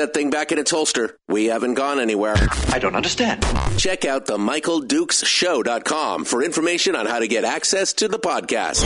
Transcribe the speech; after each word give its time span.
buddy, 0.00 0.06
put 0.06 0.12
that 0.12 0.18
thing 0.18 0.30
back 0.30 0.52
in 0.52 0.58
its 0.58 0.70
holster. 0.70 1.18
We 1.28 1.46
haven't 1.46 1.74
gone 1.74 2.00
anywhere. 2.00 2.36
I 2.68 2.78
don't 2.78 2.96
understand. 2.96 3.44
Check 3.76 4.04
out 4.04 4.26
the 4.26 4.38
Michael 4.38 4.80
Dukes 4.80 5.22
MichaelDukesShow.com 5.22 6.24
for 6.24 6.42
information 6.42 6.96
on 6.96 7.06
how 7.06 7.18
to 7.18 7.28
get 7.28 7.44
access 7.44 7.92
to 7.94 8.08
the 8.08 8.18
podcast. 8.18 8.84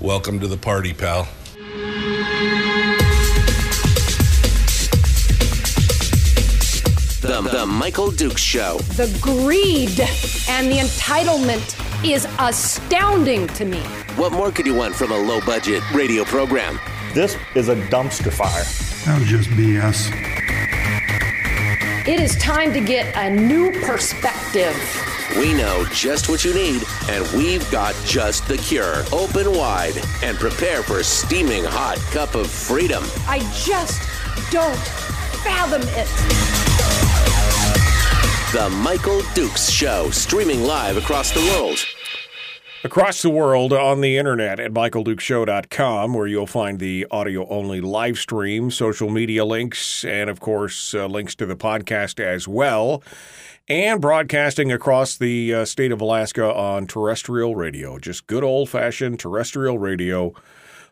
Welcome 0.00 0.40
to 0.40 0.48
the 0.48 0.56
party, 0.56 0.92
pal. 0.92 1.28
The, 7.20 7.40
the 7.40 7.66
Michael 7.66 8.10
Dukes 8.10 8.42
Show. 8.42 8.78
The 8.96 9.08
greed 9.22 9.98
and 10.50 10.70
the 10.70 10.76
entitlement 10.76 12.04
is 12.04 12.26
astounding 12.38 13.46
to 13.48 13.64
me. 13.64 13.80
What 14.16 14.32
more 14.32 14.52
could 14.52 14.66
you 14.66 14.74
want 14.74 14.94
from 14.94 15.10
a 15.10 15.16
low 15.16 15.40
budget 15.40 15.82
radio 15.92 16.24
program? 16.24 16.78
This 17.14 17.36
is 17.54 17.68
a 17.68 17.76
dumpster 17.76 18.32
fire. 18.32 18.64
That 19.06 19.20
was 19.20 19.28
just 19.28 19.48
BS. 19.50 20.10
It 22.08 22.18
is 22.18 22.34
time 22.38 22.72
to 22.72 22.80
get 22.80 23.16
a 23.16 23.30
new 23.30 23.70
perspective. 23.82 24.74
We 25.36 25.54
know 25.54 25.84
just 25.92 26.28
what 26.28 26.44
you 26.44 26.52
need, 26.52 26.82
and 27.08 27.24
we've 27.38 27.70
got 27.70 27.94
just 28.04 28.48
the 28.48 28.56
cure. 28.56 29.04
Open 29.12 29.52
wide 29.52 29.94
and 30.24 30.36
prepare 30.38 30.82
for 30.82 30.98
a 30.98 31.04
steaming 31.04 31.62
hot 31.62 31.98
cup 32.10 32.34
of 32.34 32.50
freedom. 32.50 33.04
I 33.28 33.38
just 33.54 34.02
don't 34.50 34.76
fathom 35.44 35.82
it. 35.82 36.08
The 38.52 38.68
Michael 38.70 39.22
Dukes 39.34 39.70
Show, 39.70 40.10
streaming 40.10 40.64
live 40.64 40.96
across 40.96 41.30
the 41.30 41.40
world. 41.52 41.78
Across 42.84 43.22
the 43.22 43.30
world 43.30 43.72
on 43.72 44.02
the 44.02 44.18
internet 44.18 44.60
at 44.60 44.70
michaeldukeshow.com, 44.70 46.12
where 46.12 46.26
you'll 46.26 46.46
find 46.46 46.78
the 46.78 47.06
audio 47.10 47.48
only 47.48 47.80
live 47.80 48.18
stream, 48.18 48.70
social 48.70 49.08
media 49.08 49.46
links, 49.46 50.04
and 50.04 50.28
of 50.28 50.38
course, 50.38 50.92
uh, 50.92 51.06
links 51.06 51.34
to 51.36 51.46
the 51.46 51.56
podcast 51.56 52.20
as 52.20 52.46
well. 52.46 53.02
And 53.68 54.02
broadcasting 54.02 54.70
across 54.70 55.16
the 55.16 55.54
uh, 55.54 55.64
state 55.64 55.92
of 55.92 56.02
Alaska 56.02 56.44
on 56.44 56.86
terrestrial 56.86 57.56
radio. 57.56 57.98
Just 57.98 58.26
good 58.26 58.44
old 58.44 58.68
fashioned 58.68 59.18
terrestrial 59.18 59.78
radio 59.78 60.34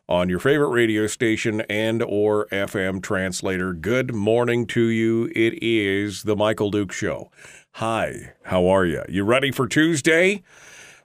on 0.09 0.31
your 0.31 0.39
favorite 0.39 0.71
radio 0.71 1.07
station 1.07 1.61
and 1.69 2.03
or 2.03 2.47
FM 2.47 3.03
translator. 3.03 3.75
Good 3.75 4.15
morning 4.15 4.67
to 4.69 4.81
you. 4.81 5.31
It 5.37 5.63
is 5.63 6.23
the 6.23 6.37
Michael 6.37 6.71
Duke 6.71 6.93
Show. 6.93 7.31
Hi, 7.73 8.33
how 8.45 8.67
are 8.67 8.87
you? 8.87 9.03
You 9.11 9.25
ready 9.25 9.51
for 9.51 9.69
Tuesday? 9.69 10.43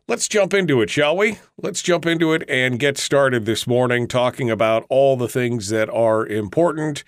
Let's 0.09 0.29
jump 0.29 0.53
into 0.53 0.81
it, 0.81 0.89
shall 0.89 1.17
we? 1.17 1.39
Let's 1.61 1.81
jump 1.81 2.05
into 2.05 2.31
it 2.31 2.45
and 2.47 2.79
get 2.79 2.97
started 2.97 3.45
this 3.45 3.67
morning 3.67 4.07
talking 4.07 4.49
about 4.49 4.85
all 4.87 5.17
the 5.17 5.27
things 5.27 5.67
that 5.67 5.89
are 5.89 6.25
important. 6.25 7.03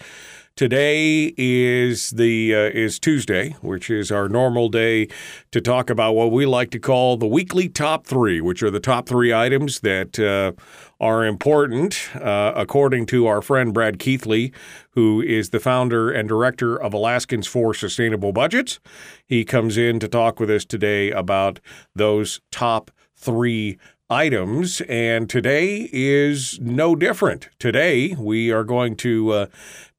Today 0.58 1.34
is 1.38 2.10
the 2.10 2.54
uh, 2.54 2.58
is 2.58 3.00
Tuesday, 3.00 3.52
which 3.62 3.90
is 3.90 4.12
our 4.12 4.28
normal 4.28 4.68
day 4.68 5.08
to 5.52 5.62
talk 5.62 5.90
about 5.90 6.12
what 6.12 6.34
we 6.34 6.46
like 6.46 6.72
to 6.72 6.80
call 6.80 7.16
the 7.16 7.26
weekly 7.26 7.70
top 7.70 8.06
three, 8.06 8.42
which 8.42 8.62
are 8.62 8.70
the 8.70 8.82
top 8.82 9.08
three 9.08 9.34
items 9.34 9.80
that 9.80 10.20
uh, 10.20 10.52
are 11.00 11.26
important, 11.26 12.10
uh, 12.16 12.54
according 12.56 13.06
to 13.08 13.26
our 13.28 13.42
friend 13.42 13.74
Brad 13.74 14.00
Keithley, 14.00 14.52
who 14.92 15.22
is 15.22 15.50
the 15.50 15.60
founder 15.60 16.12
and 16.12 16.28
director 16.28 16.76
of 16.76 16.94
Alaskans 16.94 17.48
for 17.48 17.74
Sustainable 17.74 18.34
Budgets. 18.34 18.80
He 19.26 19.46
comes 19.46 19.78
in 19.78 20.00
to 20.00 20.08
talk 20.08 20.40
with 20.40 20.50
us 20.50 20.66
today 20.66 21.12
about 21.12 21.60
those 21.96 22.42
top 22.52 22.92
three 23.16 23.78
items, 24.10 24.82
and 24.90 25.30
today 25.30 25.88
is 25.94 26.60
no 26.60 26.96
different. 26.96 27.50
Today, 27.60 28.16
we 28.18 28.52
are 28.52 28.64
going 28.64 28.96
to 28.98 29.32
uh, 29.32 29.46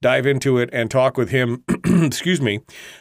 dive 0.01 0.25
into 0.25 0.57
it 0.57 0.69
and 0.73 0.89
talk 0.89 1.17
with 1.17 1.29
him, 1.29 1.63
excuse 1.85 2.41
me, 2.41 2.59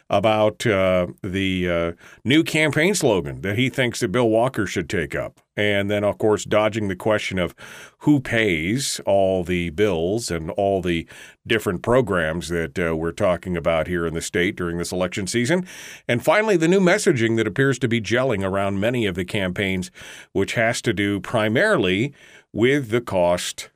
about 0.08 0.66
uh, 0.66 1.06
the 1.22 1.68
uh, 1.68 1.92
new 2.24 2.44
campaign 2.44 2.94
slogan 2.94 3.40
that 3.40 3.56
he 3.56 3.70
thinks 3.70 4.00
that 4.00 4.12
Bill 4.12 4.28
Walker 4.28 4.66
should 4.66 4.88
take 4.88 5.14
up. 5.14 5.40
And 5.56 5.90
then, 5.90 6.04
of 6.04 6.18
course, 6.18 6.44
dodging 6.44 6.88
the 6.88 6.96
question 6.96 7.38
of 7.38 7.54
who 7.98 8.20
pays 8.20 9.00
all 9.04 9.44
the 9.44 9.70
bills 9.70 10.30
and 10.30 10.50
all 10.52 10.80
the 10.80 11.06
different 11.46 11.82
programs 11.82 12.48
that 12.48 12.78
uh, 12.78 12.96
we're 12.96 13.12
talking 13.12 13.56
about 13.56 13.86
here 13.86 14.06
in 14.06 14.14
the 14.14 14.22
state 14.22 14.56
during 14.56 14.78
this 14.78 14.92
election 14.92 15.26
season. 15.26 15.66
And 16.08 16.24
finally, 16.24 16.56
the 16.56 16.68
new 16.68 16.80
messaging 16.80 17.36
that 17.36 17.46
appears 17.46 17.78
to 17.80 17.88
be 17.88 18.00
gelling 18.00 18.44
around 18.44 18.80
many 18.80 19.06
of 19.06 19.16
the 19.16 19.24
campaigns, 19.24 19.90
which 20.32 20.54
has 20.54 20.80
to 20.82 20.92
do 20.92 21.20
primarily 21.20 22.14
with 22.52 22.90
the 22.90 23.00
cost 23.00 23.70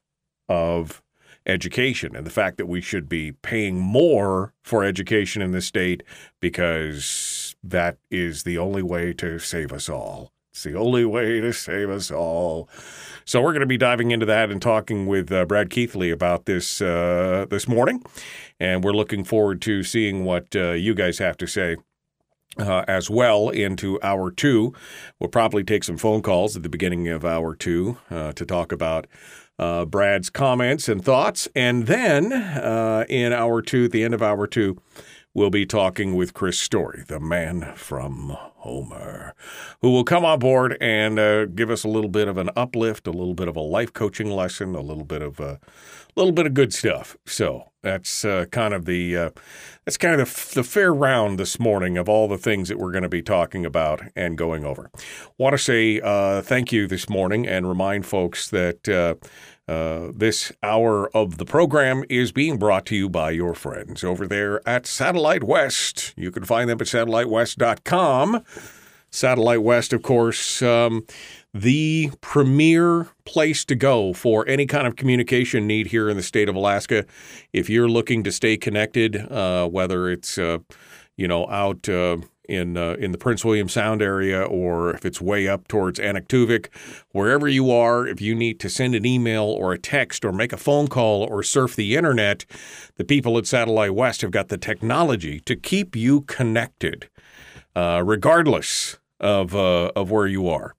of 0.49 1.03
education 1.47 2.17
and 2.17 2.27
the 2.27 2.31
fact 2.31 2.57
that 2.57 2.67
we 2.67 2.81
should 2.81 3.09
be 3.09 3.33
paying 3.33 3.79
more 3.79 4.53
for 4.63 4.85
education 4.85 5.43
in 5.43 5.53
the 5.53 5.61
state 5.61 6.03
because 6.41 7.55
that 7.63 7.99
is 8.11 8.45
the 8.45 8.59
only 8.59 8.83
way 8.83 9.13
to 9.13 9.39
save 9.39 9.73
us 9.73 9.89
all. 9.89 10.33
It's 10.55 10.63
the 10.63 10.75
only 10.75 11.05
way 11.05 11.41
to 11.41 11.53
save 11.53 11.91
us 11.91 12.13
all. 12.13 12.69
So 13.25 13.43
we're 13.43 13.53
going 13.53 13.61
to 13.61 13.67
be 13.67 13.77
diving 13.77 14.13
into 14.13 14.27
that 14.27 14.51
and 14.51 14.63
talking 14.63 15.07
with 15.07 15.33
uh, 15.33 15.47
Brad 15.47 15.69
Keithley 15.69 16.13
about 16.13 16.45
this 16.45 16.81
uh, 16.81 17.47
this 17.51 17.67
morning, 17.67 18.05
and 18.61 18.85
we're 18.85 18.93
looking 18.93 19.25
forward 19.25 19.61
to 19.63 19.83
seeing 19.83 20.25
what 20.25 20.55
uh, 20.55 20.71
you 20.73 20.95
guys 20.95 21.19
have 21.19 21.37
to 21.39 21.47
say. 21.47 21.77
Uh, 22.57 22.85
as 22.87 23.11
well 23.11 23.49
into 23.49 24.01
hour 24.01 24.31
two. 24.31 24.73
We'll 25.19 25.29
probably 25.29 25.65
take 25.65 25.83
some 25.83 25.97
phone 25.97 26.23
calls 26.23 26.55
at 26.55 26.63
the 26.63 26.69
beginning 26.69 27.09
of 27.09 27.25
hour 27.25 27.57
two 27.57 27.99
uh, 28.13 28.31
to 28.31 28.47
talk 28.47 28.71
about 28.71 29.09
uh, 29.59 29.85
Brad's 29.85 30.31
comments 30.31 30.89
and 30.89 31.05
thoughts. 31.05 31.49
And 31.55 31.87
then 31.87 32.33
uh, 32.33 33.05
in 33.09 33.33
hour 33.33 33.63
two, 33.63 33.85
at 33.85 33.93
the 33.93 34.03
end 34.05 34.15
of 34.15 34.23
hour 34.23 34.47
two, 34.47 34.81
we'll 35.33 35.51
be 35.51 35.67
talking 35.67 36.15
with 36.15 36.35
Chris 36.35 36.59
Story, 36.59 37.05
the 37.07 37.21
man 37.21 37.73
from 37.75 38.37
Homer, 38.65 39.35
who 39.83 39.91
will 39.91 40.05
come 40.05 40.25
on 40.25 40.39
board 40.39 40.79
and 40.81 41.19
uh, 41.19 41.45
give 41.45 41.69
us 41.69 41.85
a 41.85 41.89
little 41.89 42.09
bit 42.09 42.29
of 42.29 42.39
an 42.39 42.49
uplift, 42.57 43.07
a 43.07 43.11
little 43.11 43.35
bit 43.35 43.47
of 43.47 43.57
a 43.57 43.61
life 43.61 43.93
coaching 43.93 44.31
lesson, 44.31 44.75
a 44.75 44.81
little 44.81 45.05
bit 45.05 45.21
of 45.21 45.39
a 45.39 45.61
little 46.17 46.33
bit 46.33 46.47
of 46.47 46.55
good 46.55 46.73
stuff. 46.73 47.15
So 47.27 47.73
that's 47.83 48.25
uh, 48.25 48.47
kind 48.51 48.73
of 48.73 48.87
the 48.87 49.17
uh, 49.17 49.31
that's 49.85 49.99
kind 49.99 50.19
of 50.19 50.35
the, 50.35 50.55
the 50.55 50.65
fair 50.65 50.95
round 50.95 51.39
this 51.39 51.61
morning 51.61 51.99
of 51.99 52.09
all 52.09 52.27
the 52.27 52.39
things 52.39 52.71
that 52.71 52.79
we're 52.79 52.91
going 52.93 53.03
to 53.03 53.09
be 53.11 53.21
talking 53.23 53.67
about 53.67 54.01
and 54.17 54.39
going 54.39 54.65
over. 54.65 54.91
Want 55.37 55.53
to 55.53 55.59
say 55.59 56.01
uh, 56.01 56.41
thank 56.41 56.73
you 56.73 56.87
this 56.87 57.11
morning 57.11 57.47
and 57.47 57.69
remind 57.69 58.07
folks 58.07 58.49
that. 58.49 59.19
Uh, 59.67 60.09
this 60.15 60.53
hour 60.63 61.09
of 61.17 61.39
the 61.39 61.45
program 61.45 62.05
is 62.11 62.33
being 62.33 62.59
brought 62.59 62.85
to 62.85 62.95
you 62.95 63.09
by 63.09 63.31
your 63.31 63.55
friends 63.55 64.05
over 64.05 64.27
there 64.27 64.67
at 64.69 64.87
Satellite 64.87 65.43
West. 65.43 66.13
You 66.17 66.31
can 66.31 66.45
find 66.45 66.69
them 66.69 66.81
at 66.81 66.87
satellitewest.com. 66.87 68.45
Satellite 69.11 69.63
West, 69.63 69.93
of 69.93 70.03
course, 70.03 70.61
um, 70.61 71.07
the 71.55 72.11
premier 72.21 73.09
place 73.25 73.65
to 73.65 73.77
go 73.77 74.13
for 74.13 74.47
any 74.49 74.67
kind 74.67 74.87
of 74.87 74.97
communication 74.97 75.67
need 75.67 75.87
here 75.87 76.11
in 76.11 76.17
the 76.17 76.23
state 76.23 76.49
of 76.49 76.57
Alaska. 76.57 77.07
If 77.53 77.71
you're 77.71 77.89
looking 77.89 78.25
to 78.25 78.33
stay 78.33 78.57
connected, 78.57 79.17
uh, 79.17 79.69
whether 79.69 80.11
it's 80.11 80.37
uh, 80.37 80.59
you 81.17 81.29
know 81.29 81.49
out 81.49 81.89
uh, 81.89 82.19
in 82.49 82.77
uh, 82.77 82.95
in 82.99 83.13
the 83.13 83.19
Prince 83.19 83.45
William 83.45 83.69
Sound 83.69 84.03
area 84.03 84.43
or 84.43 84.95
if 84.95 85.05
it's 85.05 85.21
way 85.21 85.49
up 85.49 85.69
towards 85.69 85.99
Anaktuvuk, 85.99 86.69
wherever 87.13 87.49
you 87.49 87.71
are, 87.71 88.07
if 88.07 88.21
you 88.21 88.35
need 88.35 88.61
to 88.61 88.69
send 88.69 88.95
an 88.95 89.07
email 89.07 89.45
or 89.45 89.73
a 89.73 89.79
text 89.79 90.25
or 90.25 90.33
make 90.33 90.53
a 90.53 90.57
phone 90.57 90.89
call 90.89 91.23
or 91.25 91.43
surf 91.43 91.77
the 91.77 91.97
internet, 91.97 92.45
the 92.97 93.05
people 93.05 93.39
at 93.39 93.47
Satellite 93.47 93.95
West 93.95 94.21
have 94.21 94.31
got 94.31 94.49
the 94.49 94.59
technology 94.59 95.41
to 95.41 95.57
keep 95.57 95.97
you 95.97 96.23
connected, 96.23 97.09
uh, 97.75 98.03
regardless 98.05 98.99
of 99.21 99.55
uh, 99.55 99.91
of 99.97 100.11
where 100.11 100.27
you 100.27 100.49
are. 100.49 100.75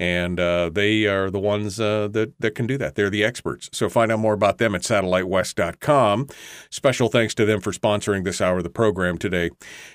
And 0.00 0.40
uh, 0.40 0.70
they 0.70 1.06
are 1.06 1.30
the 1.30 1.38
ones 1.38 1.78
uh, 1.78 2.08
that, 2.08 2.34
that 2.40 2.54
can 2.54 2.66
do 2.66 2.76
that. 2.78 2.96
They're 2.96 3.10
the 3.10 3.22
experts. 3.22 3.70
So 3.72 3.88
find 3.88 4.10
out 4.10 4.18
more 4.18 4.34
about 4.34 4.58
them 4.58 4.74
at 4.74 4.82
satellitewest.com. 4.82 6.28
Special 6.68 7.08
thanks 7.08 7.34
to 7.36 7.44
them 7.44 7.60
for 7.60 7.72
sponsoring 7.72 8.24
this 8.24 8.40
hour 8.40 8.58
of 8.58 8.64
the 8.64 8.70
program 8.70 9.18
today 9.18 9.50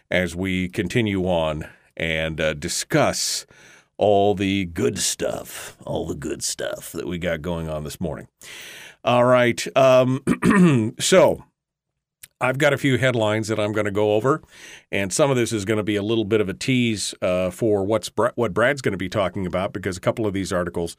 as 0.10 0.36
we 0.36 0.70
continue 0.70 1.26
on 1.26 1.68
and 1.98 2.40
uh, 2.40 2.54
discuss 2.54 3.46
all 3.98 4.34
the 4.34 4.66
good 4.66 4.98
stuff, 4.98 5.76
all 5.86 6.08
the 6.08 6.16
good 6.16 6.42
stuff 6.42 6.94
that 6.94 7.06
we 7.06 7.18
got 7.18 7.42
going 7.42 7.70
on 7.70 7.84
this 7.84 8.00
morning. 8.00 8.30
All 9.04 9.26
right. 9.26 9.66
Um, 9.78 10.96
so 11.00 11.44
I've 12.42 12.58
got 12.58 12.74
a 12.74 12.78
few 12.78 12.98
headlines 12.98 13.50
that 13.50 13.60
I'm 13.60 13.74
going 13.74 13.86
to 13.86 13.92
go 13.92 14.14
over, 14.14 14.42
and 14.92 15.12
some 15.12 15.30
of 15.30 15.36
this 15.36 15.52
is 15.52 15.66
going 15.66 15.78
to 15.78 15.84
be 15.84 15.98
a 15.98 16.04
little 16.04 16.24
bit 16.24 16.40
of 16.40 16.48
a 16.48 16.54
tease 16.54 17.14
uh, 17.22 17.50
for 17.52 17.84
what's 17.84 18.10
what 18.36 18.54
Brad's 18.54 18.82
going 18.82 18.94
to 18.94 18.98
be 18.98 19.10
talking 19.10 19.46
about 19.46 19.74
because 19.74 19.98
a 19.98 20.02
couple 20.02 20.26
of 20.26 20.34
these 20.34 20.54
articles 20.54 20.96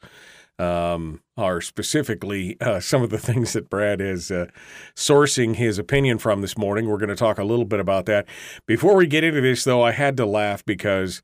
um, 0.59 1.21
are 1.37 1.59
specifically 1.59 2.59
uh, 2.61 2.79
some 2.79 3.01
of 3.01 3.09
the 3.09 3.17
things 3.17 3.53
that 3.53 3.69
Brad 3.69 3.99
is 4.01 4.29
uh, 4.29 4.47
sourcing 4.95 5.55
his 5.55 5.79
opinion 5.79 6.19
from 6.19 6.41
this 6.41 6.57
morning. 6.57 6.87
We're 6.87 6.97
going 6.97 7.09
to 7.09 7.15
talk 7.15 7.39
a 7.39 7.43
little 7.43 7.65
bit 7.65 7.79
about 7.79 8.05
that. 8.05 8.27
Before 8.67 8.95
we 8.95 9.07
get 9.07 9.23
into 9.23 9.41
this, 9.41 9.63
though, 9.63 9.81
I 9.81 9.91
had 9.91 10.17
to 10.17 10.25
laugh 10.25 10.63
because 10.65 11.23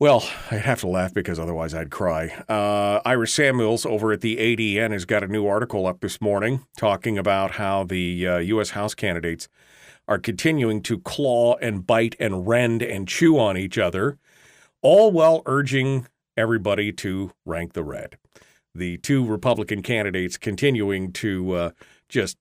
Well, 0.00 0.26
I'd 0.50 0.62
have 0.62 0.80
to 0.80 0.88
laugh 0.88 1.12
because 1.12 1.38
otherwise 1.38 1.74
I'd 1.74 1.90
cry. 1.90 2.28
Uh, 2.48 3.02
Iris 3.04 3.34
Samuels 3.34 3.84
over 3.84 4.12
at 4.12 4.22
the 4.22 4.38
ADN 4.38 4.92
has 4.92 5.04
got 5.04 5.22
a 5.22 5.28
new 5.28 5.46
article 5.46 5.86
up 5.86 6.00
this 6.00 6.22
morning 6.22 6.64
talking 6.78 7.18
about 7.18 7.50
how 7.52 7.84
the 7.84 8.26
uh, 8.26 8.38
U.S. 8.38 8.70
House 8.70 8.94
candidates 8.94 9.46
are 10.08 10.18
continuing 10.18 10.80
to 10.84 11.00
claw 11.00 11.56
and 11.56 11.86
bite 11.86 12.16
and 12.18 12.48
rend 12.48 12.80
and 12.80 13.06
chew 13.06 13.38
on 13.38 13.58
each 13.58 13.76
other, 13.76 14.16
all 14.80 15.12
while 15.12 15.42
urging 15.44 16.06
everybody 16.34 16.92
to 16.92 17.32
rank 17.44 17.74
the 17.74 17.84
red. 17.84 18.16
The 18.74 18.96
two 18.96 19.22
Republican 19.22 19.82
candidates 19.82 20.38
continuing 20.38 21.12
to 21.12 21.52
uh, 21.52 21.70
just 22.08 22.38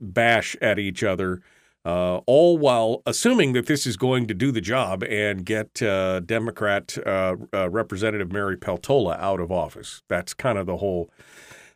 bash 0.00 0.56
at 0.60 0.80
each 0.80 1.04
other 1.04 1.42
uh, 1.88 2.20
all 2.26 2.58
while 2.58 3.00
assuming 3.06 3.54
that 3.54 3.64
this 3.64 3.86
is 3.86 3.96
going 3.96 4.26
to 4.26 4.34
do 4.34 4.52
the 4.52 4.60
job 4.60 5.02
and 5.04 5.46
get 5.46 5.80
uh, 5.80 6.20
Democrat 6.20 6.98
uh, 7.06 7.34
uh 7.54 7.70
Representative 7.70 8.30
Mary 8.30 8.58
Peltola 8.58 9.18
out 9.18 9.40
of 9.40 9.50
office. 9.50 10.02
That's 10.06 10.34
kind 10.34 10.58
of 10.58 10.66
the 10.66 10.76
whole 10.76 11.08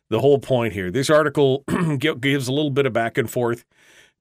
the 0.09 0.19
whole 0.19 0.37
point 0.37 0.73
here. 0.73 0.91
This 0.91 1.09
article 1.09 1.63
gives 1.97 2.47
a 2.47 2.53
little 2.53 2.69
bit 2.69 2.85
of 2.85 2.93
back 2.93 3.17
and 3.17 3.27
forth 3.27 3.65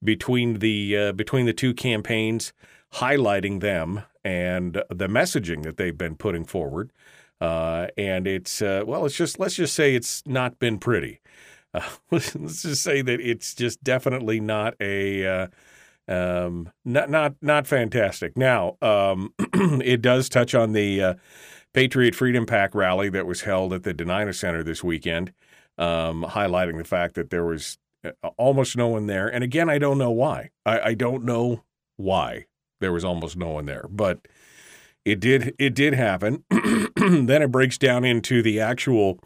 between 0.02 0.60
the 0.60 0.96
uh, 0.96 1.12
between 1.12 1.44
the 1.44 1.52
two 1.52 1.74
campaigns, 1.74 2.54
highlighting 2.94 3.60
them 3.60 4.00
and 4.24 4.82
the 4.88 5.08
messaging 5.08 5.62
that 5.64 5.76
they've 5.76 5.98
been 5.98 6.16
putting 6.16 6.46
forward. 6.46 6.90
Uh, 7.38 7.88
and 7.98 8.26
it's 8.26 8.62
well, 8.62 9.04
it's 9.04 9.16
just 9.16 9.38
let's 9.38 9.56
just 9.56 9.74
say 9.74 9.94
it's 9.94 10.22
not 10.24 10.58
been 10.58 10.78
pretty. 10.78 11.20
let's 12.10 12.32
just 12.32 12.82
say 12.82 13.02
that 13.02 13.20
it's 13.20 13.54
just 13.54 13.84
definitely 13.84 14.40
not 14.40 14.72
a 14.80 15.50
um, 16.08 16.70
not 16.84 17.10
not 17.10 17.34
not 17.40 17.66
fantastic. 17.66 18.36
Now, 18.36 18.76
um, 18.82 19.32
it 19.54 20.02
does 20.02 20.28
touch 20.28 20.54
on 20.54 20.72
the 20.72 21.02
uh, 21.02 21.14
Patriot 21.72 22.14
Freedom 22.14 22.46
Pack 22.46 22.74
rally 22.74 23.08
that 23.10 23.26
was 23.26 23.42
held 23.42 23.72
at 23.72 23.82
the 23.82 23.94
Dena'ina 23.94 24.34
Center 24.34 24.62
this 24.62 24.82
weekend, 24.82 25.32
um, 25.78 26.24
highlighting 26.28 26.78
the 26.78 26.84
fact 26.84 27.14
that 27.14 27.30
there 27.30 27.44
was 27.44 27.78
uh, 28.04 28.10
almost 28.36 28.76
no 28.76 28.88
one 28.88 29.06
there. 29.06 29.28
And 29.28 29.44
again, 29.44 29.70
I 29.70 29.78
don't 29.78 29.98
know 29.98 30.10
why. 30.10 30.50
I, 30.66 30.80
I 30.80 30.94
don't 30.94 31.24
know 31.24 31.64
why 31.96 32.46
there 32.80 32.92
was 32.92 33.04
almost 33.04 33.36
no 33.36 33.48
one 33.48 33.66
there, 33.66 33.86
but 33.88 34.26
it 35.04 35.20
did 35.20 35.54
it 35.58 35.74
did 35.74 35.94
happen. 35.94 36.44
then 36.96 37.42
it 37.42 37.50
breaks 37.50 37.78
down 37.78 38.04
into 38.04 38.42
the 38.42 38.60
actual 38.60 39.18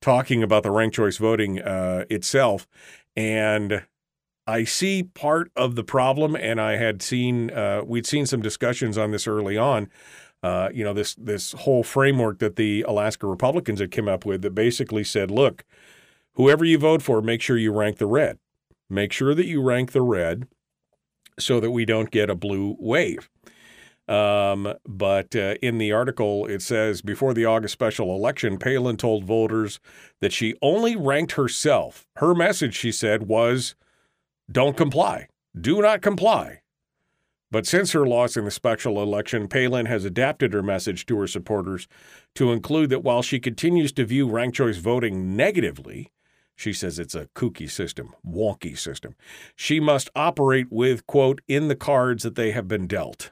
talking 0.00 0.42
about 0.42 0.62
the 0.62 0.70
ranked 0.70 0.96
choice 0.96 1.16
voting 1.16 1.60
uh, 1.60 2.04
itself, 2.10 2.66
and 3.16 3.84
I 4.46 4.64
see 4.64 5.02
part 5.02 5.50
of 5.56 5.74
the 5.74 5.82
problem, 5.82 6.36
and 6.36 6.60
I 6.60 6.76
had 6.76 7.02
seen 7.02 7.50
uh, 7.50 7.82
we'd 7.84 8.06
seen 8.06 8.26
some 8.26 8.40
discussions 8.40 8.96
on 8.96 9.10
this 9.10 9.26
early 9.26 9.56
on. 9.56 9.88
Uh, 10.42 10.68
you 10.72 10.84
know 10.84 10.92
this 10.92 11.14
this 11.16 11.52
whole 11.52 11.82
framework 11.82 12.38
that 12.38 12.56
the 12.56 12.82
Alaska 12.82 13.26
Republicans 13.26 13.80
had 13.80 13.90
come 13.90 14.08
up 14.08 14.24
with 14.24 14.42
that 14.42 14.54
basically 14.54 15.02
said, 15.02 15.30
look, 15.30 15.64
whoever 16.34 16.64
you 16.64 16.78
vote 16.78 17.02
for, 17.02 17.20
make 17.20 17.42
sure 17.42 17.56
you 17.56 17.72
rank 17.72 17.98
the 17.98 18.06
red. 18.06 18.38
Make 18.88 19.12
sure 19.12 19.34
that 19.34 19.46
you 19.46 19.60
rank 19.60 19.92
the 19.92 20.02
red, 20.02 20.46
so 21.38 21.58
that 21.58 21.72
we 21.72 21.84
don't 21.84 22.10
get 22.10 22.30
a 22.30 22.36
blue 22.36 22.76
wave. 22.78 23.28
Um, 24.08 24.74
but 24.86 25.34
uh, 25.34 25.56
in 25.60 25.78
the 25.78 25.90
article, 25.90 26.46
it 26.46 26.62
says 26.62 27.02
before 27.02 27.34
the 27.34 27.44
August 27.44 27.72
special 27.72 28.14
election, 28.14 28.58
Palin 28.58 28.96
told 28.96 29.24
voters 29.24 29.80
that 30.20 30.32
she 30.32 30.54
only 30.62 30.94
ranked 30.94 31.32
herself. 31.32 32.06
Her 32.16 32.32
message, 32.32 32.76
she 32.76 32.92
said, 32.92 33.24
was 33.24 33.74
don't 34.50 34.76
comply. 34.76 35.28
Do 35.58 35.80
not 35.80 36.02
comply. 36.02 36.60
But 37.50 37.66
since 37.66 37.92
her 37.92 38.06
loss 38.06 38.36
in 38.36 38.44
the 38.44 38.50
special 38.50 39.00
election, 39.02 39.48
Palin 39.48 39.86
has 39.86 40.04
adapted 40.04 40.52
her 40.52 40.62
message 40.62 41.06
to 41.06 41.18
her 41.18 41.26
supporters 41.26 41.86
to 42.34 42.52
include 42.52 42.90
that 42.90 43.04
while 43.04 43.22
she 43.22 43.38
continues 43.38 43.92
to 43.92 44.04
view 44.04 44.28
ranked 44.28 44.56
choice 44.56 44.78
voting 44.78 45.36
negatively, 45.36 46.12
she 46.56 46.72
says 46.72 46.98
it's 46.98 47.14
a 47.14 47.28
kooky 47.34 47.70
system, 47.70 48.14
wonky 48.26 48.76
system. 48.76 49.14
She 49.54 49.78
must 49.78 50.10
operate 50.16 50.66
with, 50.70 51.06
quote, 51.06 51.40
in 51.46 51.68
the 51.68 51.76
cards 51.76 52.22
that 52.24 52.34
they 52.34 52.50
have 52.50 52.66
been 52.66 52.86
dealt. 52.86 53.30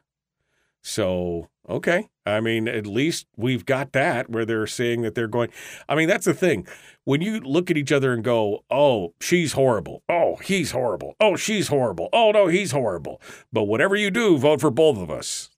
So, 0.83 1.49
okay. 1.69 2.09
I 2.27 2.41
mean, 2.41 2.69
at 2.69 2.87
least 2.87 3.27
we've 3.37 3.67
got 3.67 3.93
that 3.93 4.31
where 4.31 4.45
they're 4.45 4.67
saying 4.67 5.03
that 5.03 5.15
they're 5.15 5.29
going. 5.29 5.51
I 5.89 5.95
mean, 5.95 6.09
that's 6.09 6.25
the 6.25 6.35
thing. 6.35 6.67
When 7.05 7.21
you 7.21 7.41
look 7.41 7.71
at 7.71 7.77
each 7.77 7.93
other 7.93 8.13
and 8.13 8.25
go, 8.25 8.65
oh, 8.71 9.15
she's 9.21 9.53
horrible. 9.53 10.03
Oh, 10.09 10.37
he's 10.37 10.71
horrible. 10.71 11.15
Oh, 11.21 11.37
she's 11.37 11.69
horrible. 11.69 12.09
Oh, 12.13 12.31
no, 12.31 12.47
he's 12.47 12.71
horrible. 12.71 13.21
But 13.53 13.65
whatever 13.65 13.95
you 13.95 14.11
do, 14.11 14.39
vote 14.39 14.61
for 14.61 14.71
both 14.71 14.97
of 14.97 15.11
us. 15.11 15.51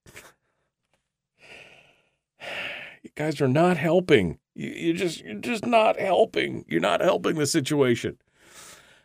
you 3.02 3.10
guys 3.14 3.40
are 3.40 3.48
not 3.48 3.76
helping. 3.76 4.38
You, 4.54 4.94
just, 4.94 5.22
you're 5.22 5.34
just 5.34 5.66
not 5.66 6.00
helping. 6.00 6.64
You're 6.66 6.80
not 6.80 7.00
helping 7.00 7.36
the 7.36 7.46
situation. 7.46 8.18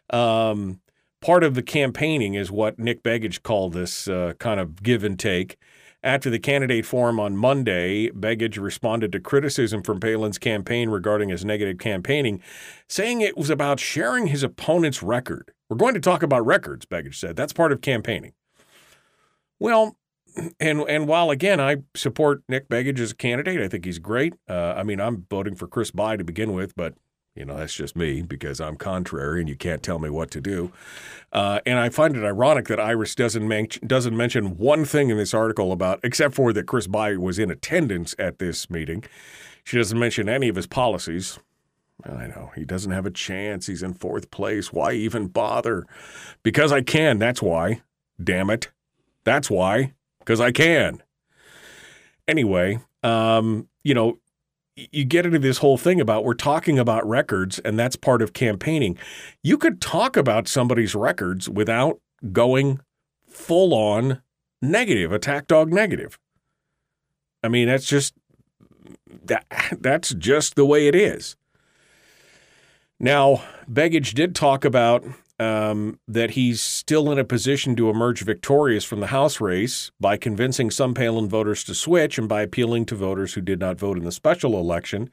Um, 0.10 0.82
part 1.22 1.44
of 1.44 1.54
the 1.54 1.62
campaigning 1.62 2.34
is 2.34 2.52
what 2.52 2.80
Nick 2.80 3.04
Begich 3.04 3.44
called 3.44 3.74
this 3.74 4.08
uh, 4.08 4.34
kind 4.40 4.60
of 4.60 4.82
give 4.82 5.04
and 5.04 5.20
take. 5.20 5.58
After 6.04 6.32
the 6.32 6.40
candidate 6.40 6.86
forum 6.86 7.20
on 7.20 7.38
Monday, 7.38 8.10
Begich 8.10 8.60
responded 8.60 9.12
to 9.12 9.20
criticism 9.20 9.84
from 9.84 10.00
Palin's 10.00 10.40
campaign 10.40 10.90
regarding 10.90 11.30
his 11.30 11.46
negative 11.46 11.78
campaigning, 11.78 12.42
saying 12.88 13.22
it 13.22 13.38
was 13.38 13.52
about 13.52 13.80
sharing 13.80 14.28
his 14.28 14.42
opponent's 14.42 15.04
record. 15.04 15.52
We're 15.70 15.78
going 15.78 15.94
to 15.94 16.00
talk 16.00 16.24
about 16.24 16.46
records, 16.46 16.88
Begich 16.88 17.16
said. 17.16 17.36
That's 17.36 17.54
part 17.54 17.72
of 17.72 17.82
campaigning. 17.82 18.34
Well, 19.60 19.96
and 20.60 20.82
and 20.82 21.08
while 21.08 21.30
again 21.30 21.60
I 21.60 21.78
support 21.96 22.42
Nick 22.50 22.68
Begich 22.68 23.00
as 23.00 23.12
a 23.12 23.16
candidate, 23.16 23.62
I 23.62 23.68
think 23.68 23.86
he's 23.86 24.00
great. 24.00 24.34
Uh, 24.50 24.74
I 24.76 24.84
mean, 24.84 25.00
I'm 25.00 25.28
voting 25.30 25.56
for 25.56 25.68
Chris 25.68 25.92
Bye 25.92 26.18
to 26.18 26.24
begin 26.24 26.54
with, 26.54 26.76
but 26.76 26.96
you 27.36 27.46
know, 27.46 27.58
that's 27.58 27.74
just 27.74 27.96
me 27.96 28.22
because 28.22 28.60
I'm 28.60 28.76
contrary 28.76 29.40
and 29.40 29.48
you 29.48 29.56
can't 29.56 29.82
tell 29.82 30.00
me 30.00 30.10
what 30.10 30.32
to 30.32 30.42
do. 30.42 30.72
Uh, 31.32 31.62
and 31.66 31.80
I 31.80 31.90
find 31.90 32.16
it 32.16 32.26
ironic 32.26 32.68
that 32.68 32.80
Iris 32.80 33.16
doesn't, 33.16 33.48
man- 33.48 33.68
doesn't 33.86 34.16
mention 34.16 34.58
one 34.58 34.84
thing 34.84 35.10
in 35.10 35.18
this 35.18 35.34
article 35.34 35.72
about, 35.72 36.02
except 36.04 36.36
for 36.36 36.52
that 36.54 36.68
Chris 36.68 36.88
Bye 36.88 37.16
was 37.16 37.40
in 37.40 37.50
attendance 37.50 38.14
at 38.20 38.40
this 38.40 38.70
meeting. 38.70 39.06
She 39.64 39.78
doesn't 39.78 39.98
mention 39.98 40.28
any 40.28 40.50
of 40.50 40.56
his 40.58 40.68
policies. 40.68 41.40
I 42.04 42.28
know. 42.28 42.52
He 42.56 42.66
doesn't 42.66 42.92
have 42.92 43.06
a 43.06 43.12
chance. 43.12 43.68
He's 43.68 43.84
in 43.84 43.94
fourth 43.94 44.32
place. 44.32 44.74
Why 44.74 44.94
even 44.94 45.28
bother? 45.28 45.86
Because 46.44 46.72
I 46.72 46.82
can. 46.82 47.20
That's 47.20 47.42
why. 47.42 47.82
Damn 48.22 48.50
it. 48.50 48.72
That's 49.24 49.50
why. 49.50 49.94
Because 50.20 50.42
I 50.42 50.52
can. 50.52 51.02
Anyway, 52.28 52.80
um, 53.04 53.68
you 53.84 53.94
know, 53.94 54.20
you 54.92 55.06
get 55.06 55.26
into 55.26 55.40
this 55.40 55.60
whole 55.60 55.78
thing 55.78 56.02
about 56.02 56.24
we're 56.24 56.34
talking 56.34 56.80
about 56.80 57.08
records 57.08 57.60
and 57.60 57.78
that's 57.78 57.96
part 57.96 58.22
of 58.22 58.34
campaigning. 58.34 58.98
You 59.44 59.58
could 59.58 59.82
talk 59.82 60.18
about 60.18 60.48
somebody's 60.48 60.96
records 60.96 61.50
without 61.50 62.00
going 62.32 62.80
full 63.28 63.74
on 63.74 64.22
negative, 64.62 65.12
attack 65.12 65.48
dog 65.48 65.72
negative. 65.72 66.20
I 67.44 67.48
mean, 67.48 67.68
that's 67.68 67.86
just 67.86 68.14
that 69.26 69.46
that's 69.80 70.14
just 70.14 70.56
the 70.56 70.66
way 70.66 70.88
it 70.88 70.96
is. 70.96 71.36
Now, 73.00 73.42
Begich 73.72 74.14
did 74.14 74.36
talk 74.36 74.64
about 74.64 75.04
um, 75.42 76.00
that 76.08 76.32
he's 76.32 76.62
still 76.62 77.12
in 77.12 77.18
a 77.18 77.24
position 77.24 77.76
to 77.76 77.90
emerge 77.90 78.22
victorious 78.22 78.84
from 78.84 79.00
the 79.00 79.08
House 79.08 79.42
race 79.42 79.92
by 80.00 80.16
convincing 80.16 80.70
some 80.70 80.94
Palin 80.94 81.28
voters 81.28 81.64
to 81.64 81.74
switch 81.74 82.18
and 82.20 82.30
by 82.30 82.44
appealing 82.44 82.86
to 82.86 82.96
voters 82.96 83.34
who 83.34 83.42
did 83.42 83.60
not 83.60 83.80
vote 83.80 83.98
in 83.98 84.04
the 84.04 84.12
special 84.12 84.60
election 84.60 85.10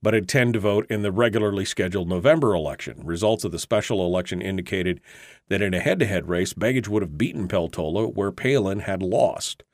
but 0.00 0.14
intend 0.14 0.54
to 0.54 0.60
vote 0.60 0.86
in 0.88 1.02
the 1.02 1.10
regularly 1.10 1.64
scheduled 1.64 2.08
November 2.08 2.54
election. 2.54 3.00
Results 3.04 3.44
of 3.44 3.50
the 3.50 3.58
special 3.58 4.04
election 4.06 4.40
indicated 4.40 5.00
that 5.48 5.62
in 5.62 5.74
a 5.74 5.80
head 5.80 5.98
to 5.98 6.06
head 6.06 6.28
race, 6.28 6.54
Begich 6.54 6.88
would 6.88 7.02
have 7.02 7.18
beaten 7.18 7.48
Peltola 7.48 8.14
where 8.14 8.30
Palin 8.30 8.80
had 8.80 9.02
lost. 9.02 9.64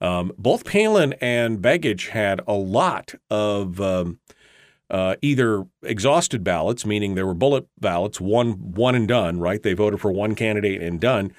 Um, 0.00 0.32
both 0.36 0.64
Palin 0.64 1.14
and 1.20 1.62
Begich 1.62 2.08
had 2.08 2.40
a 2.48 2.54
lot 2.54 3.14
of 3.30 3.80
um, 3.80 4.18
uh, 4.92 5.16
either 5.22 5.64
exhausted 5.82 6.44
ballots, 6.44 6.84
meaning 6.84 7.14
there 7.14 7.26
were 7.26 7.34
bullet 7.34 7.66
ballots, 7.80 8.20
one 8.20 8.52
one 8.52 8.94
and 8.94 9.08
done, 9.08 9.40
right? 9.40 9.62
They 9.62 9.72
voted 9.72 10.00
for 10.00 10.12
one 10.12 10.34
candidate 10.34 10.82
and 10.82 11.00
done. 11.00 11.32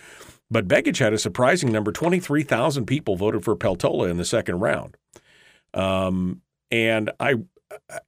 But 0.50 0.68
Begich 0.68 0.98
had 0.98 1.14
a 1.14 1.20
surprising 1.20 1.72
number: 1.72 1.92
twenty 1.92 2.20
three 2.20 2.44
thousand 2.44 2.88
people 2.88 3.16
voted 3.16 3.44
for 3.44 3.56
Peltola 3.56 4.10
in 4.10 4.18
the 4.18 4.26
second 4.26 4.60
round. 4.60 4.98
Um, 5.74 6.42
and 6.72 7.12
I, 7.20 7.36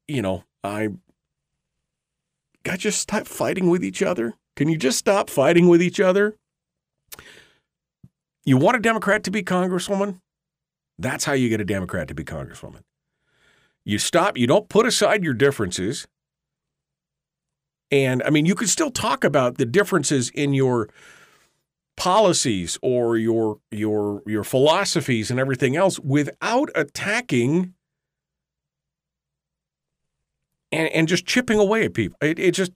you 0.07 0.23
know, 0.23 0.43
I 0.63 0.89
got 2.63 2.79
just 2.79 2.99
stop 2.99 3.27
fighting 3.27 3.69
with 3.69 3.83
each 3.83 4.01
other. 4.01 4.33
Can 4.55 4.67
you 4.67 4.77
just 4.77 4.97
stop 4.97 5.29
fighting 5.29 5.67
with 5.67 5.81
each 5.81 5.99
other? 5.99 6.35
You 8.45 8.57
want 8.57 8.77
a 8.77 8.79
Democrat 8.79 9.23
to 9.25 9.31
be 9.31 9.43
Congresswoman? 9.43 10.19
That's 10.97 11.25
how 11.25 11.33
you 11.33 11.49
get 11.49 11.61
a 11.61 11.65
Democrat 11.65 12.07
to 12.07 12.15
be 12.15 12.23
Congresswoman. 12.23 12.81
You 13.85 13.99
stop, 13.99 14.37
you 14.37 14.47
don't 14.47 14.67
put 14.67 14.85
aside 14.85 15.23
your 15.23 15.35
differences. 15.35 16.07
And 17.91 18.23
I 18.23 18.31
mean, 18.31 18.45
you 18.45 18.55
could 18.55 18.69
still 18.69 18.89
talk 18.89 19.23
about 19.23 19.57
the 19.57 19.65
differences 19.65 20.29
in 20.31 20.53
your 20.53 20.89
policies 21.95 22.77
or 22.81 23.15
your 23.15 23.59
your 23.71 24.21
your 24.25 24.43
philosophies 24.43 25.31
and 25.31 25.39
everything 25.39 25.77
else 25.77 25.99
without 25.99 26.69
attacking 26.75 27.73
and, 30.71 30.89
and 30.89 31.07
just 31.07 31.25
chipping 31.25 31.59
away 31.59 31.85
at 31.85 31.93
people. 31.93 32.17
It, 32.21 32.39
it 32.39 32.51
just 32.51 32.71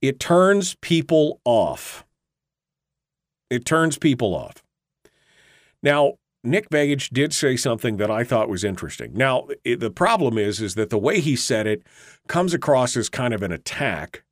it 0.00 0.18
turns 0.18 0.76
people 0.80 1.40
off. 1.44 2.04
It 3.50 3.64
turns 3.64 3.98
people 3.98 4.34
off. 4.34 4.62
Now, 5.82 6.14
Nick 6.50 6.70
Begich 6.70 7.10
did 7.10 7.32
say 7.32 7.56
something 7.56 7.96
that 7.98 8.10
I 8.10 8.24
thought 8.24 8.48
was 8.48 8.64
interesting. 8.64 9.12
Now, 9.14 9.48
it, 9.64 9.80
the 9.80 9.90
problem 9.90 10.38
is 10.38 10.60
is 10.60 10.74
that 10.74 10.90
the 10.90 10.98
way 10.98 11.20
he 11.20 11.36
said 11.36 11.66
it 11.66 11.82
comes 12.26 12.54
across 12.54 12.96
as 12.96 13.08
kind 13.08 13.34
of 13.34 13.42
an 13.42 13.52
attack. 13.52 14.24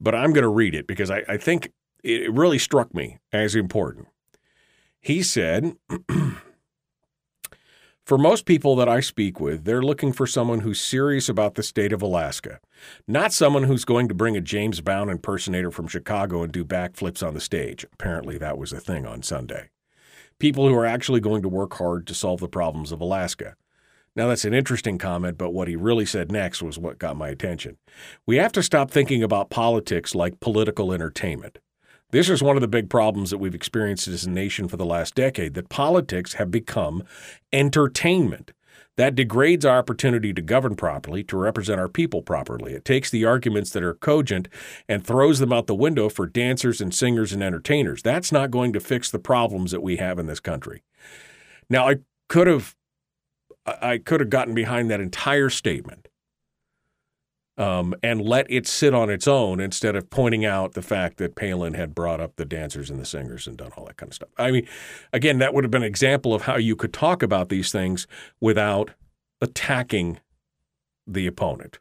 But 0.00 0.14
I'm 0.14 0.32
going 0.32 0.42
to 0.42 0.48
read 0.48 0.74
it 0.74 0.86
because 0.86 1.10
I, 1.10 1.22
I 1.28 1.36
think 1.36 1.72
it 2.02 2.32
really 2.32 2.58
struck 2.58 2.94
me 2.94 3.18
as 3.32 3.54
important. 3.54 4.08
He 5.00 5.22
said, 5.22 5.74
For 8.04 8.18
most 8.18 8.46
people 8.46 8.74
that 8.76 8.88
I 8.88 8.98
speak 8.98 9.38
with, 9.38 9.64
they're 9.64 9.82
looking 9.82 10.12
for 10.12 10.26
someone 10.26 10.60
who's 10.60 10.80
serious 10.80 11.28
about 11.28 11.54
the 11.54 11.62
state 11.62 11.92
of 11.92 12.02
Alaska, 12.02 12.58
not 13.06 13.32
someone 13.32 13.62
who's 13.62 13.84
going 13.84 14.08
to 14.08 14.14
bring 14.14 14.36
a 14.36 14.40
James 14.40 14.80
Brown 14.80 15.08
impersonator 15.08 15.70
from 15.70 15.86
Chicago 15.86 16.42
and 16.42 16.52
do 16.52 16.64
backflips 16.64 17.24
on 17.24 17.34
the 17.34 17.40
stage. 17.40 17.86
Apparently, 17.92 18.38
that 18.38 18.58
was 18.58 18.72
a 18.72 18.80
thing 18.80 19.06
on 19.06 19.22
Sunday. 19.22 19.70
People 20.42 20.66
who 20.66 20.74
are 20.74 20.84
actually 20.84 21.20
going 21.20 21.40
to 21.42 21.48
work 21.48 21.74
hard 21.74 22.04
to 22.08 22.14
solve 22.14 22.40
the 22.40 22.48
problems 22.48 22.90
of 22.90 23.00
Alaska. 23.00 23.54
Now, 24.16 24.26
that's 24.26 24.44
an 24.44 24.52
interesting 24.52 24.98
comment, 24.98 25.38
but 25.38 25.52
what 25.52 25.68
he 25.68 25.76
really 25.76 26.04
said 26.04 26.32
next 26.32 26.60
was 26.60 26.80
what 26.80 26.98
got 26.98 27.16
my 27.16 27.28
attention. 27.28 27.78
We 28.26 28.38
have 28.38 28.50
to 28.54 28.62
stop 28.64 28.90
thinking 28.90 29.22
about 29.22 29.50
politics 29.50 30.16
like 30.16 30.40
political 30.40 30.92
entertainment. 30.92 31.60
This 32.10 32.28
is 32.28 32.42
one 32.42 32.56
of 32.56 32.60
the 32.60 32.66
big 32.66 32.90
problems 32.90 33.30
that 33.30 33.38
we've 33.38 33.54
experienced 33.54 34.08
as 34.08 34.24
a 34.24 34.30
nation 34.30 34.66
for 34.66 34.76
the 34.76 34.84
last 34.84 35.14
decade 35.14 35.54
that 35.54 35.68
politics 35.68 36.32
have 36.32 36.50
become 36.50 37.04
entertainment. 37.52 38.50
That 38.96 39.14
degrades 39.14 39.64
our 39.64 39.78
opportunity 39.78 40.34
to 40.34 40.42
govern 40.42 40.76
properly, 40.76 41.24
to 41.24 41.36
represent 41.36 41.80
our 41.80 41.88
people 41.88 42.22
properly. 42.22 42.74
It 42.74 42.84
takes 42.84 43.10
the 43.10 43.24
arguments 43.24 43.70
that 43.70 43.82
are 43.82 43.94
cogent 43.94 44.48
and 44.88 45.04
throws 45.04 45.38
them 45.38 45.52
out 45.52 45.66
the 45.66 45.74
window 45.74 46.08
for 46.08 46.26
dancers 46.26 46.80
and 46.80 46.94
singers 46.94 47.32
and 47.32 47.42
entertainers. 47.42 48.02
That's 48.02 48.32
not 48.32 48.50
going 48.50 48.72
to 48.74 48.80
fix 48.80 49.10
the 49.10 49.18
problems 49.18 49.70
that 49.70 49.82
we 49.82 49.96
have 49.96 50.18
in 50.18 50.26
this 50.26 50.40
country. 50.40 50.82
Now, 51.70 51.88
I 51.88 51.96
could 52.28 52.46
have 52.46 52.76
I 53.64 53.98
could 53.98 54.20
have 54.20 54.30
gotten 54.30 54.54
behind 54.54 54.90
that 54.90 55.00
entire 55.00 55.48
statement 55.48 56.01
um, 57.58 57.94
and 58.02 58.22
let 58.22 58.50
it 58.50 58.66
sit 58.66 58.94
on 58.94 59.10
its 59.10 59.28
own 59.28 59.60
instead 59.60 59.94
of 59.94 60.08
pointing 60.08 60.44
out 60.44 60.72
the 60.72 60.82
fact 60.82 61.18
that 61.18 61.34
Palin 61.36 61.74
had 61.74 61.94
brought 61.94 62.20
up 62.20 62.36
the 62.36 62.44
dancers 62.44 62.88
and 62.90 62.98
the 62.98 63.04
singers 63.04 63.46
and 63.46 63.56
done 63.56 63.70
all 63.76 63.84
that 63.86 63.96
kind 63.96 64.08
of 64.10 64.14
stuff. 64.14 64.30
I 64.38 64.50
mean, 64.50 64.66
again, 65.12 65.38
that 65.38 65.52
would 65.52 65.64
have 65.64 65.70
been 65.70 65.82
an 65.82 65.88
example 65.88 66.34
of 66.34 66.42
how 66.42 66.56
you 66.56 66.76
could 66.76 66.92
talk 66.92 67.22
about 67.22 67.50
these 67.50 67.70
things 67.70 68.06
without 68.40 68.92
attacking 69.40 70.20
the 71.06 71.26
opponent. 71.26 71.78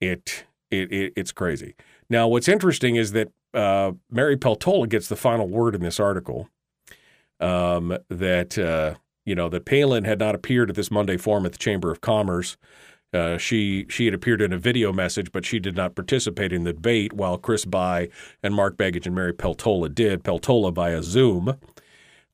It, 0.00 0.44
it, 0.70 0.92
it 0.92 1.12
it's 1.16 1.32
crazy. 1.32 1.74
Now, 2.10 2.26
what's 2.28 2.48
interesting 2.48 2.96
is 2.96 3.12
that 3.12 3.30
uh, 3.54 3.92
Mary 4.10 4.36
Peltola 4.36 4.88
gets 4.88 5.08
the 5.08 5.16
final 5.16 5.48
word 5.48 5.74
in 5.74 5.82
this 5.82 6.00
article. 6.00 6.48
Um, 7.38 7.98
that 8.08 8.56
uh, 8.56 8.94
you 9.26 9.34
know 9.34 9.50
that 9.50 9.66
Palin 9.66 10.04
had 10.04 10.18
not 10.18 10.34
appeared 10.34 10.70
at 10.70 10.76
this 10.76 10.90
Monday 10.90 11.18
forum 11.18 11.44
at 11.44 11.52
the 11.52 11.58
Chamber 11.58 11.90
of 11.90 12.00
Commerce 12.00 12.56
uh, 13.12 13.38
she 13.38 13.86
she 13.88 14.04
had 14.04 14.14
appeared 14.14 14.42
in 14.42 14.52
a 14.52 14.58
video 14.58 14.92
message, 14.92 15.32
but 15.32 15.44
she 15.44 15.58
did 15.58 15.76
not 15.76 15.94
participate 15.94 16.52
in 16.52 16.64
the 16.64 16.72
debate, 16.72 17.12
while 17.12 17.38
Chris 17.38 17.64
Bye 17.64 18.08
and 18.42 18.54
Mark 18.54 18.76
Begich 18.76 19.06
and 19.06 19.14
Mary 19.14 19.32
Peltola 19.32 19.94
did. 19.94 20.24
Peltola 20.24 20.72
via 20.72 21.02
Zoom. 21.02 21.56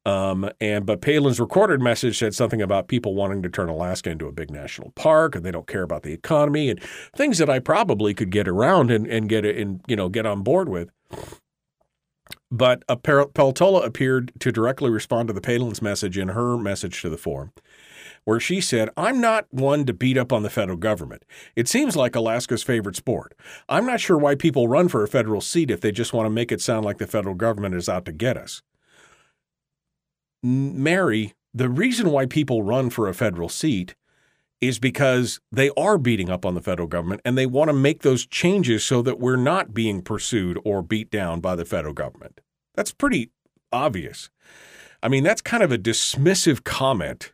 Um, 0.05 0.51
and 0.61 0.85
but 0.85 1.01
Palin's 1.01 1.39
recorded 1.39 1.81
message 1.81 2.19
said 2.19 2.35
something 2.35 2.61
about 2.61 2.89
people 2.89 3.15
wanting 3.15 3.43
to 3.43 3.49
turn 3.49 3.69
Alaska 3.69 4.11
into 4.11 4.27
a 4.27 4.33
big 4.33 4.51
national 4.51 4.91
park, 4.97 5.37
and 5.37 5.45
they 5.45 5.53
don't 5.53 5.69
care 5.69 5.83
about 5.83 6.03
the 6.03 6.13
economy 6.13 6.71
and 6.71 6.83
things 7.15 7.39
that 7.39 7.49
I 7.49 7.61
probably 7.61 8.13
could 8.13 8.31
get 8.31 8.49
around 8.49 8.91
and, 8.91 9.07
and 9.07 9.29
get 9.29 9.45
and 9.45 9.81
you 9.87 9.95
know 9.95 10.09
get 10.09 10.27
on 10.27 10.43
board 10.43 10.69
with. 10.69 10.91
But 12.51 12.87
Peltola 12.87 13.85
appeared 13.85 14.33
to 14.41 14.51
directly 14.51 14.91
respond 14.91 15.29
to 15.29 15.35
the 15.35 15.41
Palin's 15.41 15.81
message 15.81 16.19
in 16.19 16.29
her 16.29 16.57
message 16.59 17.01
to 17.03 17.09
the 17.09 17.17
forum 17.17 17.53
where 18.25 18.41
she 18.41 18.61
said, 18.61 18.89
I'm 18.97 19.21
not 19.21 19.47
one 19.51 19.85
to 19.87 19.93
beat 19.93 20.17
up 20.17 20.33
on 20.33 20.43
the 20.43 20.51
federal 20.51 20.79
government. 20.79 21.25
It 21.57 21.69
seems 21.69 21.97
like 21.97 22.15
Alaska's 22.15 22.63
favorite 22.63 22.97
sport. 22.97 23.35
I'm 23.69 23.87
not 23.87 24.01
sure 24.01 24.19
why 24.19 24.35
people 24.35 24.69
run 24.69 24.89
for 24.89 25.03
a 25.03 25.09
federal 25.09 25.41
seat 25.41 25.71
if 25.71 25.81
they 25.81 25.93
just 25.93 26.13
want 26.13 26.27
to 26.27 26.31
make 26.31 26.53
it 26.53 26.61
sound 26.61 26.85
like 26.85 26.99
the 26.99 27.07
federal 27.07 27.35
government 27.35 27.75
is 27.75 27.89
out 27.89 28.05
to 28.05 28.13
get 28.13 28.37
us. 28.37 28.63
Mary, 30.43 31.35
the 31.55 31.69
reason 31.69 32.11
why 32.11 32.27
people 32.27 32.63
run 32.63 32.91
for 32.91 33.09
a 33.09 33.15
federal 33.15 33.49
seat 33.49 33.95
is 34.61 34.79
because 34.79 35.41
they 35.51 35.71
are 35.77 35.99
beating 35.99 36.31
up 36.31 36.47
on 36.47 36.55
the 36.55 36.63
federal 36.63 36.87
government 36.87 37.21
and 37.25 37.37
they 37.37 37.47
want 37.47 37.69
to 37.69 37.75
make 37.75 38.03
those 38.03 38.25
changes 38.25 38.85
so 38.85 39.03
that 39.03 39.19
we're 39.19 39.37
not 39.37 39.75
being 39.75 40.01
pursued 40.01 40.59
or 40.65 40.83
beat 40.83 41.11
down 41.11 41.41
by 41.41 41.57
the 41.57 41.65
federal 41.65 41.93
government. 41.93 42.41
That's 42.75 42.93
pretty 42.93 43.31
obvious. 43.73 44.31
I 45.03 45.09
mean, 45.09 45.25
that's 45.25 45.41
kind 45.41 45.65
of 45.65 45.73
a 45.73 45.79
dismissive 45.79 46.63
comment 46.63 47.32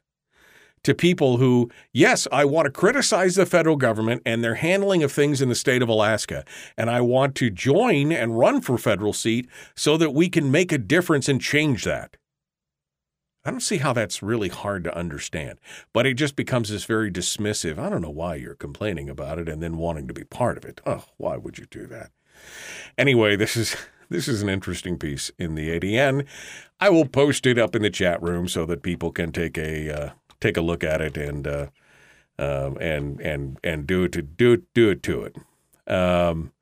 to 0.88 0.94
people 0.94 1.36
who, 1.36 1.70
yes, 1.92 2.26
I 2.32 2.46
want 2.46 2.64
to 2.64 2.72
criticize 2.72 3.34
the 3.34 3.44
federal 3.44 3.76
government 3.76 4.22
and 4.24 4.42
their 4.42 4.54
handling 4.54 5.02
of 5.02 5.12
things 5.12 5.42
in 5.42 5.50
the 5.50 5.54
state 5.54 5.82
of 5.82 5.88
Alaska. 5.90 6.46
And 6.78 6.88
I 6.88 7.02
want 7.02 7.34
to 7.36 7.50
join 7.50 8.10
and 8.10 8.38
run 8.38 8.62
for 8.62 8.78
federal 8.78 9.12
seat 9.12 9.48
so 9.76 9.98
that 9.98 10.14
we 10.14 10.30
can 10.30 10.50
make 10.50 10.72
a 10.72 10.78
difference 10.78 11.28
and 11.28 11.42
change 11.42 11.84
that. 11.84 12.16
I 13.44 13.50
don't 13.50 13.60
see 13.60 13.76
how 13.76 13.92
that's 13.92 14.22
really 14.22 14.48
hard 14.48 14.82
to 14.84 14.96
understand, 14.96 15.58
but 15.92 16.06
it 16.06 16.14
just 16.14 16.36
becomes 16.36 16.70
this 16.70 16.84
very 16.84 17.10
dismissive. 17.10 17.78
I 17.78 17.90
don't 17.90 18.02
know 18.02 18.08
why 18.08 18.36
you're 18.36 18.54
complaining 18.54 19.10
about 19.10 19.38
it 19.38 19.46
and 19.46 19.62
then 19.62 19.76
wanting 19.76 20.08
to 20.08 20.14
be 20.14 20.24
part 20.24 20.56
of 20.56 20.64
it. 20.64 20.80
Oh, 20.86 21.04
why 21.18 21.36
would 21.36 21.58
you 21.58 21.66
do 21.70 21.86
that? 21.88 22.12
Anyway, 22.96 23.36
this 23.36 23.58
is 23.58 23.76
this 24.08 24.26
is 24.26 24.40
an 24.40 24.48
interesting 24.48 24.98
piece 24.98 25.30
in 25.38 25.54
the 25.54 25.78
ADN. 25.78 26.26
I 26.80 26.88
will 26.88 27.06
post 27.06 27.44
it 27.44 27.58
up 27.58 27.76
in 27.76 27.82
the 27.82 27.90
chat 27.90 28.22
room 28.22 28.48
so 28.48 28.64
that 28.64 28.82
people 28.82 29.12
can 29.12 29.32
take 29.32 29.58
a 29.58 29.90
uh, 29.90 30.10
take 30.40 30.56
a 30.56 30.62
look 30.62 30.84
at 30.84 31.00
it 31.00 31.16
and 31.16 31.46
uh, 31.46 31.66
um, 32.38 32.76
and 32.80 33.20
and 33.20 33.58
and 33.62 33.86
do 33.86 34.04
it 34.04 34.12
to 34.12 34.22
do 34.22 34.52
it 34.52 34.62
do 34.74 34.90
it 34.90 35.02
to 35.04 35.22
it. 35.22 35.36
Um, 35.92 36.52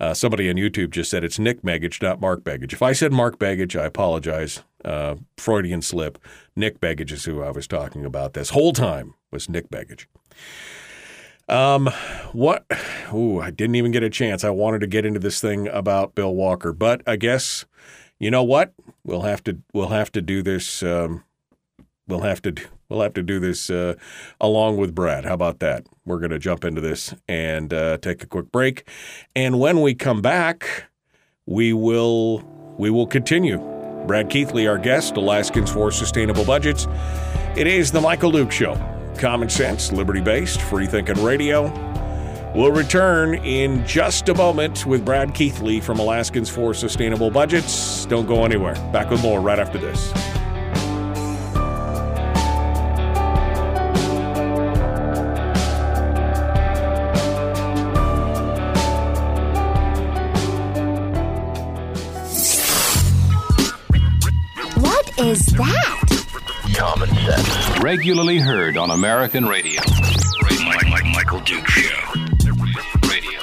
uh, 0.00 0.14
somebody 0.14 0.48
on 0.48 0.54
YouTube 0.54 0.90
just 0.90 1.10
said 1.10 1.24
it's 1.24 1.40
Nick 1.40 1.62
Begich, 1.62 2.00
not 2.00 2.20
Mark 2.20 2.44
Begich. 2.44 2.72
If 2.72 2.82
I 2.82 2.92
said 2.92 3.12
Mark 3.12 3.38
Begich, 3.38 3.78
I 3.78 3.84
apologize. 3.84 4.62
Uh, 4.84 5.16
Freudian 5.36 5.82
slip. 5.82 6.18
Nick 6.54 6.80
Begich 6.80 7.10
is 7.10 7.24
who 7.24 7.42
I 7.42 7.50
was 7.50 7.66
talking 7.66 8.04
about. 8.04 8.34
This 8.34 8.50
whole 8.50 8.72
time 8.72 9.14
was 9.32 9.48
Nick 9.48 9.68
Begich. 9.70 10.06
Um, 11.48 11.88
what? 12.32 12.64
Ooh, 13.12 13.40
I 13.40 13.50
didn't 13.50 13.74
even 13.74 13.90
get 13.90 14.04
a 14.04 14.10
chance. 14.10 14.44
I 14.44 14.50
wanted 14.50 14.80
to 14.82 14.86
get 14.86 15.04
into 15.04 15.18
this 15.18 15.40
thing 15.40 15.66
about 15.66 16.14
Bill 16.14 16.32
Walker, 16.32 16.72
but 16.72 17.02
I 17.06 17.16
guess 17.16 17.64
you 18.20 18.30
know 18.30 18.42
what? 18.42 18.74
We'll 19.04 19.22
have 19.22 19.42
to 19.44 19.58
we'll 19.72 19.88
have 19.88 20.12
to 20.12 20.22
do 20.22 20.42
this. 20.42 20.82
Um, 20.82 21.24
we'll 22.06 22.20
have 22.20 22.42
to 22.42 22.54
we'll 22.88 23.02
have 23.02 23.14
to 23.14 23.22
do 23.22 23.38
this 23.38 23.70
uh, 23.70 23.94
along 24.40 24.76
with 24.76 24.94
Brad. 24.94 25.24
How 25.24 25.34
about 25.34 25.60
that? 25.60 25.86
We're 26.04 26.18
going 26.18 26.30
to 26.30 26.38
jump 26.38 26.64
into 26.64 26.80
this 26.80 27.14
and 27.28 27.72
uh, 27.72 27.98
take 27.98 28.22
a 28.22 28.26
quick 28.26 28.50
break, 28.50 28.88
and 29.34 29.60
when 29.60 29.80
we 29.80 29.94
come 29.94 30.22
back, 30.22 30.84
we 31.46 31.72
will 31.72 32.42
we 32.78 32.90
will 32.90 33.06
continue. 33.06 33.58
Brad 34.06 34.30
Keithley, 34.30 34.66
our 34.66 34.78
guest, 34.78 35.16
Alaskans 35.16 35.70
for 35.70 35.90
Sustainable 35.90 36.44
Budgets. 36.44 36.86
It 37.56 37.66
is 37.66 37.92
the 37.92 38.00
Michael 38.00 38.30
Duke 38.30 38.52
Show. 38.52 38.74
Common 39.18 39.50
sense, 39.50 39.92
liberty 39.92 40.20
based, 40.20 40.62
free 40.62 40.86
thinking 40.86 41.22
radio. 41.22 41.70
We'll 42.54 42.72
return 42.72 43.34
in 43.34 43.86
just 43.86 44.28
a 44.30 44.34
moment 44.34 44.86
with 44.86 45.04
Brad 45.04 45.34
Keithley 45.34 45.80
from 45.80 45.98
Alaskans 45.98 46.48
for 46.48 46.72
Sustainable 46.72 47.30
Budgets. 47.30 48.06
Don't 48.06 48.26
go 48.26 48.44
anywhere. 48.44 48.74
Back 48.92 49.10
with 49.10 49.22
more 49.22 49.40
right 49.40 49.58
after 49.58 49.76
this. 49.76 50.10
Is 65.28 65.44
that? 65.46 66.74
Common 66.74 67.08
sense. 67.08 67.80
Regularly 67.80 68.38
heard 68.38 68.76
on 68.78 68.90
American 68.90 69.44
radio. 69.44 69.80
Mike, 70.64 70.88
Mike, 70.88 71.04
Michael 71.04 71.40
Duke 71.40 71.68
Show. 71.68 72.12
Radio. 73.08 73.40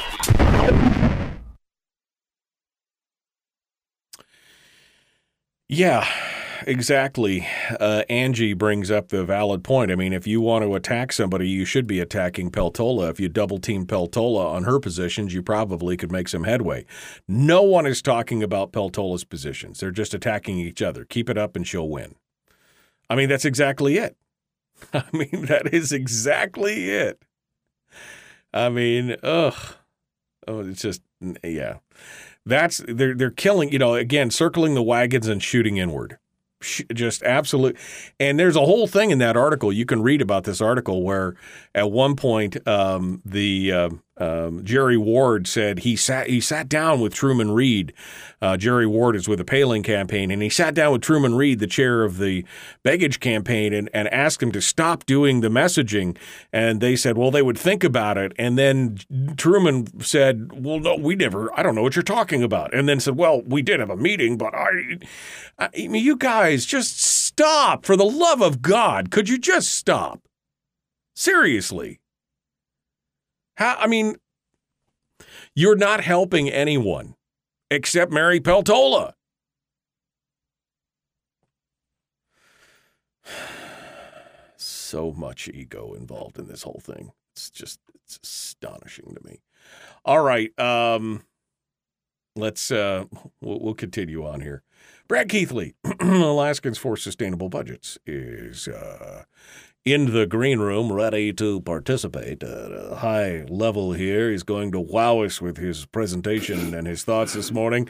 Yeah. 5.68 6.08
Exactly. 6.66 7.48
Uh, 7.80 8.04
Angie 8.10 8.54
brings 8.54 8.92
up 8.92 9.10
the 9.10 9.24
valid 9.24 9.64
point. 9.64 9.92
I 9.92 9.96
mean, 9.96 10.14
if 10.14 10.28
you 10.28 10.42
want 10.42 10.64
to 10.64 10.76
attack 10.76 11.12
somebody, 11.14 11.48
you 11.48 11.66
should 11.66 11.88
be 11.88 12.00
attacking 12.00 12.52
Peltola. 12.52 13.10
If 13.10 13.20
you 13.20 13.30
double 13.30 13.60
team 13.60 13.86
Peltola 13.86 14.46
on 14.46 14.64
her 14.64 14.80
positions, 14.80 15.34
you 15.34 15.42
probably 15.42 15.96
could 15.98 16.12
make 16.12 16.28
some 16.28 16.44
headway. 16.44 16.86
No 17.28 17.62
one 17.62 17.86
is 17.86 18.02
talking 18.02 18.44
about 18.44 18.72
Peltola's 18.72 19.24
positions. 19.24 19.80
They're 19.80 19.92
just 19.92 20.14
attacking 20.14 20.60
each 20.60 20.82
other. 20.82 21.06
Keep 21.06 21.30
it 21.30 21.38
up 21.38 21.56
and 21.56 21.68
she'll 21.68 21.90
win. 21.90 22.16
I 23.10 23.16
mean, 23.16 23.30
that's 23.30 23.46
exactly 23.46 23.98
it. 23.98 24.18
I 24.94 25.06
mean, 25.14 25.46
that 25.46 25.74
is 25.74 25.92
exactly 25.92 26.90
it. 26.90 27.22
I 28.54 28.70
mean, 28.70 29.16
ugh. 29.24 29.76
Oh, 30.48 30.60
it's 30.60 30.82
just 30.82 31.02
yeah. 31.44 31.78
That's 32.46 32.84
they're 32.88 33.16
they're 33.16 33.32
killing, 33.32 33.72
you 33.72 33.80
know, 33.80 33.96
again, 33.96 34.30
circling 34.30 34.76
the 34.76 34.84
wagons 34.84 35.28
and 35.28 35.42
shooting 35.42 35.78
inward. 35.78 36.20
Just 36.94 37.24
absolute. 37.24 37.78
And 38.20 38.40
there's 38.40 38.56
a 38.56 38.66
whole 38.66 38.88
thing 38.88 39.12
in 39.12 39.20
that 39.20 39.38
article. 39.38 39.72
You 39.72 39.86
can 39.86 40.02
read 40.02 40.22
about 40.22 40.44
this 40.44 40.62
article 40.62 41.04
where 41.04 41.36
at 41.74 41.92
one 41.92 42.16
point 42.16 42.66
um, 42.68 43.22
the 43.26 43.72
uh, 43.72 43.90
um, 44.18 44.64
Jerry 44.64 44.98
Ward 44.98 45.46
said 45.46 45.80
he 45.80 45.96
sat 45.96 46.28
he 46.28 46.40
sat 46.40 46.70
down 46.70 47.02
with 47.02 47.14
Truman 47.14 47.52
Reed. 47.52 47.94
Uh, 48.42 48.56
Jerry 48.56 48.88
Ward 48.88 49.16
is 49.16 49.28
with 49.28 49.40
the 49.40 49.46
Palin 49.46 49.84
campaign, 49.84 50.32
and 50.32 50.42
he 50.42 50.50
sat 50.50 50.74
down 50.74 50.94
with 50.94 51.02
Truman 51.02 51.36
Reed, 51.36 51.60
the 51.60 51.68
chair 51.68 52.04
of 52.04 52.18
the 52.18 52.46
Begich 52.84 53.20
campaign, 53.20 53.74
and, 53.74 53.90
and 53.94 54.08
asked 54.10 54.42
him 54.42 54.52
to 54.54 54.62
stop 54.62 55.06
doing 55.06 55.42
the 55.42 55.50
messaging. 55.50 56.16
And 56.54 56.80
they 56.80 56.96
said, 56.96 57.18
well, 57.18 57.32
they 57.32 57.42
would 57.42 57.58
think 57.58 57.84
about 57.84 58.18
it. 58.18 58.32
And 58.38 58.58
then 58.58 59.00
Truman 59.36 60.02
said, 60.02 60.64
well, 60.64 60.80
no, 60.80 60.96
we 60.96 61.16
never. 61.16 61.52
I 61.58 61.64
don't 61.64 61.76
know 61.76 61.82
what 61.82 61.96
you're 61.96 62.04
talking 62.04 62.44
about. 62.44 62.74
And 62.74 62.88
then 62.88 63.00
said, 63.00 63.18
well, 63.18 63.42
we 63.42 63.62
did 63.62 63.80
have 63.80 63.90
a 63.90 63.98
meeting, 63.98 64.38
but 64.38 64.54
I, 64.54 65.00
I 65.58 65.70
mean, 65.88 66.04
you 66.04 66.18
guys 66.18 66.66
just 66.66 67.00
stop 67.00 67.86
for 67.86 67.96
the 67.96 68.06
love 68.06 68.42
of 68.42 68.62
God. 68.62 69.10
Could 69.10 69.30
you 69.30 69.38
just 69.38 69.72
stop? 69.72 70.22
Seriously. 71.16 72.02
How, 73.56 73.76
I 73.80 73.88
mean, 73.88 74.18
you're 75.56 75.78
not 75.78 76.02
helping 76.02 76.50
anyone 76.50 77.16
except 77.72 78.12
Mary 78.12 78.40
Peltola. 78.40 79.14
So 84.58 85.12
much 85.12 85.50
ego 85.50 85.94
involved 85.94 86.38
in 86.38 86.48
this 86.48 86.62
whole 86.62 86.80
thing. 86.82 87.12
It's 87.34 87.50
just 87.50 87.80
it's 88.06 88.20
astonishing 88.24 89.16
to 89.16 89.28
me. 89.28 89.42
All 90.06 90.22
right, 90.22 90.58
um, 90.60 91.24
let's 92.36 92.72
uh, 92.72 93.06
we'll, 93.42 93.60
we'll 93.60 93.74
continue 93.74 94.26
on 94.26 94.42
here. 94.42 94.64
Brad 95.08 95.30
Keithley, 95.30 95.76
Alaskans 96.00 96.80
for 96.80 96.98
Sustainable 96.98 97.48
Budgets, 97.48 98.00
is 98.08 98.68
uh, 98.68 99.26
in 99.84 100.14
the 100.14 100.26
green 100.26 100.58
room, 100.58 100.92
ready 100.92 101.32
to 101.34 101.62
participate 101.62 102.42
at 102.42 102.72
a 102.72 102.96
high 102.96 103.44
level 103.48 103.94
here. 103.94 104.32
He's 104.32 104.42
going 104.42 104.72
to 104.72 104.80
wow 104.80 105.20
us 105.20 105.40
with 105.40 105.58
his 105.58 105.86
presentation 105.86 106.74
and 106.74 106.88
his 106.88 107.04
thoughts 107.04 107.34
this 107.34 107.52
morning. 107.52 107.88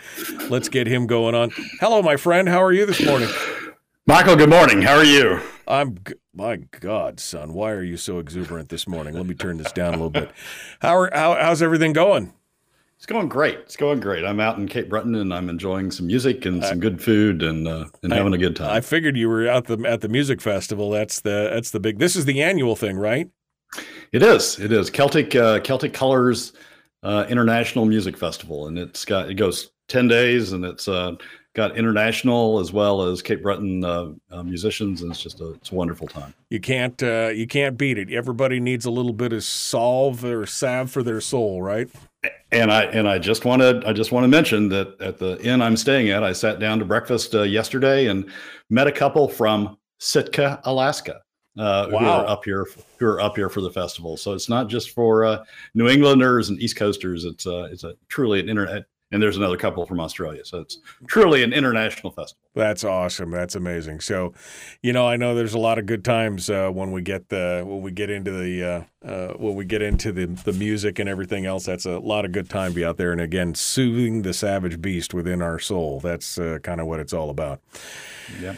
Let's 0.49 0.67
get 0.67 0.87
him 0.87 1.07
going 1.07 1.35
on. 1.35 1.51
Hello, 1.79 2.01
my 2.01 2.17
friend. 2.17 2.49
How 2.49 2.61
are 2.61 2.73
you 2.73 2.85
this 2.85 3.03
morning? 3.05 3.29
Michael, 4.05 4.35
good 4.35 4.49
morning. 4.49 4.81
How 4.81 4.97
are 4.97 5.05
you? 5.05 5.39
I'm, 5.69 5.97
my 6.33 6.57
God, 6.57 7.21
son, 7.21 7.53
why 7.53 7.71
are 7.71 7.81
you 7.81 7.95
so 7.95 8.19
exuberant 8.19 8.67
this 8.67 8.89
morning? 8.89 9.13
Let 9.13 9.25
me 9.25 9.35
turn 9.35 9.55
this 9.55 9.71
down 9.71 9.93
a 9.93 9.97
little 9.97 10.09
bit. 10.09 10.31
How 10.81 10.97
are, 10.97 11.09
how, 11.13 11.35
how's 11.35 11.61
everything 11.61 11.93
going? 11.93 12.33
It's 12.97 13.05
going 13.05 13.27
great. 13.27 13.59
It's 13.59 13.75
going 13.75 13.99
great. 13.99 14.23
I'm 14.23 14.39
out 14.39 14.57
in 14.57 14.67
Cape 14.67 14.89
Breton 14.89 15.15
and 15.15 15.33
I'm 15.33 15.49
enjoying 15.49 15.91
some 15.91 16.07
music 16.07 16.45
and 16.45 16.63
some 16.63 16.79
good 16.79 17.01
food 17.01 17.43
and 17.43 17.67
uh, 17.67 17.85
and 18.01 18.13
having 18.13 18.33
a 18.33 18.37
good 18.37 18.55
time. 18.55 18.71
I 18.71 18.81
figured 18.81 19.17
you 19.17 19.29
were 19.29 19.47
at 19.47 19.65
the 19.65 19.77
at 19.85 20.01
the 20.01 20.07
music 20.09 20.41
festival. 20.41 20.89
That's 20.89 21.21
the 21.21 21.49
that's 21.53 21.71
the 21.71 21.79
big. 21.79 21.99
This 21.99 22.15
is 22.15 22.25
the 22.25 22.41
annual 22.41 22.75
thing, 22.75 22.97
right? 22.97 23.29
It 24.11 24.23
is. 24.23 24.59
It 24.59 24.71
is 24.71 24.89
Celtic 24.89 25.35
uh, 25.35 25.59
Celtic 25.59 25.93
Colors 25.93 26.53
uh, 27.03 27.25
International 27.29 27.85
Music 27.85 28.17
Festival, 28.17 28.67
and 28.67 28.79
it's 28.79 29.05
got 29.05 29.29
it 29.29 29.35
goes 29.35 29.71
ten 29.87 30.07
days, 30.07 30.53
and 30.53 30.63
it's 30.63 30.87
uh, 30.87 31.15
got 31.55 31.77
international 31.77 32.59
as 32.59 32.71
well 32.71 33.01
as 33.01 33.21
Cape 33.21 33.41
Breton 33.41 33.83
uh, 33.83 34.11
uh, 34.29 34.43
musicians, 34.43 35.01
and 35.01 35.09
it's 35.11 35.21
just 35.23 35.39
a 35.39 35.53
it's 35.53 35.71
a 35.71 35.75
wonderful 35.75 36.07
time. 36.07 36.33
You 36.49 36.59
can't 36.59 37.01
uh, 37.01 37.31
you 37.33 37.47
can't 37.47 37.77
beat 37.77 37.97
it. 37.97 38.11
Everybody 38.11 38.59
needs 38.59 38.85
a 38.85 38.91
little 38.91 39.13
bit 39.13 39.33
of 39.33 39.43
salve 39.43 40.23
or 40.23 40.45
salve 40.45 40.91
for 40.91 41.01
their 41.01 41.21
soul, 41.21 41.61
right? 41.61 41.89
And 42.51 42.71
I 42.71 42.83
and 42.83 43.07
I 43.07 43.17
just 43.17 43.45
want 43.45 43.61
to 43.61 43.81
I 43.85 43.93
just 43.93 44.11
want 44.11 44.25
to 44.25 44.27
mention 44.27 44.69
that 44.69 44.99
at 45.01 45.17
the 45.17 45.41
inn 45.41 45.61
I'm 45.61 45.77
staying 45.77 46.09
at, 46.09 46.23
I 46.23 46.33
sat 46.33 46.59
down 46.59 46.77
to 46.79 46.85
breakfast 46.85 47.33
uh, 47.33 47.41
yesterday 47.43 48.07
and 48.07 48.29
met 48.69 48.87
a 48.87 48.91
couple 48.91 49.27
from 49.27 49.77
Sitka, 49.99 50.61
Alaska. 50.65 51.21
Uh, 51.57 51.87
Wow. 51.89 51.99
who 51.99 52.05
are 52.05 52.27
up 52.27 52.43
here 52.43 52.67
who 52.99 53.05
are 53.05 53.21
up 53.21 53.37
here 53.37 53.47
for 53.47 53.61
the 53.61 53.71
festival. 53.71 54.17
So 54.17 54.33
it's 54.33 54.49
not 54.49 54.67
just 54.67 54.89
for 54.89 55.23
uh, 55.23 55.45
New 55.73 55.87
Englanders 55.87 56.49
and 56.49 56.61
East 56.61 56.75
Coasters. 56.75 57.23
It's 57.23 57.47
uh, 57.47 57.69
it's 57.71 57.85
a 57.85 57.93
truly 58.09 58.41
an 58.41 58.49
internet. 58.49 58.83
And 59.15 59.23
there's 59.23 59.37
another 59.37 59.55
couple 59.55 59.85
from 59.85 60.01
Australia. 60.01 60.43
So 60.43 60.59
it's 60.59 60.79
truly 61.07 61.41
an 61.41 61.53
international 61.53 62.11
festival. 62.11 62.41
That's 62.53 62.83
awesome. 62.83 63.31
That's 63.31 63.55
amazing. 63.55 64.01
So, 64.01 64.33
you 64.81 64.91
know, 64.91 65.07
I 65.07 65.15
know 65.15 65.33
there's 65.35 65.53
a 65.53 65.57
lot 65.57 65.79
of 65.79 65.85
good 65.85 66.03
times 66.03 66.49
uh, 66.49 66.69
when 66.69 66.91
we 66.91 67.01
get 67.01 67.29
the 67.29 67.63
when 67.65 67.81
we 67.81 67.91
get 67.91 68.09
into 68.09 68.31
the 68.31 68.85
uh, 69.03 69.07
uh, 69.07 69.33
when 69.37 69.55
we 69.55 69.63
get 69.63 69.81
into 69.81 70.11
the 70.11 70.25
the 70.25 70.51
music 70.51 70.99
and 70.99 71.07
everything 71.07 71.45
else. 71.45 71.65
That's 71.65 71.85
a 71.85 71.97
lot 71.99 72.25
of 72.25 72.33
good 72.33 72.49
time 72.49 72.71
to 72.71 72.75
be 72.75 72.83
out 72.83 72.97
there. 72.97 73.13
And 73.13 73.21
again, 73.21 73.55
soothing 73.55 74.23
the 74.23 74.33
savage 74.33 74.81
beast 74.81 75.13
within 75.13 75.41
our 75.41 75.59
soul. 75.59 76.01
That's 76.01 76.37
uh, 76.37 76.59
kind 76.61 76.81
of 76.81 76.87
what 76.87 76.99
it's 76.99 77.13
all 77.13 77.29
about. 77.29 77.61
Yeah. 78.41 78.55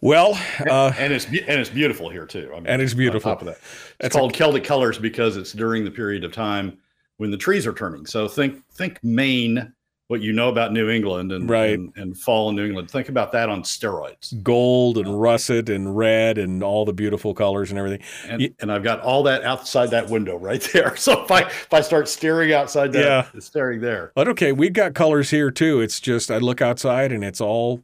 Well, 0.00 0.38
uh, 0.70 0.92
and 0.98 1.12
it's 1.12 1.26
and 1.26 1.36
it's 1.60 1.68
beautiful 1.70 2.08
here 2.08 2.24
too. 2.24 2.50
I 2.52 2.56
mean, 2.56 2.66
And 2.66 2.80
it's 2.80 2.92
on 2.92 2.98
beautiful. 2.98 3.30
top 3.32 3.42
of 3.42 3.46
that, 3.48 3.58
it's 3.58 3.94
That's 4.00 4.16
a- 4.16 4.18
called 4.18 4.32
Celtic 4.32 4.64
Colors 4.64 4.98
because 4.98 5.36
it's 5.36 5.52
during 5.52 5.84
the 5.84 5.90
period 5.90 6.24
of 6.24 6.32
time 6.32 6.78
when 7.18 7.30
the 7.30 7.36
trees 7.36 7.66
are 7.68 7.72
turning. 7.74 8.04
So 8.06 8.26
think 8.26 8.64
think 8.72 8.98
Maine, 9.04 9.72
what 10.12 10.20
you 10.20 10.32
know 10.32 10.48
about 10.50 10.72
New 10.72 10.88
England 10.90 11.32
and 11.32 11.48
Right. 11.50 11.70
and, 11.78 11.90
and 11.96 12.16
fall 12.16 12.50
in 12.50 12.56
New 12.56 12.66
England. 12.66 12.90
Think 12.90 13.08
about 13.08 13.32
that 13.32 13.48
on 13.48 13.62
steroids. 13.62 14.40
gold 14.42 14.98
and 14.98 15.20
russet 15.20 15.68
and 15.70 15.96
red 15.96 16.36
and 16.38 16.62
all 16.62 16.84
the 16.84 16.92
beautiful 16.92 17.32
colors 17.34 17.70
and 17.70 17.78
everything. 17.78 18.02
And, 18.28 18.40
Ye- 18.42 18.54
and 18.60 18.70
I've 18.70 18.82
got 18.84 19.00
all 19.00 19.22
that 19.24 19.42
outside 19.42 19.90
that 19.90 20.08
window 20.10 20.36
right 20.36 20.60
there. 20.72 20.94
So 21.02 21.24
if 21.24 21.30
I 21.30 21.40
if 21.40 21.72
I 21.72 21.80
start 21.80 22.08
staring 22.08 22.52
outside 22.52 22.92
that, 22.92 23.04
Yeah. 23.34 23.40
staring 23.40 23.80
there, 23.80 24.12
But 24.14 24.28
okay, 24.28 24.52
we've 24.52 24.72
got 24.74 24.94
colors 24.94 25.30
here 25.30 25.50
too. 25.50 25.80
It's 25.80 25.98
just 25.98 26.30
I 26.30 26.36
look 26.38 26.60
outside 26.60 27.10
and 27.10 27.24
it's 27.24 27.40
all 27.40 27.82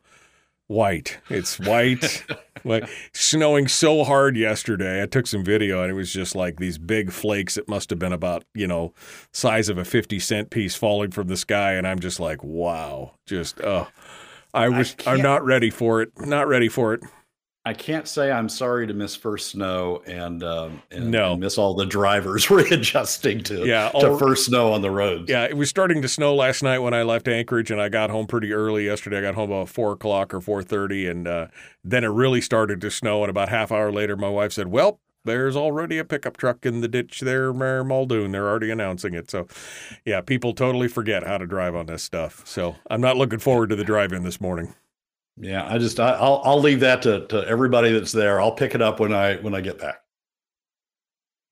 white. 0.66 1.18
It's 1.30 1.58
white. 1.58 2.24
like 2.64 2.88
snowing 3.12 3.68
so 3.68 4.04
hard 4.04 4.36
yesterday. 4.36 5.02
I 5.02 5.06
took 5.06 5.26
some 5.26 5.44
video 5.44 5.82
and 5.82 5.90
it 5.90 5.94
was 5.94 6.12
just 6.12 6.34
like 6.34 6.58
these 6.58 6.78
big 6.78 7.12
flakes. 7.12 7.56
It 7.56 7.68
must 7.68 7.90
have 7.90 7.98
been 7.98 8.12
about, 8.12 8.44
you 8.54 8.66
know, 8.66 8.94
size 9.32 9.68
of 9.68 9.78
a 9.78 9.84
50 9.84 10.18
cent 10.18 10.50
piece 10.50 10.74
falling 10.74 11.10
from 11.10 11.28
the 11.28 11.36
sky 11.36 11.72
and 11.72 11.86
I'm 11.86 12.00
just 12.00 12.20
like, 12.20 12.42
wow. 12.42 13.12
Just 13.26 13.60
oh. 13.62 13.88
I 14.54 14.68
was 14.68 14.96
I'm 15.06 15.20
not 15.20 15.44
ready 15.44 15.70
for 15.70 16.00
it. 16.02 16.10
Not 16.18 16.48
ready 16.48 16.68
for 16.68 16.94
it. 16.94 17.02
I 17.68 17.74
can't 17.74 18.08
say 18.08 18.32
I'm 18.32 18.48
sorry 18.48 18.86
to 18.86 18.94
miss 18.94 19.14
first 19.14 19.50
snow 19.50 20.02
and 20.06 20.42
um, 20.42 20.82
and, 20.90 21.10
No. 21.10 21.32
and 21.32 21.40
miss 21.40 21.58
all 21.58 21.74
the 21.74 21.84
drivers 21.84 22.48
readjusting 22.50 23.42
to 23.44 23.66
Yeah, 23.66 23.90
to 23.90 23.94
all- 24.10 24.18
first 24.18 24.46
snow 24.46 24.72
on 24.72 24.80
the 24.80 24.90
roads. 24.90 25.28
Yeah, 25.28 25.44
it 25.44 25.54
was 25.56 25.68
starting 25.68 26.00
to 26.00 26.08
snow 26.08 26.34
last 26.34 26.62
night 26.62 26.78
when 26.78 26.94
I 26.94 27.02
left 27.02 27.28
Anchorage, 27.28 27.70
and 27.70 27.78
I 27.80 27.90
got 27.90 28.08
home 28.08 28.26
pretty 28.26 28.54
early 28.54 28.86
yesterday. 28.86 29.18
I 29.18 29.20
got 29.20 29.34
home 29.34 29.50
about 29.52 29.68
four 29.68 29.92
o'clock 29.92 30.32
or 30.32 30.40
four 30.40 30.62
thirty, 30.62 31.06
and 31.06 31.28
uh, 31.28 31.48
then 31.84 32.04
it 32.04 32.08
really 32.08 32.40
started 32.40 32.80
to 32.80 32.90
snow. 32.90 33.22
And 33.22 33.28
about 33.30 33.50
half 33.50 33.70
hour 33.70 33.92
later, 33.92 34.16
my 34.16 34.30
wife 34.30 34.52
said, 34.54 34.68
"Well, 34.68 34.98
there's 35.26 35.54
already 35.56 35.98
a 35.98 36.04
pickup 36.06 36.38
truck 36.38 36.64
in 36.64 36.80
the 36.80 36.88
ditch 36.88 37.20
there, 37.20 37.52
near 37.52 37.84
Muldoon. 37.84 38.32
They're 38.32 38.48
already 38.48 38.70
announcing 38.70 39.12
it." 39.12 39.30
So, 39.30 39.46
yeah, 40.06 40.22
people 40.22 40.54
totally 40.54 40.88
forget 40.88 41.26
how 41.26 41.36
to 41.36 41.46
drive 41.46 41.74
on 41.74 41.84
this 41.84 42.02
stuff. 42.02 42.42
So, 42.46 42.76
I'm 42.88 43.02
not 43.02 43.18
looking 43.18 43.40
forward 43.40 43.68
to 43.68 43.76
the 43.76 43.84
drive-in 43.84 44.22
this 44.22 44.40
morning. 44.40 44.74
Yeah, 45.40 45.66
I 45.66 45.78
just 45.78 46.00
I, 46.00 46.10
I'll 46.10 46.42
I'll 46.44 46.60
leave 46.60 46.80
that 46.80 47.02
to, 47.02 47.26
to 47.28 47.46
everybody 47.46 47.92
that's 47.92 48.12
there. 48.12 48.40
I'll 48.40 48.52
pick 48.52 48.74
it 48.74 48.82
up 48.82 49.00
when 49.00 49.12
I 49.12 49.36
when 49.36 49.54
I 49.54 49.60
get 49.60 49.78
back. 49.78 50.02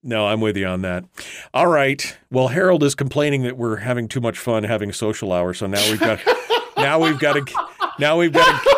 No, 0.03 0.27
I'm 0.27 0.41
with 0.41 0.57
you 0.57 0.67
on 0.67 0.83
that. 0.83 1.05
All 1.53 1.67
right. 1.67 2.17
Well, 2.31 2.49
Harold 2.49 2.83
is 2.85 2.95
complaining 2.95 3.43
that 3.43 3.57
we're 3.57 3.77
having 3.77 4.07
too 4.07 4.21
much 4.21 4.39
fun 4.39 4.63
having 4.65 4.93
social 4.93 5.33
hour. 5.33 5.53
So 5.53 5.67
now 5.67 5.85
we've 5.91 6.01
got 6.01 6.21
now 6.77 7.01
we've 7.01 7.19
got 7.19 7.35
to 7.35 7.55
now 7.99 8.19
we've 8.19 8.33
got 8.33 8.63
to 8.63 8.76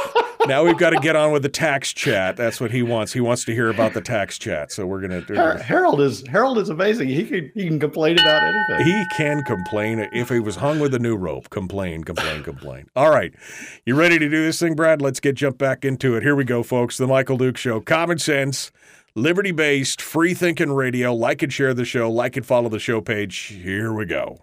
now 0.49 0.65
we've 0.65 0.79
got 0.79 0.91
to 0.91 0.99
get 1.01 1.15
on 1.15 1.33
with 1.33 1.43
the 1.43 1.49
tax 1.49 1.93
chat. 1.93 2.37
That's 2.37 2.61
what 2.61 2.71
he 2.71 2.83
wants. 2.83 3.13
He 3.13 3.21
wants 3.21 3.45
to 3.45 3.55
hear 3.55 3.69
about 3.69 3.95
the 3.95 4.01
tax 4.01 4.39
chat. 4.39 4.73
So 4.73 4.87
we're 4.87 5.01
gonna. 5.01 5.23
Har- 5.37 5.59
Harold 5.59 6.01
is 6.01 6.27
Harold 6.27 6.59
is 6.59 6.69
amazing. 6.71 7.09
He 7.09 7.25
can 7.25 7.51
he 7.55 7.69
can 7.69 7.79
complain 7.79 8.19
about 8.19 8.43
anything. 8.43 8.87
He 8.87 9.05
can 9.17 9.43
complain 9.45 10.09
if 10.13 10.29
he 10.29 10.41
was 10.41 10.57
hung 10.57 10.81
with 10.81 10.95
a 10.95 10.99
new 10.99 11.17
rope. 11.17 11.51
Complain, 11.51 12.05
complain, 12.05 12.43
complain. 12.43 12.89
All 12.97 13.11
right, 13.11 13.33
you 13.87 13.95
ready 13.95 14.19
to 14.19 14.29
do 14.29 14.45
this 14.45 14.59
thing, 14.59 14.75
Brad? 14.75 15.01
Let's 15.03 15.21
get 15.21 15.35
jump 15.35 15.59
back 15.59 15.85
into 15.85 16.17
it. 16.17 16.23
Here 16.23 16.35
we 16.35 16.45
go, 16.45 16.63
folks. 16.63 16.99
The 16.99 17.07
Michael 17.07 17.37
Duke 17.37 17.57
Show. 17.57 17.81
Common 17.81 18.19
sense, 18.19 18.73
liberty 19.15 19.53
based, 19.53 20.01
free 20.03 20.35
thinking 20.35 20.73
radio. 20.73 21.15
Like 21.15 21.43
and 21.43 21.53
share 21.53 21.75
the 21.75 21.85
show. 21.85 22.11
Like 22.11 22.37
and 22.37 22.45
follow 22.47 22.69
the 22.69 22.79
show 22.79 23.01
page. 23.01 23.37
Here 23.37 23.93
we 23.93 24.07
go. 24.07 24.39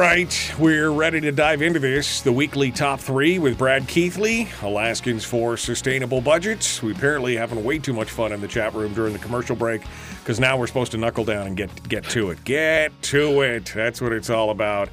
Right, 0.00 0.54
we're 0.58 0.90
ready 0.90 1.20
to 1.20 1.30
dive 1.30 1.60
into 1.60 1.78
this. 1.78 2.22
The 2.22 2.32
weekly 2.32 2.70
top 2.70 3.00
three 3.00 3.38
with 3.38 3.58
Brad 3.58 3.86
Keithley, 3.86 4.48
Alaskans 4.62 5.26
for 5.26 5.58
Sustainable 5.58 6.22
Budgets. 6.22 6.82
We 6.82 6.92
apparently 6.92 7.36
having 7.36 7.62
way 7.62 7.78
too 7.78 7.92
much 7.92 8.10
fun 8.10 8.32
in 8.32 8.40
the 8.40 8.48
chat 8.48 8.72
room 8.72 8.94
during 8.94 9.12
the 9.12 9.18
commercial 9.18 9.54
break 9.54 9.82
because 10.20 10.40
now 10.40 10.56
we're 10.56 10.68
supposed 10.68 10.92
to 10.92 10.96
knuckle 10.96 11.26
down 11.26 11.48
and 11.48 11.54
get 11.54 11.86
get 11.86 12.04
to 12.04 12.30
it. 12.30 12.42
Get 12.44 12.92
to 13.02 13.42
it. 13.42 13.72
That's 13.74 14.00
what 14.00 14.14
it's 14.14 14.30
all 14.30 14.48
about. 14.48 14.88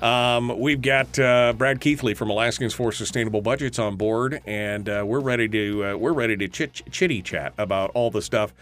Um, 0.00 0.58
we've 0.58 0.80
got 0.80 1.18
uh, 1.18 1.52
Brad 1.52 1.82
Keithley 1.82 2.14
from 2.14 2.30
Alaskans 2.30 2.72
for 2.72 2.92
Sustainable 2.92 3.42
Budgets 3.42 3.78
on 3.78 3.96
board, 3.96 4.40
and 4.46 4.88
uh, 4.88 5.04
we're 5.06 5.20
ready 5.20 5.48
to 5.48 5.84
uh, 5.84 5.96
we're 5.96 6.14
ready 6.14 6.34
to 6.38 6.48
chit 6.48 6.80
chitty 6.90 7.20
chat 7.20 7.52
about 7.58 7.90
all 7.92 8.10
the 8.10 8.22
stuff. 8.22 8.54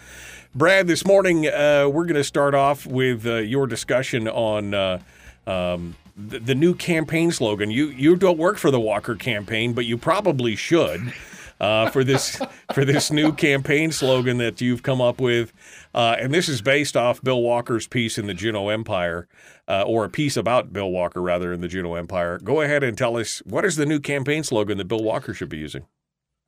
Brad, 0.56 0.88
this 0.88 1.06
morning 1.06 1.46
uh, 1.46 1.88
we're 1.88 2.04
going 2.04 2.14
to 2.14 2.24
start 2.24 2.56
off 2.56 2.84
with 2.84 3.26
uh, 3.26 3.36
your 3.36 3.68
discussion 3.68 4.26
on 4.26 4.74
uh, 4.74 4.98
um, 5.46 5.96
the, 6.16 6.38
the, 6.38 6.54
new 6.54 6.74
campaign 6.74 7.32
slogan. 7.32 7.70
You 7.70 7.88
you 7.88 8.16
don't 8.16 8.38
work 8.38 8.56
for 8.58 8.70
the 8.70 8.80
Walker 8.80 9.14
campaign, 9.14 9.72
but 9.72 9.84
you 9.84 9.98
probably 9.98 10.56
should. 10.56 11.12
Uh, 11.60 11.88
for 11.90 12.02
this 12.02 12.40
for 12.74 12.84
this 12.84 13.12
new 13.12 13.32
campaign 13.32 13.92
slogan 13.92 14.38
that 14.38 14.60
you've 14.60 14.82
come 14.82 15.00
up 15.00 15.20
with, 15.20 15.52
uh, 15.94 16.16
and 16.18 16.34
this 16.34 16.48
is 16.48 16.60
based 16.60 16.96
off 16.96 17.22
Bill 17.22 17.40
Walker's 17.40 17.86
piece 17.86 18.18
in 18.18 18.26
the 18.26 18.34
Juneau 18.34 18.68
Empire, 18.68 19.28
uh, 19.68 19.82
or 19.82 20.04
a 20.04 20.10
piece 20.10 20.36
about 20.36 20.72
Bill 20.72 20.90
Walker 20.90 21.22
rather 21.22 21.52
in 21.52 21.60
the 21.60 21.68
Juneau 21.68 21.94
Empire. 21.94 22.38
Go 22.42 22.60
ahead 22.60 22.82
and 22.82 22.98
tell 22.98 23.16
us 23.16 23.38
what 23.46 23.64
is 23.64 23.76
the 23.76 23.86
new 23.86 24.00
campaign 24.00 24.42
slogan 24.42 24.78
that 24.78 24.88
Bill 24.88 25.02
Walker 25.02 25.32
should 25.32 25.48
be 25.48 25.58
using. 25.58 25.86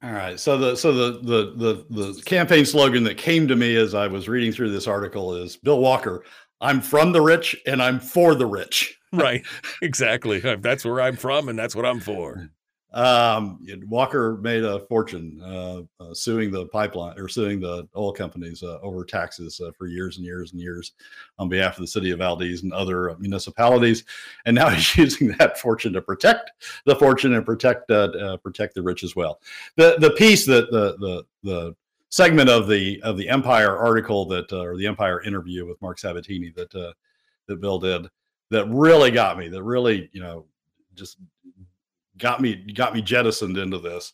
All 0.03 0.13
right. 0.13 0.39
So 0.39 0.59
the 0.59 0.77
so 0.77 0.93
the 0.93 1.21
the 1.21 1.85
the 1.89 2.13
the 2.13 2.23
campaign 2.23 2.67
slogan 2.67 3.03
that 3.05 3.17
came 3.17 3.49
to 3.49 3.57
me 3.57 3.77
as 3.77 3.95
I 3.95 4.07
was 4.07 4.29
reading 4.29 4.53
through 4.53 4.71
this 4.71 4.87
article 4.87 5.35
is 5.35 5.57
Bill 5.57 5.79
Walker. 5.79 6.23
I'm 6.61 6.81
from 6.81 7.13
the 7.13 7.21
rich 7.21 7.57
and 7.67 7.83
I'm 7.83 8.01
for 8.01 8.35
the 8.35 8.47
rich. 8.47 8.99
right. 9.13 9.45
Exactly. 9.83 10.41
That's 10.41 10.85
where 10.85 11.01
I'm 11.01 11.17
from 11.17 11.49
and 11.49 11.59
that's 11.59 11.77
what 11.77 11.87
I'm 11.87 12.01
for. 12.01 12.51
Um, 12.93 13.59
Walker 13.89 14.39
made 14.39 14.65
a 14.65 14.81
fortune 14.81 15.39
uh, 15.45 15.83
uh, 16.01 16.15
suing 16.15 16.51
the 16.51 16.67
pipeline 16.69 17.19
or 17.19 17.29
suing 17.29 17.61
the 17.61 17.87
oil 17.95 18.11
companies 18.11 18.63
uh, 18.63 18.79
over 18.81 19.05
taxes 19.05 19.61
uh, 19.61 19.71
for 19.77 19.87
years 19.87 20.17
and 20.17 20.25
years 20.25 20.53
and 20.53 20.61
years 20.61 20.93
on 21.39 21.51
behalf 21.51 21.75
of 21.75 21.83
the 21.83 21.89
city 21.89 22.11
of 22.11 22.21
Valdez 22.21 22.63
and 22.63 22.73
other 22.73 23.15
municipalities. 23.19 24.05
And 24.47 24.55
now 24.55 24.69
he's 24.71 24.97
using 24.97 25.37
that 25.37 25.59
fortune 25.59 25.93
to 25.93 26.01
protect 26.01 26.53
the 26.87 26.97
fortune 26.97 27.35
and 27.35 27.45
protect 27.45 27.91
uh, 27.91 28.09
uh, 28.19 28.37
protect 28.39 28.75
the 28.75 28.83
rich 28.83 29.05
as 29.05 29.15
well. 29.15 29.41
The 29.77 29.97
the 29.99 30.13
piece 30.13 30.47
that 30.47 30.71
the 30.71 30.97
the 30.99 31.25
the 31.43 31.77
segment 32.09 32.49
of 32.49 32.69
the 32.69 33.01
of 33.03 33.17
the 33.17 33.29
Empire 33.29 33.77
article 33.77 34.27
that 34.27 34.53
or 34.53 34.77
the 34.77 34.87
Empire 34.87 35.23
interview 35.23 35.67
with 35.67 35.81
Mark 35.83 35.99
Sabbatini 35.99 36.55
that 36.55 36.75
uh, 36.75 36.93
that 37.47 37.61
Bill 37.61 37.79
did 37.79 38.09
that 38.51 38.67
really 38.69 39.11
got 39.11 39.39
me. 39.39 39.49
That 39.49 39.63
really 39.63 40.09
you 40.13 40.21
know 40.21 40.47
just 40.95 41.19
got 42.19 42.41
me 42.41 42.55
got 42.73 42.95
me 42.95 43.03
jettisoned 43.03 43.59
into 43.59 43.79
this 43.79 44.13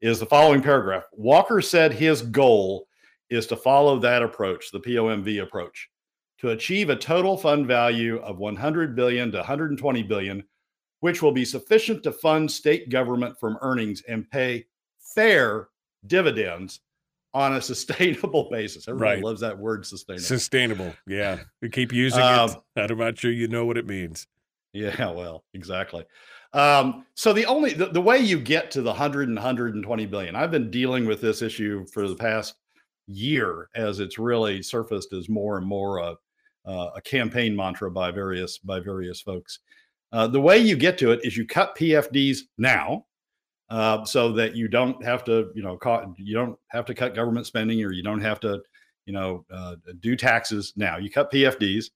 is 0.00 0.18
the 0.18 0.26
following 0.26 0.62
paragraph. 0.62 1.04
Walker 1.12 1.62
said 1.62 1.92
his 1.92 2.22
goal 2.22 2.88
is 3.30 3.46
to 3.46 3.56
follow 3.56 3.98
that 3.98 4.22
approach, 4.22 4.70
the 4.70 4.80
POMV 4.80 5.42
approach, 5.42 5.88
to 6.38 6.50
achieve 6.50 6.90
a 6.90 6.96
total 6.96 7.36
fund 7.36 7.66
value 7.66 8.18
of 8.18 8.38
100 8.38 8.94
billion 8.94 9.30
to 9.32 9.38
120 9.38 10.02
billion, 10.02 10.44
which 11.00 11.22
will 11.22 11.32
be 11.32 11.44
sufficient 11.44 12.02
to 12.02 12.12
fund 12.12 12.50
state 12.50 12.90
government 12.90 13.38
from 13.40 13.56
earnings 13.62 14.02
and 14.08 14.30
pay 14.30 14.66
fair 14.98 15.68
dividends 16.06 16.80
on 17.34 17.54
a 17.54 17.60
sustainable 17.60 18.48
basis. 18.52 18.88
Everybody 18.88 19.16
right. 19.16 19.24
loves 19.24 19.40
that 19.40 19.58
word 19.58 19.84
sustainable. 19.84 20.24
Sustainable. 20.24 20.94
Yeah. 21.06 21.40
We 21.60 21.68
keep 21.68 21.92
using 21.92 22.22
um, 22.22 22.50
it. 22.76 22.90
I'm 22.90 22.98
not 22.98 23.18
sure 23.18 23.32
you 23.32 23.48
know 23.48 23.66
what 23.66 23.76
it 23.76 23.86
means. 23.86 24.26
Yeah, 24.72 25.10
well, 25.10 25.44
exactly. 25.52 26.04
Um, 26.52 27.04
so 27.14 27.32
the 27.32 27.46
only 27.46 27.74
the, 27.74 27.86
the, 27.86 28.00
way 28.00 28.18
you 28.18 28.38
get 28.38 28.70
to 28.72 28.82
the 28.82 28.90
100 28.90 29.28
and 29.28 29.36
120 29.36 30.06
billion, 30.06 30.36
I've 30.36 30.52
been 30.52 30.70
dealing 30.70 31.06
with 31.06 31.20
this 31.20 31.42
issue 31.42 31.84
for 31.92 32.08
the 32.08 32.14
past 32.14 32.54
year 33.06 33.68
as 33.74 34.00
it's 34.00 34.18
really 34.18 34.62
surfaced 34.62 35.12
as 35.12 35.28
more 35.28 35.58
and 35.58 35.66
more 35.66 35.98
a, 35.98 36.16
uh, 36.66 36.90
a 36.94 37.02
campaign 37.02 37.54
mantra 37.54 37.90
by 37.90 38.10
various 38.10 38.58
by 38.58 38.80
various 38.80 39.20
folks. 39.20 39.60
Uh, 40.12 40.28
the 40.28 40.40
way 40.40 40.58
you 40.58 40.76
get 40.76 40.96
to 40.98 41.10
it 41.10 41.20
is 41.24 41.36
you 41.36 41.44
cut 41.44 41.76
PFDs 41.76 42.38
now, 42.56 43.04
uh, 43.70 44.04
so 44.04 44.32
that 44.32 44.54
you 44.54 44.68
don't 44.68 45.02
have 45.04 45.24
to 45.24 45.50
you 45.54 45.62
know 45.62 45.78
you 46.16 46.34
don't 46.34 46.58
have 46.68 46.84
to 46.86 46.94
cut 46.94 47.14
government 47.14 47.46
spending 47.46 47.82
or 47.82 47.92
you 47.92 48.02
don't 48.02 48.20
have 48.20 48.40
to 48.40 48.62
you 49.06 49.12
know 49.12 49.44
uh, 49.50 49.76
do 50.00 50.16
taxes 50.16 50.72
now. 50.76 50.96
You 50.96 51.10
cut 51.10 51.32
PFDs 51.32 51.90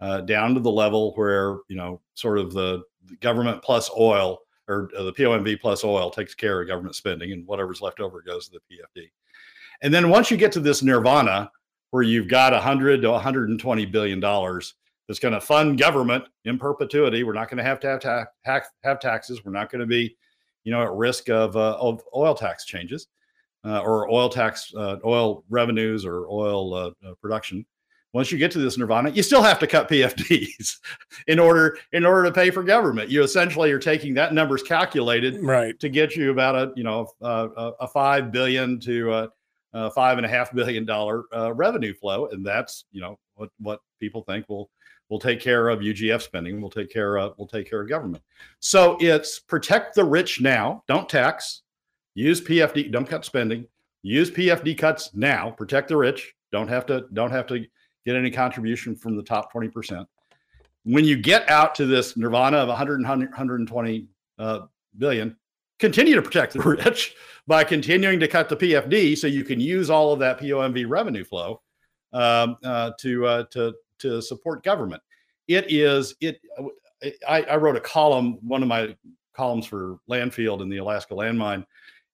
uh, 0.00 0.20
down 0.22 0.54
to 0.54 0.60
the 0.60 0.70
level 0.70 1.12
where 1.14 1.58
you 1.68 1.76
know 1.76 2.00
sort 2.14 2.38
of 2.38 2.52
the, 2.52 2.82
government 3.20 3.60
plus 3.62 3.90
oil 3.98 4.38
or 4.68 4.88
uh, 4.96 5.02
the 5.02 5.12
POMV 5.12 5.60
plus 5.60 5.82
oil 5.82 6.10
takes 6.10 6.34
care 6.34 6.60
of 6.60 6.68
government 6.68 6.94
spending, 6.94 7.32
and 7.32 7.46
whatever's 7.46 7.82
left 7.82 8.00
over 8.00 8.22
goes 8.22 8.48
to 8.48 8.52
the 8.52 8.76
PFD. 8.76 9.10
And 9.82 9.92
then 9.92 10.08
once 10.08 10.30
you 10.30 10.36
get 10.36 10.52
to 10.52 10.60
this 10.60 10.82
nirvana 10.82 11.50
where 11.90 12.02
you've 12.02 12.28
got 12.28 12.52
100 12.52 13.02
to 13.02 13.10
120 13.10 13.86
billion 13.86 14.20
dollars 14.20 14.74
that's 15.06 15.18
going 15.18 15.34
to 15.34 15.40
fund 15.40 15.78
government 15.78 16.24
in 16.44 16.58
perpetuity, 16.58 17.24
we're 17.24 17.32
not 17.32 17.48
going 17.50 17.58
to 17.58 17.64
have 17.64 17.80
to 17.80 17.88
have, 17.88 18.00
ta- 18.44 18.60
have 18.84 19.00
taxes. 19.00 19.44
We're 19.44 19.52
not 19.52 19.70
going 19.70 19.80
to 19.80 19.86
be, 19.86 20.16
you 20.64 20.72
know, 20.72 20.82
at 20.82 20.92
risk 20.92 21.28
of, 21.28 21.56
uh, 21.56 21.76
of 21.80 22.02
oil 22.14 22.34
tax 22.34 22.64
changes 22.64 23.08
uh, 23.64 23.80
or 23.80 24.10
oil 24.10 24.28
tax, 24.28 24.72
uh, 24.76 24.96
oil 25.04 25.44
revenues 25.48 26.04
or 26.04 26.26
oil 26.28 26.74
uh, 26.74 26.90
uh, 27.06 27.14
production. 27.20 27.64
Once 28.12 28.30
you 28.30 28.36
get 28.36 28.50
to 28.50 28.58
this 28.58 28.76
nirvana 28.76 29.08
you 29.08 29.22
still 29.22 29.40
have 29.42 29.58
to 29.58 29.66
cut 29.66 29.88
pfds 29.88 30.76
in 31.28 31.38
order 31.38 31.78
in 31.92 32.04
order 32.04 32.24
to 32.24 32.32
pay 32.32 32.50
for 32.50 32.62
government. 32.62 33.08
You 33.08 33.22
essentially 33.22 33.72
are 33.72 33.78
taking 33.78 34.12
that 34.14 34.34
numbers 34.34 34.62
calculated 34.62 35.42
right. 35.42 35.78
to 35.80 35.88
get 35.88 36.14
you 36.14 36.30
about 36.30 36.54
a 36.54 36.72
you 36.76 36.84
know 36.84 37.08
a, 37.22 37.72
a 37.80 37.88
five 37.88 38.30
billion 38.30 38.78
to 38.80 39.14
a, 39.14 39.28
a 39.72 39.90
five 39.90 40.18
and 40.18 40.26
a 40.26 40.28
half 40.28 40.52
billion 40.52 40.84
dollar 40.84 41.24
uh, 41.34 41.54
revenue 41.54 41.94
flow. 41.94 42.26
And 42.26 42.44
that's 42.44 42.84
you 42.92 43.00
know 43.00 43.18
what 43.34 43.48
what 43.58 43.80
people 43.98 44.22
think 44.24 44.46
will 44.46 44.68
will 45.12 45.18
take 45.18 45.40
care 45.40 45.68
of 45.68 45.80
ugf 45.80 46.22
spending. 46.22 46.58
We'll 46.58 46.70
take 46.70 46.90
care 46.90 47.18
of 47.18 47.34
we'll 47.36 47.46
take 47.46 47.68
care 47.68 47.82
of 47.82 47.88
government. 47.88 48.24
So 48.60 48.96
it's 48.98 49.38
protect 49.38 49.94
the 49.94 50.02
rich 50.02 50.40
now 50.40 50.82
don't 50.88 51.06
tax. 51.06 51.60
Use 52.14 52.40
pfd 52.40 52.90
don't 52.90 53.06
cut 53.06 53.26
spending. 53.26 53.66
Use 54.00 54.30
pfd 54.30 54.78
cuts 54.78 55.10
now 55.12 55.50
protect 55.50 55.88
the 55.88 55.98
rich. 55.98 56.34
Don't 56.50 56.66
have 56.66 56.86
to 56.86 57.04
don't 57.12 57.30
have 57.30 57.46
to 57.48 57.66
get 58.06 58.16
any 58.16 58.30
contribution 58.30 58.96
from 58.96 59.14
the 59.14 59.22
top 59.22 59.52
20%. 59.52 60.06
When 60.84 61.04
you 61.04 61.16
get 61.16 61.48
out 61.48 61.74
to 61.74 61.84
this 61.84 62.16
nirvana 62.16 62.56
of 62.56 62.68
100, 62.68 63.00
120 63.00 64.06
uh, 64.38 64.60
billion, 64.96 65.36
continue 65.78 66.14
to 66.14 66.22
protect 66.22 66.54
the 66.54 66.60
rich 66.84 67.14
by 67.46 67.64
continuing 67.64 68.18
to 68.18 68.26
cut 68.26 68.48
the 68.48 68.56
PFD 68.56 69.16
so 69.16 69.26
you 69.26 69.44
can 69.44 69.60
use 69.60 69.90
all 69.90 70.12
of 70.12 70.18
that 70.20 70.40
POMV 70.40 70.86
revenue 70.88 71.22
flow 71.22 71.60
um, 72.12 72.56
uh, 72.64 72.90
to, 72.98 73.26
uh, 73.26 73.44
to, 73.50 73.74
to 74.02 74.20
support 74.20 74.62
government. 74.62 75.02
It 75.48 75.70
is, 75.72 76.14
it, 76.20 76.40
I, 77.28 77.42
I 77.42 77.56
wrote 77.56 77.76
a 77.76 77.80
column, 77.80 78.38
one 78.46 78.62
of 78.62 78.68
my 78.68 78.96
columns 79.34 79.66
for 79.66 79.98
Landfield 80.08 80.62
in 80.62 80.68
the 80.68 80.78
Alaska 80.78 81.14
Landmine 81.14 81.64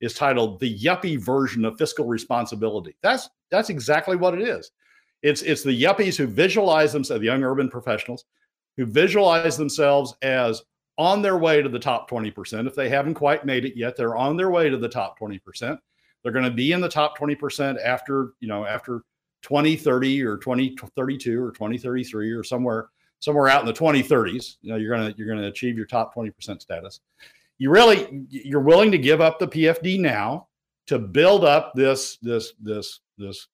is 0.01 0.15
titled 0.15 0.61
the 0.61 0.79
yuppie 0.79 1.21
version 1.21 1.65
of 1.65 1.77
fiscal 1.77 2.07
responsibility. 2.07 2.97
That's 3.03 3.29
that's 3.51 3.71
exactly 3.71 4.17
what 4.17 4.35
it 4.35 4.43
is. 4.47 4.71
It's 5.23 5.43
it's 5.43 5.63
the 5.63 5.83
yuppies 5.83 6.17
who 6.17 6.27
visualize 6.27 6.93
themselves, 6.93 7.21
the 7.21 7.27
young 7.27 7.43
urban 7.43 7.69
professionals, 7.69 8.25
who 8.77 8.87
visualize 8.87 9.57
themselves 9.57 10.15
as 10.23 10.63
on 10.97 11.23
their 11.23 11.39
way 11.39 11.63
to 11.63 11.69
the 11.69 11.79
top 11.79 12.11
20%. 12.11 12.67
If 12.67 12.75
they 12.75 12.89
haven't 12.89 13.15
quite 13.15 13.45
made 13.45 13.65
it 13.65 13.77
yet, 13.77 13.97
they're 13.97 14.17
on 14.17 14.37
their 14.37 14.51
way 14.51 14.69
to 14.69 14.77
the 14.77 14.89
top 14.89 15.19
20%. 15.19 15.79
They're 16.23 16.33
going 16.33 16.45
to 16.45 16.51
be 16.51 16.73
in 16.73 16.81
the 16.81 16.89
top 16.89 17.17
20% 17.17 17.77
after, 17.85 18.33
you 18.41 18.49
know, 18.49 18.67
after 18.67 19.03
2030 19.43 20.23
or 20.23 20.37
2032 20.37 21.43
or 21.43 21.53
2033 21.53 22.31
or 22.33 22.43
somewhere 22.43 22.89
somewhere 23.21 23.49
out 23.49 23.61
in 23.61 23.67
the 23.67 23.73
2030s. 23.73 24.57
You 24.63 24.71
know, 24.71 24.77
you're 24.77 24.95
going 24.97 25.13
to 25.13 25.19
you're 25.19 25.29
going 25.29 25.41
to 25.41 25.49
achieve 25.49 25.77
your 25.77 25.87
top 25.87 26.15
20% 26.15 26.61
status. 26.61 27.01
You 27.59 27.71
really 27.71 28.27
you're 28.29 28.61
willing 28.61 28.91
to 28.93 28.99
give 28.99 29.21
up 29.21 29.39
the 29.39 29.49
PFD 29.49 30.01
now 30.01 30.49
to 30.87 30.99
build 30.99 31.45
up 31.45 31.73
this 31.75 32.19
this 32.23 32.53
this 32.61 33.01
this 33.17 33.49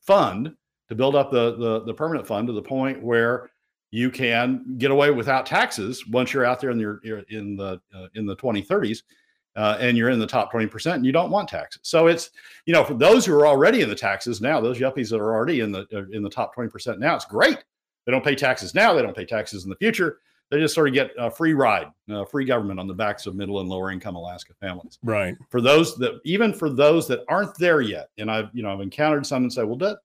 fund 0.00 0.54
to 0.88 0.94
build 0.94 1.14
up 1.14 1.30
the, 1.30 1.56
the, 1.56 1.84
the 1.84 1.94
permanent 1.94 2.26
fund 2.26 2.46
to 2.46 2.52
the 2.52 2.62
point 2.62 3.02
where 3.02 3.50
you 3.90 4.10
can 4.10 4.76
get 4.76 4.90
away 4.90 5.10
without 5.10 5.46
taxes 5.46 6.06
once 6.08 6.32
you're 6.32 6.44
out 6.44 6.60
there 6.60 6.70
in 6.70 6.78
the 6.78 7.24
in 7.30 7.56
the 7.56 7.80
uh, 7.94 8.08
in 8.14 8.26
the 8.26 8.36
2030s 8.36 9.02
uh, 9.56 9.76
and 9.80 9.96
you're 9.96 10.10
in 10.10 10.18
the 10.18 10.26
top 10.26 10.52
20% 10.52 10.94
and 10.94 11.06
you 11.06 11.12
don't 11.12 11.30
want 11.30 11.48
taxes. 11.48 11.80
So 11.84 12.06
it's 12.06 12.30
you 12.66 12.72
know 12.72 12.84
for 12.84 12.94
those 12.94 13.24
who 13.24 13.34
are 13.34 13.46
already 13.46 13.82
in 13.82 13.88
the 13.88 13.94
taxes 13.94 14.40
now 14.40 14.60
those 14.60 14.78
yuppies 14.78 15.10
that 15.10 15.20
are 15.20 15.34
already 15.34 15.60
in 15.60 15.72
the 15.72 15.86
uh, 15.92 16.04
in 16.16 16.22
the 16.22 16.30
top 16.30 16.54
20% 16.54 16.98
now 16.98 17.14
it's 17.14 17.24
great. 17.24 17.64
They 18.06 18.12
don't 18.12 18.24
pay 18.24 18.34
taxes 18.34 18.74
now 18.74 18.92
they 18.94 19.02
don't 19.02 19.16
pay 19.16 19.24
taxes 19.24 19.64
in 19.64 19.70
the 19.70 19.76
future. 19.76 20.18
They 20.50 20.60
just 20.60 20.74
sort 20.74 20.88
of 20.88 20.94
get 20.94 21.10
a 21.18 21.30
free 21.30 21.54
ride 21.54 21.86
uh, 22.10 22.24
free 22.24 22.44
government 22.44 22.78
on 22.78 22.86
the 22.86 22.94
backs 22.94 23.26
of 23.26 23.34
middle 23.34 23.60
and 23.60 23.68
lower 23.68 23.90
income 23.90 24.16
alaska 24.16 24.52
families. 24.60 24.98
Right. 25.02 25.36
For 25.50 25.60
those 25.60 25.96
that 25.96 26.20
even 26.24 26.52
for 26.52 26.68
those 26.68 27.08
that 27.08 27.24
aren't 27.28 27.56
there 27.58 27.80
yet 27.80 28.10
and 28.18 28.30
i've 28.30 28.50
you 28.52 28.62
know 28.62 28.72
i've 28.72 28.80
encountered 28.80 29.26
some 29.26 29.42
and 29.42 29.52
say 29.52 29.64
well 29.64 29.76
that 29.78 29.98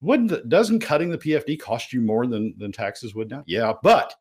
wouldn't 0.00 0.48
doesn't 0.48 0.80
cutting 0.80 1.10
the 1.10 1.18
PFD 1.18 1.58
cost 1.58 1.92
you 1.92 2.00
more 2.00 2.26
than 2.26 2.54
than 2.58 2.72
taxes 2.72 3.14
would 3.14 3.30
now? 3.30 3.42
Yeah, 3.46 3.72
but 3.82 4.14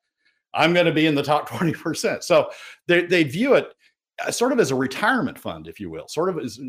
I'm 0.53 0.73
going 0.73 0.85
to 0.85 0.91
be 0.91 1.05
in 1.05 1.15
the 1.15 1.23
top 1.23 1.47
20%. 1.47 2.23
So 2.23 2.49
they, 2.87 3.05
they 3.05 3.23
view 3.23 3.53
it 3.53 3.73
sort 4.31 4.51
of 4.51 4.59
as 4.59 4.71
a 4.71 4.75
retirement 4.75 5.37
fund, 5.37 5.67
if 5.67 5.79
you 5.79 5.89
will, 5.89 6.07
sort 6.07 6.29
of 6.29 6.39
as 6.39 6.59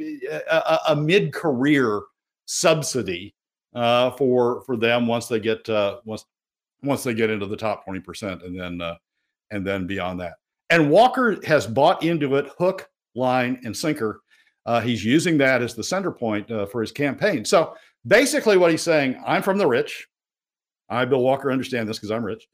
a, 0.00 0.42
a, 0.50 0.78
a 0.90 0.96
mid 0.96 1.32
career 1.32 2.02
subsidy 2.46 3.34
uh, 3.74 4.10
for 4.12 4.62
for 4.62 4.76
them 4.76 5.06
once 5.06 5.26
they 5.26 5.40
get 5.40 5.68
uh, 5.68 5.98
once 6.04 6.24
once 6.82 7.04
they 7.04 7.14
get 7.14 7.30
into 7.30 7.46
the 7.46 7.56
top 7.56 7.86
20% 7.86 8.44
and 8.44 8.58
then 8.58 8.80
uh, 8.80 8.96
and 9.50 9.66
then 9.66 9.86
beyond 9.86 10.20
that. 10.20 10.34
And 10.70 10.90
Walker 10.90 11.38
has 11.46 11.66
bought 11.66 12.02
into 12.02 12.36
it 12.36 12.50
hook, 12.58 12.88
line, 13.14 13.60
and 13.64 13.76
sinker. 13.76 14.22
Uh, 14.64 14.80
he's 14.80 15.04
using 15.04 15.36
that 15.38 15.62
as 15.62 15.74
the 15.74 15.84
center 15.84 16.10
point 16.10 16.50
uh, 16.50 16.66
for 16.66 16.80
his 16.80 16.92
campaign. 16.92 17.44
So 17.44 17.74
basically, 18.06 18.56
what 18.56 18.70
he's 18.70 18.82
saying: 18.82 19.20
I'm 19.26 19.42
from 19.42 19.58
the 19.58 19.66
rich. 19.66 20.08
I, 20.88 21.04
Bill 21.04 21.20
Walker, 21.20 21.50
understand 21.50 21.88
this 21.88 21.98
because 21.98 22.10
I'm 22.10 22.24
rich, 22.24 22.46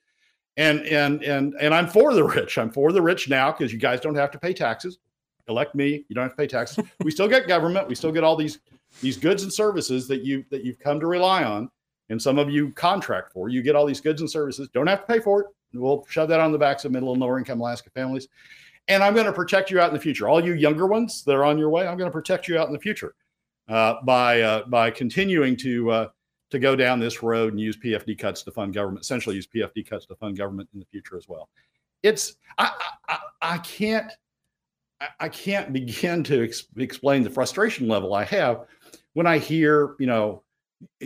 and 0.59 0.81
and 0.87 1.23
and 1.23 1.55
and 1.61 1.73
I'm 1.73 1.87
for 1.87 2.13
the 2.13 2.25
rich. 2.25 2.59
I'm 2.59 2.71
for 2.71 2.93
the 2.93 3.01
rich 3.01 3.29
now 3.29 3.53
because 3.53 3.73
you 3.73 3.79
guys 3.79 4.01
don't 4.01 4.17
have 4.17 4.31
to 4.33 4.39
pay 4.39 4.53
taxes. 4.53 4.99
Elect 5.49 5.75
me. 5.75 6.05
You 6.09 6.15
don't 6.15 6.25
have 6.25 6.33
to 6.33 6.37
pay 6.37 6.49
taxes. 6.49 6.85
we 7.05 7.11
still 7.11 7.29
get 7.29 7.49
government. 7.49 7.89
We 7.89 7.95
still 7.95 8.13
get 8.13 8.25
all 8.25 8.37
these 8.37 8.59
these 9.01 9.17
goods 9.17 9.45
and 9.45 9.53
services 9.53 10.07
that 10.09 10.25
you 10.25 10.45
that 10.51 10.65
you've 10.65 10.79
come 10.79 11.01
to 11.01 11.07
rely 11.07 11.45
on, 11.45 11.71
and 12.11 12.21
some 12.21 12.39
of 12.39 12.51
you 12.51 12.73
contract 12.73 13.33
for. 13.33 13.49
You 13.49 13.63
get 13.63 13.77
all 13.77 13.87
these 13.87 14.01
goods 14.01 14.21
and 14.21 14.29
services. 14.29 14.69
Don't 14.75 14.89
have 14.89 15.07
to 15.07 15.07
pay 15.07 15.21
for 15.21 15.41
it. 15.43 15.47
We'll 15.73 16.05
shove 16.09 16.29
that 16.31 16.41
on 16.41 16.51
the 16.51 16.59
backs 16.59 16.85
of 16.85 16.93
middle 16.93 17.13
and 17.13 17.21
lower 17.21 17.39
income 17.39 17.61
Alaska 17.61 17.91
families. 17.91 18.29
And 18.89 19.03
I'm 19.03 19.13
going 19.13 19.27
to 19.27 19.33
protect 19.33 19.71
you 19.71 19.81
out 19.81 19.89
in 19.89 19.95
the 19.95 20.01
future. 20.01 20.29
All 20.29 20.43
you 20.43 20.55
younger 20.55 20.87
ones 20.87 21.23
that 21.25 21.35
are 21.35 21.45
on 21.45 21.59
your 21.59 21.69
way, 21.69 21.87
I'm 21.87 21.99
going 21.99 22.11
to 22.11 22.13
protect 22.13 22.49
you 22.49 22.59
out 22.59 22.69
in 22.69 22.73
the 22.73 22.79
future 22.79 23.15
uh, 23.69 23.97
by 24.03 24.41
uh, 24.41 24.65
by 24.67 24.91
continuing 24.91 25.57
to 25.59 25.91
uh, 25.91 26.09
to 26.51 26.59
go 26.59 26.75
down 26.75 26.99
this 26.99 27.23
road 27.23 27.53
and 27.53 27.61
use 27.61 27.77
PFD 27.77 28.19
cuts 28.19 28.43
to 28.43 28.51
fund 28.51 28.75
government. 28.75 29.05
Essentially, 29.05 29.37
use 29.37 29.47
PFD 29.47 29.89
cuts 29.89 30.07
to 30.07 30.15
fund 30.17 30.37
government 30.37 30.69
in 30.75 30.81
the 30.81 30.87
future 30.87 31.17
as 31.17 31.29
well. 31.29 31.49
It's 32.03 32.37
I 32.57 32.71
I, 33.09 33.19
I 33.43 33.59
can't 33.59 34.11
I 35.21 35.29
can't 35.29 35.73
begin 35.73 36.23
to 36.25 36.45
ex- 36.45 36.65
explain 36.77 37.23
the 37.23 37.31
frustration 37.31 37.89
level 37.89 38.15
I 38.15 38.25
have 38.25 38.67
when 39.15 39.27
I 39.27 39.39
hear 39.39 39.95
you 39.99 40.07
know 40.07 40.43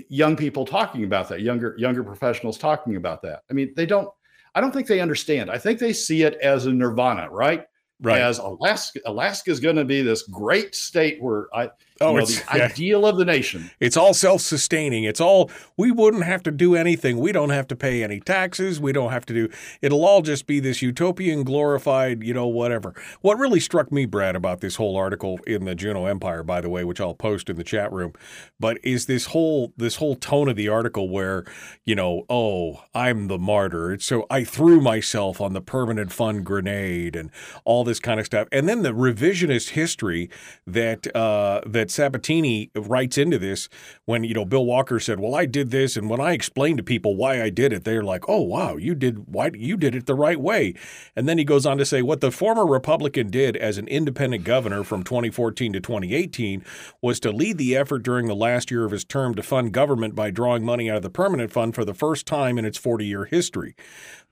young 0.08 0.36
people 0.36 0.64
talking 0.64 1.04
about 1.04 1.28
that, 1.28 1.40
younger 1.40 1.74
younger 1.78 2.04
professionals 2.04 2.58
talking 2.58 2.96
about 2.96 3.22
that. 3.22 3.42
I 3.50 3.54
mean, 3.54 3.72
they 3.76 3.86
don't 3.86 4.08
I 4.54 4.60
don't 4.60 4.72
think 4.72 4.86
they 4.86 5.00
understand. 5.00 5.50
I 5.50 5.58
think 5.58 5.78
they 5.78 5.92
see 5.92 6.22
it 6.22 6.34
as 6.34 6.66
a 6.66 6.72
nirvana, 6.72 7.30
right? 7.30 7.66
Right. 8.00 8.20
As 8.20 8.38
Alaska, 8.38 8.98
Alaska 9.06 9.50
is 9.50 9.60
going 9.60 9.76
to 9.76 9.84
be 9.84 10.02
this 10.02 10.22
great 10.22 10.74
state 10.74 11.22
where 11.22 11.46
I, 11.54 11.70
Oh, 12.02 12.12
know, 12.12 12.18
it's 12.18 12.40
the 12.42 12.58
yeah. 12.58 12.64
ideal 12.64 13.06
of 13.06 13.16
the 13.16 13.24
nation. 13.24 13.70
It's 13.80 13.96
all 13.96 14.14
self-sustaining. 14.14 15.04
It's 15.04 15.20
all 15.20 15.50
we 15.76 15.90
wouldn't 15.90 16.24
have 16.24 16.42
to 16.44 16.50
do 16.50 16.76
anything. 16.76 17.18
We 17.18 17.32
don't 17.32 17.50
have 17.50 17.66
to 17.68 17.76
pay 17.76 18.04
any 18.04 18.20
taxes. 18.20 18.80
We 18.80 18.92
don't 18.92 19.10
have 19.10 19.26
to 19.26 19.34
do. 19.34 19.48
It'll 19.80 20.04
all 20.04 20.22
just 20.22 20.46
be 20.46 20.60
this 20.60 20.82
utopian, 20.82 21.42
glorified, 21.42 22.22
you 22.22 22.32
know, 22.32 22.46
whatever. 22.46 22.94
What 23.22 23.38
really 23.38 23.60
struck 23.60 23.90
me, 23.90 24.06
Brad, 24.06 24.36
about 24.36 24.60
this 24.60 24.76
whole 24.76 24.96
article 24.96 25.40
in 25.46 25.64
the 25.64 25.74
Juneau 25.74 26.06
Empire, 26.06 26.42
by 26.42 26.60
the 26.60 26.70
way, 26.70 26.84
which 26.84 27.00
I'll 27.00 27.14
post 27.14 27.50
in 27.50 27.56
the 27.56 27.64
chat 27.64 27.92
room, 27.92 28.12
but 28.60 28.78
is 28.82 29.06
this 29.06 29.26
whole 29.26 29.72
this 29.76 29.96
whole 29.96 30.14
tone 30.14 30.48
of 30.48 30.56
the 30.56 30.68
article 30.68 31.08
where, 31.08 31.44
you 31.84 31.94
know, 31.94 32.24
oh, 32.28 32.84
I'm 32.94 33.28
the 33.28 33.38
martyr. 33.38 33.98
So 33.98 34.26
I 34.30 34.44
threw 34.44 34.80
myself 34.80 35.40
on 35.40 35.52
the 35.52 35.60
permanent 35.60 36.12
fund 36.12 36.44
grenade 36.44 37.16
and 37.16 37.30
all 37.64 37.84
this 37.84 38.00
kind 38.00 38.20
of 38.20 38.26
stuff, 38.26 38.48
and 38.52 38.68
then 38.68 38.82
the 38.82 38.92
revisionist 38.92 39.70
history 39.70 40.30
that 40.66 41.14
uh, 41.16 41.60
that 41.66 41.90
Sabbatini 41.92 42.70
writes 42.74 43.18
into 43.18 43.38
this 43.38 43.68
when 44.04 44.24
you 44.24 44.34
know 44.34 44.44
Bill 44.44 44.64
Walker 44.64 44.98
said, 44.98 45.20
"Well, 45.20 45.34
I 45.34 45.46
did 45.46 45.70
this," 45.70 45.96
and 45.96 46.08
when 46.10 46.20
I 46.20 46.32
explained 46.32 46.78
to 46.78 46.82
people 46.84 47.16
why 47.16 47.42
I 47.42 47.50
did 47.50 47.72
it, 47.72 47.84
they're 47.84 48.02
like, 48.02 48.28
"Oh, 48.28 48.40
wow, 48.42 48.76
you 48.76 48.94
did 48.94 49.26
why 49.32 49.50
you 49.54 49.76
did 49.76 49.94
it 49.94 50.06
the 50.06 50.14
right 50.14 50.40
way." 50.40 50.74
And 51.14 51.28
then 51.28 51.38
he 51.38 51.44
goes 51.44 51.66
on 51.66 51.78
to 51.78 51.84
say, 51.84 52.02
"What 52.02 52.20
the 52.20 52.30
former 52.30 52.66
Republican 52.66 53.28
did 53.28 53.56
as 53.56 53.78
an 53.78 53.88
independent 53.88 54.44
governor 54.44 54.84
from 54.84 55.02
2014 55.02 55.72
to 55.72 55.80
2018 55.80 56.64
was 57.00 57.20
to 57.20 57.30
lead 57.30 57.58
the 57.58 57.76
effort 57.76 58.02
during 58.02 58.26
the 58.26 58.34
last 58.34 58.70
year 58.70 58.84
of 58.84 58.92
his 58.92 59.04
term 59.04 59.34
to 59.34 59.42
fund 59.42 59.72
government 59.72 60.14
by 60.14 60.30
drawing 60.30 60.64
money 60.64 60.90
out 60.90 60.96
of 60.96 61.02
the 61.02 61.10
permanent 61.10 61.52
fund 61.52 61.74
for 61.74 61.84
the 61.84 61.94
first 61.94 62.26
time 62.26 62.58
in 62.58 62.64
its 62.64 62.78
40-year 62.78 63.26
history." 63.26 63.74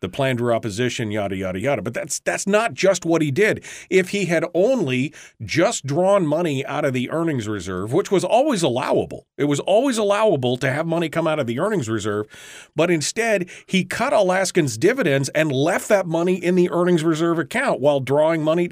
the 0.00 0.08
plan 0.08 0.36
drew 0.36 0.52
opposition, 0.52 1.10
yada 1.10 1.36
yada 1.36 1.60
yada. 1.60 1.82
But 1.82 1.94
that's 1.94 2.20
that's 2.20 2.46
not 2.46 2.74
just 2.74 3.04
what 3.04 3.22
he 3.22 3.30
did. 3.30 3.64
If 3.88 4.10
he 4.10 4.26
had 4.26 4.44
only 4.54 5.14
just 5.42 5.86
drawn 5.86 6.26
money 6.26 6.64
out 6.66 6.84
of 6.84 6.92
the 6.92 7.10
earnings 7.10 7.48
reserve, 7.50 7.92
which 7.92 8.10
was 8.10 8.24
always 8.24 8.62
allowable, 8.62 9.26
it 9.36 9.44
was 9.44 9.60
always 9.60 9.98
allowable 9.98 10.56
to 10.56 10.70
have 10.70 10.86
money 10.86 11.08
come 11.08 11.26
out 11.26 11.38
of 11.38 11.46
the 11.46 11.58
earnings 11.58 11.88
reserve, 11.88 12.26
but 12.74 12.90
instead 12.90 13.50
he 13.66 13.84
cut 13.84 14.12
Alaskans' 14.12 14.78
dividends 14.78 15.28
and 15.30 15.52
left 15.52 15.88
that 15.88 16.06
money 16.06 16.34
in 16.34 16.54
the 16.54 16.70
earnings 16.70 17.04
reserve 17.04 17.38
account 17.38 17.80
while 17.80 18.00
drawing 18.00 18.42
money. 18.42 18.70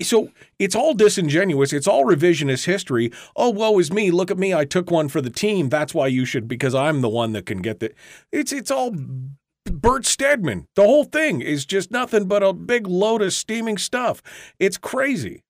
So 0.00 0.30
it's 0.58 0.76
all 0.76 0.94
disingenuous. 0.94 1.72
It's 1.72 1.88
all 1.88 2.04
revisionist 2.04 2.66
history. 2.66 3.10
Oh, 3.34 3.50
woe 3.50 3.78
is 3.80 3.92
me. 3.92 4.10
Look 4.10 4.30
at 4.30 4.38
me. 4.38 4.54
I 4.54 4.64
took 4.64 4.90
one 4.90 5.08
for 5.08 5.20
the 5.20 5.30
team. 5.30 5.70
That's 5.70 5.92
why 5.92 6.06
you 6.06 6.24
should, 6.24 6.46
because 6.46 6.74
I'm 6.74 7.00
the 7.00 7.08
one 7.08 7.32
that 7.32 7.46
can 7.46 7.62
get 7.62 7.80
the. 7.80 7.92
It's 8.30 8.52
it's 8.52 8.70
all 8.70 8.94
Bert 9.64 10.06
Stedman. 10.06 10.68
The 10.76 10.82
whole 10.84 11.04
thing 11.04 11.40
is 11.40 11.64
just 11.64 11.90
nothing 11.90 12.26
but 12.26 12.42
a 12.42 12.52
big 12.52 12.86
load 12.86 13.22
of 13.22 13.32
steaming 13.32 13.78
stuff. 13.78 14.22
It's 14.58 14.78
crazy. 14.78 15.42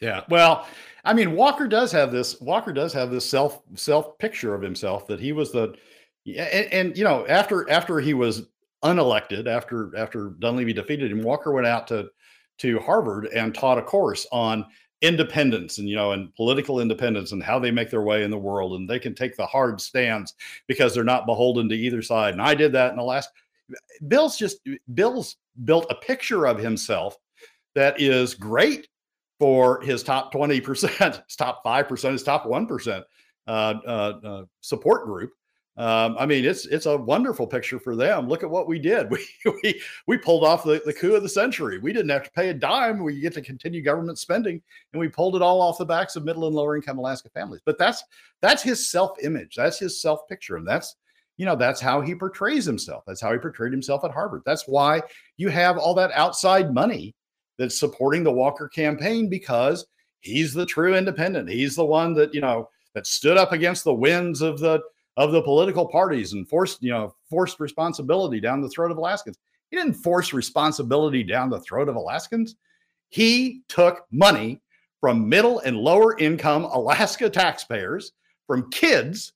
Yeah. 0.00 0.22
Well, 0.28 0.66
I 1.04 1.14
mean, 1.14 1.34
Walker 1.34 1.66
does 1.66 1.92
have 1.92 2.12
this. 2.12 2.40
Walker 2.40 2.72
does 2.72 2.92
have 2.92 3.10
this 3.10 3.28
self 3.28 3.62
self 3.74 4.18
picture 4.18 4.54
of 4.54 4.62
himself 4.62 5.06
that 5.06 5.20
he 5.20 5.32
was 5.32 5.52
the, 5.52 5.74
and, 6.26 6.72
and 6.72 6.98
you 6.98 7.04
know, 7.04 7.26
after 7.26 7.68
after 7.70 8.00
he 8.00 8.14
was 8.14 8.48
unelected, 8.84 9.46
after 9.46 9.96
after 9.96 10.30
Dunleavy 10.38 10.72
defeated 10.72 11.10
him, 11.10 11.22
Walker 11.22 11.52
went 11.52 11.66
out 11.66 11.86
to 11.88 12.08
to 12.58 12.78
Harvard 12.80 13.26
and 13.26 13.54
taught 13.54 13.78
a 13.78 13.82
course 13.82 14.26
on 14.32 14.66
independence 15.02 15.78
and 15.78 15.88
you 15.88 15.96
know 15.96 16.12
and 16.12 16.34
political 16.34 16.80
independence 16.80 17.32
and 17.32 17.42
how 17.42 17.58
they 17.58 17.70
make 17.70 17.90
their 17.90 18.02
way 18.02 18.22
in 18.22 18.30
the 18.30 18.36
world 18.36 18.74
and 18.74 18.88
they 18.88 18.98
can 18.98 19.14
take 19.14 19.34
the 19.34 19.46
hard 19.46 19.80
stands 19.80 20.34
because 20.66 20.94
they're 20.94 21.02
not 21.02 21.24
beholden 21.24 21.68
to 21.68 21.74
either 21.74 22.02
side 22.02 22.34
and 22.34 22.42
i 22.42 22.54
did 22.54 22.70
that 22.70 22.90
in 22.90 22.98
the 22.98 23.02
last 23.02 23.30
bill's 24.08 24.36
just 24.36 24.58
bill's 24.92 25.36
built 25.64 25.86
a 25.88 25.94
picture 25.94 26.46
of 26.46 26.58
himself 26.58 27.16
that 27.74 27.98
is 27.98 28.34
great 28.34 28.88
for 29.40 29.80
his 29.80 30.04
top 30.04 30.32
20% 30.32 31.24
his 31.24 31.36
top 31.36 31.64
5% 31.64 32.12
his 32.12 32.22
top 32.22 32.44
1% 32.44 33.02
uh, 33.48 33.50
uh, 33.50 33.88
uh, 34.22 34.44
support 34.60 35.06
group 35.06 35.32
um, 35.80 36.16
I 36.18 36.26
mean, 36.26 36.44
it's 36.44 36.66
it's 36.66 36.84
a 36.84 36.94
wonderful 36.94 37.46
picture 37.46 37.78
for 37.78 37.96
them. 37.96 38.28
Look 38.28 38.42
at 38.42 38.50
what 38.50 38.68
we 38.68 38.78
did. 38.78 39.08
We 39.10 39.26
we 39.62 39.82
we 40.06 40.18
pulled 40.18 40.44
off 40.44 40.62
the, 40.62 40.82
the 40.84 40.92
coup 40.92 41.14
of 41.14 41.22
the 41.22 41.28
century. 41.28 41.78
We 41.78 41.94
didn't 41.94 42.10
have 42.10 42.24
to 42.24 42.30
pay 42.32 42.50
a 42.50 42.54
dime. 42.54 43.02
We 43.02 43.18
get 43.18 43.32
to 43.34 43.40
continue 43.40 43.80
government 43.80 44.18
spending, 44.18 44.60
and 44.92 45.00
we 45.00 45.08
pulled 45.08 45.36
it 45.36 45.42
all 45.42 45.62
off 45.62 45.78
the 45.78 45.86
backs 45.86 46.16
of 46.16 46.24
middle 46.24 46.46
and 46.46 46.54
lower 46.54 46.76
income 46.76 46.98
Alaska 46.98 47.30
families. 47.30 47.62
But 47.64 47.78
that's 47.78 48.04
that's 48.42 48.62
his 48.62 48.90
self 48.90 49.16
image. 49.22 49.54
That's 49.56 49.78
his 49.78 50.02
self 50.02 50.28
picture, 50.28 50.56
and 50.56 50.68
that's 50.68 50.96
you 51.38 51.46
know 51.46 51.56
that's 51.56 51.80
how 51.80 52.02
he 52.02 52.14
portrays 52.14 52.66
himself. 52.66 53.04
That's 53.06 53.22
how 53.22 53.32
he 53.32 53.38
portrayed 53.38 53.72
himself 53.72 54.04
at 54.04 54.10
Harvard. 54.10 54.42
That's 54.44 54.68
why 54.68 55.00
you 55.38 55.48
have 55.48 55.78
all 55.78 55.94
that 55.94 56.12
outside 56.12 56.74
money 56.74 57.14
that's 57.60 57.78
supporting 57.78 58.24
the 58.24 58.32
Walker 58.32 58.68
campaign 58.68 59.28
because 59.28 59.86
he's 60.20 60.54
the 60.54 60.64
true 60.64 60.96
independent. 60.96 61.48
He's 61.48 61.76
the 61.76 61.84
one 61.84 62.14
that 62.14 62.34
you 62.34 62.40
know 62.40 62.70
that 62.94 63.06
stood 63.06 63.36
up 63.36 63.52
against 63.52 63.84
the 63.84 63.94
winds 63.94 64.40
of 64.40 64.58
the 64.58 64.80
of 65.18 65.32
the 65.32 65.42
political 65.42 65.86
parties 65.86 66.32
and 66.32 66.48
forced, 66.48 66.82
you 66.82 66.90
know, 66.90 67.14
forced 67.28 67.60
responsibility 67.60 68.40
down 68.40 68.62
the 68.62 68.70
throat 68.70 68.90
of 68.90 68.96
Alaskans. 68.96 69.36
He 69.70 69.76
didn't 69.76 69.94
force 69.94 70.32
responsibility 70.32 71.22
down 71.22 71.50
the 71.50 71.60
throat 71.60 71.90
of 71.90 71.96
Alaskans. 71.96 72.56
He 73.10 73.62
took 73.68 74.06
money 74.10 74.62
from 74.98 75.28
middle 75.28 75.58
and 75.60 75.76
lower 75.76 76.18
income 76.18 76.64
Alaska 76.64 77.28
taxpayers, 77.28 78.12
from 78.46 78.70
kids, 78.70 79.34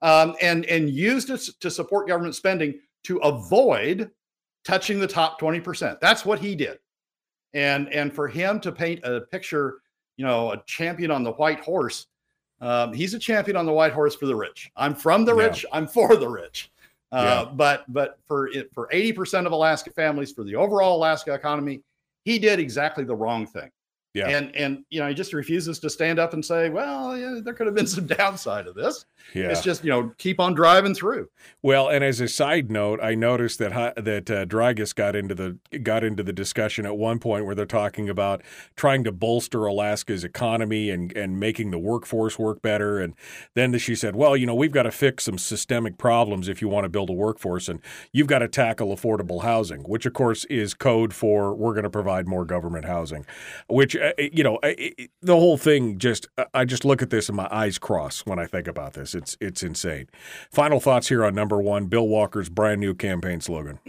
um, 0.00 0.36
and 0.40 0.64
and 0.66 0.88
used 0.88 1.30
it 1.30 1.40
to 1.58 1.70
support 1.70 2.06
government 2.06 2.36
spending 2.36 2.78
to 3.02 3.18
avoid 3.18 4.10
touching 4.64 5.00
the 5.00 5.06
top 5.06 5.40
20%. 5.40 5.98
That's 6.00 6.24
what 6.24 6.38
he 6.38 6.54
did. 6.54 6.78
And 7.54 7.88
and 7.92 8.12
for 8.12 8.28
him 8.28 8.60
to 8.60 8.72
paint 8.72 9.04
a 9.04 9.20
picture, 9.20 9.78
you 10.16 10.24
know, 10.24 10.52
a 10.52 10.62
champion 10.66 11.10
on 11.10 11.22
the 11.22 11.32
white 11.32 11.60
horse 11.60 12.06
um, 12.60 12.92
he's 12.92 13.14
a 13.14 13.18
champion 13.18 13.56
on 13.56 13.66
the 13.66 13.72
white 13.72 13.92
horse 13.92 14.14
for 14.14 14.26
the 14.26 14.34
rich. 14.34 14.70
I'm 14.76 14.94
from 14.94 15.24
the 15.24 15.34
rich. 15.34 15.64
Yeah. 15.64 15.76
I'm 15.76 15.86
for 15.86 16.16
the 16.16 16.28
rich. 16.28 16.70
Uh, 17.12 17.44
yeah. 17.46 17.52
But 17.52 17.84
but 17.92 18.18
for 18.26 18.48
it, 18.48 18.72
for 18.72 18.88
80% 18.92 19.46
of 19.46 19.52
Alaska 19.52 19.90
families, 19.90 20.32
for 20.32 20.44
the 20.44 20.56
overall 20.56 20.96
Alaska 20.96 21.34
economy, 21.34 21.82
he 22.24 22.38
did 22.38 22.58
exactly 22.58 23.04
the 23.04 23.14
wrong 23.14 23.46
thing. 23.46 23.70
Yeah. 24.14 24.28
And 24.28 24.54
and 24.54 24.84
you 24.90 25.00
know, 25.00 25.08
he 25.08 25.14
just 25.14 25.32
refuses 25.32 25.80
to 25.80 25.90
stand 25.90 26.20
up 26.20 26.32
and 26.32 26.44
say, 26.44 26.70
well, 26.70 27.18
yeah, 27.18 27.40
there 27.42 27.52
could 27.52 27.66
have 27.66 27.74
been 27.74 27.86
some 27.86 28.06
downside 28.18 28.68
of 28.68 28.76
this. 28.76 29.04
Yeah. 29.34 29.48
It's 29.48 29.62
just, 29.62 29.82
you 29.84 29.90
know, 29.90 30.12
keep 30.18 30.38
on 30.38 30.54
driving 30.54 30.94
through. 30.94 31.28
Well, 31.62 31.88
and 31.88 32.04
as 32.04 32.20
a 32.20 32.28
side 32.28 32.70
note, 32.70 33.00
I 33.02 33.14
noticed 33.14 33.58
that 33.58 33.72
that 33.96 34.30
uh, 34.30 34.46
Dragus 34.46 34.94
got 34.94 35.16
into 35.16 35.34
the 35.34 35.58
got 35.78 36.04
into 36.04 36.22
the 36.22 36.32
discussion 36.32 36.86
at 36.86 36.96
one 36.96 37.18
point 37.18 37.44
where 37.44 37.54
they're 37.54 37.66
talking 37.66 38.08
about 38.08 38.42
trying 38.76 39.02
to 39.04 39.12
bolster 39.12 39.66
Alaska's 39.66 40.22
economy 40.22 40.90
and 40.90 41.14
and 41.16 41.40
making 41.40 41.70
the 41.72 41.78
workforce 41.78 42.38
work 42.38 42.62
better. 42.62 43.00
And 43.00 43.14
then 43.54 43.76
she 43.78 43.96
said, 43.96 44.14
"Well, 44.14 44.36
you 44.36 44.46
know, 44.46 44.54
we've 44.54 44.70
got 44.70 44.84
to 44.84 44.92
fix 44.92 45.24
some 45.24 45.38
systemic 45.38 45.98
problems 45.98 46.48
if 46.48 46.62
you 46.62 46.68
want 46.68 46.84
to 46.84 46.88
build 46.88 47.10
a 47.10 47.14
workforce, 47.14 47.68
and 47.68 47.80
you've 48.12 48.28
got 48.28 48.40
to 48.40 48.48
tackle 48.48 48.94
affordable 48.94 49.42
housing, 49.42 49.82
which 49.82 50.06
of 50.06 50.12
course 50.12 50.44
is 50.44 50.74
code 50.74 51.12
for 51.12 51.54
we're 51.54 51.72
going 51.72 51.84
to 51.84 51.90
provide 51.90 52.28
more 52.28 52.44
government 52.44 52.84
housing." 52.84 53.26
Which 53.68 53.96
Uh, 54.04 54.12
uh, 54.18 54.22
you 54.32 54.44
know, 54.44 54.56
uh, 54.56 54.72
uh, 54.78 55.04
the 55.22 55.34
whole 55.34 55.56
thing 55.56 55.98
just 55.98 56.28
I 56.52 56.64
just 56.64 56.84
look 56.84 57.00
at 57.00 57.08
this 57.08 57.28
and 57.28 57.36
my 57.36 57.48
eyes 57.50 57.78
cross 57.78 58.20
when 58.26 58.38
I 58.38 58.46
think 58.46 58.68
about 58.68 58.92
this. 58.92 59.14
It's 59.14 59.36
it's 59.40 59.62
insane. 59.62 60.08
Final 60.52 60.78
thoughts 60.78 61.08
here 61.08 61.24
on 61.24 61.34
number 61.34 61.60
one, 61.60 61.86
Bill 61.86 62.06
Walker's 62.06 62.50
brand 62.50 62.80
new 62.80 62.94
campaign 62.94 63.40
slogan. 63.40 63.78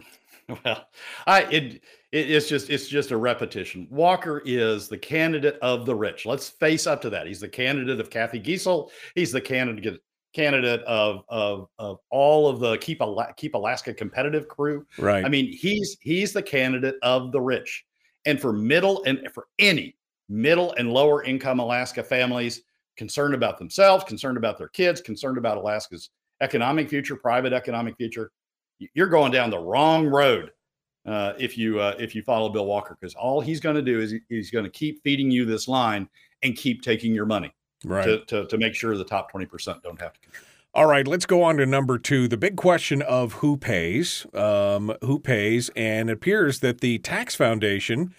Well, 0.63 0.85
I 1.25 1.41
it, 1.45 1.73
it 2.11 2.29
it's 2.29 2.47
just 2.47 2.69
it's 2.69 2.87
just 2.87 3.09
a 3.09 3.17
repetition. 3.17 3.87
Walker 3.89 4.43
is 4.45 4.87
the 4.87 4.97
candidate 4.99 5.57
of 5.63 5.87
the 5.87 5.95
rich. 5.95 6.23
Let's 6.27 6.49
face 6.49 6.85
up 6.85 7.01
to 7.01 7.09
that. 7.09 7.25
He's 7.25 7.39
the 7.39 7.47
candidate 7.47 7.99
of 7.99 8.11
Cathy 8.11 8.39
Giessel. 8.39 8.91
He's 9.15 9.31
the 9.31 9.41
candidate 9.41 9.99
candidate 10.35 10.81
of 10.81 11.23
of 11.29 11.69
of 11.79 11.97
all 12.11 12.47
of 12.47 12.59
the 12.59 12.77
keep 12.77 13.01
Ala- 13.01 13.33
keep 13.35 13.55
Alaska 13.55 13.91
competitive 13.91 14.47
crew. 14.47 14.85
Right. 14.99 15.25
I 15.25 15.29
mean, 15.29 15.47
he's 15.51 15.97
he's 15.99 16.31
the 16.31 16.43
candidate 16.43 16.97
of 17.01 17.31
the 17.31 17.41
rich. 17.41 17.83
And 18.27 18.39
for 18.39 18.53
middle 18.53 19.03
and 19.05 19.27
for 19.33 19.47
any 19.57 19.95
middle 20.29 20.73
and 20.77 20.91
lower 20.91 21.23
income 21.23 21.59
Alaska 21.59 22.03
families 22.03 22.61
concerned 22.97 23.33
about 23.33 23.57
themselves, 23.57 24.03
concerned 24.03 24.37
about 24.37 24.57
their 24.57 24.69
kids, 24.69 25.01
concerned 25.01 25.37
about 25.37 25.57
Alaska's 25.57 26.09
economic 26.41 26.89
future, 26.89 27.15
private 27.15 27.53
economic 27.53 27.95
future, 27.97 28.31
you're 28.93 29.07
going 29.07 29.31
down 29.31 29.49
the 29.49 29.59
wrong 29.59 30.07
road 30.07 30.51
uh, 31.05 31.33
if 31.39 31.57
you 31.57 31.79
uh, 31.79 31.95
if 31.99 32.13
you 32.15 32.21
follow 32.23 32.49
Bill 32.49 32.65
Walker 32.65 32.97
because 32.99 33.13
all 33.15 33.39
he's 33.39 33.59
going 33.59 33.75
to 33.75 33.81
do 33.81 33.99
is 34.01 34.11
he- 34.11 34.19
he's 34.27 34.51
going 34.51 34.65
to 34.65 34.71
keep 34.71 35.01
feeding 35.03 35.29
you 35.31 35.45
this 35.45 35.67
line 35.67 36.09
and 36.43 36.55
keep 36.57 36.81
taking 36.81 37.13
your 37.13 37.25
money 37.25 37.53
Right. 37.85 38.03
to, 38.05 38.25
to 38.25 38.47
to 38.47 38.57
make 38.57 38.73
sure 38.73 38.97
the 38.97 39.03
top 39.05 39.29
twenty 39.31 39.45
percent 39.45 39.81
don't 39.83 39.99
have 40.01 40.13
to 40.13 40.19
contribute. 40.19 40.49
All 40.73 40.87
right, 40.87 41.07
let's 41.07 41.25
go 41.25 41.41
on 41.43 41.55
to 41.57 41.65
number 41.65 41.97
two. 41.97 42.27
The 42.27 42.35
big 42.35 42.57
question 42.57 43.01
of 43.03 43.33
who 43.33 43.55
pays, 43.55 44.25
um, 44.33 44.93
who 45.01 45.19
pays, 45.19 45.69
and 45.73 46.09
it 46.09 46.13
appears 46.13 46.59
that 46.59 46.81
the 46.81 46.97
Tax 46.99 47.33
Foundation 47.33 48.13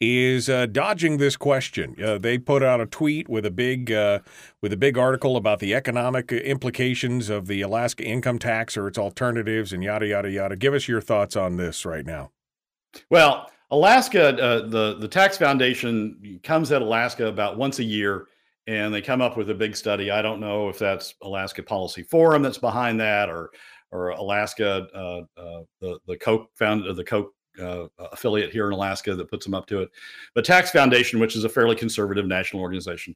is 0.00 0.48
uh, 0.48 0.66
dodging 0.66 1.18
this 1.18 1.36
question. 1.36 1.94
Uh, 2.02 2.16
they 2.16 2.38
put 2.38 2.62
out 2.62 2.80
a 2.80 2.86
tweet 2.86 3.28
with 3.28 3.44
a 3.44 3.50
big 3.50 3.92
uh, 3.92 4.20
with 4.62 4.72
a 4.72 4.76
big 4.76 4.96
article 4.96 5.36
about 5.36 5.58
the 5.58 5.74
economic 5.74 6.32
implications 6.32 7.28
of 7.28 7.46
the 7.46 7.60
Alaska 7.60 8.02
income 8.02 8.38
tax 8.38 8.76
or 8.76 8.88
its 8.88 8.98
alternatives, 8.98 9.72
and 9.72 9.84
yada 9.84 10.06
yada 10.06 10.30
yada. 10.30 10.56
Give 10.56 10.74
us 10.74 10.88
your 10.88 11.00
thoughts 11.00 11.36
on 11.36 11.56
this 11.56 11.84
right 11.84 12.06
now. 12.06 12.30
Well, 13.10 13.50
Alaska, 13.70 14.28
uh, 14.38 14.68
the 14.68 14.96
the 14.98 15.08
tax 15.08 15.36
foundation 15.36 16.40
comes 16.42 16.72
at 16.72 16.82
Alaska 16.82 17.26
about 17.26 17.58
once 17.58 17.78
a 17.78 17.84
year, 17.84 18.26
and 18.66 18.94
they 18.94 19.02
come 19.02 19.20
up 19.20 19.36
with 19.36 19.50
a 19.50 19.54
big 19.54 19.76
study. 19.76 20.10
I 20.10 20.22
don't 20.22 20.40
know 20.40 20.70
if 20.70 20.78
that's 20.78 21.14
Alaska 21.22 21.62
Policy 21.62 22.02
Forum 22.04 22.42
that's 22.42 22.58
behind 22.58 22.98
that, 23.00 23.28
or 23.28 23.50
or 23.92 24.10
Alaska, 24.10 24.86
uh, 24.94 25.40
uh, 25.40 25.62
the 25.80 25.98
the 26.06 26.16
Koch 26.16 26.48
found 26.54 26.84
the 26.96 27.04
Koch 27.04 27.32
uh, 27.60 27.88
affiliate 27.98 28.52
here 28.52 28.66
in 28.66 28.72
Alaska 28.72 29.14
that 29.14 29.30
puts 29.30 29.44
them 29.44 29.54
up 29.54 29.66
to 29.66 29.80
it. 29.82 29.90
But 30.34 30.44
Tax 30.44 30.70
Foundation, 30.70 31.20
which 31.20 31.36
is 31.36 31.44
a 31.44 31.48
fairly 31.48 31.76
conservative 31.76 32.26
national 32.26 32.62
organization, 32.62 33.14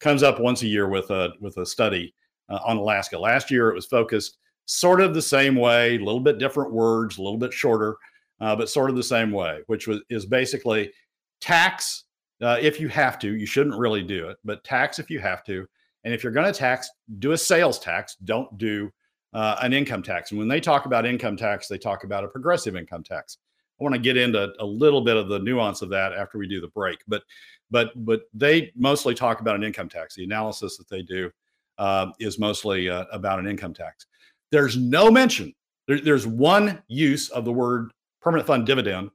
comes 0.00 0.22
up 0.22 0.40
once 0.40 0.62
a 0.62 0.66
year 0.66 0.88
with 0.88 1.10
a 1.10 1.32
with 1.40 1.56
a 1.58 1.66
study 1.66 2.14
uh, 2.48 2.58
on 2.64 2.76
Alaska. 2.76 3.18
Last 3.18 3.50
year, 3.50 3.70
it 3.70 3.74
was 3.74 3.86
focused 3.86 4.38
sort 4.66 5.00
of 5.00 5.14
the 5.14 5.22
same 5.22 5.54
way, 5.54 5.96
a 5.96 5.98
little 5.98 6.20
bit 6.20 6.38
different 6.38 6.72
words, 6.72 7.18
a 7.18 7.22
little 7.22 7.38
bit 7.38 7.52
shorter 7.52 7.96
uh, 8.40 8.54
but 8.54 8.68
sort 8.68 8.90
of 8.90 8.96
the 8.96 9.02
same 9.02 9.30
way, 9.32 9.60
which 9.66 9.86
was 9.86 10.00
is 10.10 10.26
basically 10.26 10.92
tax 11.40 12.04
uh, 12.42 12.58
if 12.60 12.80
you 12.80 12.88
have 12.88 13.18
to. 13.20 13.34
You 13.34 13.46
shouldn't 13.46 13.76
really 13.76 14.02
do 14.02 14.28
it, 14.28 14.36
but 14.44 14.64
tax 14.64 14.98
if 14.98 15.10
you 15.10 15.20
have 15.20 15.44
to. 15.44 15.66
And 16.04 16.14
if 16.14 16.22
you're 16.22 16.32
going 16.32 16.52
to 16.52 16.56
tax, 16.56 16.88
do 17.18 17.32
a 17.32 17.38
sales 17.38 17.78
tax. 17.78 18.16
Don't 18.24 18.56
do 18.58 18.92
uh, 19.32 19.56
an 19.62 19.72
income 19.72 20.02
tax. 20.02 20.30
And 20.30 20.38
when 20.38 20.48
they 20.48 20.60
talk 20.60 20.86
about 20.86 21.04
income 21.04 21.36
tax, 21.36 21.66
they 21.66 21.78
talk 21.78 22.04
about 22.04 22.24
a 22.24 22.28
progressive 22.28 22.76
income 22.76 23.02
tax. 23.02 23.38
I 23.78 23.84
want 23.84 23.94
to 23.94 24.00
get 24.00 24.16
into 24.16 24.52
a 24.58 24.64
little 24.64 25.02
bit 25.02 25.16
of 25.16 25.28
the 25.28 25.38
nuance 25.38 25.82
of 25.82 25.90
that 25.90 26.12
after 26.12 26.38
we 26.38 26.48
do 26.48 26.60
the 26.60 26.68
break, 26.68 26.98
but 27.06 27.22
but 27.70 27.92
but 28.06 28.22
they 28.32 28.72
mostly 28.76 29.14
talk 29.14 29.40
about 29.40 29.56
an 29.56 29.64
income 29.64 29.88
tax. 29.88 30.14
The 30.14 30.24
analysis 30.24 30.76
that 30.78 30.88
they 30.88 31.02
do 31.02 31.30
uh, 31.78 32.10
is 32.18 32.38
mostly 32.38 32.88
uh, 32.88 33.04
about 33.12 33.38
an 33.38 33.46
income 33.46 33.74
tax. 33.74 34.06
There's 34.50 34.76
no 34.76 35.10
mention. 35.10 35.54
There, 35.88 36.00
there's 36.00 36.26
one 36.26 36.82
use 36.88 37.28
of 37.30 37.44
the 37.44 37.52
word 37.52 37.90
permanent 38.20 38.46
fund 38.46 38.66
dividend 38.66 39.10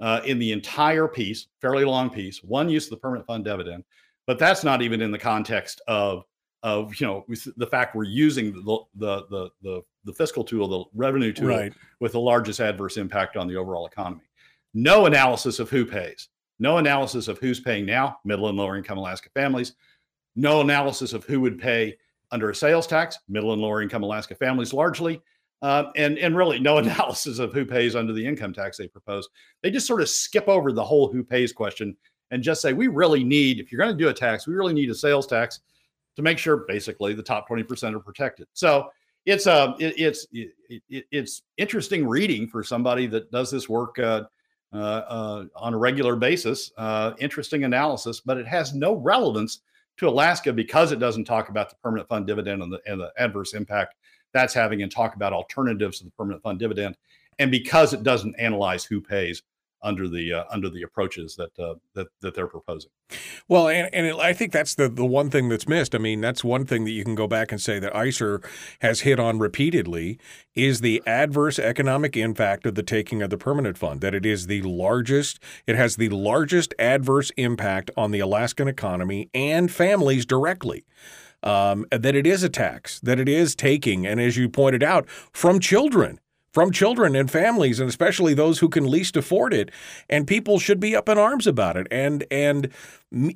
uh, 0.00 0.20
in 0.24 0.38
the 0.38 0.52
entire 0.52 1.06
piece, 1.06 1.48
fairly 1.60 1.84
long 1.84 2.10
piece. 2.10 2.42
One 2.42 2.68
use 2.68 2.86
of 2.86 2.90
the 2.90 2.96
permanent 2.96 3.26
fund 3.26 3.44
dividend, 3.44 3.84
but 4.26 4.38
that's 4.38 4.64
not 4.64 4.82
even 4.82 5.00
in 5.00 5.10
the 5.10 5.18
context 5.18 5.80
of 5.86 6.24
of 6.62 6.94
you 7.00 7.06
know 7.06 7.24
the 7.56 7.66
fact 7.66 7.94
we're 7.94 8.04
using 8.04 8.52
the 8.52 8.78
the 8.96 9.26
the 9.30 9.50
the, 9.62 9.82
the 10.04 10.12
fiscal 10.12 10.44
tool, 10.44 10.68
the 10.68 10.84
revenue 10.94 11.32
tool, 11.32 11.48
Right. 11.48 11.72
with 12.00 12.12
the 12.12 12.20
largest 12.20 12.60
adverse 12.60 12.96
impact 12.96 13.36
on 13.36 13.46
the 13.48 13.56
overall 13.56 13.86
economy. 13.86 14.22
No 14.72 15.06
analysis 15.06 15.58
of 15.58 15.68
who 15.70 15.84
pays. 15.84 16.28
No 16.58 16.78
analysis 16.78 17.28
of 17.28 17.38
who's 17.38 17.60
paying 17.60 17.86
now, 17.86 18.18
middle 18.24 18.48
and 18.48 18.56
lower 18.56 18.76
income 18.76 18.98
Alaska 18.98 19.28
families. 19.34 19.74
No 20.36 20.60
analysis 20.60 21.12
of 21.12 21.24
who 21.24 21.40
would 21.40 21.58
pay 21.58 21.96
under 22.30 22.50
a 22.50 22.54
sales 22.54 22.86
tax, 22.86 23.18
middle 23.28 23.52
and 23.52 23.60
lower 23.60 23.82
income 23.82 24.02
Alaska 24.02 24.34
families 24.34 24.72
largely. 24.72 25.20
Um, 25.62 25.88
and 25.96 26.16
and 26.18 26.34
really 26.36 26.58
no 26.58 26.78
analysis 26.84 27.38
of 27.38 27.52
who 27.52 27.64
pays 27.66 27.94
under 27.96 28.12
the 28.12 28.24
income 28.24 28.52
tax 28.52 28.76
they 28.78 28.88
propose. 28.88 29.28
They 29.62 29.70
just 29.70 29.86
sort 29.86 30.00
of 30.00 30.08
skip 30.08 30.48
over 30.48 30.72
the 30.72 30.84
whole 30.84 31.12
who 31.12 31.22
pays 31.24 31.52
question 31.52 31.96
and 32.30 32.42
just 32.42 32.62
say 32.62 32.72
we 32.72 32.86
really 32.88 33.24
need 33.24 33.58
if 33.58 33.70
you're 33.72 33.80
going 33.80 33.96
to 33.96 34.02
do 34.02 34.08
a 34.08 34.14
tax, 34.14 34.46
we 34.46 34.54
really 34.54 34.72
need 34.72 34.88
a 34.88 34.94
sales 34.94 35.26
tax 35.26 35.60
to 36.16 36.22
make 36.22 36.38
sure 36.38 36.64
basically 36.68 37.12
the 37.14 37.22
top 37.22 37.48
20% 37.48 37.94
are 37.94 38.00
protected. 38.00 38.46
So 38.52 38.88
it's 39.26 39.46
uh, 39.46 39.74
it, 39.78 39.94
it's 39.98 40.26
it, 40.32 40.52
it, 40.88 41.04
it's 41.10 41.42
interesting 41.56 42.06
reading 42.06 42.48
for 42.48 42.62
somebody 42.62 43.06
that 43.08 43.30
does 43.30 43.50
this 43.50 43.68
work 43.68 43.98
uh, 43.98 44.24
uh, 44.72 44.76
uh, 44.76 45.44
on 45.56 45.74
a 45.74 45.78
regular 45.78 46.16
basis. 46.16 46.70
Uh, 46.76 47.12
interesting 47.18 47.64
analysis, 47.64 48.20
but 48.20 48.38
it 48.38 48.46
has 48.46 48.74
no 48.74 48.94
relevance 48.94 49.62
to 49.96 50.08
Alaska 50.08 50.52
because 50.52 50.92
it 50.92 50.98
doesn't 50.98 51.24
talk 51.24 51.48
about 51.48 51.68
the 51.68 51.76
permanent 51.82 52.08
fund 52.08 52.26
dividend 52.26 52.62
and 52.62 52.72
the, 52.72 52.80
and 52.86 53.00
the 53.00 53.12
adverse 53.18 53.52
impact 53.52 53.96
that's 54.32 54.54
having 54.54 54.82
and 54.82 54.92
talk 54.92 55.16
about 55.16 55.32
alternatives 55.32 55.98
to 55.98 56.04
the 56.04 56.10
permanent 56.12 56.42
fund 56.42 56.58
dividend, 56.58 56.96
and 57.38 57.50
because 57.50 57.92
it 57.92 58.02
doesn't 58.02 58.34
analyze 58.38 58.84
who 58.84 59.00
pays 59.00 59.42
under 59.82 60.08
the 60.08 60.32
uh, 60.32 60.44
under 60.50 60.68
the 60.68 60.82
approaches 60.82 61.36
that 61.36 61.58
uh, 61.58 61.74
that 61.94 62.08
that 62.20 62.34
they're 62.34 62.46
proposing. 62.46 62.90
Well, 63.48 63.68
and, 63.68 63.92
and 63.92 64.06
it, 64.06 64.16
I 64.16 64.32
think 64.32 64.52
that's 64.52 64.74
the, 64.74 64.88
the 64.88 65.04
one 65.04 65.30
thing 65.30 65.48
that's 65.48 65.66
missed. 65.66 65.94
I 65.94 65.98
mean, 65.98 66.20
that's 66.20 66.44
one 66.44 66.64
thing 66.64 66.84
that 66.84 66.92
you 66.92 67.04
can 67.04 67.14
go 67.14 67.26
back 67.26 67.50
and 67.50 67.60
say 67.60 67.78
that 67.78 67.94
ISER 67.94 68.40
has 68.80 69.00
hit 69.00 69.18
on 69.18 69.38
repeatedly 69.38 70.18
is 70.54 70.80
the 70.80 71.02
adverse 71.06 71.58
economic 71.58 72.16
impact 72.16 72.66
of 72.66 72.74
the 72.74 72.82
taking 72.82 73.22
of 73.22 73.30
the 73.30 73.38
permanent 73.38 73.76
fund. 73.78 74.00
That 74.00 74.14
it 74.14 74.26
is 74.26 74.46
the 74.46 74.62
largest, 74.62 75.40
it 75.66 75.76
has 75.76 75.96
the 75.96 76.10
largest 76.10 76.74
adverse 76.78 77.30
impact 77.36 77.90
on 77.96 78.10
the 78.10 78.20
Alaskan 78.20 78.68
economy 78.68 79.30
and 79.34 79.70
families 79.70 80.26
directly. 80.26 80.84
Um, 81.42 81.86
that 81.90 82.14
it 82.14 82.26
is 82.26 82.42
a 82.42 82.50
tax, 82.50 83.00
that 83.00 83.18
it 83.18 83.26
is 83.26 83.54
taking, 83.54 84.06
and 84.06 84.20
as 84.20 84.36
you 84.36 84.50
pointed 84.50 84.82
out, 84.82 85.08
from 85.32 85.58
children 85.58 86.20
from 86.52 86.72
children 86.72 87.14
and 87.14 87.30
families 87.30 87.78
and 87.80 87.88
especially 87.88 88.34
those 88.34 88.58
who 88.58 88.68
can 88.68 88.88
least 88.88 89.16
afford 89.16 89.54
it 89.54 89.70
and 90.08 90.26
people 90.26 90.58
should 90.58 90.80
be 90.80 90.96
up 90.96 91.08
in 91.08 91.18
arms 91.18 91.46
about 91.46 91.76
it 91.76 91.86
and 91.90 92.24
and 92.30 92.68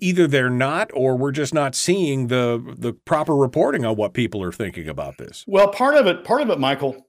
either 0.00 0.26
they're 0.26 0.50
not 0.50 0.90
or 0.94 1.16
we're 1.16 1.32
just 1.32 1.54
not 1.54 1.74
seeing 1.74 2.28
the 2.28 2.74
the 2.78 2.92
proper 2.92 3.34
reporting 3.34 3.84
on 3.84 3.96
what 3.96 4.14
people 4.14 4.42
are 4.42 4.52
thinking 4.52 4.88
about 4.88 5.18
this 5.18 5.44
Well, 5.46 5.68
part 5.68 5.94
of 5.94 6.06
it, 6.06 6.24
part 6.24 6.40
of 6.40 6.50
it, 6.50 6.58
Michael, 6.58 7.06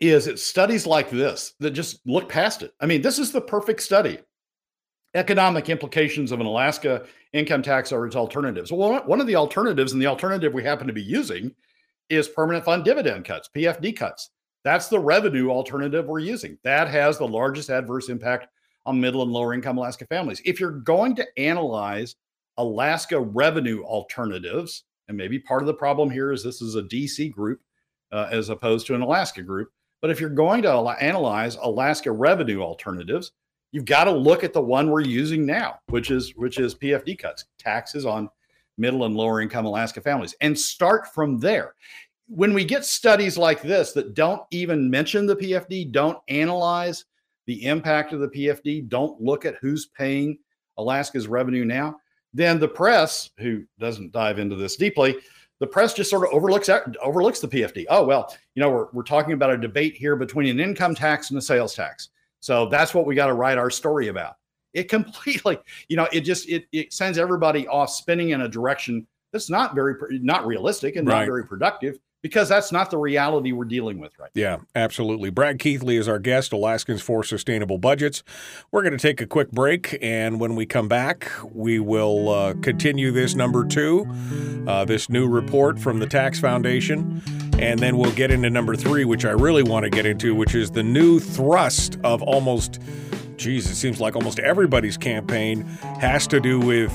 is 0.00 0.26
it's 0.26 0.42
studies 0.42 0.86
like 0.86 1.10
this 1.10 1.54
that 1.60 1.70
just 1.70 2.00
look 2.06 2.28
past 2.28 2.62
it. 2.62 2.72
I 2.80 2.86
mean, 2.86 3.02
this 3.02 3.18
is 3.18 3.32
the 3.32 3.40
perfect 3.40 3.82
study. 3.82 4.18
Economic 5.14 5.70
implications 5.70 6.32
of 6.32 6.40
an 6.40 6.46
Alaska 6.46 7.06
income 7.32 7.62
tax 7.62 7.92
or 7.92 8.06
its 8.06 8.16
alternatives. 8.16 8.70
Well, 8.70 9.02
one 9.06 9.20
of 9.20 9.26
the 9.26 9.36
alternatives, 9.36 9.92
and 9.92 10.02
the 10.02 10.06
alternative 10.06 10.52
we 10.52 10.62
happen 10.62 10.86
to 10.86 10.92
be 10.92 11.02
using, 11.02 11.54
is 12.10 12.28
permanent 12.28 12.64
fund 12.64 12.84
dividend 12.84 13.24
cuts, 13.24 13.48
PFD 13.54 13.96
cuts. 13.96 14.30
That's 14.66 14.88
the 14.88 14.98
revenue 14.98 15.48
alternative 15.48 16.06
we're 16.06 16.18
using. 16.18 16.58
That 16.64 16.88
has 16.88 17.18
the 17.18 17.28
largest 17.28 17.70
adverse 17.70 18.08
impact 18.08 18.48
on 18.84 19.00
middle 19.00 19.22
and 19.22 19.30
lower 19.30 19.54
income 19.54 19.78
Alaska 19.78 20.06
families. 20.06 20.42
If 20.44 20.58
you're 20.58 20.80
going 20.80 21.14
to 21.14 21.26
analyze 21.38 22.16
Alaska 22.56 23.20
revenue 23.20 23.84
alternatives, 23.84 24.82
and 25.06 25.16
maybe 25.16 25.38
part 25.38 25.62
of 25.62 25.68
the 25.68 25.74
problem 25.74 26.10
here 26.10 26.32
is 26.32 26.42
this 26.42 26.60
is 26.60 26.74
a 26.74 26.82
DC 26.82 27.30
group 27.30 27.60
uh, 28.10 28.26
as 28.32 28.48
opposed 28.48 28.88
to 28.88 28.96
an 28.96 29.02
Alaska 29.02 29.40
group. 29.40 29.68
But 30.02 30.10
if 30.10 30.20
you're 30.20 30.30
going 30.30 30.62
to 30.62 30.68
ala- 30.72 30.96
analyze 30.98 31.54
Alaska 31.62 32.10
revenue 32.10 32.60
alternatives, 32.60 33.30
you've 33.70 33.84
got 33.84 34.04
to 34.04 34.10
look 34.10 34.42
at 34.42 34.52
the 34.52 34.60
one 34.60 34.90
we're 34.90 35.00
using 35.02 35.46
now, 35.46 35.78
which 35.90 36.10
is 36.10 36.34
which 36.34 36.58
is 36.58 36.74
PFD 36.74 37.20
cuts, 37.20 37.44
taxes 37.56 38.04
on 38.04 38.28
middle 38.78 39.04
and 39.04 39.14
lower 39.14 39.40
income 39.40 39.64
Alaska 39.64 40.00
families, 40.00 40.34
and 40.40 40.58
start 40.58 41.06
from 41.14 41.38
there. 41.38 41.74
When 42.28 42.52
we 42.52 42.64
get 42.64 42.84
studies 42.84 43.38
like 43.38 43.62
this 43.62 43.92
that 43.92 44.14
don't 44.14 44.42
even 44.50 44.90
mention 44.90 45.26
the 45.26 45.36
PFD, 45.36 45.92
don't 45.92 46.18
analyze 46.28 47.04
the 47.46 47.64
impact 47.66 48.12
of 48.12 48.20
the 48.20 48.28
PFD, 48.28 48.88
don't 48.88 49.20
look 49.20 49.44
at 49.44 49.56
who's 49.60 49.86
paying 49.86 50.38
Alaska's 50.76 51.28
revenue 51.28 51.64
now, 51.64 51.96
then 52.34 52.58
the 52.58 52.68
press, 52.68 53.30
who 53.38 53.64
doesn't 53.78 54.12
dive 54.12 54.38
into 54.38 54.56
this 54.56 54.76
deeply, 54.76 55.16
the 55.58 55.66
press 55.66 55.94
just 55.94 56.10
sort 56.10 56.26
of 56.26 56.34
overlooks 56.34 56.68
overlooks 57.02 57.40
the 57.40 57.48
PFD. 57.48 57.86
Oh 57.88 58.04
well, 58.04 58.34
you 58.54 58.60
know 58.60 58.70
we're 58.70 58.88
we're 58.92 59.02
talking 59.02 59.32
about 59.32 59.50
a 59.50 59.56
debate 59.56 59.96
here 59.96 60.16
between 60.16 60.48
an 60.50 60.60
income 60.60 60.94
tax 60.94 61.30
and 61.30 61.38
a 61.38 61.42
sales 61.42 61.74
tax. 61.74 62.10
So 62.40 62.68
that's 62.68 62.92
what 62.92 63.06
we 63.06 63.14
got 63.14 63.26
to 63.26 63.32
write 63.32 63.58
our 63.58 63.70
story 63.70 64.08
about. 64.08 64.36
It 64.74 64.84
completely, 64.90 65.58
you 65.88 65.96
know, 65.96 66.08
it 66.12 66.20
just 66.20 66.48
it 66.48 66.66
it 66.72 66.92
sends 66.92 67.16
everybody 67.16 67.66
off 67.68 67.90
spinning 67.90 68.30
in 68.30 68.42
a 68.42 68.48
direction 68.48 69.06
that's 69.32 69.50
not 69.50 69.74
very 69.74 69.94
not 70.22 70.46
realistic 70.46 70.96
and 70.96 71.08
right. 71.08 71.20
not 71.20 71.26
very 71.26 71.46
productive 71.46 71.98
because 72.26 72.48
that's 72.48 72.72
not 72.72 72.90
the 72.90 72.98
reality 72.98 73.52
we're 73.52 73.64
dealing 73.64 74.00
with 74.00 74.18
right 74.18 74.30
now. 74.34 74.40
Yeah, 74.40 74.56
absolutely. 74.74 75.30
Brad 75.30 75.60
Keithley 75.60 75.96
is 75.96 76.08
our 76.08 76.18
guest, 76.18 76.52
Alaskans 76.52 77.00
for 77.00 77.22
Sustainable 77.22 77.78
Budgets. 77.78 78.24
We're 78.72 78.82
going 78.82 78.96
to 78.96 78.98
take 78.98 79.20
a 79.20 79.26
quick 79.26 79.52
break, 79.52 79.96
and 80.02 80.40
when 80.40 80.56
we 80.56 80.66
come 80.66 80.88
back, 80.88 81.30
we 81.52 81.78
will 81.78 82.28
uh, 82.28 82.54
continue 82.62 83.12
this 83.12 83.36
number 83.36 83.64
two, 83.64 84.12
uh, 84.66 84.84
this 84.84 85.08
new 85.08 85.28
report 85.28 85.78
from 85.78 86.00
the 86.00 86.06
Tax 86.06 86.40
Foundation. 86.40 87.22
And 87.60 87.78
then 87.78 87.96
we'll 87.96 88.12
get 88.12 88.32
into 88.32 88.50
number 88.50 88.74
three, 88.74 89.04
which 89.04 89.24
I 89.24 89.30
really 89.30 89.62
want 89.62 89.84
to 89.84 89.90
get 89.90 90.04
into, 90.04 90.34
which 90.34 90.56
is 90.56 90.72
the 90.72 90.82
new 90.82 91.20
thrust 91.20 91.96
of 92.02 92.22
almost, 92.22 92.80
geez, 93.36 93.70
it 93.70 93.76
seems 93.76 94.00
like 94.00 94.16
almost 94.16 94.40
everybody's 94.40 94.98
campaign 94.98 95.62
has 96.00 96.26
to 96.26 96.40
do 96.40 96.58
with 96.58 96.92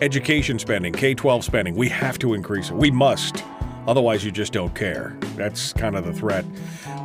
education 0.00 0.60
spending, 0.60 0.92
K 0.92 1.12
12 1.12 1.44
spending. 1.44 1.74
We 1.74 1.88
have 1.88 2.20
to 2.20 2.34
increase 2.34 2.70
it. 2.70 2.76
We 2.76 2.92
must. 2.92 3.42
Otherwise, 3.86 4.24
you 4.24 4.30
just 4.30 4.52
don't 4.52 4.74
care. 4.74 5.16
That's 5.36 5.72
kind 5.72 5.96
of 5.96 6.04
the 6.04 6.12
threat. 6.12 6.44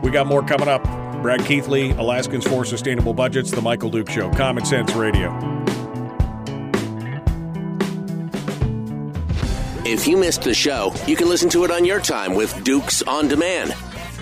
We 0.04 0.12
got 0.12 0.28
more 0.28 0.44
coming 0.44 0.68
up. 0.68 0.84
Brad 1.22 1.44
Keithley, 1.46 1.92
Alaskans 1.92 2.48
for 2.48 2.66
Sustainable 2.66 3.14
Budgets, 3.14 3.52
The 3.52 3.62
Michael 3.62 3.90
Duke 3.90 4.10
Show, 4.10 4.30
Common 4.32 4.66
Sense 4.66 4.94
Radio. 4.94 5.32
If 9.88 10.08
you 10.08 10.18
missed 10.18 10.42
the 10.42 10.54
show, 10.54 10.94
you 11.08 11.16
can 11.16 11.30
listen 11.30 11.50
to 11.50 11.64
it 11.64 11.72
on 11.72 11.86
your 11.86 12.00
time 12.00 12.34
with 12.34 12.64
Dukes 12.64 13.02
On 13.04 13.28
Demand. 13.28 13.74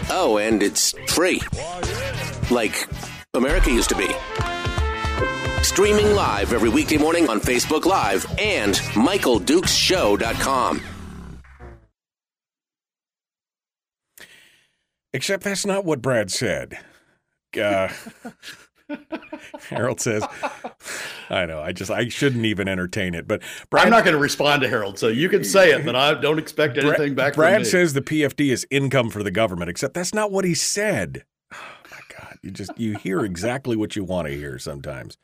Oh, 0.09 0.37
and 0.37 0.61
it's 0.61 0.93
free. 1.07 1.41
Like 2.51 2.87
America 3.33 3.71
used 3.71 3.89
to 3.89 3.95
be. 3.95 4.07
Streaming 5.63 6.13
live 6.13 6.53
every 6.53 6.69
weekday 6.69 6.97
morning 6.97 7.29
on 7.29 7.39
Facebook 7.39 7.85
Live 7.85 8.25
and 8.37 8.73
MichaelDukesShow.com. 8.73 10.81
Except 15.13 15.43
that's 15.43 15.65
not 15.65 15.85
what 15.85 16.01
Brad 16.01 16.31
said. 16.31 16.79
Uh, 17.59 17.89
Harold 19.69 20.01
says, 20.01 20.23
I 21.29 21.45
know, 21.45 21.61
I 21.61 21.71
just, 21.71 21.91
I 21.91 22.07
shouldn't 22.09 22.45
even 22.45 22.67
entertain 22.67 23.13
it. 23.13 23.27
But 23.27 23.41
Brad, 23.69 23.85
I'm 23.85 23.91
not 23.91 24.03
going 24.03 24.15
to 24.15 24.21
respond 24.21 24.61
to 24.63 24.69
Harold, 24.69 24.97
so 24.99 25.07
you 25.07 25.29
can 25.29 25.43
say 25.43 25.71
it, 25.71 25.85
but 25.85 25.95
I 25.95 26.15
don't 26.15 26.39
expect 26.39 26.77
anything 26.77 27.15
back 27.15 27.35
Brad 27.35 27.65
says 27.65 27.93
the 27.93 28.01
PFD 28.01 28.51
is 28.51 28.67
income 28.69 29.09
for 29.09 29.23
the 29.23 29.31
government, 29.31 29.69
except 29.69 29.93
that's 29.93 30.13
not 30.13 30.31
what 30.31 30.45
he 30.45 30.53
said. 30.53 31.25
Oh 31.53 31.57
my 31.91 31.99
God. 32.17 32.37
You 32.41 32.51
just, 32.51 32.77
you 32.77 32.97
hear 32.97 33.23
exactly 33.23 33.75
what 33.75 33.95
you 33.95 34.03
want 34.03 34.27
to 34.27 34.33
hear 34.33 34.57
sometimes. 34.59 35.17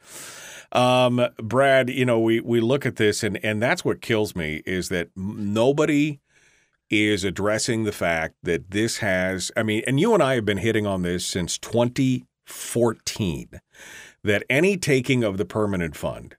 Um, 0.72 1.28
Brad, 1.38 1.90
you 1.90 2.06
know, 2.06 2.20
we, 2.20 2.40
we 2.42 2.62
look 2.62 2.86
at 2.86 2.98
this 2.98 3.24
and, 3.24 3.44
and 3.44 3.62
that's 3.62 3.84
what 3.84 4.02
kills 4.02 4.36
me 4.36 4.62
is 4.66 4.90
that 4.90 5.10
nobody 5.16 6.20
is 6.90 7.24
addressing 7.24 7.84
the 7.84 7.92
fact 7.92 8.36
that 8.44 8.72
this 8.72 8.98
has, 8.98 9.52
I 9.56 9.64
mean, 9.64 9.84
and 9.86 10.00
you 10.00 10.14
and 10.14 10.24
I 10.24 10.36
have 10.36 10.46
been 10.46 10.58
hitting 10.58 10.88
on 10.88 11.04
this 11.04 11.26
since 11.26 11.58
2014 11.58 13.60
that 14.24 14.44
any 14.50 14.78
taking 14.78 15.24
of 15.24 15.38
the 15.38 15.46
permanent 15.46 15.96
fund 15.96 16.36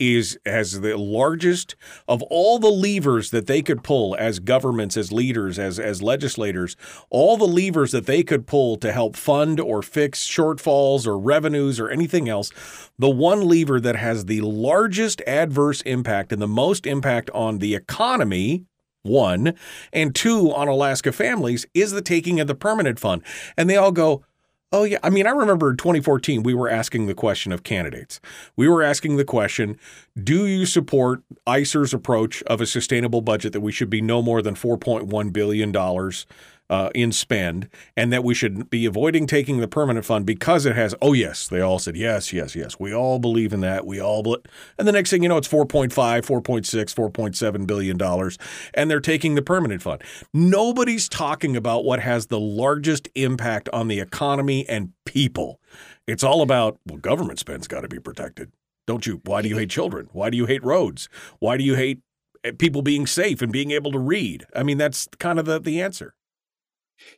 is 0.00 0.36
as 0.44 0.80
the 0.80 0.98
largest 0.98 1.76
of 2.08 2.20
all 2.24 2.58
the 2.58 2.70
levers 2.70 3.30
that 3.30 3.46
they 3.46 3.62
could 3.62 3.84
pull 3.84 4.16
as 4.18 4.40
governments 4.40 4.96
as 4.96 5.12
leaders 5.12 5.56
as 5.56 5.78
as 5.78 6.02
legislators 6.02 6.76
all 7.10 7.36
the 7.36 7.46
levers 7.46 7.92
that 7.92 8.04
they 8.04 8.24
could 8.24 8.44
pull 8.44 8.76
to 8.76 8.90
help 8.90 9.14
fund 9.14 9.60
or 9.60 9.82
fix 9.82 10.26
shortfalls 10.26 11.06
or 11.06 11.16
revenues 11.16 11.78
or 11.78 11.90
anything 11.90 12.28
else 12.28 12.50
the 12.98 13.08
one 13.08 13.46
lever 13.46 13.78
that 13.78 13.94
has 13.94 14.24
the 14.24 14.40
largest 14.40 15.22
adverse 15.28 15.80
impact 15.82 16.32
and 16.32 16.42
the 16.42 16.48
most 16.48 16.86
impact 16.86 17.30
on 17.30 17.58
the 17.58 17.76
economy 17.76 18.64
one, 19.04 19.54
and 19.92 20.14
two 20.14 20.52
on 20.52 20.66
Alaska 20.66 21.12
families 21.12 21.66
is 21.74 21.92
the 21.92 22.02
taking 22.02 22.40
of 22.40 22.48
the 22.48 22.54
permanent 22.54 22.98
fund. 22.98 23.22
And 23.56 23.70
they 23.70 23.76
all 23.76 23.92
go, 23.92 24.24
Oh, 24.74 24.82
yeah. 24.82 24.98
I 25.04 25.10
mean, 25.10 25.24
I 25.24 25.30
remember 25.30 25.70
in 25.70 25.76
2014, 25.76 26.42
we 26.42 26.52
were 26.52 26.68
asking 26.68 27.06
the 27.06 27.14
question 27.14 27.52
of 27.52 27.62
candidates. 27.62 28.20
We 28.56 28.66
were 28.66 28.82
asking 28.82 29.18
the 29.18 29.24
question 29.24 29.78
Do 30.20 30.46
you 30.46 30.66
support 30.66 31.22
ISER's 31.46 31.94
approach 31.94 32.42
of 32.44 32.60
a 32.60 32.66
sustainable 32.66 33.20
budget 33.20 33.52
that 33.52 33.60
we 33.60 33.70
should 33.70 33.88
be 33.88 34.00
no 34.00 34.20
more 34.20 34.42
than 34.42 34.56
$4.1 34.56 35.32
billion 35.32 35.72
uh, 36.70 36.90
in 36.94 37.12
spend, 37.12 37.68
and 37.96 38.12
that 38.12 38.24
we 38.24 38.34
should 38.34 38.70
be 38.70 38.86
avoiding 38.86 39.26
taking 39.26 39.58
the 39.58 39.68
permanent 39.68 40.04
fund 40.06 40.24
because 40.24 40.64
it 40.66 40.74
has. 40.74 40.94
Oh 41.02 41.12
yes, 41.12 41.48
they 41.48 41.60
all 41.60 41.78
said 41.78 41.96
yes, 41.96 42.32
yes, 42.32 42.56
yes. 42.56 42.78
We 42.80 42.94
all 42.94 43.18
believe 43.18 43.52
in 43.52 43.60
that. 43.60 43.86
We 43.86 44.00
all, 44.00 44.36
and 44.78 44.88
the 44.88 44.92
next 44.92 45.10
thing 45.10 45.22
you 45.22 45.28
know, 45.28 45.36
it's 45.36 45.48
4.5, 45.48 45.90
4.6, 45.92 46.94
4.7 46.94 47.66
billion 47.66 47.98
dollars, 47.98 48.38
and 48.72 48.90
they're 48.90 49.00
taking 49.00 49.34
the 49.34 49.42
permanent 49.42 49.82
fund. 49.82 50.02
Nobody's 50.32 51.08
talking 51.08 51.56
about 51.56 51.84
what 51.84 52.00
has 52.00 52.26
the 52.26 52.40
largest 52.40 53.08
impact 53.14 53.68
on 53.72 53.88
the 53.88 54.00
economy 54.00 54.66
and 54.68 54.92
people. 55.04 55.60
It's 56.06 56.24
all 56.24 56.42
about 56.42 56.78
well, 56.86 56.98
government 56.98 57.38
spend's 57.38 57.68
got 57.68 57.82
to 57.82 57.88
be 57.88 57.98
protected. 57.98 58.52
Don't 58.86 59.06
you? 59.06 59.20
Why 59.24 59.42
do 59.42 59.48
you 59.48 59.56
hate 59.56 59.70
children? 59.70 60.08
Why 60.12 60.30
do 60.30 60.36
you 60.36 60.46
hate 60.46 60.62
roads? 60.64 61.08
Why 61.38 61.56
do 61.56 61.64
you 61.64 61.74
hate 61.74 62.00
eh, 62.44 62.52
people 62.58 62.82
being 62.82 63.06
safe 63.06 63.40
and 63.40 63.52
being 63.52 63.70
able 63.70 63.92
to 63.92 63.98
read? 63.98 64.44
I 64.54 64.62
mean, 64.62 64.78
that's 64.78 65.08
kind 65.18 65.38
of 65.38 65.46
the, 65.46 65.58
the 65.58 65.80
answer. 65.80 66.14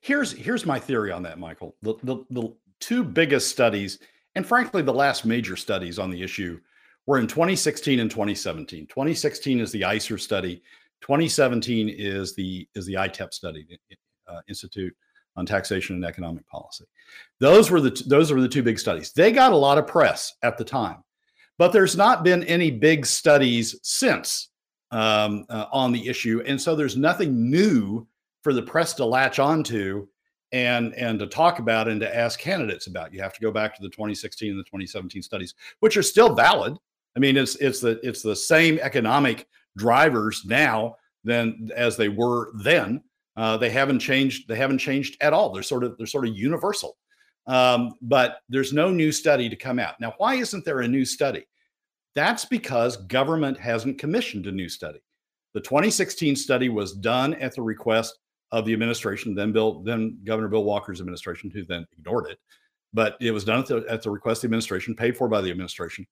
Here's 0.01 0.33
here's 0.33 0.67
my 0.67 0.79
theory 0.79 1.13
on 1.13 1.23
that, 1.25 1.39
Michael. 1.39 1.77
The, 1.83 1.95
the 2.03 2.25
the 2.31 2.55
two 2.81 3.05
biggest 3.05 3.51
studies, 3.51 3.99
and 4.35 4.47
frankly, 4.47 4.83
the 4.83 4.93
last 4.93 5.25
major 5.25 5.57
studies 5.57 5.99
on 5.99 6.11
the 6.11 6.23
issue 6.23 6.61
were 7.07 7.19
in 7.19 7.27
2016 7.27 8.01
and 8.01 8.11
2017. 8.11 8.87
2016 8.87 9.61
is 9.61 9.73
the 9.73 9.85
ISER 9.85 10.19
study. 10.19 10.63
2017 11.03 11.89
is 11.89 12.35
the 12.35 12.69
is 12.75 12.87
the 12.87 12.95
ITEP 12.95 13.33
study, 13.33 13.79
uh, 14.27 14.41
Institute 14.49 14.95
on 15.37 15.47
Taxation 15.47 15.97
and 15.97 16.05
Economic 16.05 16.47
Policy. 16.49 16.85
Those 17.39 17.71
were 17.71 17.81
the 17.81 18.03
those 18.07 18.33
were 18.33 18.41
the 18.41 18.49
two 18.49 18.63
big 18.63 18.79
studies. 18.79 19.13
They 19.13 19.33
got 19.33 19.53
a 19.53 19.57
lot 19.57 19.79
of 19.79 19.87
press 19.87 20.35
at 20.43 20.57
the 20.59 20.65
time, 20.65 21.05
but 21.59 21.73
there's 21.73 21.97
not 21.97 22.25
been 22.25 22.43
any 22.45 22.71
big 22.71 23.07
studies 23.07 23.79
since 23.83 24.49
um, 24.91 25.45
uh, 25.49 25.67
on 25.71 25.93
the 25.93 26.09
issue, 26.09 26.43
and 26.47 26.61
so 26.61 26.75
there's 26.75 26.97
nothing 26.97 27.51
new 27.51 28.07
for 28.47 28.53
the 28.53 28.63
press 28.63 28.95
to 28.95 29.05
latch 29.05 29.41
onto 29.41 30.07
and 30.53 30.95
and 30.95 31.19
to 31.19 31.27
talk 31.27 31.59
about 31.59 31.89
and 31.89 32.01
to 32.01 32.17
ask 32.17 32.39
candidates 32.39 32.87
about. 32.87 33.13
You 33.13 33.21
have 33.21 33.33
to 33.33 33.41
go 33.41 33.51
back 33.51 33.75
to 33.75 33.83
the 33.83 33.89
2016 33.89 34.51
and 34.51 34.57
the 34.61 34.63
2017 34.63 35.21
studies, 35.21 35.55
which 35.81 35.97
are 35.97 36.03
still 36.03 36.33
valid. 36.33 36.77
I 37.17 37.19
mean, 37.19 37.37
it's 37.37 37.57
it's 37.57 37.81
the 37.81 37.99
it's 38.05 38.23
the 38.23 38.37
same 38.37 38.79
economic 38.81 39.49
drivers 39.77 40.45
now 40.47 40.95
than 41.25 41.71
as 41.75 41.97
they 41.97 42.09
were 42.09 42.53
then. 42.63 43.03
Uh, 43.37 43.57
they 43.57 43.69
haven't 43.69 43.99
changed. 43.99 44.47
They 44.47 44.55
haven't 44.55 44.79
changed 44.79 45.17
at 45.21 45.33
all. 45.33 45.51
They're 45.51 45.65
sort 45.65 45.83
of 45.83 45.99
they're 45.99 46.07
sort 46.07 46.29
of 46.29 46.37
universal. 46.37 46.97
Um, 47.49 47.95
but 48.01 48.43
there's 48.49 48.73
no 48.73 48.93
new 48.93 49.11
study 49.11 49.49
to 49.49 49.57
come 49.57 49.81
out 49.81 49.99
now. 49.99 50.15
Why 50.19 50.37
isn't 50.37 50.65
there 50.65 50.83
a 50.83 50.89
new 50.89 51.05
study? 51.05 51.49
That's 52.15 52.45
because 52.45 52.97
government 52.97 53.59
hasn't 53.59 53.99
commissioned 53.99 54.47
a 54.47 54.53
new 54.53 54.69
study. 54.69 55.01
The 55.53 55.61
2016 55.63 56.37
study 56.37 56.69
was 56.69 56.93
done 56.93 57.35
at 57.35 57.57
the 57.57 57.63
request 57.63 58.17
of 58.53 58.65
the 58.65 58.73
administration, 58.73 59.35
then 59.35 59.53
Bill, 59.53 59.81
then 59.81 60.19
Governor 60.25 60.49
Bill 60.49 60.65
Walker's 60.65 61.01
administration, 61.01 61.51
who 61.51 61.65
then 61.65 61.87
ignored 61.99 62.31
it. 62.31 62.39
But 62.95 63.17
it 63.21 63.33
was 63.33 63.45
done 63.45 63.61
at 63.61 63.67
the, 63.67 63.85
at 63.89 64.03
the 64.03 64.11
request 64.11 64.39
of 64.39 64.43
the 64.43 64.55
administration, 64.55 64.95
paid 64.95 65.17
for 65.17 65.29
by 65.29 65.41
the 65.41 65.51
administration. 65.51 66.07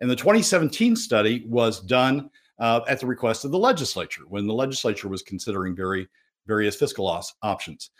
And 0.00 0.10
the 0.10 0.16
2017 0.16 0.96
study 0.96 1.44
was 1.46 1.80
done 1.80 2.30
uh, 2.58 2.80
at 2.88 3.00
the 3.00 3.06
request 3.06 3.44
of 3.44 3.50
the 3.50 3.58
legislature 3.58 4.22
when 4.28 4.46
the 4.46 4.54
legislature 4.54 5.08
was 5.08 5.22
considering 5.22 5.74
very 5.74 6.08
various 6.46 6.76
fiscal 6.76 7.06
os- 7.06 7.34
options. 7.42 7.90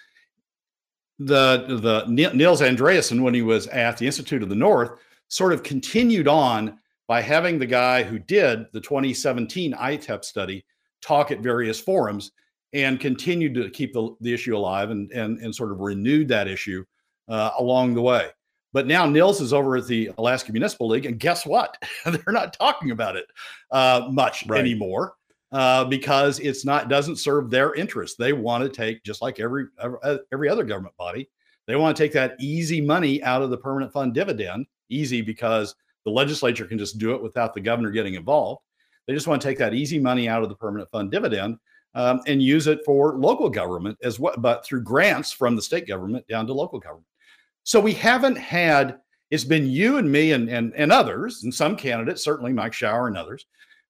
The 1.18 1.78
the 1.82 2.04
Nils 2.08 2.62
Andreassen, 2.62 3.22
when 3.22 3.34
he 3.34 3.42
was 3.42 3.66
at 3.68 3.98
the 3.98 4.06
Institute 4.06 4.42
of 4.42 4.48
the 4.48 4.54
North, 4.54 4.92
sort 5.28 5.52
of 5.52 5.62
continued 5.62 6.28
on 6.28 6.78
by 7.06 7.20
having 7.20 7.58
the 7.58 7.66
guy 7.66 8.02
who 8.02 8.18
did 8.18 8.66
the 8.72 8.80
2017 8.80 9.74
ITEP 9.74 10.24
study 10.24 10.64
talk 11.02 11.30
at 11.30 11.40
various 11.40 11.80
forums 11.80 12.32
and 12.72 13.00
continued 13.00 13.54
to 13.54 13.70
keep 13.70 13.92
the, 13.92 14.14
the 14.20 14.32
issue 14.32 14.56
alive 14.56 14.90
and, 14.90 15.10
and, 15.12 15.38
and 15.38 15.54
sort 15.54 15.72
of 15.72 15.80
renewed 15.80 16.28
that 16.28 16.48
issue 16.48 16.84
uh, 17.28 17.50
along 17.58 17.94
the 17.94 18.02
way. 18.02 18.28
But 18.72 18.86
now 18.86 19.04
Nils 19.04 19.40
is 19.40 19.52
over 19.52 19.76
at 19.76 19.86
the 19.86 20.12
Alaska 20.18 20.52
Municipal 20.52 20.88
League, 20.88 21.06
and 21.06 21.18
guess 21.18 21.44
what? 21.44 21.76
They're 22.04 22.32
not 22.32 22.52
talking 22.52 22.92
about 22.92 23.16
it 23.16 23.26
uh, 23.72 24.08
much 24.10 24.46
right. 24.46 24.60
anymore 24.60 25.14
uh, 25.50 25.84
because 25.84 26.38
it's 26.38 26.64
not 26.64 26.88
doesn't 26.88 27.16
serve 27.16 27.50
their 27.50 27.74
interest. 27.74 28.16
They 28.18 28.32
want 28.32 28.62
to 28.62 28.70
take 28.70 29.02
just 29.02 29.22
like 29.22 29.40
every 29.40 29.66
every 30.32 30.48
other 30.48 30.64
government 30.64 30.96
body, 30.96 31.28
they 31.66 31.76
want 31.76 31.96
to 31.96 32.02
take 32.02 32.12
that 32.12 32.36
easy 32.40 32.80
money 32.80 33.22
out 33.22 33.42
of 33.42 33.50
the 33.50 33.56
permanent 33.56 33.92
fund 33.92 34.14
dividend. 34.14 34.66
Easy 34.88 35.22
because 35.22 35.74
the 36.04 36.10
legislature 36.10 36.64
can 36.64 36.78
just 36.78 36.98
do 36.98 37.14
it 37.14 37.22
without 37.22 37.54
the 37.54 37.60
governor 37.60 37.90
getting 37.90 38.14
involved. 38.14 38.62
They 39.06 39.14
just 39.14 39.26
want 39.26 39.42
to 39.42 39.48
take 39.48 39.58
that 39.58 39.74
easy 39.74 39.98
money 39.98 40.28
out 40.28 40.42
of 40.42 40.48
the 40.48 40.54
permanent 40.54 40.90
fund 40.90 41.10
dividend 41.10 41.58
um, 41.94 42.20
and 42.26 42.42
use 42.42 42.66
it 42.66 42.80
for 42.84 43.16
local 43.16 43.48
government 43.48 43.98
as 44.02 44.18
well, 44.20 44.34
but 44.38 44.64
through 44.64 44.82
grants 44.82 45.32
from 45.32 45.56
the 45.56 45.62
state 45.62 45.86
government 45.86 46.26
down 46.28 46.46
to 46.46 46.52
local 46.52 46.78
government. 46.78 47.06
So 47.64 47.80
we 47.80 47.92
haven't 47.92 48.36
had. 48.36 48.98
It's 49.30 49.44
been 49.44 49.68
you 49.68 49.98
and 49.98 50.10
me 50.10 50.32
and 50.32 50.48
and, 50.48 50.72
and 50.74 50.90
others, 50.90 51.44
and 51.44 51.54
some 51.54 51.76
candidates, 51.76 52.24
certainly 52.24 52.52
Mike 52.52 52.72
Shower 52.72 53.06
and 53.06 53.16
others, 53.16 53.46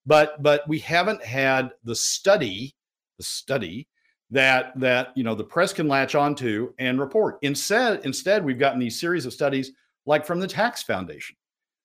but 0.06 0.42
but 0.42 0.66
we 0.68 0.78
haven't 0.78 1.22
had 1.24 1.70
the 1.84 1.94
study, 1.94 2.74
the 3.18 3.24
study 3.24 3.86
that 4.30 4.78
that 4.78 5.08
you 5.16 5.24
know 5.24 5.34
the 5.34 5.44
press 5.44 5.72
can 5.72 5.88
latch 5.88 6.14
onto 6.14 6.72
and 6.78 7.00
report. 7.00 7.38
Instead, 7.42 8.04
instead 8.04 8.44
we've 8.44 8.58
gotten 8.58 8.78
these 8.78 9.00
series 9.00 9.26
of 9.26 9.32
studies 9.32 9.72
like 10.06 10.26
from 10.26 10.40
the 10.40 10.46
Tax 10.46 10.82
Foundation, 10.82 11.36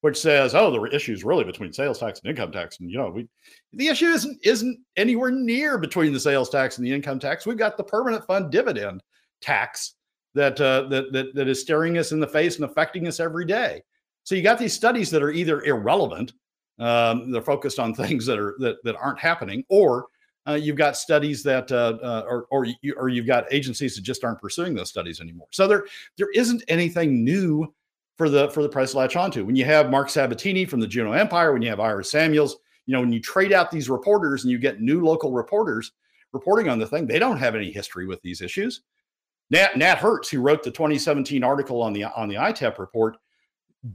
which 0.06 0.22
says, 0.22 0.53
oh, 0.53 0.70
the 0.70 0.95
issue 0.95 1.14
is 1.14 1.24
really 1.24 1.43
between 1.43 1.74
sales 1.74 1.97
tax 1.97 2.20
and 2.20 2.30
income 2.30 2.51
tax, 2.51 2.80
and 2.80 2.91
you 2.91 2.97
know 2.99 3.10
we 3.10 3.28
the 3.74 3.88
issue 3.88 4.06
isn't 4.06 4.39
isn't 4.45 4.80
anywhere 4.97 5.32
near 5.32 5.80
between 5.80 6.14
the 6.14 6.20
sales 6.20 6.47
tax 6.47 6.78
and 6.78 6.86
the 6.86 6.93
income 6.93 7.18
tax. 7.18 7.47
We've 7.47 7.58
got 7.58 7.76
the 7.76 7.84
permanent 7.84 8.24
fund 8.28 8.51
dividend 8.51 9.01
tax 9.41 9.95
that 10.36 10.62
uh, 10.62 10.84
that 10.89 11.12
that 11.12 11.34
that 11.34 11.47
is 11.47 11.60
staring 11.60 11.97
us 11.97 12.12
in 12.12 12.20
the 12.20 12.28
face 12.28 12.58
and 12.58 12.66
affecting 12.66 13.08
us 13.08 13.20
every 13.20 13.45
day. 13.45 13.82
So 14.26 14.36
you 14.36 14.43
got 14.43 14.60
these 14.60 14.74
studies 14.74 15.10
that 15.10 15.24
are 15.24 15.32
either 15.32 15.64
irrelevant 15.64 16.34
um, 16.78 17.32
they're 17.32 17.41
focused 17.41 17.80
on 17.80 17.93
things 17.95 18.28
that 18.28 18.38
are 18.38 18.56
that, 18.60 18.84
that 18.84 18.95
aren't 18.97 19.20
happening, 19.20 19.64
or 19.70 20.06
uh, 20.47 20.53
you've 20.53 20.78
got 20.78 20.95
studies 20.95 21.41
that, 21.41 21.72
uh, 21.72 21.97
uh, 22.03 22.24
or 22.28 22.45
or, 22.51 22.66
you, 22.66 22.93
or 22.95 23.10
you've 23.10 23.26
got 23.26 23.51
agencies 23.51 23.95
that 23.95 24.03
just 24.03 24.24
aren't 24.24 24.39
pursuing 24.39 24.76
those 24.76 24.89
studies 24.89 25.20
anymore. 25.20 25.47
So 25.49 25.68
there 25.68 25.86
there 26.20 26.30
isn't 26.36 26.64
anything 26.68 27.24
new 27.24 27.74
for 28.18 28.30
the 28.30 28.49
for 28.49 28.63
the 28.63 28.70
press 28.70 28.91
to 28.91 28.97
latch 28.97 29.16
onto. 29.16 29.45
When 29.45 29.55
you 29.55 29.66
have 29.66 29.89
Mark 29.89 30.09
Sabbatini 30.09 30.68
from 30.68 30.80
the 30.80 30.88
Juneau 30.88 31.13
Empire, 31.13 31.53
when 31.53 31.61
you 31.61 31.70
have 31.70 31.80
Iris 31.80 32.11
Samuels, 32.11 32.57
you 32.86 32.93
know 32.93 33.01
when 33.01 33.13
you 33.13 33.20
trade 33.20 33.53
out 33.53 33.72
these 33.72 33.89
reporters 33.89 34.43
and 34.43 34.51
you 34.51 34.57
get 34.57 34.82
new 34.82 35.03
local 35.03 35.32
reporters 35.32 35.91
reporting 36.32 36.70
on 36.70 36.80
the 36.80 36.88
thing, 36.88 37.07
they 37.07 37.20
don't 37.20 37.38
have 37.38 37.55
any 37.55 37.72
history 37.72 38.05
with 38.05 38.22
these 38.22 38.41
issues. 38.41 38.82
Nat, 39.51 39.78
Nat 39.78 39.97
Herz, 39.97 40.30
who 40.30 40.41
wrote 40.41 40.63
the 40.63 40.72
2017 40.72 41.43
article 41.43 41.82
on 41.82 41.93
the 41.93 42.05
on 42.05 42.30
the 42.30 42.36
ITEP 42.36 42.80
report, 42.80 43.18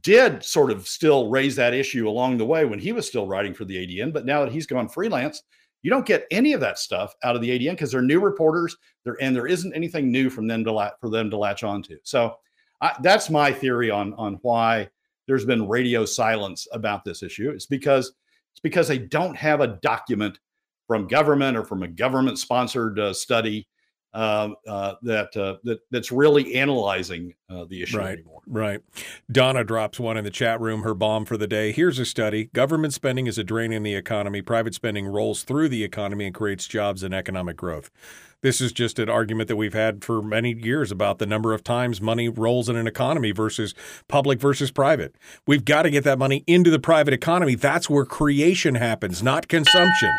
did 0.03 0.45
sort 0.45 0.71
of 0.71 0.87
still 0.87 1.31
raise 1.31 1.57
that 1.57 1.75
issue 1.75 2.09
along 2.09 2.39
the 2.39 2.47
way 2.47 2.65
when 2.65 2.79
he 2.79 2.93
was 2.93 3.07
still 3.07 3.27
writing 3.27 3.55
for 3.55 3.65
the 3.65 3.75
ADN. 3.75 4.13
But 4.13 4.27
now 4.27 4.45
that 4.45 4.53
he's 4.53 4.67
gone 4.67 4.89
freelance, 4.89 5.43
you 5.83 5.91
don't 5.91 6.07
get 6.07 6.27
any 6.31 6.53
of 6.53 6.61
that 6.61 6.79
stuff 6.79 7.15
out 7.25 7.35
of 7.35 7.43
the 7.43 7.51
ADN 7.51 7.73
because 7.73 7.91
they're 7.91 8.03
new 8.03 8.21
reporters. 8.21 8.77
There 9.05 9.17
and 9.21 9.35
there 9.35 9.47
isn't 9.47 9.75
anything 9.75 10.13
new 10.13 10.31
from 10.31 10.47
them 10.47 10.65
to 10.65 10.73
la- 10.73 10.91
for 11.01 11.11
them 11.11 11.31
to 11.31 11.37
latch 11.37 11.65
onto. 11.65 11.97
So 12.05 12.37
I, 12.81 12.95
that's 13.03 13.31
my 13.31 13.53
theory 13.53 13.91
on 13.91 14.15
on 14.15 14.39
why 14.43 14.89
there's 15.27 15.45
been 15.45 15.69
radio 15.69 16.05
silence 16.05 16.67
about 16.73 17.05
this 17.05 17.23
issue. 17.23 17.51
It's 17.51 17.67
because 17.67 18.13
it's 18.53 18.61
because 18.61 18.89
they 18.89 18.99
don't 18.99 19.37
have 19.37 19.61
a 19.61 19.79
document 19.83 20.39
from 20.87 21.07
government 21.07 21.57
or 21.57 21.65
from 21.65 21.83
a 21.83 21.89
government 21.89 22.39
sponsored 22.39 22.99
uh, 22.99 23.13
study 23.13 23.69
uh, 24.13 24.49
uh, 24.67 24.95
that 25.03 25.37
uh, 25.37 25.57
that 25.63 25.79
that's 25.93 26.11
really 26.11 26.57
analyzing 26.57 27.33
uh, 27.49 27.65
the 27.69 27.83
issue 27.83 27.99
right, 27.99 28.15
anymore. 28.15 28.41
Right. 28.47 28.81
Donna 29.31 29.63
drops 29.63 30.01
one 30.01 30.17
in 30.17 30.25
the 30.25 30.31
chat 30.31 30.61
room. 30.61 30.83
Her 30.83 30.95
bomb 30.95 31.27
for 31.27 31.37
the 31.37 31.47
day. 31.47 31.71
Here's 31.71 32.01
a 32.01 32.05
study: 32.05 32.47
government 32.47 32.93
spending 32.93 33.29
is 33.29 33.39
a 33.39 33.45
drain 33.45 33.73
in 33.73 33.85
the 33.85 33.95
economy. 33.95 34.43
Private 34.43 34.75
spending 34.75 35.07
rolls 35.07 35.45
through 35.45 35.69
the 35.69 35.85
economy 35.85 36.27
and 36.27 36.35
creates 36.35 36.67
jobs 36.67 37.05
and 37.05 37.15
economic 37.15 37.57
growth. 37.57 37.89
This 38.43 38.61
is 38.61 38.73
just 38.73 38.99
an 38.99 39.11
argument 39.11 39.49
that 39.49 39.57
we've 39.57 39.75
had 39.75 40.03
for 40.03 40.23
many 40.23 40.55
years 40.55 40.91
about 40.91 41.19
the 41.19 41.27
number 41.27 41.53
of 41.53 41.63
times 41.63 42.01
money 42.01 42.29
rolls 42.29 42.69
in 42.69 42.77
an 42.77 42.87
economy 42.87 43.33
versus 43.33 43.75
public 44.09 44.41
versus 44.41 44.71
private. 44.71 45.15
We've 45.47 45.65
got 45.65 45.83
to 45.83 45.91
get 45.91 46.05
that 46.05 46.19
money 46.19 46.43
into 46.47 46.71
the 46.71 46.79
private 46.79 47.13
economy. 47.13 47.55
That's 47.55 47.91
where 47.91 48.05
creation 48.05 48.77
happens, 48.77 49.23
not 49.23 49.49
consumption 49.49 50.13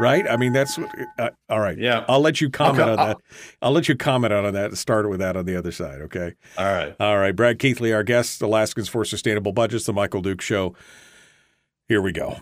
right? 0.00 0.26
I 0.28 0.38
mean, 0.38 0.52
that's 0.54 0.78
uh, 1.18 1.28
all 1.50 1.60
right. 1.60 1.76
Yeah, 1.76 2.06
I'll 2.08 2.20
let 2.20 2.40
you 2.40 2.48
comment 2.48 2.88
on 2.88 2.96
that. 2.96 3.18
I'll 3.60 3.70
let 3.70 3.88
you 3.88 3.94
comment 3.94 4.32
on 4.32 4.52
that. 4.54 4.66
and 4.66 4.78
Start 4.78 5.08
with 5.08 5.20
that 5.20 5.36
on 5.36 5.44
the 5.44 5.54
other 5.54 5.70
side, 5.70 6.00
okay? 6.00 6.32
All 6.56 6.72
right, 6.72 6.96
all 6.98 7.18
right. 7.18 7.36
Brad 7.36 7.58
Keithley, 7.58 7.92
our 7.92 8.02
guest, 8.02 8.40
Alaskans 8.40 8.88
for 8.88 9.04
Sustainable 9.04 9.52
Budgets, 9.52 9.84
the 9.84 9.92
Michael 9.92 10.22
Duke 10.22 10.40
Show. 10.40 10.74
Here 11.86 12.00
we 12.00 12.12
go. 12.12 12.38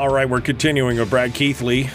All 0.00 0.08
right, 0.08 0.26
we're 0.26 0.40
continuing 0.40 0.96
with 0.96 1.10
Brad 1.10 1.34
Keithley, 1.34 1.90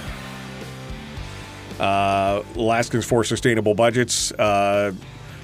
uh, 1.80 2.44
Alaskans 2.54 3.04
for 3.04 3.24
Sustainable 3.24 3.74
Budgets. 3.74 4.32
Uh, 4.32 4.94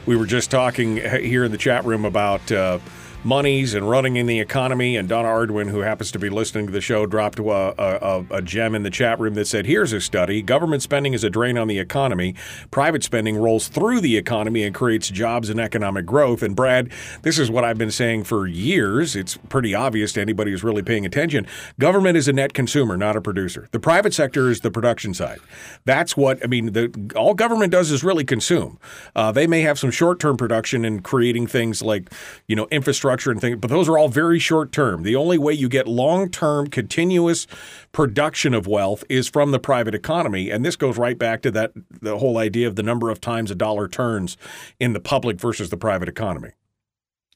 we 0.05 0.15
were 0.15 0.27
just 0.27 0.51
talking 0.51 0.97
here 0.97 1.43
in 1.43 1.51
the 1.51 1.57
chat 1.57 1.85
room 1.85 2.05
about 2.05 2.51
uh, 2.51 2.77
monies 3.23 3.73
and 3.73 3.87
running 3.87 4.15
in 4.15 4.25
the 4.25 4.39
economy. 4.39 4.95
And 4.95 5.07
Donna 5.07 5.27
Arduin, 5.27 5.69
who 5.69 5.79
happens 5.79 6.11
to 6.11 6.19
be 6.19 6.29
listening 6.29 6.65
to 6.65 6.71
the 6.71 6.81
show, 6.81 7.05
dropped 7.05 7.39
a, 7.39 7.43
a, 7.43 8.25
a, 8.31 8.41
gem 8.41 8.73
in 8.73 8.83
the 8.83 8.89
chat 8.89 9.19
room 9.19 9.35
that 9.35 9.45
said, 9.45 9.65
Here's 9.65 9.93
a 9.93 10.01
study. 10.01 10.41
Government 10.41 10.81
spending 10.81 11.13
is 11.13 11.23
a 11.23 11.29
drain 11.29 11.57
on 11.57 11.67
the 11.67 11.79
economy. 11.79 12.33
Private 12.71 13.03
spending 13.03 13.37
rolls 13.37 13.67
through 13.67 14.01
the 14.01 14.17
economy 14.17 14.63
and 14.63 14.73
creates 14.73 15.09
jobs 15.09 15.49
and 15.49 15.59
economic 15.59 16.05
growth. 16.05 16.41
And 16.41 16.55
Brad, 16.55 16.91
this 17.21 17.37
is 17.37 17.51
what 17.51 17.63
I've 17.63 17.77
been 17.77 17.91
saying 17.91 18.23
for 18.23 18.47
years. 18.47 19.15
It's 19.15 19.37
pretty 19.49 19.75
obvious 19.75 20.13
to 20.13 20.21
anybody 20.21 20.51
who's 20.51 20.63
really 20.63 20.83
paying 20.83 21.05
attention. 21.05 21.45
Government 21.79 22.17
is 22.17 22.27
a 22.27 22.33
net 22.33 22.53
consumer, 22.53 22.97
not 22.97 23.15
a 23.15 23.21
producer. 23.21 23.67
The 23.71 23.79
private 23.79 24.13
sector 24.13 24.49
is 24.49 24.61
the 24.61 24.71
production 24.71 25.13
side. 25.13 25.39
That's 25.85 26.17
what, 26.17 26.43
I 26.43 26.47
mean, 26.47 26.73
the, 26.73 27.11
all 27.15 27.33
government 27.33 27.71
does 27.71 27.91
is 27.91 28.03
really 28.03 28.25
consume. 28.25 28.79
Uh, 29.15 29.31
they 29.31 29.45
may 29.45 29.61
have 29.61 29.77
some 29.77 29.91
short 29.91 30.19
term 30.19 30.37
production 30.37 30.83
in 30.83 31.01
creating 31.01 31.47
things 31.47 31.81
like, 31.81 32.11
you 32.47 32.55
know, 32.55 32.67
infrastructure 32.71 33.10
infrastructure 33.11 33.31
and 33.31 33.41
things, 33.41 33.57
but 33.59 33.69
those 33.69 33.89
are 33.89 33.97
all 33.97 34.07
very 34.07 34.39
short 34.39 34.71
term. 34.71 35.03
The 35.03 35.15
only 35.15 35.37
way 35.37 35.53
you 35.53 35.69
get 35.69 35.87
long 35.87 36.29
term, 36.29 36.67
continuous 36.67 37.47
production 37.91 38.53
of 38.53 38.67
wealth 38.67 39.03
is 39.09 39.27
from 39.27 39.51
the 39.51 39.59
private 39.59 39.95
economy. 39.95 40.49
And 40.49 40.63
this 40.63 40.75
goes 40.75 40.97
right 40.97 41.17
back 41.17 41.41
to 41.43 41.51
that 41.51 41.71
the 42.01 42.17
whole 42.17 42.37
idea 42.37 42.67
of 42.67 42.75
the 42.75 42.83
number 42.83 43.09
of 43.09 43.19
times 43.19 43.51
a 43.51 43.55
dollar 43.55 43.87
turns 43.87 44.37
in 44.79 44.93
the 44.93 44.99
public 44.99 45.39
versus 45.39 45.69
the 45.69 45.77
private 45.77 46.09
economy. 46.09 46.51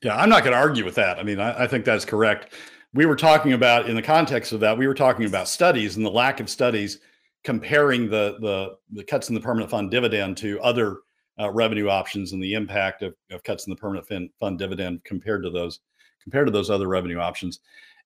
Yeah, 0.02 0.16
I'm 0.16 0.30
not 0.30 0.44
going 0.44 0.54
to 0.54 0.60
argue 0.60 0.86
with 0.86 0.96
that. 0.96 1.20
I 1.20 1.24
mean, 1.24 1.40
I, 1.40 1.64
I 1.64 1.68
think 1.68 1.86
that's 1.86 2.06
correct. 2.06 2.54
We 2.94 3.06
were 3.06 3.16
talking 3.16 3.54
about 3.54 3.90
in 3.90 3.96
the 3.96 4.02
context 4.02 4.54
of 4.54 4.60
that, 4.62 4.78
we 4.78 4.88
were 4.88 4.94
talking 4.94 5.26
about 5.26 5.48
studies 5.48 5.98
and 5.98 6.06
the 6.06 6.12
lack 6.12 6.40
of 6.40 6.50
studies 6.50 7.00
comparing 7.44 8.10
the 8.10 8.38
the, 8.40 8.76
the 8.92 9.04
cuts 9.04 9.30
in 9.30 9.36
the 9.36 9.42
permanent 9.42 9.70
fund 9.70 9.92
dividend 9.92 10.38
to 10.38 10.60
other 10.62 10.98
uh, 11.40 11.50
revenue 11.52 11.90
options 11.90 12.32
and 12.32 12.42
the 12.42 12.54
impact 12.54 13.02
of, 13.02 13.14
of 13.32 13.44
cuts 13.44 13.68
in 13.68 13.72
the 13.72 13.76
permanent 13.76 14.08
fin, 14.08 14.30
fund 14.40 14.58
dividend 14.58 15.04
compared 15.04 15.44
to 15.44 15.50
those 15.50 15.80
compared 16.24 16.48
to 16.48 16.52
those 16.52 16.70
other 16.70 16.88
revenue 16.88 17.20
options. 17.20 17.60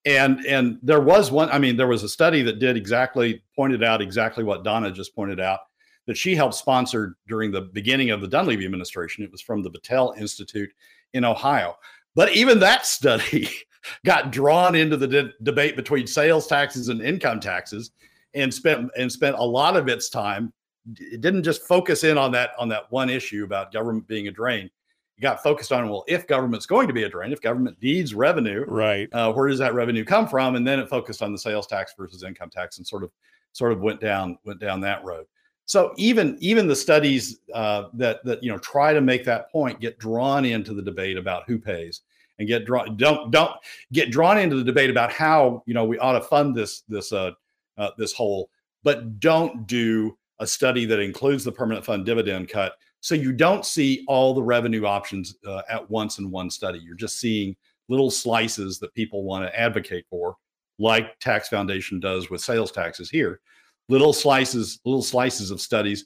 And 0.06 0.46
and 0.46 0.80
there 0.82 1.02
was 1.02 1.32
one. 1.32 1.50
I 1.50 1.60
mean, 1.60 1.76
there 1.76 1.88
was 1.88 2.04
a 2.04 2.10
study 2.10 2.42
that 2.44 2.60
did 2.60 2.78
exactly 2.78 3.44
pointed 3.56 3.84
out 3.84 4.02
exactly 4.02 4.44
what 4.44 4.64
Donna 4.64 4.92
just 4.92 5.16
pointed 5.16 5.40
out 5.40 5.60
that 6.08 6.18
she 6.18 6.36
helped 6.36 6.56
sponsor 6.56 7.18
during 7.28 7.52
the 7.52 7.62
beginning 7.62 8.10
of 8.10 8.22
the 8.22 8.28
Dunleavy 8.28 8.66
administration. 8.66 9.24
It 9.24 9.32
was 9.32 9.42
from 9.42 9.62
the 9.62 9.70
Battelle 9.70 10.18
Institute 10.18 10.72
in 11.14 11.24
Ohio. 11.24 11.76
But 12.16 12.34
even 12.34 12.60
that 12.60 12.86
study 12.86 13.50
got 14.06 14.32
drawn 14.32 14.74
into 14.74 14.98
the 14.98 15.08
de- 15.08 15.34
debate 15.44 15.76
between 15.76 16.08
sales 16.08 16.48
taxes 16.48 16.90
and 16.90 17.02
income 17.02 17.40
taxes 17.40 17.92
and 18.34 18.54
spent 18.54 18.90
and 18.98 19.12
spent 19.12 19.38
a 19.38 19.44
lot 19.44 19.76
of 19.76 19.88
its 19.88 20.10
time 20.10 20.54
it 20.98 21.22
didn't 21.22 21.44
just 21.44 21.64
focus 21.64 22.04
in 22.04 22.18
on 22.18 22.32
that 22.32 22.52
on 22.58 22.70
that 22.70 22.92
one 22.92 23.10
issue 23.10 23.44
about 23.44 23.72
government 23.72 24.08
being 24.08 24.28
a 24.28 24.32
drain. 24.32 24.70
You 25.18 25.22
got 25.22 25.44
focused 25.44 25.72
on 25.72 25.90
well, 25.90 26.06
if 26.08 26.28
government's 26.28 26.66
going 26.66 26.88
to 26.88 26.94
be 26.94 27.04
a 27.04 27.10
drain, 27.10 27.32
if 27.32 27.42
government 27.42 27.78
needs 27.82 28.14
revenue, 28.14 28.64
right? 28.68 29.10
Uh, 29.12 29.34
where 29.34 29.50
does 29.50 29.60
that 29.60 29.74
revenue 29.74 30.06
come 30.06 30.28
from? 30.28 30.56
And 30.56 30.66
then 30.66 30.80
it 30.80 30.90
focused 30.90 31.22
on 31.22 31.32
the 31.32 31.38
sales 31.38 31.68
tax 31.68 31.94
versus 31.98 32.24
income 32.24 32.50
tax, 32.50 32.78
and 32.78 32.88
sort 32.88 33.04
of 33.04 33.12
sort 33.52 33.72
of 33.72 33.82
went 33.82 34.00
down 34.00 34.38
went 34.46 34.60
down 34.60 34.80
that 34.82 35.04
road. 35.04 35.26
So 35.66 35.94
even 35.98 36.36
even 36.40 36.68
the 36.68 36.76
studies 36.76 37.42
uh, 37.54 37.90
that 37.94 38.24
that 38.26 38.42
you 38.44 38.52
know 38.52 38.58
try 38.58 38.94
to 38.94 39.02
make 39.02 39.24
that 39.26 39.52
point 39.52 39.80
get 39.80 40.00
drawn 40.00 40.46
into 40.46 40.74
the 40.74 40.82
debate 40.82 41.18
about 41.18 41.44
who 41.48 41.60
pays 41.60 42.02
and 42.40 42.48
get 42.48 42.66
drawn 42.66 42.98
don't 42.98 43.30
don't 43.30 43.52
get 43.92 44.10
drawn 44.10 44.40
into 44.40 44.56
the 44.56 44.64
debate 44.64 44.90
about 44.90 45.12
how 45.12 45.62
you 45.68 45.74
know 45.74 45.86
we 45.86 46.00
ought 46.00 46.14
to 46.14 46.22
fund 46.22 46.56
this 46.56 46.82
this 46.90 47.12
uh, 47.12 47.32
uh 47.78 47.92
this 48.00 48.14
whole, 48.14 48.50
but 48.84 49.20
don't 49.20 49.68
do 49.68 50.18
a 50.40 50.48
study 50.48 50.86
that 50.86 51.00
includes 51.00 51.44
the 51.44 51.52
permanent 51.52 51.86
fund 51.86 52.06
dividend 52.06 52.50
cut 52.50 52.74
So 53.02 53.16
you 53.16 53.32
don't 53.32 53.66
see 53.66 54.04
all 54.08 54.34
the 54.34 54.44
revenue 54.44 54.86
options 54.86 55.36
uh, 55.46 55.62
at 55.70 55.90
once 55.90 56.18
in 56.20 56.32
one 56.32 56.50
study. 56.50 56.80
You're 56.80 56.96
just 56.96 57.20
seeing 57.20 57.56
little 57.88 58.12
slices 58.12 58.80
that 58.80 58.94
people 58.94 59.24
want 59.24 59.46
to 59.46 59.60
advocate 59.60 60.06
for, 60.10 60.36
like 60.78 61.20
Tax 61.20 61.50
Foundation 61.50 62.00
does 62.00 62.30
with 62.30 62.42
sales 62.42 62.72
taxes 62.72 63.10
here. 63.10 63.42
Little 63.90 64.14
slices, 64.14 64.80
little 64.86 65.02
slices 65.02 65.50
of 65.52 65.60
studies 65.60 66.06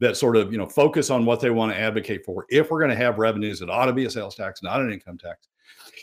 that 0.00 0.16
sort 0.16 0.36
of 0.36 0.52
you 0.52 0.58
know 0.58 0.66
focus 0.66 1.10
on 1.10 1.24
what 1.24 1.40
they 1.40 1.50
want 1.50 1.72
to 1.72 1.78
advocate 1.78 2.24
for. 2.24 2.46
If 2.48 2.70
we're 2.70 2.80
going 2.80 2.90
to 2.90 2.96
have 2.96 3.18
revenues, 3.18 3.62
it 3.62 3.70
ought 3.70 3.86
to 3.86 3.92
be 3.92 4.04
a 4.04 4.10
sales 4.10 4.34
tax, 4.34 4.62
not 4.62 4.80
an 4.80 4.92
income 4.92 5.18
tax. 5.18 5.48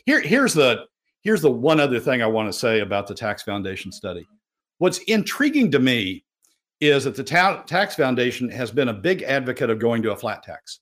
Here, 0.05 0.21
here's 0.21 0.53
the 0.53 0.85
here's 1.21 1.41
the 1.41 1.51
one 1.51 1.79
other 1.79 1.99
thing 1.99 2.21
I 2.21 2.27
want 2.27 2.51
to 2.51 2.57
say 2.57 2.79
about 2.79 3.07
the 3.07 3.15
Tax 3.15 3.43
Foundation 3.43 3.91
study. 3.91 4.27
What's 4.79 4.99
intriguing 4.99 5.71
to 5.71 5.79
me 5.79 6.25
is 6.81 7.03
that 7.03 7.15
the 7.15 7.23
ta- 7.23 7.61
Tax 7.61 7.95
Foundation 7.95 8.49
has 8.49 8.71
been 8.71 8.89
a 8.89 8.93
big 8.93 9.21
advocate 9.21 9.69
of 9.69 9.79
going 9.79 10.01
to 10.01 10.11
a 10.11 10.15
flat 10.15 10.41
tax. 10.41 10.79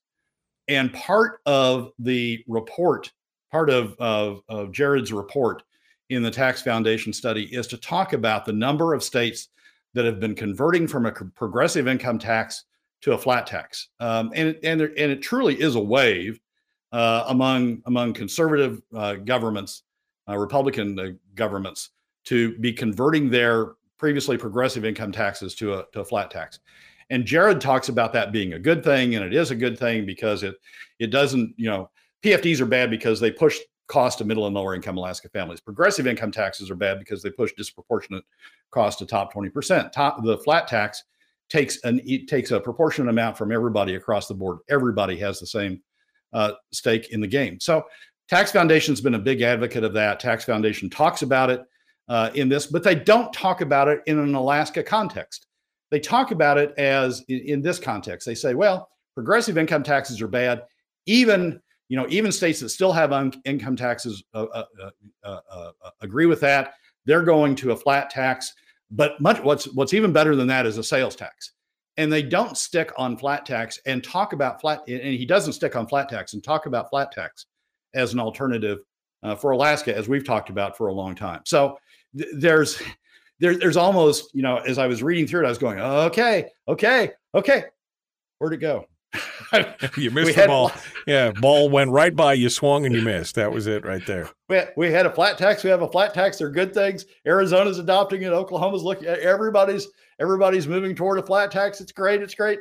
And 0.69 0.93
part 0.93 1.41
of 1.45 1.91
the 1.99 2.43
report, 2.47 3.11
part 3.51 3.69
of, 3.69 3.95
of, 3.99 4.41
of 4.47 4.71
Jared's 4.71 5.11
report 5.11 5.61
in 6.09 6.23
the 6.23 6.31
Tax 6.31 6.61
Foundation 6.61 7.11
study 7.11 7.53
is 7.53 7.67
to 7.67 7.77
talk 7.77 8.13
about 8.13 8.45
the 8.45 8.53
number 8.53 8.93
of 8.93 9.03
states 9.03 9.49
that 9.93 10.05
have 10.05 10.19
been 10.19 10.35
converting 10.35 10.87
from 10.87 11.05
a 11.05 11.11
progressive 11.11 11.87
income 11.87 12.17
tax 12.17 12.63
to 13.01 13.13
a 13.13 13.17
flat 13.17 13.45
tax. 13.45 13.89
Um, 13.99 14.31
and, 14.35 14.57
and, 14.63 14.79
there, 14.79 14.91
and 14.97 15.11
it 15.11 15.21
truly 15.21 15.59
is 15.59 15.75
a 15.75 15.79
wave 15.79 16.39
uh, 16.91 17.25
among, 17.27 17.81
among 17.85 18.13
conservative 18.13 18.81
uh, 18.95 19.15
governments, 19.15 19.83
uh, 20.29 20.37
Republican 20.37 20.97
uh, 20.97 21.07
governments, 21.35 21.89
to 22.25 22.57
be 22.59 22.71
converting 22.71 23.29
their 23.29 23.73
previously 23.99 24.37
progressive 24.37 24.85
income 24.85 25.11
taxes 25.11 25.53
to 25.55 25.75
a, 25.75 25.85
to 25.93 25.99
a 25.99 26.05
flat 26.05 26.31
tax. 26.31 26.59
And 27.11 27.25
Jared 27.25 27.61
talks 27.61 27.89
about 27.89 28.13
that 28.13 28.31
being 28.31 28.53
a 28.53 28.59
good 28.59 28.83
thing, 28.83 29.15
and 29.15 29.25
it 29.25 29.33
is 29.33 29.51
a 29.51 29.55
good 29.55 29.77
thing 29.77 30.05
because 30.05 30.41
it 30.41 30.55
it 30.97 31.07
doesn't, 31.07 31.53
you 31.57 31.69
know, 31.69 31.89
PFDs 32.23 32.61
are 32.61 32.65
bad 32.65 32.89
because 32.89 33.19
they 33.19 33.31
push 33.31 33.57
cost 33.87 34.19
to 34.19 34.25
middle 34.25 34.45
and 34.45 34.55
lower 34.55 34.75
income 34.75 34.97
Alaska 34.97 35.29
families. 35.29 35.59
Progressive 35.59 36.07
income 36.07 36.31
taxes 36.31 36.69
are 36.69 36.75
bad 36.75 36.99
because 36.99 37.23
they 37.23 37.31
push 37.31 37.51
disproportionate 37.57 38.23
cost 38.71 38.99
to 38.99 39.05
top 39.05 39.33
20%. 39.33 39.91
Top 39.91 40.23
the 40.23 40.37
flat 40.39 40.67
tax 40.67 41.03
takes 41.49 41.83
an 41.83 41.99
it 42.05 42.27
takes 42.27 42.51
a 42.51 42.59
proportionate 42.59 43.09
amount 43.09 43.37
from 43.37 43.51
everybody 43.51 43.95
across 43.95 44.27
the 44.27 44.33
board. 44.33 44.59
Everybody 44.69 45.17
has 45.17 45.39
the 45.39 45.47
same 45.47 45.81
uh, 46.33 46.53
stake 46.71 47.09
in 47.09 47.21
the 47.21 47.27
game. 47.27 47.59
So 47.59 47.85
Tax 48.29 48.51
Foundation's 48.51 49.01
been 49.01 49.15
a 49.15 49.19
big 49.19 49.41
advocate 49.41 49.83
of 49.83 49.93
that. 49.93 50.19
Tax 50.19 50.45
Foundation 50.45 50.89
talks 50.89 51.23
about 51.23 51.49
it 51.49 51.61
uh, 52.09 52.31
in 52.33 52.49
this, 52.49 52.65
but 52.65 52.83
they 52.83 52.95
don't 52.95 53.31
talk 53.31 53.61
about 53.61 53.87
it 53.87 54.01
in 54.07 54.19
an 54.19 54.35
Alaska 54.35 54.83
context. 54.83 55.45
They 55.91 55.99
talk 55.99 56.31
about 56.31 56.57
it 56.57 56.73
as 56.77 57.23
in, 57.29 57.39
in 57.39 57.61
this 57.61 57.79
context. 57.79 58.25
They 58.25 58.35
say, 58.35 58.55
well, 58.55 58.89
progressive 59.15 59.57
income 59.57 59.83
taxes 59.83 60.21
are 60.21 60.27
bad. 60.27 60.63
Even 61.05 61.61
you 61.87 61.97
know, 61.97 62.05
even 62.09 62.31
states 62.31 62.59
that 62.59 62.69
still 62.69 62.91
have 62.91 63.11
un- 63.11 63.33
income 63.45 63.75
taxes 63.75 64.23
uh 64.33 64.45
uh, 64.53 64.63
uh, 64.81 64.89
uh, 65.23 65.39
uh, 65.51 65.71
agree 66.01 66.27
with 66.27 66.39
that. 66.41 66.73
They're 67.05 67.23
going 67.23 67.55
to 67.55 67.71
a 67.71 67.75
flat 67.75 68.09
tax. 68.09 68.53
But 68.91 69.19
much 69.19 69.39
what's 69.41 69.65
what's 69.73 69.93
even 69.93 70.11
better 70.11 70.35
than 70.35 70.47
that 70.47 70.65
is 70.65 70.77
a 70.77 70.83
sales 70.83 71.15
tax. 71.15 71.53
And 71.97 72.11
they 72.11 72.21
don't 72.21 72.57
stick 72.57 72.91
on 72.97 73.17
flat 73.17 73.45
tax 73.45 73.79
and 73.85 74.03
talk 74.03 74.33
about 74.33 74.61
flat. 74.61 74.81
And 74.87 75.01
he 75.01 75.25
doesn't 75.25 75.53
stick 75.53 75.75
on 75.75 75.87
flat 75.87 76.09
tax 76.09 76.33
and 76.33 76.43
talk 76.43 76.65
about 76.65 76.89
flat 76.89 77.11
tax 77.11 77.47
as 77.93 78.13
an 78.13 78.19
alternative 78.19 78.79
for 79.39 79.51
Alaska, 79.51 79.95
as 79.95 80.07
we've 80.07 80.25
talked 80.25 80.49
about 80.49 80.77
for 80.77 80.87
a 80.87 80.93
long 80.93 81.13
time. 81.13 81.41
So 81.45 81.77
there's 82.13 82.81
there, 83.39 83.55
there's 83.57 83.77
almost 83.77 84.33
you 84.33 84.41
know 84.41 84.57
as 84.57 84.77
i 84.77 84.87
was 84.87 85.01
reading 85.03 85.27
through 85.27 85.43
it 85.43 85.45
i 85.45 85.49
was 85.49 85.57
going 85.57 85.79
okay 85.79 86.49
okay 86.67 87.11
okay 87.35 87.65
where'd 88.39 88.53
it 88.53 88.57
go? 88.57 88.85
You 89.97 90.11
missed 90.11 90.35
the 90.35 90.45
ball. 90.45 90.71
yeah 91.07 91.31
ball 91.31 91.69
went 91.69 91.89
right 91.89 92.15
by 92.15 92.33
you 92.33 92.49
swung 92.49 92.85
and 92.85 92.93
you 92.93 93.01
missed. 93.01 93.33
That 93.35 93.51
was 93.51 93.65
it 93.65 93.83
right 93.83 94.05
there. 94.05 94.29
We, 94.49 94.61
we 94.77 94.91
had 94.91 95.07
a 95.07 95.11
flat 95.11 95.37
tax 95.37 95.63
we 95.63 95.71
have 95.71 95.81
a 95.81 95.87
flat 95.87 96.13
tax 96.13 96.37
they're 96.37 96.51
good 96.51 96.73
things. 96.73 97.05
Arizona's 97.25 97.79
adopting 97.79 98.21
it 98.21 98.31
oklahoma's 98.31 98.83
looking 98.83 99.07
at 99.07 99.19
everybody's 99.19 99.87
everybody's 100.19 100.67
moving 100.67 100.95
toward 100.95 101.17
a 101.17 101.23
flat 101.23 101.49
tax 101.49 101.81
it's 101.81 101.91
great 101.91 102.21
it's 102.21 102.35
great. 102.35 102.59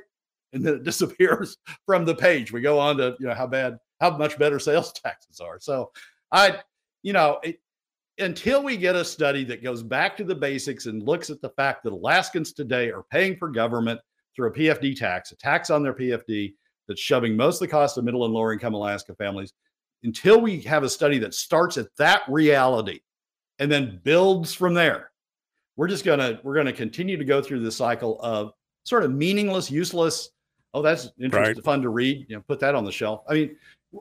And 0.55 0.65
then 0.65 0.75
it 0.77 0.83
disappears 0.85 1.59
from 1.85 2.07
the 2.07 2.15
page. 2.15 2.51
We 2.51 2.63
go 2.63 2.79
on 2.79 2.97
to 2.97 3.15
you 3.21 3.27
know 3.27 3.35
how 3.35 3.47
bad 3.47 3.79
how 4.01 4.17
much 4.17 4.39
better 4.39 4.59
sales 4.59 4.93
taxes 5.05 5.41
are. 5.41 5.61
So 5.61 5.91
i 6.33 6.59
you 7.03 7.13
know 7.13 7.41
it, 7.43 7.61
until 8.19 8.62
we 8.62 8.77
get 8.77 8.97
a 8.97 9.05
study 9.05 9.45
that 9.45 9.62
goes 9.62 9.83
back 9.83 10.16
to 10.16 10.25
the 10.25 10.35
basics 10.35 10.87
and 10.87 11.03
looks 11.03 11.31
at 11.31 11.41
the 11.41 11.51
fact 11.51 11.83
that 11.85 11.93
Alaskans 11.93 12.53
today 12.53 12.91
are 12.91 13.05
paying 13.11 13.37
for 13.37 13.49
government 13.49 14.01
through 14.35 14.49
a 14.49 14.53
PFD 14.53 14.97
tax, 14.97 15.33
a 15.33 15.37
tax 15.37 15.71
on 15.71 15.83
their 15.83 15.95
PFD 15.95 16.55
that's 16.87 17.01
shoving 17.01 17.37
most 17.37 17.57
of 17.57 17.61
the 17.61 17.69
cost 17.69 17.99
of 17.99 18.05
middle 18.05 18.25
and 18.25 18.35
lower 18.35 18.53
income 18.53 18.75
Alaska 18.75 19.14
families, 19.14 19.53
until 20.03 20.41
we 20.41 20.61
have 20.61 20.83
a 20.85 20.89
study 20.89 21.19
that 21.19 21.35
starts 21.35 21.77
at 21.77 21.89
that 21.99 22.23
reality 22.29 23.01
and 23.59 23.71
then 23.71 24.01
builds 24.05 24.55
from 24.55 24.75
there, 24.75 25.11
we're 25.77 25.89
just 25.89 26.05
gonna 26.05 26.41
we're 26.43 26.55
gonna 26.55 26.73
continue 26.73 27.16
to 27.16 27.25
go 27.25 27.43
through 27.43 27.61
the 27.61 27.71
cycle 27.71 28.21
of 28.21 28.53
sort 28.85 29.05
of 29.05 29.12
meaningless, 29.12 29.71
useless. 29.71 30.31
Oh, 30.75 30.83
that's 30.83 31.11
interesting, 31.21 31.57
right. 31.57 31.64
fun 31.64 31.83
to 31.83 31.89
read. 31.89 32.27
You 32.29 32.37
know, 32.37 32.43
put 32.47 32.61
that 32.61 32.75
on 32.75 32.85
the 32.85 32.93
shelf. 32.93 33.23
I 33.29 33.35
mean, 33.35 33.57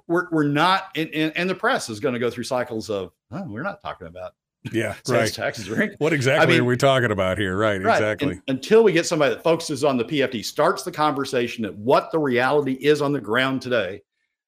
we're 0.07 0.27
we're 0.31 0.47
not, 0.47 0.89
and, 0.95 1.09
and 1.13 1.49
the 1.49 1.55
press 1.55 1.89
is 1.89 1.99
going 1.99 2.13
to 2.13 2.19
go 2.19 2.29
through 2.29 2.43
cycles 2.43 2.89
of 2.89 3.11
oh, 3.31 3.43
we're 3.43 3.63
not 3.63 3.81
talking 3.81 4.07
about 4.07 4.33
yeah 4.71 4.95
right. 5.07 5.33
taxes 5.33 5.69
right 5.69 5.91
what 5.99 6.11
exactly 6.11 6.43
I 6.43 6.57
mean, 6.57 6.65
are 6.65 6.67
we 6.67 6.75
talking 6.75 7.11
about 7.11 7.37
here? 7.37 7.55
Right, 7.55 7.81
right. 7.81 7.95
exactly. 7.95 8.33
and 8.33 8.41
until 8.47 8.83
we 8.83 8.91
get 8.91 9.05
somebody 9.05 9.33
that 9.33 9.43
focuses 9.43 9.83
on 9.83 9.97
the 9.97 10.03
pfd 10.03 10.43
starts 10.43 10.83
the 10.83 10.91
conversation 10.91 11.63
at 11.63 11.73
what 11.75 12.11
the 12.11 12.19
reality 12.19 12.73
is 12.73 13.01
on 13.01 13.13
the 13.13 13.21
ground 13.21 13.61
today 13.61 14.01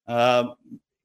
um, 0.08 0.56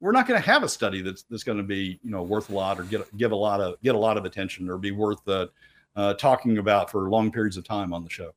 we're 0.00 0.12
not 0.12 0.26
going 0.26 0.40
to 0.40 0.46
have 0.46 0.62
a 0.62 0.68
study 0.68 1.00
that's 1.00 1.22
that's 1.24 1.44
going 1.44 1.58
to 1.58 1.64
be 1.64 2.00
you 2.02 2.10
know 2.10 2.22
worth 2.22 2.50
a 2.50 2.54
lot 2.54 2.80
or 2.80 2.84
get 2.84 3.16
give 3.16 3.32
a 3.32 3.36
lot 3.36 3.60
of 3.60 3.80
get 3.82 3.94
a 3.94 3.98
lot 3.98 4.16
of 4.16 4.24
attention 4.24 4.68
or 4.68 4.78
be 4.78 4.90
worth 4.90 5.18
the 5.24 5.50
uh, 5.96 6.14
talking 6.14 6.58
about 6.58 6.90
for 6.90 7.08
long 7.08 7.30
periods 7.30 7.56
of 7.56 7.64
time 7.64 7.92
on 7.92 8.02
the 8.02 8.10
show. 8.10 8.32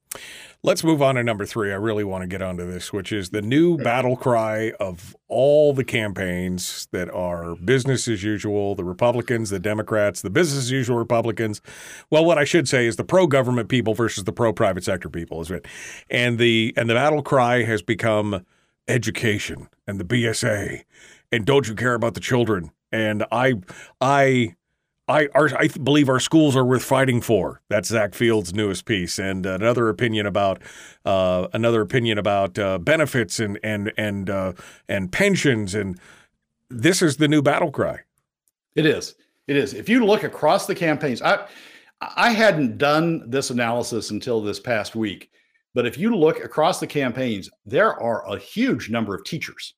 Let's 0.64 0.84
move 0.84 1.01
on 1.01 1.16
to 1.16 1.24
number 1.24 1.45
three. 1.45 1.72
I 1.72 1.76
really 1.76 2.03
want 2.03 2.22
to 2.22 2.28
get 2.28 2.41
onto 2.41 2.70
this, 2.70 2.91
which 2.91 3.12
is 3.12 3.30
the 3.30 3.41
new 3.41 3.78
battle 3.78 4.16
cry 4.16 4.74
of 4.80 5.16
all 5.28 5.74
the 5.74 5.84
campaigns 5.84 6.88
that 6.91 7.10
are 7.10 7.55
business 7.55 8.08
as 8.08 8.24
usual 8.24 8.76
the 8.76 8.84
Republicans, 8.84 9.49
the 9.49 9.60
Democrats, 9.60 10.22
the 10.22 10.30
business 10.30 10.66
as 10.66 10.72
usual 10.72 10.97
Republicans. 10.97 11.62
Well, 12.10 12.26
what 12.26 12.38
I 12.38 12.43
should 12.43 12.68
say 12.68 12.86
is 12.86 12.95
the 12.95 13.03
pro 13.03 13.28
government 13.28 13.70
people 13.70 13.93
versus 13.93 14.24
the 14.24 14.34
pro 14.34 14.53
private 14.53 14.84
sector 14.84 15.10
people, 15.10 15.41
is 15.41 15.51
it? 15.51 15.68
And 16.10 16.38
the 16.38 16.74
and 16.78 16.89
the 16.89 16.95
battle 16.95 17.22
cry 17.22 17.64
has 17.64 17.82
become 17.82 18.45
education 18.88 19.68
and 19.86 19.99
the 19.99 20.05
BSA 20.05 20.84
and 21.32 21.45
don't 21.45 21.68
you 21.68 21.76
care 21.76 21.93
about 21.93 22.14
the 22.14 22.20
children? 22.20 22.72
And 22.91 23.26
I 23.32 23.55
I 23.99 24.55
I, 25.08 25.30
our, 25.34 25.49
I 25.58 25.68
believe 25.68 26.10
our 26.10 26.20
schools 26.20 26.55
are 26.55 26.66
worth 26.66 26.84
fighting 26.84 27.22
for. 27.22 27.62
That's 27.70 27.88
Zack 27.89 28.14
Field's 28.14 28.53
newest 28.53 28.86
piece, 28.86 29.18
and 29.20 29.45
another 29.45 29.88
opinion 29.88 30.26
about 30.26 30.62
uh, 31.05 31.47
another 31.53 31.82
opinion 31.82 32.18
about 32.18 32.60
uh, 32.60 32.78
benefits 32.78 33.39
and 33.39 33.58
and 33.64 33.93
and 33.97 34.30
uh, 34.30 34.53
and 34.89 35.12
pensions, 35.12 35.74
and 35.74 35.97
this 36.70 37.01
is 37.01 37.18
the 37.18 37.28
new 37.28 37.41
battle 37.41 37.72
cry. 37.72 37.99
It 38.76 38.86
is. 38.86 39.16
It 39.47 39.55
is. 39.55 39.74
If 39.74 39.88
you 39.88 40.05
look 40.05 40.24
across 40.24 40.68
the 40.68 40.76
campaigns, 40.76 41.22
I 41.22 41.47
I 42.01 42.32
hadn't 42.32 42.78
done 42.78 43.30
this 43.30 43.49
analysis 43.49 44.12
until 44.12 44.41
this 44.41 44.60
past 44.60 44.93
week, 44.93 45.32
but 45.74 45.86
if 45.86 45.97
you 45.97 46.14
look 46.16 46.43
across 46.43 46.82
the 46.82 46.88
campaigns, 46.88 47.49
there 47.66 47.93
are 47.93 48.28
a 48.28 48.38
huge 48.38 48.89
number 48.89 49.16
of 49.16 49.24
teachers 49.24 49.74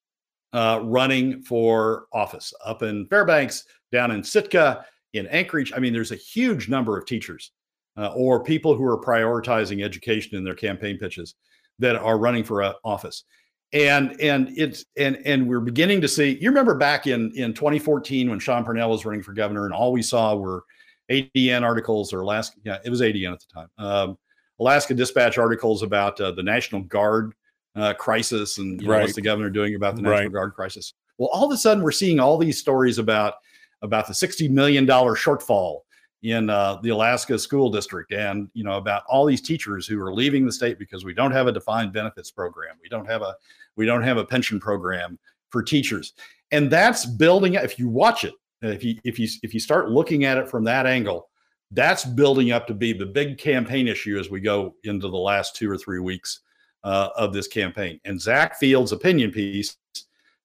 uh, 0.54 0.82
running 0.84 1.44
for 1.44 2.06
office 2.12 2.52
up 2.66 2.82
in 2.82 3.06
Fairbanks, 3.08 3.66
down 3.92 4.10
in 4.10 4.24
Sitka 4.24 4.86
in 5.14 5.28
Anchorage. 5.28 5.74
I 5.76 5.80
mean, 5.80 5.94
there's 5.94 6.12
a 6.12 6.16
huge 6.16 6.70
number 6.70 6.98
of 6.98 7.06
teachers 7.06 7.52
uh, 7.98 8.12
or 8.16 8.44
people 8.44 8.76
who 8.76 8.86
are 8.86 9.00
prioritizing 9.00 9.84
education 9.84 10.38
in 10.38 10.44
their 10.44 10.56
campaign 10.56 10.98
pitches 10.98 11.36
that 11.80 11.96
are 11.96 12.18
running 12.18 12.44
for 12.44 12.64
uh, 12.64 12.74
office. 12.84 13.24
And 13.72 14.20
and 14.20 14.52
it's 14.58 14.86
and 14.98 15.20
and 15.26 15.48
we're 15.48 15.60
beginning 15.60 16.02
to 16.02 16.08
see. 16.08 16.40
You 16.42 16.50
remember 16.50 16.74
back 16.74 17.06
in 17.06 17.32
in 17.36 17.54
2014 17.54 18.28
when 18.28 18.40
Sean 18.40 18.64
Parnell 18.64 18.90
was 18.90 19.06
running 19.06 19.22
for 19.22 19.32
governor, 19.32 19.66
and 19.66 19.74
all 19.74 19.92
we 19.92 20.02
saw 20.02 20.36
were 20.36 20.64
ADN 21.12 21.62
articles 21.62 22.12
or 22.12 22.22
Alaska. 22.22 22.58
Yeah, 22.64 22.80
it 22.84 22.90
was 22.90 23.02
ADN 23.02 23.34
at 23.34 23.40
the 23.40 23.54
time. 23.54 23.68
Um, 23.78 24.18
Alaska 24.60 24.96
Dispatch 24.96 25.38
articles 25.38 25.84
about 25.84 26.20
uh, 26.20 26.32
the 26.32 26.42
National 26.42 26.82
Guard 26.82 27.34
uh, 27.76 27.94
crisis 27.94 28.58
and 28.58 28.82
right. 28.82 28.98
know, 28.98 29.02
what's 29.04 29.16
the 29.16 29.22
governor 29.22 29.50
doing 29.50 29.76
about 29.76 29.96
the 29.96 30.02
National 30.02 30.24
right. 30.24 30.32
Guard 30.32 30.54
crisis. 30.54 30.94
Well, 31.18 31.30
all 31.32 31.46
of 31.46 31.52
a 31.52 31.58
sudden, 31.58 31.84
we're 31.84 31.92
seeing 31.92 32.20
all 32.20 32.38
these 32.38 32.60
stories 32.60 32.98
about 32.98 33.36
about 33.82 34.08
the 34.08 34.14
$60 34.14 34.50
million 34.50 34.86
shortfall 34.86 35.80
in 36.24 36.50
uh, 36.50 36.80
the 36.84 36.90
Alaska 36.90 37.40
school 37.40 37.70
district 37.70 38.12
and 38.12 38.50
you 38.54 38.64
know 38.64 38.74
about 38.74 39.04
all 39.08 39.26
these 39.26 39.42
teachers 39.42 39.88
who 39.88 40.02
are 40.02 40.14
leaving 40.14 40.46
the 40.46 40.52
state 40.52 40.78
because 40.78 41.06
we 41.06 41.14
don't 41.14 41.32
have 41.32 41.48
a 41.48 41.52
defined 41.52 41.94
benefits 41.94 42.30
program 42.30 42.76
we 42.84 42.90
don't 42.90 43.06
have 43.06 43.22
a 43.22 43.34
we 43.78 43.86
don't 43.86 44.04
have 44.04 44.18
a 44.18 44.26
pension 44.26 44.60
program 44.60 45.18
for 45.50 45.64
teachers 45.64 46.12
and 46.52 46.70
that's 46.70 47.06
building 47.06 47.54
if 47.54 47.80
you 47.80 47.88
watch 47.88 48.26
it 48.26 48.34
if 48.62 48.84
you 48.84 49.00
if 49.06 49.18
you 49.18 49.30
if 49.44 49.54
you 49.54 49.62
start 49.62 49.92
looking 49.92 50.26
at 50.26 50.38
it 50.38 50.50
from 50.50 50.66
that 50.66 50.86
angle 50.86 51.30
that's 51.72 52.04
building 52.04 52.52
up 52.52 52.66
to 52.68 52.74
be 52.74 52.94
the 52.94 53.06
big 53.06 53.38
campaign 53.38 53.88
issue 53.88 54.18
as 54.20 54.30
we 54.30 54.40
go 54.40 54.76
into 54.84 55.08
the 55.08 55.18
last 55.18 55.56
two 55.56 55.70
or 55.70 55.78
three 55.78 56.00
weeks 56.00 56.42
uh, 56.84 57.10
of 57.16 57.34
this 57.34 57.48
campaign. 57.48 58.00
And 58.06 58.20
Zack 58.20 58.58
Field's 58.58 58.92
opinion 58.92 59.32
piece 59.32 59.78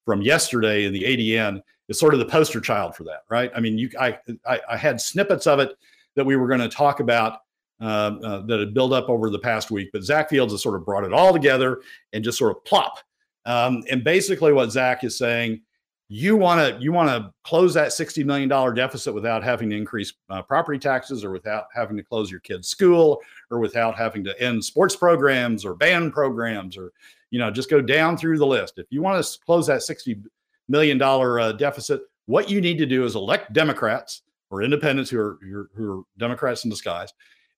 from 0.04 0.20
yesterday 0.20 0.84
in 0.84 0.92
the 0.92 1.02
ADN 1.02 1.62
is 1.88 1.98
sort 1.98 2.14
of 2.14 2.20
the 2.20 2.26
poster 2.26 2.60
child 2.60 2.94
for 2.94 3.04
that, 3.04 3.24
right? 3.28 3.50
I 3.54 3.60
mean, 3.60 3.78
you, 3.78 3.90
I, 3.98 4.18
I, 4.46 4.60
I 4.70 4.76
had 4.76 5.00
snippets 5.00 5.46
of 5.46 5.58
it 5.58 5.76
that 6.16 6.24
we 6.24 6.36
were 6.36 6.48
going 6.48 6.60
to 6.60 6.68
talk 6.68 7.00
about 7.00 7.40
uh, 7.80 8.16
uh, 8.22 8.46
that 8.46 8.60
had 8.60 8.72
built 8.72 8.92
up 8.92 9.08
over 9.08 9.30
the 9.30 9.38
past 9.38 9.70
week, 9.70 9.90
but 9.92 10.02
Zack 10.02 10.30
Fields 10.30 10.52
has 10.52 10.62
sort 10.62 10.76
of 10.76 10.84
brought 10.84 11.04
it 11.04 11.12
all 11.12 11.32
together 11.32 11.82
and 12.12 12.22
just 12.22 12.38
sort 12.38 12.56
of 12.56 12.64
plop. 12.64 12.98
Um, 13.46 13.82
and 13.90 14.02
basically, 14.02 14.52
what 14.52 14.70
Zack 14.70 15.04
is 15.04 15.18
saying, 15.18 15.60
you 16.08 16.36
want 16.36 16.60
to 16.60 16.82
you 16.82 16.92
want 16.92 17.08
to 17.08 17.32
close 17.42 17.74
that 17.74 17.92
sixty 17.92 18.22
million 18.22 18.48
dollar 18.48 18.72
deficit 18.72 19.12
without 19.12 19.42
having 19.42 19.70
to 19.70 19.76
increase 19.76 20.12
uh, 20.30 20.42
property 20.42 20.78
taxes, 20.78 21.24
or 21.24 21.30
without 21.30 21.64
having 21.74 21.96
to 21.96 22.02
close 22.02 22.30
your 22.30 22.40
kid's 22.40 22.68
school, 22.68 23.20
or 23.50 23.58
without 23.58 23.96
having 23.96 24.22
to 24.24 24.40
end 24.40 24.64
sports 24.64 24.94
programs 24.94 25.64
or 25.64 25.74
ban 25.74 26.10
programs, 26.10 26.76
or 26.76 26.92
you 27.30 27.38
know 27.38 27.50
just 27.50 27.70
go 27.70 27.80
down 27.80 28.16
through 28.16 28.38
the 28.38 28.46
list. 28.46 28.74
If 28.78 28.86
you 28.90 29.02
want 29.02 29.22
to 29.22 29.38
close 29.44 29.66
that 29.66 29.82
sixty 29.82 30.22
million 30.68 30.98
dollar 30.98 31.40
uh, 31.40 31.52
deficit, 31.52 32.02
what 32.26 32.48
you 32.50 32.60
need 32.60 32.78
to 32.78 32.86
do 32.86 33.04
is 33.04 33.14
elect 33.16 33.52
Democrats 33.52 34.22
or 34.50 34.62
independents 34.62 35.10
who 35.10 35.18
are, 35.18 35.38
who 35.42 35.56
are, 35.58 35.70
who 35.74 36.00
are 36.00 36.02
Democrats 36.18 36.64
in 36.64 36.70
disguise, 36.70 37.12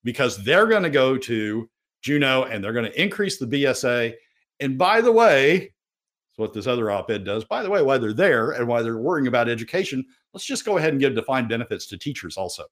because 0.05 0.43
they're 0.45 0.67
going 0.67 0.83
to 0.83 0.91
go 0.91 1.17
to 1.19 1.69
Juneau 2.03 2.45
and 2.45 2.63
they're 2.63 2.73
going 2.73 2.91
to 2.91 3.01
increase 3.03 3.39
the 3.39 3.47
BSA. 3.47 4.15
And 4.61 4.79
by 4.79 5.01
the 5.01 5.13
way, 5.13 5.55
it's 5.57 6.39
what 6.39 6.53
this 6.53 6.67
other 6.67 6.91
op 6.91 7.11
ed 7.11 7.25
does. 7.25 7.45
By 7.45 7.63
the 7.63 7.71
way, 7.71 7.83
why 7.83 7.99
they're 7.99 8.13
there 8.13 8.53
and 8.53 8.67
why 8.67 8.83
they're 8.83 8.99
worrying 8.99 9.27
about 9.27 9.49
education, 9.49 10.05
let's 10.33 10.45
just 10.47 10.65
go 10.65 10.79
ahead 10.79 10.93
and 10.93 11.01
give 11.01 11.15
defined 11.15 11.49
benefits 11.49 11.87
to 11.87 11.99
teachers 11.99 12.37
also. 12.37 12.65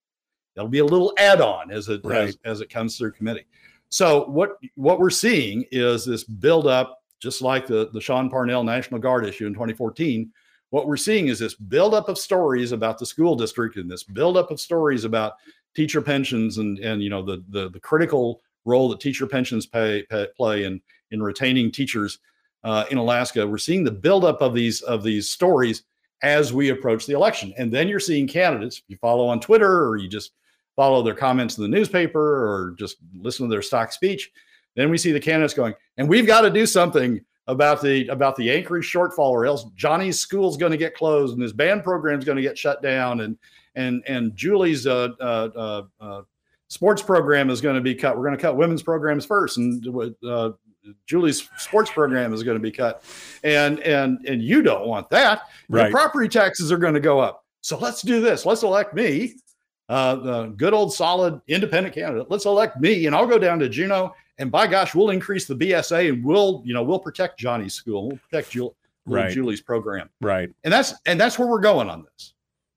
That'll 0.54 0.68
be 0.68 0.78
a 0.78 0.84
little 0.84 1.12
add 1.18 1.40
on 1.40 1.70
as 1.70 1.88
it, 1.88 2.00
Right. 2.04 2.28
as, 2.28 2.38
as 2.44 2.60
it 2.60 2.70
comes 2.70 2.96
through 2.96 3.12
committee. 3.12 3.46
So 3.88 4.26
what 4.26 4.56
what 4.76 4.98
we're 4.98 5.10
seeing 5.10 5.64
is 5.70 6.04
this 6.04 6.24
build 6.24 6.66
up, 6.66 7.02
just 7.24 7.42
like 7.42 7.66
the, 7.66 7.88
the 7.94 8.00
Sean 8.00 8.28
Parnell 8.28 8.62
National 8.62 9.00
Guard 9.00 9.24
issue 9.24 9.46
in 9.46 9.54
2014. 9.54 10.30
What 10.68 10.86
we're 10.86 10.98
seeing 10.98 11.28
is 11.28 11.38
this 11.38 11.54
buildup 11.54 12.10
of 12.10 12.18
stories 12.18 12.72
about 12.72 12.98
the 12.98 13.06
school 13.06 13.34
district 13.34 13.76
and 13.76 13.90
this 13.90 14.04
buildup 14.04 14.50
of 14.50 14.60
stories 14.60 15.04
about 15.04 15.34
teacher 15.74 16.02
pensions 16.02 16.58
and 16.58 16.78
and 16.78 17.02
you 17.02 17.08
know 17.08 17.22
the 17.22 17.42
the, 17.48 17.70
the 17.70 17.80
critical 17.80 18.42
role 18.66 18.88
that 18.90 19.00
teacher 19.00 19.26
pensions 19.26 19.66
pay, 19.66 20.04
pay 20.10 20.28
play 20.36 20.64
in 20.64 20.80
in 21.10 21.22
retaining 21.22 21.72
teachers 21.72 22.18
uh, 22.62 22.84
in 22.90 22.98
Alaska. 22.98 23.46
We're 23.46 23.58
seeing 23.58 23.84
the 23.84 23.90
buildup 23.90 24.42
of 24.42 24.52
these 24.52 24.82
of 24.82 25.02
these 25.02 25.30
stories 25.30 25.84
as 26.22 26.52
we 26.52 26.68
approach 26.68 27.06
the 27.06 27.14
election, 27.14 27.54
and 27.56 27.72
then 27.72 27.88
you're 27.88 28.00
seeing 28.00 28.26
candidates. 28.26 28.78
If 28.78 28.84
you 28.88 28.96
follow 28.98 29.26
on 29.26 29.40
Twitter 29.40 29.88
or 29.88 29.96
you 29.96 30.08
just 30.08 30.32
follow 30.76 31.02
their 31.02 31.14
comments 31.14 31.56
in 31.56 31.62
the 31.62 31.68
newspaper 31.68 32.20
or 32.20 32.74
just 32.78 32.96
listen 33.14 33.46
to 33.46 33.50
their 33.50 33.62
stock 33.62 33.92
speech, 33.92 34.30
then 34.74 34.90
we 34.90 34.98
see 34.98 35.12
the 35.12 35.20
candidates 35.20 35.54
going, 35.54 35.74
and 35.96 36.08
we've 36.08 36.26
got 36.26 36.42
to 36.42 36.50
do 36.50 36.66
something 36.66 37.20
about 37.46 37.82
the 37.82 38.08
about 38.08 38.36
the 38.36 38.50
Anchorage 38.50 38.90
shortfall, 38.90 39.30
or 39.30 39.46
else 39.46 39.64
Johnny's 39.76 40.18
school's 40.18 40.56
going 40.56 40.72
to 40.72 40.78
get 40.78 40.94
closed 40.94 41.34
and 41.34 41.42
his 41.42 41.52
band 41.52 41.84
program's 41.84 42.24
going 42.24 42.36
to 42.36 42.42
get 42.42 42.56
shut 42.56 42.82
down, 42.82 43.20
and 43.20 43.38
and 43.74 44.02
and 44.06 44.34
Julie's 44.34 44.86
uh, 44.86 45.08
uh, 45.20 45.48
uh, 45.54 45.82
uh, 46.00 46.22
sports 46.68 47.02
program 47.02 47.50
is 47.50 47.60
going 47.60 47.76
to 47.76 47.80
be 47.80 47.94
cut. 47.94 48.16
We're 48.16 48.24
going 48.24 48.36
to 48.36 48.42
cut 48.42 48.56
women's 48.56 48.82
programs 48.82 49.26
first, 49.26 49.58
and 49.58 50.14
uh, 50.26 50.52
Julie's 51.06 51.48
sports 51.58 51.90
program 51.90 52.32
is 52.32 52.42
going 52.42 52.56
to 52.56 52.62
be 52.62 52.70
cut, 52.70 53.04
and 53.42 53.80
and 53.80 54.18
and 54.26 54.42
you 54.42 54.62
don't 54.62 54.86
want 54.86 55.10
that. 55.10 55.42
Right. 55.68 55.84
Your 55.84 55.90
property 55.90 56.28
taxes 56.28 56.72
are 56.72 56.78
going 56.78 56.94
to 56.94 57.00
go 57.00 57.20
up. 57.20 57.44
So 57.60 57.78
let's 57.78 58.02
do 58.02 58.20
this. 58.20 58.44
Let's 58.44 58.62
elect 58.62 58.92
me, 58.94 59.36
uh, 59.88 60.16
the 60.16 60.46
good 60.48 60.74
old 60.74 60.92
solid 60.92 61.40
independent 61.48 61.94
candidate. 61.94 62.30
Let's 62.30 62.44
elect 62.44 62.80
me, 62.80 63.06
and 63.06 63.14
I'll 63.14 63.26
go 63.26 63.38
down 63.38 63.58
to 63.60 63.68
Juneau, 63.68 64.14
and 64.38 64.50
by 64.50 64.66
gosh, 64.66 64.94
we'll 64.94 65.10
increase 65.10 65.46
the 65.46 65.54
BSA, 65.54 66.08
and 66.12 66.24
we'll 66.24 66.62
you 66.64 66.74
know 66.74 66.82
we'll 66.82 66.98
protect 66.98 67.38
Johnny's 67.38 67.74
school, 67.74 68.08
we'll 68.08 68.18
protect 68.18 68.54
Right. 69.06 69.32
Julie's 69.32 69.60
program, 69.60 70.08
Right. 70.22 70.50
and 70.64 70.72
that's 70.72 70.94
and 71.06 71.20
that's 71.20 71.38
where 71.38 71.46
we're 71.48 71.60
going 71.60 71.88
on 71.90 72.04
this. 72.04 72.34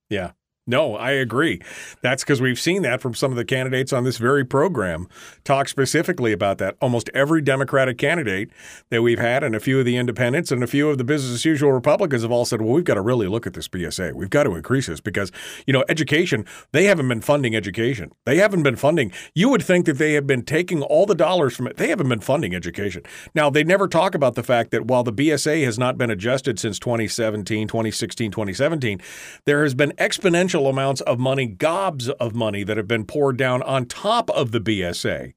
Yeah. 0.10 0.32
No, 0.70 0.96
I 0.96 1.12
agree. 1.12 1.62
That's 2.02 2.24
because 2.24 2.42
we've 2.42 2.60
seen 2.60 2.82
that 2.82 3.02
from 3.02 3.14
some 3.14 3.32
of 3.32 3.38
the 3.38 3.46
candidates 3.46 3.94
on 3.94 4.04
this 4.04 4.18
very 4.18 4.44
program 4.44 5.08
talk 5.46 5.70
specifically 5.70 6.34
about 6.34 6.58
that. 6.58 6.76
Almost 6.82 7.10
every 7.14 7.42
Democratic 7.42 7.98
candidate 7.98 8.50
that 8.90 9.02
we've 9.02 9.18
had, 9.18 9.46
and 9.46 9.56
a 9.56 9.62
few 9.62 9.80
of 9.80 9.86
the 9.86 9.96
independents 9.96 10.52
and 10.52 10.62
a 10.62 10.68
few 10.68 10.90
of 10.90 10.98
the 10.98 11.06
business 11.06 11.34
as 11.34 11.46
usual 11.46 11.72
Republicans 11.72 12.24
have 12.24 12.32
all 12.32 12.44
said, 12.44 12.62
well, 12.62 12.74
we've 12.74 12.84
got 12.84 12.96
to 12.96 13.02
really 13.02 13.28
look 13.28 13.48
at 13.48 13.54
this 13.54 13.70
BSA. 13.70 14.14
We've 14.14 14.30
got 14.30 14.44
to 14.44 14.56
increase 14.56 14.88
this 14.88 15.00
because, 15.00 15.32
you 15.66 15.72
know, 15.72 15.86
education, 15.88 16.46
they 16.74 16.84
haven't 16.84 17.08
been 17.08 17.22
funding 17.22 17.56
education. 17.56 18.12
They 18.26 18.38
haven't 18.38 18.64
been 18.64 18.76
funding. 18.76 19.14
You 19.34 19.48
would 19.48 19.64
think 19.64 19.86
that 19.86 19.98
they 19.98 20.14
have 20.14 20.28
been 20.28 20.44
taking 20.44 20.82
all 20.82 21.06
the 21.06 21.16
dollars 21.16 21.56
from 21.56 21.68
it. 21.68 21.78
They 21.78 21.88
haven't 21.88 22.10
been 22.10 22.20
funding 22.20 22.54
education. 22.54 23.04
Now, 23.34 23.50
they 23.50 23.64
never 23.64 23.88
talk 23.88 24.16
about 24.16 24.36
the 24.36 24.44
fact 24.44 24.72
that 24.72 24.86
while 24.86 25.04
the 25.04 25.14
BSA 25.14 25.64
has 25.64 25.80
not 25.80 25.98
been 25.98 26.10
adjusted 26.10 26.60
since 26.60 26.78
2017, 26.78 27.70
2016, 27.70 28.32
2017, 28.32 29.02
there 29.46 29.64
has 29.64 29.74
been 29.74 29.92
exponential 29.92 30.57
amounts 30.66 31.02
of 31.02 31.20
money, 31.20 31.46
gobs 31.46 32.10
of 32.10 32.34
money 32.34 32.64
that 32.64 32.78
have 32.78 32.88
been 32.88 33.06
poured 33.06 33.38
down 33.38 33.62
on 33.62 33.86
top 33.86 34.32
of 34.32 34.52
the 34.52 34.60
BSA 34.60 35.34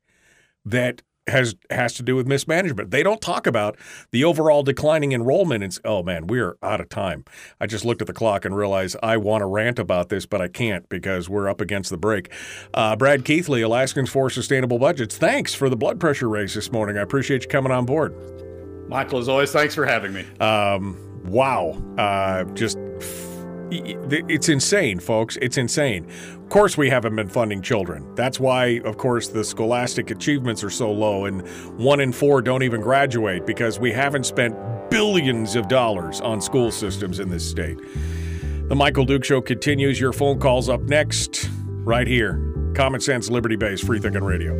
that 0.64 1.02
has 1.26 1.54
has 1.70 1.94
to 1.94 2.02
do 2.02 2.16
with 2.16 2.26
mismanagement. 2.26 2.90
They 2.90 3.02
don't 3.02 3.20
talk 3.20 3.46
about 3.46 3.76
the 4.10 4.24
overall 4.24 4.62
declining 4.62 5.12
enrollment. 5.12 5.62
It's 5.62 5.80
oh 5.84 6.02
man, 6.02 6.26
we're 6.26 6.56
out 6.62 6.80
of 6.80 6.88
time. 6.88 7.24
I 7.60 7.66
just 7.66 7.84
looked 7.84 8.00
at 8.00 8.06
the 8.06 8.12
clock 8.12 8.44
and 8.44 8.56
realized 8.56 8.96
I 9.02 9.16
want 9.16 9.42
to 9.42 9.46
rant 9.46 9.78
about 9.78 10.08
this, 10.08 10.26
but 10.26 10.40
I 10.40 10.48
can't 10.48 10.88
because 10.88 11.28
we're 11.28 11.48
up 11.48 11.60
against 11.60 11.90
the 11.90 11.98
break. 11.98 12.32
Uh, 12.74 12.96
Brad 12.96 13.24
Keithley, 13.24 13.62
Alaskans 13.62 14.10
for 14.10 14.30
Sustainable 14.30 14.78
Budgets. 14.78 15.16
Thanks 15.16 15.54
for 15.54 15.68
the 15.68 15.76
blood 15.76 16.00
pressure 16.00 16.28
raise 16.28 16.54
this 16.54 16.72
morning. 16.72 16.98
I 16.98 17.02
appreciate 17.02 17.42
you 17.42 17.48
coming 17.48 17.72
on 17.72 17.86
board. 17.86 18.14
Michael, 18.88 19.20
as 19.20 19.28
always, 19.28 19.52
thanks 19.52 19.74
for 19.74 19.86
having 19.86 20.12
me. 20.12 20.26
Um, 20.40 20.96
wow, 21.26 21.80
uh, 21.96 22.44
just 22.54 22.76
it's 23.70 24.48
insane, 24.48 24.98
folks. 24.98 25.38
It's 25.40 25.56
insane. 25.56 26.06
Of 26.34 26.48
course, 26.48 26.76
we 26.76 26.90
haven't 26.90 27.14
been 27.16 27.28
funding 27.28 27.62
children. 27.62 28.14
That's 28.14 28.40
why, 28.40 28.80
of 28.84 28.96
course, 28.96 29.28
the 29.28 29.44
scholastic 29.44 30.10
achievements 30.10 30.64
are 30.64 30.70
so 30.70 30.90
low, 30.90 31.26
and 31.26 31.46
one 31.78 32.00
in 32.00 32.12
four 32.12 32.42
don't 32.42 32.62
even 32.62 32.80
graduate 32.80 33.46
because 33.46 33.78
we 33.78 33.92
haven't 33.92 34.24
spent 34.24 34.56
billions 34.90 35.54
of 35.56 35.68
dollars 35.68 36.20
on 36.20 36.40
school 36.40 36.70
systems 36.70 37.20
in 37.20 37.28
this 37.28 37.48
state. 37.48 37.78
The 38.68 38.74
Michael 38.74 39.04
Duke 39.04 39.24
Show 39.24 39.40
continues. 39.40 40.00
Your 40.00 40.12
phone 40.12 40.38
calls 40.38 40.68
up 40.68 40.82
next, 40.82 41.48
right 41.84 42.06
here. 42.06 42.72
Common 42.74 43.00
Sense, 43.00 43.30
Liberty 43.30 43.56
Based, 43.56 43.84
Free 43.84 43.98
Thinking 43.98 44.24
Radio. 44.24 44.52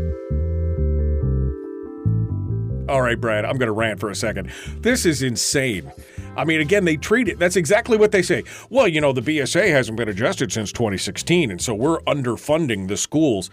All 2.88 3.02
right, 3.02 3.20
Brad, 3.20 3.44
I'm 3.44 3.56
going 3.56 3.68
to 3.68 3.72
rant 3.72 4.00
for 4.00 4.10
a 4.10 4.16
second. 4.16 4.50
This 4.80 5.06
is 5.06 5.22
insane. 5.22 5.92
I 6.36 6.44
mean, 6.44 6.60
again, 6.60 6.84
they 6.84 6.96
treat 6.96 7.28
it. 7.28 7.38
That's 7.38 7.56
exactly 7.56 7.96
what 7.96 8.12
they 8.12 8.22
say. 8.22 8.44
Well, 8.70 8.88
you 8.88 9.00
know, 9.00 9.12
the 9.12 9.22
BSA 9.22 9.70
hasn't 9.70 9.96
been 9.96 10.08
adjusted 10.08 10.52
since 10.52 10.72
2016, 10.72 11.50
and 11.50 11.60
so 11.60 11.74
we're 11.74 12.00
underfunding 12.02 12.88
the 12.88 12.96
schools. 12.96 13.50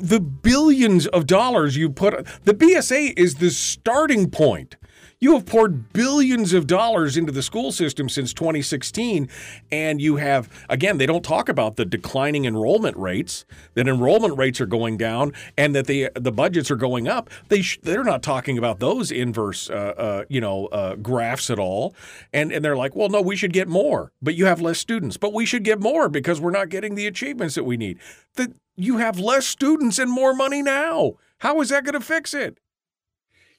The 0.00 0.20
billions 0.20 1.06
of 1.08 1.26
dollars 1.26 1.76
you 1.76 1.90
put, 1.90 2.26
the 2.44 2.54
BSA 2.54 3.18
is 3.18 3.36
the 3.36 3.50
starting 3.50 4.30
point. 4.30 4.76
You 5.20 5.32
have 5.34 5.46
poured 5.46 5.92
billions 5.92 6.52
of 6.52 6.68
dollars 6.68 7.16
into 7.16 7.32
the 7.32 7.42
school 7.42 7.72
system 7.72 8.08
since 8.08 8.32
2016, 8.32 9.28
and 9.72 10.00
you 10.00 10.14
have, 10.16 10.48
again, 10.68 10.98
they 10.98 11.06
don't 11.06 11.24
talk 11.24 11.48
about 11.48 11.74
the 11.74 11.84
declining 11.84 12.44
enrollment 12.44 12.96
rates, 12.96 13.44
that 13.74 13.88
enrollment 13.88 14.38
rates 14.38 14.60
are 14.60 14.66
going 14.66 14.96
down, 14.96 15.32
and 15.56 15.74
that 15.74 15.88
the 15.88 16.10
the 16.14 16.30
budgets 16.30 16.70
are 16.70 16.76
going 16.76 17.08
up. 17.08 17.30
They 17.48 17.62
sh- 17.62 17.80
they're 17.82 18.04
not 18.04 18.22
talking 18.22 18.58
about 18.58 18.78
those 18.78 19.10
inverse, 19.10 19.68
uh, 19.68 19.94
uh, 19.98 20.24
you 20.28 20.40
know, 20.40 20.66
uh, 20.66 20.94
graphs 20.94 21.50
at 21.50 21.58
all, 21.58 21.96
and 22.32 22.52
and 22.52 22.64
they're 22.64 22.76
like, 22.76 22.94
well, 22.94 23.08
no, 23.08 23.20
we 23.20 23.34
should 23.34 23.52
get 23.52 23.66
more, 23.66 24.12
but 24.22 24.36
you 24.36 24.46
have 24.46 24.60
less 24.60 24.78
students, 24.78 25.16
but 25.16 25.34
we 25.34 25.44
should 25.44 25.64
get 25.64 25.80
more 25.80 26.08
because 26.08 26.40
we're 26.40 26.52
not 26.52 26.68
getting 26.68 26.94
the 26.94 27.08
achievements 27.08 27.56
that 27.56 27.64
we 27.64 27.76
need. 27.76 27.98
That 28.36 28.52
you 28.76 28.98
have 28.98 29.18
less 29.18 29.46
students 29.46 29.98
and 29.98 30.12
more 30.12 30.32
money 30.32 30.62
now. 30.62 31.14
How 31.38 31.60
is 31.60 31.70
that 31.70 31.82
going 31.84 31.94
to 31.94 32.00
fix 32.00 32.34
it? 32.34 32.58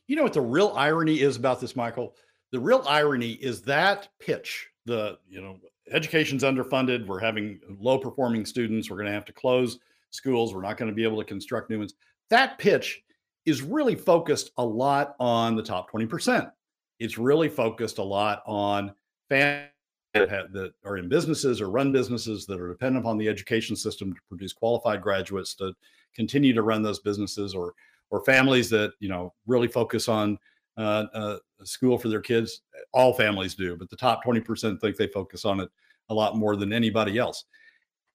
You 0.10 0.16
know 0.16 0.24
what 0.24 0.34
the 0.34 0.42
real 0.42 0.74
irony 0.76 1.22
is 1.22 1.38
about 1.38 1.62
this, 1.62 1.76
Michael? 1.76 2.16
The 2.52 2.60
real 2.60 2.84
irony 2.88 3.34
is 3.34 3.62
that 3.62 4.08
pitch. 4.20 4.68
The 4.88 5.20
you 5.30 5.40
know, 5.40 5.58
education's 5.92 6.44
underfunded. 6.44 7.06
We're 7.06 7.20
having 7.20 7.60
low 7.80 8.00
performing 8.00 8.44
students. 8.44 8.90
We're 8.90 8.96
going 8.96 9.06
to 9.06 9.14
have 9.14 9.26
to 9.26 9.34
close 9.34 9.78
schools. 10.10 10.52
We're 10.52 10.64
not 10.64 10.78
going 10.78 10.90
to 10.90 10.96
be 10.96 11.04
able 11.04 11.20
to 11.20 11.26
construct 11.26 11.70
new 11.70 11.78
ones. 11.78 11.94
That 12.32 12.58
pitch 12.58 13.04
is 13.46 13.62
really 13.62 13.94
focused 13.94 14.50
a 14.58 14.66
lot 14.66 15.16
on 15.20 15.56
the 15.56 15.62
top 15.62 15.92
20%. 15.92 16.52
It's 16.98 17.20
really 17.20 17.48
focused 17.48 18.00
a 18.00 18.04
lot 18.04 18.42
on 18.48 18.92
families 19.30 19.70
that, 20.16 20.28
have, 20.28 20.52
that 20.54 20.74
are 20.86 20.98
in 20.98 21.08
businesses 21.08 21.62
or 21.62 21.70
run 21.70 21.92
businesses 21.92 22.48
that 22.48 22.60
are 22.60 22.70
dependent 22.70 23.06
upon 23.06 23.20
the 23.20 23.30
education 23.30 23.76
system 23.76 24.12
to 24.16 24.20
produce 24.28 24.54
qualified 24.54 25.04
graduates 25.04 25.54
to 25.54 25.72
continue 26.16 26.52
to 26.54 26.64
run 26.64 26.82
those 26.82 27.00
businesses 27.00 27.54
or 27.54 27.76
or 28.10 28.24
families 28.24 28.70
that 28.70 28.94
you 29.00 29.10
know 29.10 29.34
really 29.48 29.68
focus 29.68 30.08
on 30.08 30.38
uh, 30.78 31.06
uh, 31.14 31.38
school 31.64 31.98
for 31.98 32.10
their 32.10 32.22
kids. 32.22 32.62
All 32.94 33.14
families 33.14 33.56
do, 33.56 33.76
but 33.76 33.90
the 33.90 33.96
top 33.96 34.24
twenty 34.24 34.40
percent 34.40 34.80
think 34.82 34.98
they 34.98 35.08
focus 35.08 35.46
on 35.46 35.60
it 35.60 35.70
a 36.10 36.14
lot 36.14 36.38
more 36.38 36.56
than 36.56 36.74
anybody 36.74 37.18
else. 37.18 37.46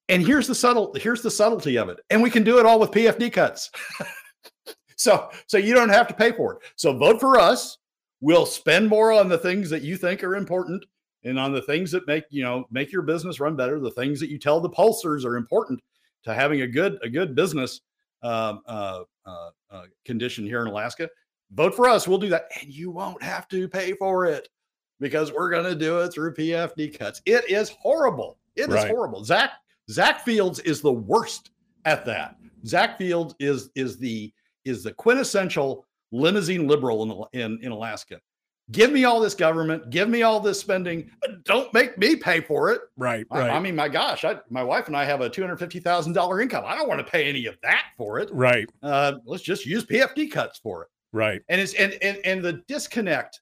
And 0.09 0.25
here's 0.25 0.47
the 0.47 0.55
subtle 0.55 0.93
here's 0.95 1.21
the 1.21 1.31
subtlety 1.31 1.77
of 1.77 1.89
it, 1.89 1.99
and 2.09 2.21
we 2.21 2.29
can 2.29 2.43
do 2.43 2.59
it 2.59 2.65
all 2.65 2.79
with 2.79 2.91
PFD 2.91 3.31
cuts. 3.33 3.71
so 4.95 5.29
so 5.47 5.57
you 5.57 5.73
don't 5.73 5.89
have 5.89 6.07
to 6.07 6.13
pay 6.13 6.31
for 6.31 6.53
it. 6.53 6.59
So 6.75 6.97
vote 6.97 7.19
for 7.19 7.39
us. 7.39 7.77
We'll 8.21 8.45
spend 8.45 8.87
more 8.87 9.11
on 9.11 9.29
the 9.29 9.37
things 9.37 9.69
that 9.69 9.81
you 9.81 9.97
think 9.97 10.23
are 10.23 10.35
important 10.35 10.85
and 11.23 11.39
on 11.39 11.51
the 11.51 11.61
things 11.61 11.91
that 11.91 12.07
make 12.07 12.23
you 12.29 12.43
know 12.43 12.65
make 12.71 12.91
your 12.91 13.01
business 13.01 13.39
run 13.39 13.55
better. 13.55 13.79
The 13.79 13.91
things 13.91 14.19
that 14.19 14.29
you 14.29 14.37
tell 14.37 14.61
the 14.61 14.69
pollsters 14.69 15.25
are 15.25 15.37
important 15.37 15.81
to 16.23 16.33
having 16.33 16.61
a 16.61 16.67
good 16.67 16.97
a 17.03 17.09
good 17.09 17.35
business 17.35 17.81
um, 18.23 18.61
uh, 18.67 19.01
uh, 19.25 19.49
uh, 19.71 19.83
condition 20.05 20.45
here 20.45 20.61
in 20.61 20.67
Alaska. 20.67 21.09
Vote 21.51 21.75
for 21.75 21.87
us. 21.87 22.07
We'll 22.07 22.17
do 22.17 22.29
that, 22.29 22.49
and 22.61 22.71
you 22.73 22.91
won't 22.91 23.21
have 23.21 23.47
to 23.49 23.67
pay 23.67 23.93
for 23.93 24.25
it 24.25 24.49
because 24.99 25.31
we're 25.31 25.49
going 25.49 25.65
to 25.65 25.75
do 25.75 25.99
it 25.99 26.13
through 26.13 26.33
PFD 26.33 26.97
cuts. 26.97 27.21
It 27.25 27.49
is 27.49 27.69
horrible. 27.69 28.37
It 28.55 28.69
is 28.69 28.75
Right. 28.75 28.89
horrible. 28.89 29.23
Zack 29.23 29.51
Zack 29.89 30.23
Fields 30.25 30.59
is 30.59 30.81
the 30.81 30.91
worst 30.91 31.51
at 31.85 32.05
that. 32.05 32.37
Zack 32.65 32.97
Fields 32.97 33.35
is 33.39 33.69
is 33.75 33.97
the 33.97 34.33
is 34.63 34.83
the 34.83 34.93
quintessential 34.93 35.85
limousine 36.11 36.67
liberal 36.67 37.27
in 37.33 37.41
in, 37.41 37.59
in 37.61 37.71
Alaska. 37.71 38.19
Give 38.71 38.91
me 38.91 39.03
all 39.03 39.19
this 39.19 39.35
government, 39.35 39.91
give 39.91 40.09
me 40.09 40.23
all 40.23 40.39
this 40.39 40.59
spending, 40.59 41.11
but 41.21 41.43
don't 41.43 41.71
make 41.73 41.97
me 41.99 42.15
pay 42.15 42.41
for 42.41 42.71
it. 42.71 42.81
Right, 42.97 43.25
I- 43.29 43.39
right, 43.39 43.49
I, 43.51 43.59
mean, 43.59 43.75
my 43.75 43.87
gosh, 43.87 44.25
I, 44.25 44.37
my 44.49 44.63
wife 44.63 44.87
and 44.87 44.97
I 44.97 45.05
have 45.05 45.21
a 45.21 45.29
two 45.29 45.41
hundred 45.41 45.57
fifty 45.57 45.79
thousand 45.79 46.13
dollar 46.13 46.41
income. 46.41 46.63
I 46.65 46.75
don't 46.75 46.87
want 46.89 46.99
to 46.99 47.09
pay 47.11 47.29
any 47.29 47.45
of 47.45 47.55
that 47.61 47.85
for 47.97 48.17
it. 48.19 48.29
right, 48.33 48.67
Uh, 48.81 49.13
let's 49.25 49.43
just 49.43 49.65
use 49.67 49.85
PFD 49.85 50.31
cuts 50.31 50.57
for 50.59 50.81
it 50.83 50.89
right. 51.13 51.41
and 51.49 51.61
it's 51.61 51.73
and 51.75 51.93
and 52.01 52.17
and 52.25 52.41
the 52.43 52.53
disconnect 52.67 53.39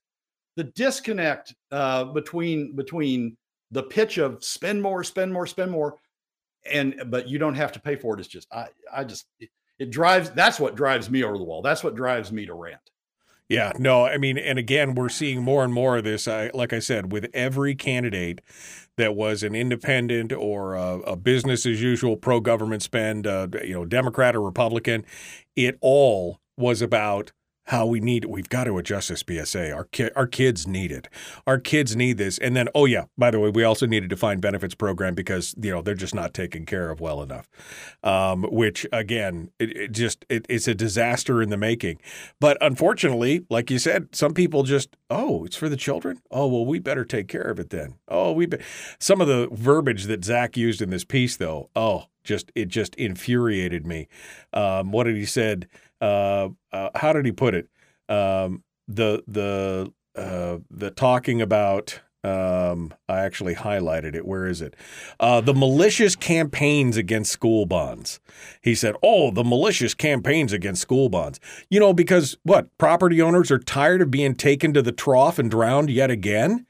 the 0.58 0.66
disconnect 0.66 1.56
uh 1.72 2.04
between 2.04 2.76
between 2.76 3.36
the 3.72 3.82
pitch 3.84 4.18
of 4.20 4.44
spend 4.44 4.80
more 4.82 5.04
spend 5.04 5.34
more 5.34 5.48
spend 5.48 5.72
more 5.72 5.96
and 6.72 7.02
but 7.08 7.28
you 7.28 7.40
don't 7.40 7.56
have 7.56 7.72
to 7.72 7.80
pay 7.80 7.96
for 7.96 8.14
it. 8.14 8.20
it 8.20 8.22
is 8.22 8.28
just 8.28 8.48
i 8.54 8.68
i 8.94 9.04
just 9.04 9.26
it, 9.40 9.50
it 9.80 9.90
drives 9.90 10.30
that's 10.32 10.60
what 10.60 10.76
drives 10.76 11.10
me 11.10 11.24
over 11.24 11.38
the 11.40 11.44
wall 11.44 11.64
that's 11.64 11.84
what 11.84 11.96
drives 11.96 12.32
me 12.32 12.46
to 12.46 12.54
rant 12.54 12.92
Yeah, 13.50 13.74
no, 13.78 14.06
I 14.06 14.18
mean, 14.18 14.38
and 14.38 14.58
again, 14.58 14.96
we're 14.96 15.10
seeing 15.10 15.44
more 15.44 15.64
and 15.64 15.74
more 15.74 15.98
of 15.98 16.04
this. 16.04 16.28
I, 16.28 16.50
like 16.54 16.74
I 16.74 16.80
said, 16.80 17.12
with 17.12 17.28
every 17.34 17.76
candidate 17.76 18.42
that 18.98 19.16
was 19.16 19.44
an 19.44 19.54
independent 19.54 20.32
or 20.32 20.76
a, 20.76 21.00
a 21.02 21.16
business 21.16 21.66
as 21.66 21.82
usual 21.82 22.16
pro 22.16 22.40
government 22.40 22.82
spend, 22.84 23.28
uh, 23.28 23.48
you 23.64 23.74
know, 23.74 23.86
Democrat 23.86 24.36
or 24.36 24.42
Republican, 24.42 25.06
it 25.56 25.78
all 25.82 26.40
was 26.58 26.82
about 26.82 27.32
how 27.66 27.86
we 27.86 28.00
need 28.00 28.26
we've 28.26 28.50
got 28.50 28.66
to 28.66 28.78
adjust 28.78 29.10
this 29.10 29.24
BSA. 29.24 29.74
Our 29.74 29.86
ki- 29.86 30.12
our 30.16 30.28
kids 30.28 30.68
need 30.68 30.92
it. 30.92 31.08
Our 31.48 31.60
kids 31.60 31.96
need 31.96 32.18
this. 32.18 32.38
And 32.38 32.56
then 32.56 32.68
oh 32.76 32.86
yeah, 32.86 33.06
by 33.18 33.32
the 33.32 33.40
way, 33.40 33.50
we 33.50 33.64
also 33.64 33.86
need 33.86 34.04
a 34.04 34.08
defined 34.08 34.42
benefits 34.42 34.76
program 34.76 35.16
because 35.16 35.56
you 35.62 35.72
know 35.72 35.82
they're 35.82 35.96
just 35.96 36.16
not 36.16 36.34
taken 36.34 36.66
care 36.66 36.90
of 36.90 37.00
well 37.00 37.22
enough. 37.22 37.50
Um, 38.04 38.44
which 38.44 38.86
again, 38.92 39.52
it, 39.60 39.76
it 39.76 39.92
just 39.92 40.26
it, 40.30 40.46
it's 40.50 40.68
a 40.68 40.76
disaster 40.76 41.42
in 41.42 41.50
the 41.50 41.58
making. 41.58 42.00
But 42.40 42.58
unfortunately, 42.62 43.46
like 43.50 43.72
you 43.72 43.80
said, 43.80 44.14
some 44.14 44.34
people 44.34 44.64
just 44.64 44.96
oh 45.10 45.46
it's 45.46 45.56
for 45.56 45.70
the 45.70 45.78
children. 45.78 46.22
Oh 46.32 46.48
well, 46.48 46.66
we 46.66 46.80
better 46.80 47.06
take 47.06 47.28
care 47.28 47.42
of 47.42 47.60
it 47.60 47.70
then. 47.70 47.96
Oh 48.08 48.34
we 48.34 48.46
be-. 48.46 48.58
some 49.00 49.22
of 49.22 49.28
the 49.28 49.48
verbiage 49.52 50.06
that 50.06 50.26
Zack 50.26 50.58
used 50.58 50.82
in 50.82 50.90
this 50.90 51.06
piece 51.06 51.38
though. 51.38 51.70
Oh 51.76 52.06
just 52.24 52.52
it 52.56 52.68
just 52.68 52.96
infuriated 52.96 53.86
me. 53.86 54.08
Um, 54.54 54.92
what 54.92 55.04
did 55.04 55.16
he 55.16 55.26
said? 55.26 55.68
Uh, 56.04 56.50
uh, 56.74 56.90
how 56.96 57.14
did 57.14 57.26
he 57.26 57.32
put 57.32 57.56
it? 57.56 57.70
Um, 58.10 58.64
the 58.88 59.24
the 59.28 59.94
uh, 60.16 60.58
the 60.70 60.92
talking 60.92 61.42
about. 61.42 62.02
Um, 62.26 62.94
I 63.10 63.20
actually 63.20 63.54
highlighted 63.54 64.16
it. 64.16 64.26
Where 64.26 64.48
is 64.48 64.62
it? 64.62 64.78
Uh, 65.20 65.42
the 65.42 65.54
malicious 65.54 66.16
campaigns 66.16 66.96
against 66.96 67.34
school 67.34 67.66
bonds. 67.66 68.22
He 68.62 68.76
said, 68.76 68.96
"Oh, 69.04 69.30
the 69.30 69.44
malicious 69.44 69.94
campaigns 69.94 70.54
against 70.54 70.82
school 70.82 71.10
bonds." 71.10 71.42
You 71.70 71.82
know, 71.82 71.94
because 71.94 72.38
what 72.44 72.78
property 72.78 73.22
owners 73.22 73.52
are 73.52 73.60
tired 73.60 74.02
of 74.02 74.10
being 74.12 74.36
taken 74.36 74.74
to 74.74 74.82
the 74.82 74.94
trough 74.94 75.38
and 75.38 75.52
drowned 75.52 75.90
yet 75.90 76.12
again 76.12 76.66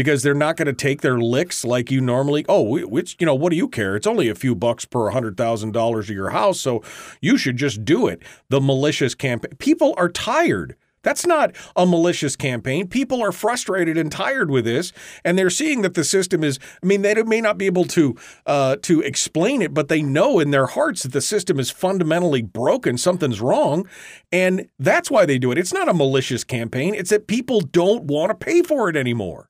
because 0.00 0.22
they're 0.22 0.32
not 0.32 0.56
going 0.56 0.64
to 0.64 0.72
take 0.72 1.02
their 1.02 1.18
licks 1.18 1.62
like 1.62 1.90
you 1.90 2.00
normally. 2.00 2.42
Oh, 2.48 2.86
which 2.86 3.16
you 3.20 3.26
know, 3.26 3.34
what 3.34 3.50
do 3.50 3.56
you 3.56 3.68
care? 3.68 3.96
It's 3.96 4.06
only 4.06 4.30
a 4.30 4.34
few 4.34 4.54
bucks 4.54 4.86
per 4.86 5.10
hundred 5.10 5.36
thousand 5.36 5.72
dollars 5.72 6.08
of 6.08 6.16
your 6.16 6.30
house, 6.30 6.58
so 6.58 6.82
you 7.20 7.36
should 7.36 7.58
just 7.58 7.84
do 7.84 8.06
it. 8.06 8.22
The 8.48 8.62
malicious 8.62 9.14
campaign. 9.14 9.52
People 9.58 9.92
are 9.98 10.08
tired. 10.08 10.74
That's 11.02 11.26
not 11.26 11.54
a 11.76 11.84
malicious 11.84 12.34
campaign. 12.34 12.88
People 12.88 13.22
are 13.22 13.30
frustrated 13.30 13.98
and 13.98 14.10
tired 14.10 14.50
with 14.50 14.64
this, 14.64 14.90
and 15.22 15.36
they're 15.36 15.50
seeing 15.50 15.82
that 15.82 15.92
the 15.92 16.02
system 16.02 16.42
is. 16.42 16.58
I 16.82 16.86
mean, 16.86 17.02
they 17.02 17.14
may 17.22 17.42
not 17.42 17.58
be 17.58 17.66
able 17.66 17.84
to 17.84 18.16
uh, 18.46 18.76
to 18.80 19.02
explain 19.02 19.60
it, 19.60 19.74
but 19.74 19.88
they 19.88 20.00
know 20.00 20.38
in 20.38 20.50
their 20.50 20.66
hearts 20.66 21.02
that 21.02 21.12
the 21.12 21.20
system 21.20 21.60
is 21.60 21.70
fundamentally 21.70 22.40
broken. 22.40 22.96
Something's 22.96 23.42
wrong, 23.42 23.86
and 24.32 24.66
that's 24.78 25.10
why 25.10 25.26
they 25.26 25.38
do 25.38 25.52
it. 25.52 25.58
It's 25.58 25.74
not 25.74 25.90
a 25.90 25.94
malicious 25.94 26.42
campaign. 26.42 26.94
It's 26.94 27.10
that 27.10 27.26
people 27.26 27.60
don't 27.60 28.04
want 28.04 28.30
to 28.30 28.34
pay 28.34 28.62
for 28.62 28.88
it 28.88 28.96
anymore. 28.96 29.49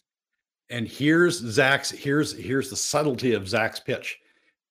And 0.71 0.87
here's 0.87 1.39
zack's 1.39 1.91
here's 1.91 2.37
here's 2.37 2.71
the 2.71 2.77
subtlety 2.77 3.35
of 3.35 3.49
zack's 3.49 3.81
pitch. 3.81 4.19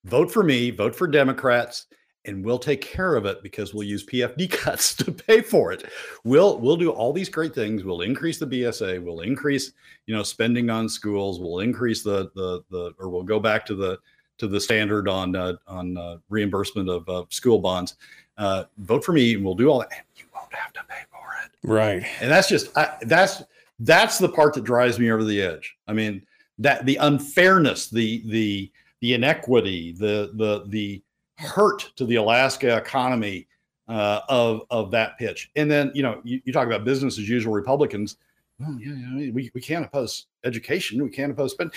Vote 0.04 0.30
for 0.32 0.42
me 0.42 0.70
vote 0.70 0.96
for 0.96 1.06
democrats 1.06 1.86
and 2.26 2.44
we'll 2.44 2.58
take 2.58 2.82
care 2.82 3.16
of 3.16 3.24
it 3.24 3.42
because 3.42 3.72
we'll 3.72 3.86
use 3.86 4.04
pfd 4.04 4.50
cuts 4.50 4.94
to 4.94 5.12
pay 5.12 5.40
for 5.42 5.72
it. 5.72 5.84
We'll 6.24 6.58
we'll 6.58 6.76
do 6.76 6.90
all 6.90 7.12
these 7.12 7.28
great 7.28 7.54
things. 7.54 7.84
We'll 7.84 8.00
increase 8.00 8.38
the 8.38 8.46
bsa 8.46 9.02
we'll 9.02 9.20
increase 9.20 9.72
you 10.06 10.14
know 10.14 10.22
spending 10.22 10.70
on 10.70 10.88
schools 10.88 11.38
we'll 11.38 11.60
increase 11.60 12.02
the 12.02 12.30
the 12.34 12.62
the 12.70 12.94
or 12.98 13.10
we'll 13.10 13.22
go 13.22 13.38
back 13.38 13.66
to 13.66 13.74
the 13.74 13.98
to 14.40 14.48
the 14.48 14.60
standard 14.60 15.06
on 15.06 15.36
uh, 15.36 15.54
on 15.68 15.96
uh, 15.96 16.16
reimbursement 16.30 16.88
of 16.88 17.08
uh, 17.08 17.24
school 17.28 17.58
bonds. 17.58 17.96
Uh, 18.38 18.64
vote 18.78 19.04
for 19.04 19.12
me 19.12 19.34
and 19.34 19.44
we'll 19.44 19.54
do 19.54 19.70
all 19.70 19.80
that. 19.80 19.92
And 19.92 20.04
you 20.16 20.24
won't 20.34 20.52
have 20.54 20.72
to 20.72 20.80
pay 20.88 21.02
for 21.10 21.18
it. 21.44 21.50
Right. 21.62 22.06
and 22.22 22.30
that's 22.30 22.48
just 22.48 22.76
I, 22.76 22.96
that's 23.02 23.42
that's 23.80 24.18
the 24.18 24.28
part 24.28 24.54
that 24.54 24.64
drives 24.64 24.98
me 24.98 25.10
over 25.10 25.24
the 25.24 25.40
edge. 25.42 25.76
I 25.88 25.92
mean 25.92 26.22
that 26.58 26.84
the 26.86 26.96
unfairness 26.96 27.88
the 27.88 28.22
the 28.26 28.70
the 29.00 29.14
inequity 29.14 29.92
the 29.92 30.30
the 30.34 30.64
the 30.68 31.02
hurt 31.38 31.90
to 31.96 32.04
the 32.04 32.16
alaska 32.16 32.76
economy 32.76 33.46
uh, 33.88 34.20
of 34.28 34.62
of 34.70 34.90
that 34.92 35.18
pitch. 35.18 35.50
And 35.56 35.70
then 35.70 35.90
you 35.94 36.02
know 36.02 36.20
you, 36.22 36.40
you 36.44 36.52
talk 36.52 36.66
about 36.66 36.84
business 36.84 37.18
as 37.18 37.28
usual 37.28 37.52
republicans 37.54 38.16
well, 38.60 38.78
yeah, 38.78 38.92
yeah 38.92 39.32
we, 39.32 39.50
we 39.54 39.60
can't 39.60 39.84
oppose 39.86 40.26
education 40.44 41.02
we 41.02 41.08
can't 41.10 41.32
oppose 41.32 41.52
spend 41.52 41.72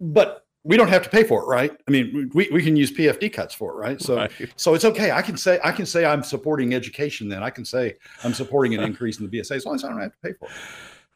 but 0.00 0.44
we 0.64 0.76
don't 0.76 0.88
have 0.88 1.02
to 1.04 1.08
pay 1.08 1.22
for 1.22 1.42
it 1.44 1.46
right? 1.46 1.70
I 1.86 1.90
mean 1.92 2.30
we, 2.34 2.48
we 2.52 2.62
can 2.62 2.74
use 2.76 2.90
pfd 2.90 3.32
cuts 3.32 3.54
for 3.54 3.72
it 3.72 3.76
right? 3.76 4.02
So 4.02 4.16
Right. 4.16 4.30
so 4.56 4.74
it's 4.74 4.84
okay. 4.84 5.12
I 5.12 5.22
can 5.22 5.36
say 5.36 5.60
i 5.62 5.70
can 5.70 5.86
say 5.86 6.04
i'm 6.04 6.24
supporting 6.24 6.74
education 6.74 7.28
then. 7.28 7.44
I 7.44 7.50
can 7.50 7.64
say 7.64 7.94
i'm 8.24 8.34
supporting 8.34 8.74
an 8.74 8.80
increase 8.82 9.20
in 9.20 9.30
the 9.30 9.38
bsa 9.38 9.52
as 9.52 9.64
long 9.64 9.76
as 9.76 9.84
i 9.84 9.88
don't 9.88 10.00
have 10.00 10.10
to 10.12 10.18
pay 10.18 10.32
for 10.32 10.46
it 10.46 10.54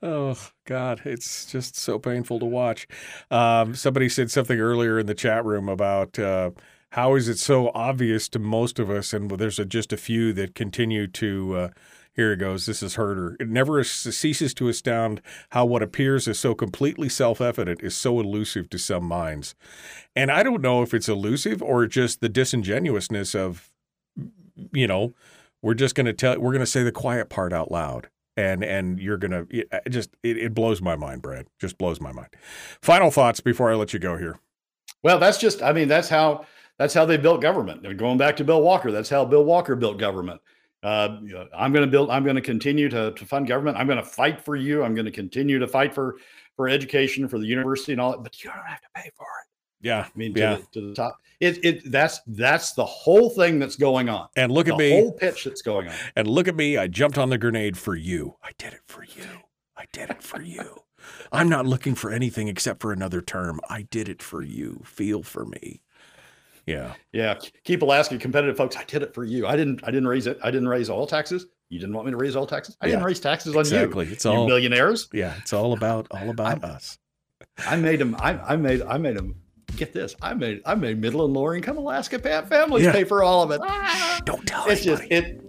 Oh 0.03 0.37
God, 0.65 1.03
it's 1.05 1.47
just 1.47 1.77
so 1.77 1.99
painful 1.99 2.41
to 2.41 2.45
watch. 2.45 2.89
Um, 3.31 3.77
somebody 3.77 4.09
said 4.09 4.33
something 4.33 4.59
earlier 4.59 4.99
in 4.99 5.07
the 5.07 5.15
chat 5.15 5.45
room 5.45 5.69
about 5.69 6.19
uh, 6.19 6.51
how 6.91 7.15
is 7.15 7.29
it 7.29 7.39
so 7.39 7.71
obvious 7.73 8.29
to 8.31 8.41
most 8.41 8.81
of 8.81 8.91
us, 8.91 9.13
and 9.13 9.31
there's 9.31 9.61
a, 9.61 9.65
just 9.65 9.93
a 9.93 9.97
few 9.97 10.33
that 10.33 10.55
continue 10.55 11.07
to. 11.07 11.57
Uh, 11.57 11.69
here 12.15 12.33
it 12.33 12.41
goes. 12.41 12.67
This 12.67 12.83
is 12.83 12.97
Herder. 12.97 13.39
It 13.41 13.49
never 13.49 13.83
ceases 13.83 14.53
to 14.55 14.69
astound 14.69 15.23
how 15.51 15.65
what 15.65 15.83
appears 15.83 16.29
as 16.29 16.39
so 16.39 16.55
completely 16.55 17.09
self-evident 17.09 17.83
is 17.83 17.97
so 17.97 18.21
elusive 18.21 18.69
to 18.69 18.79
some 18.79 19.05
minds, 19.05 19.55
and 20.17 20.31
I 20.31 20.43
don't 20.43 20.61
know 20.61 20.83
if 20.83 20.93
it's 20.93 21.09
elusive 21.09 21.63
or 21.63 21.87
just 21.87 22.21
the 22.21 22.29
disingenuousness 22.29 23.35
of, 23.35 23.71
you 24.73 24.87
know, 24.87 25.15
we're 25.63 25.75
just 25.75 25.95
going 25.95 26.07
to 26.07 26.13
tell 26.13 26.39
we're 26.41 26.53
going 26.53 26.61
to 26.61 26.67
say 26.67 26.83
the 26.83 26.93
quiet 26.93 27.31
part 27.31 27.53
out 27.53 27.71
loud 27.71 28.09
and 28.37 28.65
and 28.65 28.99
you're 28.99 29.19
gonna 29.19 29.47
it 29.51 29.69
it 29.73 29.91
just 29.91 30.11
it, 30.23 30.37
it 30.37 30.55
blows 30.55 30.81
my 30.81 30.97
mind 30.97 31.23
brad 31.23 31.47
just 31.59 31.79
blows 31.79 32.01
my 32.01 32.13
mind. 32.13 32.29
Final 32.81 33.11
thoughts 33.11 33.41
before 33.41 33.71
i 33.71 33.75
let 33.75 33.93
you 33.93 33.99
go 33.99 34.17
here. 34.17 34.39
Well 35.03 35.19
that's 35.19 35.39
just 35.39 35.63
i 35.63 35.73
mean 35.73 35.89
that's 35.89 36.09
how 36.09 36.47
that's 36.79 36.95
how 36.95 37.05
they 37.05 37.17
built 37.17 37.41
government. 37.41 37.83
They're 37.83 37.95
going 37.95 38.19
back 38.19 38.37
to 38.37 38.45
bill 38.45 38.63
walker. 38.63 38.91
That's 38.91 39.11
how 39.11 39.25
bill 39.25 39.45
walker 39.45 39.77
built 39.77 39.99
government. 39.99 40.41
Uh, 40.83 41.19
you 41.23 41.33
know, 41.35 41.47
i'm 41.57 41.73
going 41.73 41.85
to 41.85 41.91
build 41.91 42.11
i'm 42.11 42.25
going 42.25 42.35
to 42.35 42.43
continue 42.43 42.89
to, 42.89 43.13
to 43.13 43.25
fund 43.25 43.47
government. 43.47 43.77
I'm 43.77 43.87
going 43.87 43.99
to 43.99 44.05
fight 44.05 44.45
for 44.45 44.57
you. 44.57 44.83
I'm 44.83 44.95
going 44.95 45.05
to 45.05 45.13
continue 45.13 45.59
to 45.59 45.69
fight 45.69 45.95
for 45.95 46.17
for 46.57 46.69
education 46.69 47.29
for 47.29 47.39
the 47.39 47.47
university 47.47 47.93
and 47.93 48.01
all 48.01 48.13
that 48.13 48.23
but 48.23 48.43
you 48.43 48.51
don't 48.51 48.67
have 48.67 48.81
to 48.81 48.89
pay 48.95 49.11
for 49.17 49.27
it 49.43 49.52
yeah 49.83 50.07
i 50.07 50.19
mean 50.19 50.33
to, 50.33 50.41
yeah 50.41 50.57
the, 50.57 50.67
to 50.73 50.89
the 50.89 50.95
top 50.95 51.19
it, 51.41 51.65
it 51.65 51.91
that's 51.91 52.21
that's 52.29 52.73
the 52.73 52.85
whole 52.85 53.29
thing 53.31 53.59
that's 53.59 53.77
going 53.77 54.09
on 54.09 54.29
and 54.37 54.51
look 54.51 54.67
the 54.67 54.73
at 54.73 54.79
me 54.79 54.91
the 54.91 55.01
whole 55.01 55.13
pitch 55.13 55.45
that's 55.45 55.63
going 55.63 55.89
on 55.89 55.95
and 56.17 56.27
look 56.29 56.49
at 56.49 56.57
me 56.57 56.79
i 56.79 56.87
jumped 56.87 57.19
on 57.19 57.29
the 57.29 57.39
grenade 57.39 57.77
for 57.77 57.95
you 57.95 58.37
i 58.43 58.51
did 58.59 58.73
it 58.73 58.83
for 58.87 59.05
you 59.05 59.27
i 59.77 59.85
did 59.93 60.09
it 60.11 60.23
for 60.23 60.41
you 60.41 60.83
i'm 61.33 61.49
not 61.49 61.67
looking 61.67 61.95
for 61.95 62.11
anything 62.11 62.49
except 62.49 62.81
for 62.81 62.93
another 62.93 63.21
term 63.21 63.61
i 63.69 63.83
did 63.83 64.09
it 64.09 64.23
for 64.23 64.43
you 64.43 64.81
feel 64.85 65.23
for 65.23 65.45
me 65.45 65.83
yeah 66.67 66.95
Yeah, 67.13 67.39
keep 67.65 67.83
Alaska 67.83 68.17
competitive, 68.19 68.57
folks. 68.57 68.77
I 68.77 68.85
did 68.85 69.03
it 69.03 69.13
for 69.13 69.25
you. 69.25 69.49
I 69.49 69.57
didn't. 69.57 69.83
I 69.83 69.91
didn't 69.91 70.07
raise 70.07 70.29
it. 70.29 70.39
I 70.45 70.53
didn't 70.53 70.69
raise 70.69 70.89
all 70.89 71.09
taxes. 71.09 71.47
You 71.71 71.81
didn't 71.81 71.93
want 71.93 72.07
me 72.07 72.13
to 72.13 72.17
raise 72.17 72.37
all 72.37 72.47
taxes. 72.47 72.77
I 72.81 72.87
didn't 72.87 73.03
raise 73.03 73.19
taxes 73.19 73.57
on 73.57 73.63
exactly. 73.63 74.07
you. 74.07 74.13
It's 74.13 74.25
you 74.25 74.31
all- 74.31 74.47
millionaires. 74.47 75.09
yeah 75.13 75.35
it's 75.39 75.53
all 75.53 75.73
about 75.73 76.07
all 76.13 76.31
about 76.31 76.63
us 76.63 76.99
I 77.67 77.77
made 77.77 77.99
them. 77.99 78.17
I, 78.19 78.39
I 78.39 78.57
made. 78.57 78.83
I 78.83 78.99
made 78.99 79.17
them. 79.17 79.35
Get 79.77 79.93
this. 79.93 80.15
I 80.21 80.35
made. 80.35 80.61
I 80.67 80.75
made 80.75 81.01
middle 81.01 81.25
and 81.25 81.33
lower 81.35 81.55
income 81.57 81.79
Alaska 81.79 82.19
families 82.19 82.85
Yeah. 82.85 82.93
pay 82.93 83.05
for 83.05 83.23
all 83.23 83.43
of 83.43 83.51
it. 83.51 83.61
Ah, 83.63 84.21
don't 84.25 84.47
tell 84.47 84.69
it's 84.69 84.85
just 84.85 85.03
it. 85.11 85.41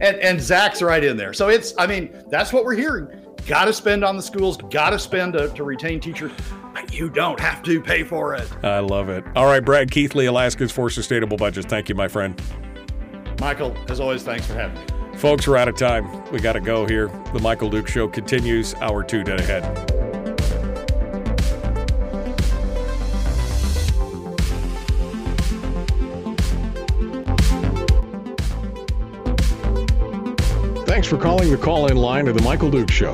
and 0.00 0.16
and 0.16 0.40
Zack's 0.40 0.80
right 0.80 1.02
in 1.02 1.16
there. 1.16 1.32
So 1.32 1.48
it's, 1.48 1.74
I 1.78 1.86
mean, 1.86 2.14
that's 2.30 2.52
what 2.52 2.64
we're 2.64 2.76
hearing. 2.76 3.08
Got 3.46 3.64
to 3.64 3.72
spend 3.72 4.04
on 4.04 4.16
the 4.16 4.22
schools. 4.22 4.56
Got 4.70 4.90
to 4.90 4.98
spend 4.98 5.32
to, 5.32 5.48
to 5.48 5.64
retain 5.64 5.98
teachers. 5.98 6.30
But 6.72 6.94
you 6.94 7.10
don't 7.10 7.40
have 7.40 7.62
to 7.64 7.80
pay 7.80 8.04
for 8.04 8.34
it. 8.36 8.48
I 8.64 8.78
love 8.78 9.08
it. 9.08 9.24
All 9.34 9.46
right, 9.46 9.60
Brad 9.60 9.90
Keithley, 9.90 10.26
Alaskans 10.26 10.70
for 10.70 10.88
Sustainable 10.88 11.36
Budgets. 11.36 11.66
Thank 11.66 11.88
you, 11.88 11.94
my 11.96 12.06
friend. 12.08 12.40
Michael, 13.40 13.76
as 13.88 13.98
always, 13.98 14.22
thanks 14.22 14.46
for 14.46 14.54
having 14.54 14.78
me. 14.78 15.18
Folks, 15.18 15.46
we're 15.48 15.56
out 15.56 15.68
of 15.68 15.76
time. 15.76 16.24
We 16.30 16.38
got 16.38 16.52
to 16.54 16.60
go 16.60 16.86
here. 16.86 17.08
The 17.34 17.40
Michael 17.40 17.68
Duke 17.68 17.88
Show 17.88 18.06
continues. 18.08 18.74
Hour 18.76 19.02
two 19.02 19.24
dead 19.24 19.40
ahead. 19.40 20.01
Thanks 31.02 31.10
for 31.10 31.20
calling 31.20 31.50
the 31.50 31.58
call 31.58 31.88
in 31.88 31.96
line 31.96 32.28
of 32.28 32.36
The 32.36 32.42
Michael 32.42 32.70
Duke 32.70 32.88
Show. 32.88 33.12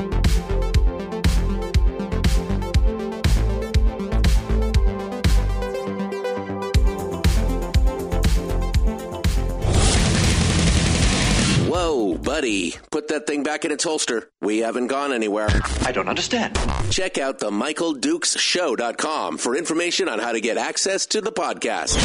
Whoa, 11.66 12.18
buddy. 12.18 12.74
Put 12.90 13.08
that 13.08 13.26
thing 13.26 13.42
back 13.42 13.64
in 13.64 13.70
its 13.70 13.84
holster. 13.84 14.28
We 14.42 14.58
haven't 14.58 14.88
gone 14.88 15.14
anywhere. 15.14 15.48
I 15.80 15.90
don't 15.90 16.10
understand. 16.10 16.58
Check 16.90 17.16
out 17.16 17.38
the 17.38 17.48
MichaelDukesShow.com 17.50 19.38
for 19.38 19.56
information 19.56 20.10
on 20.10 20.18
how 20.18 20.32
to 20.32 20.42
get 20.42 20.58
access 20.58 21.06
to 21.06 21.22
the 21.22 21.32
podcast. 21.32 21.96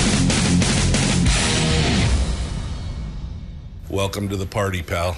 Welcome 3.89 4.29
to 4.29 4.37
the 4.37 4.45
party, 4.45 4.81
pal. 4.81 5.17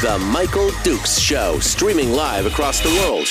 The 0.00 0.18
Michael 0.18 0.70
Dukes 0.82 1.18
Show, 1.18 1.58
streaming 1.58 2.12
live 2.12 2.46
across 2.46 2.80
the 2.80 2.88
world. 2.88 3.28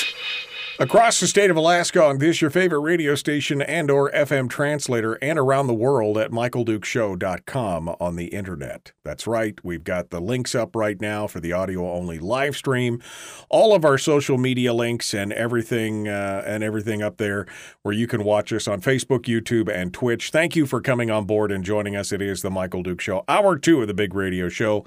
Across 0.80 1.20
the 1.20 1.26
state 1.26 1.50
of 1.50 1.58
Alaska 1.58 2.02
on 2.02 2.16
this 2.16 2.40
your 2.40 2.48
favorite 2.48 2.78
radio 2.78 3.14
station 3.14 3.60
and 3.60 3.90
or 3.90 4.10
FM 4.12 4.48
translator 4.48 5.18
and 5.20 5.38
around 5.38 5.66
the 5.66 5.74
world 5.74 6.16
at 6.16 6.30
michaeldukeshow.com 6.30 7.96
on 8.00 8.16
the 8.16 8.28
internet. 8.28 8.92
That's 9.04 9.26
right. 9.26 9.62
We've 9.62 9.84
got 9.84 10.08
the 10.08 10.20
links 10.20 10.54
up 10.54 10.74
right 10.74 10.98
now 10.98 11.26
for 11.26 11.38
the 11.38 11.52
audio 11.52 11.86
only 11.92 12.18
live 12.18 12.56
stream. 12.56 13.02
All 13.50 13.74
of 13.74 13.84
our 13.84 13.98
social 13.98 14.38
media 14.38 14.72
links 14.72 15.12
and 15.12 15.34
everything 15.34 16.08
uh, 16.08 16.44
and 16.46 16.64
everything 16.64 17.02
up 17.02 17.18
there 17.18 17.44
where 17.82 17.92
you 17.92 18.06
can 18.06 18.24
watch 18.24 18.50
us 18.50 18.66
on 18.66 18.80
Facebook, 18.80 19.24
YouTube 19.24 19.70
and 19.70 19.92
Twitch. 19.92 20.30
Thank 20.30 20.56
you 20.56 20.64
for 20.64 20.80
coming 20.80 21.10
on 21.10 21.26
board 21.26 21.52
and 21.52 21.62
joining 21.62 21.94
us. 21.94 22.10
It 22.10 22.22
is 22.22 22.40
the 22.40 22.50
Michael 22.50 22.82
Duke 22.82 23.02
Show, 23.02 23.22
hour 23.28 23.58
2 23.58 23.82
of 23.82 23.86
the 23.86 23.92
big 23.92 24.14
radio 24.14 24.48
show. 24.48 24.86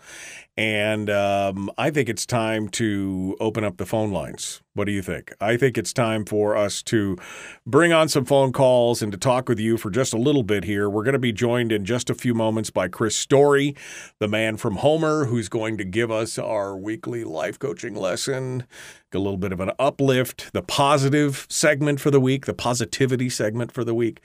And 0.57 1.11
um, 1.11 1.69
I 1.77 1.91
think 1.91 2.09
it's 2.09 2.25
time 2.25 2.67
to 2.69 3.37
open 3.39 3.63
up 3.63 3.77
the 3.77 3.85
phone 3.85 4.11
lines. 4.11 4.62
What 4.75 4.85
do 4.85 4.91
you 4.91 5.03
think? 5.03 5.31
I 5.39 5.55
think 5.55 5.77
it's 5.77 5.93
time 5.93 6.25
for 6.25 6.57
us 6.57 6.81
to 6.83 7.15
bring 7.63 7.93
on 7.93 8.09
some 8.09 8.25
phone 8.25 8.51
calls 8.51 9.03
and 9.03 9.11
to 9.11 9.19
talk 9.19 9.47
with 9.47 9.59
you 9.59 9.77
for 9.77 9.91
just 9.91 10.15
a 10.15 10.17
little 10.17 10.41
bit 10.41 10.63
here. 10.63 10.89
We're 10.89 11.03
going 11.03 11.13
to 11.13 11.19
be 11.19 11.31
joined 11.31 11.71
in 11.71 11.85
just 11.85 12.09
a 12.09 12.15
few 12.15 12.33
moments 12.33 12.71
by 12.71 12.87
Chris 12.87 13.15
Story, 13.15 13.75
the 14.17 14.27
man 14.27 14.57
from 14.57 14.77
Homer, 14.77 15.25
who's 15.25 15.47
going 15.47 15.77
to 15.77 15.83
give 15.83 16.09
us 16.09 16.39
our 16.39 16.75
weekly 16.75 17.23
life 17.23 17.59
coaching 17.59 17.93
lesson, 17.93 18.65
a 19.13 19.19
little 19.19 19.37
bit 19.37 19.51
of 19.51 19.59
an 19.59 19.69
uplift, 19.77 20.51
the 20.53 20.63
positive 20.63 21.45
segment 21.51 21.99
for 21.99 22.09
the 22.09 22.19
week, 22.19 22.47
the 22.47 22.53
positivity 22.55 23.29
segment 23.29 23.71
for 23.71 23.83
the 23.83 23.93
week. 23.93 24.21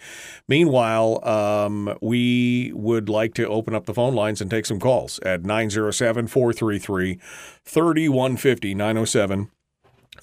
Meanwhile, 0.48 1.22
um, 1.28 1.94
we 2.00 2.72
would 2.74 3.10
like 3.10 3.34
to 3.34 3.46
open 3.46 3.74
up 3.74 3.84
the 3.84 3.92
phone 3.92 4.14
lines 4.14 4.40
and 4.40 4.50
take 4.50 4.64
some 4.64 4.80
calls 4.80 5.18
at 5.18 5.44
907 5.44 6.26
433 6.26 7.18
3150 7.66 8.74
907 8.74 9.50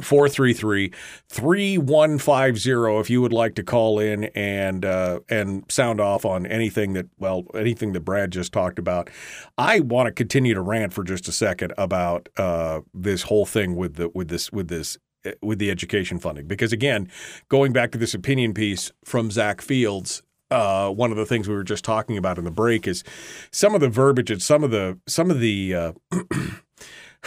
433 0.02 0.92
3150 1.30 3.00
if 3.00 3.10
you 3.10 3.22
would 3.22 3.34
like 3.34 3.56
to 3.56 3.64
call 3.64 4.00
in 4.00 4.26
and 4.36 4.86
uh, 4.86 5.20
and 5.30 5.64
sound 5.70 6.00
off 6.00 6.26
on 6.26 6.46
anything 6.46 6.94
that 6.94 7.08
well 7.18 7.44
anything 7.56 7.94
that 7.94 8.02
Brad 8.02 8.32
just 8.32 8.52
talked 8.52 8.80
about. 8.80 9.10
I 9.58 9.80
want 9.80 10.08
to 10.08 10.12
continue 10.12 10.54
to 10.54 10.62
rant 10.62 10.94
for 10.94 11.04
just 11.04 11.28
a 11.28 11.32
second 11.32 11.74
about 11.78 12.30
uh, 12.38 12.82
this 12.94 13.24
whole 13.24 13.46
thing 13.46 13.76
with 13.76 13.96
the 13.96 14.10
with 14.10 14.28
this 14.28 14.52
with 14.52 14.68
this 14.68 14.98
uh, 15.26 15.32
with 15.42 15.60
the 15.60 15.72
education 15.72 16.20
funding 16.20 16.48
because 16.48 16.74
again, 16.74 17.10
going 17.50 17.74
back 17.74 17.92
to 17.92 17.98
this 17.98 18.14
opinion 18.14 18.54
piece 18.54 18.92
from 19.04 19.32
Zack 19.32 19.62
Fields, 19.62 20.22
uh, 20.52 20.90
one 20.90 21.12
of 21.12 21.18
the 21.18 21.26
things 21.26 21.48
we 21.48 21.56
were 21.56 21.64
just 21.64 21.84
talking 21.84 22.18
about 22.18 22.38
in 22.38 22.44
the 22.44 22.52
break 22.52 22.88
is 22.88 23.04
some 23.52 23.74
of 23.74 23.82
the 23.82 23.90
verbiage 23.90 24.32
and 24.32 24.42
some 24.42 24.64
of 24.64 24.72
the 24.72 25.00
some 25.08 25.32
of 25.32 25.40
the 25.40 25.74
uh, 25.74 25.92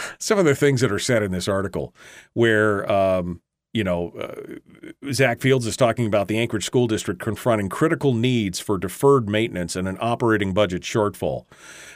some 0.19 0.39
of 0.39 0.45
the 0.45 0.55
things 0.55 0.81
that 0.81 0.91
are 0.91 0.99
said 0.99 1.23
in 1.23 1.31
this 1.31 1.47
article, 1.47 1.93
where 2.33 2.89
um, 2.91 3.41
you 3.73 3.83
know 3.83 4.09
uh, 4.11 5.11
Zack 5.11 5.41
Fields 5.41 5.65
is 5.65 5.77
talking 5.77 6.05
about 6.05 6.27
the 6.27 6.37
Anchorage 6.37 6.65
School 6.65 6.87
District 6.87 7.19
confronting 7.19 7.69
critical 7.69 8.13
needs 8.13 8.59
for 8.59 8.77
deferred 8.77 9.29
maintenance 9.29 9.75
and 9.75 9.87
an 9.87 9.97
operating 9.99 10.53
budget 10.53 10.83
shortfall. 10.83 11.45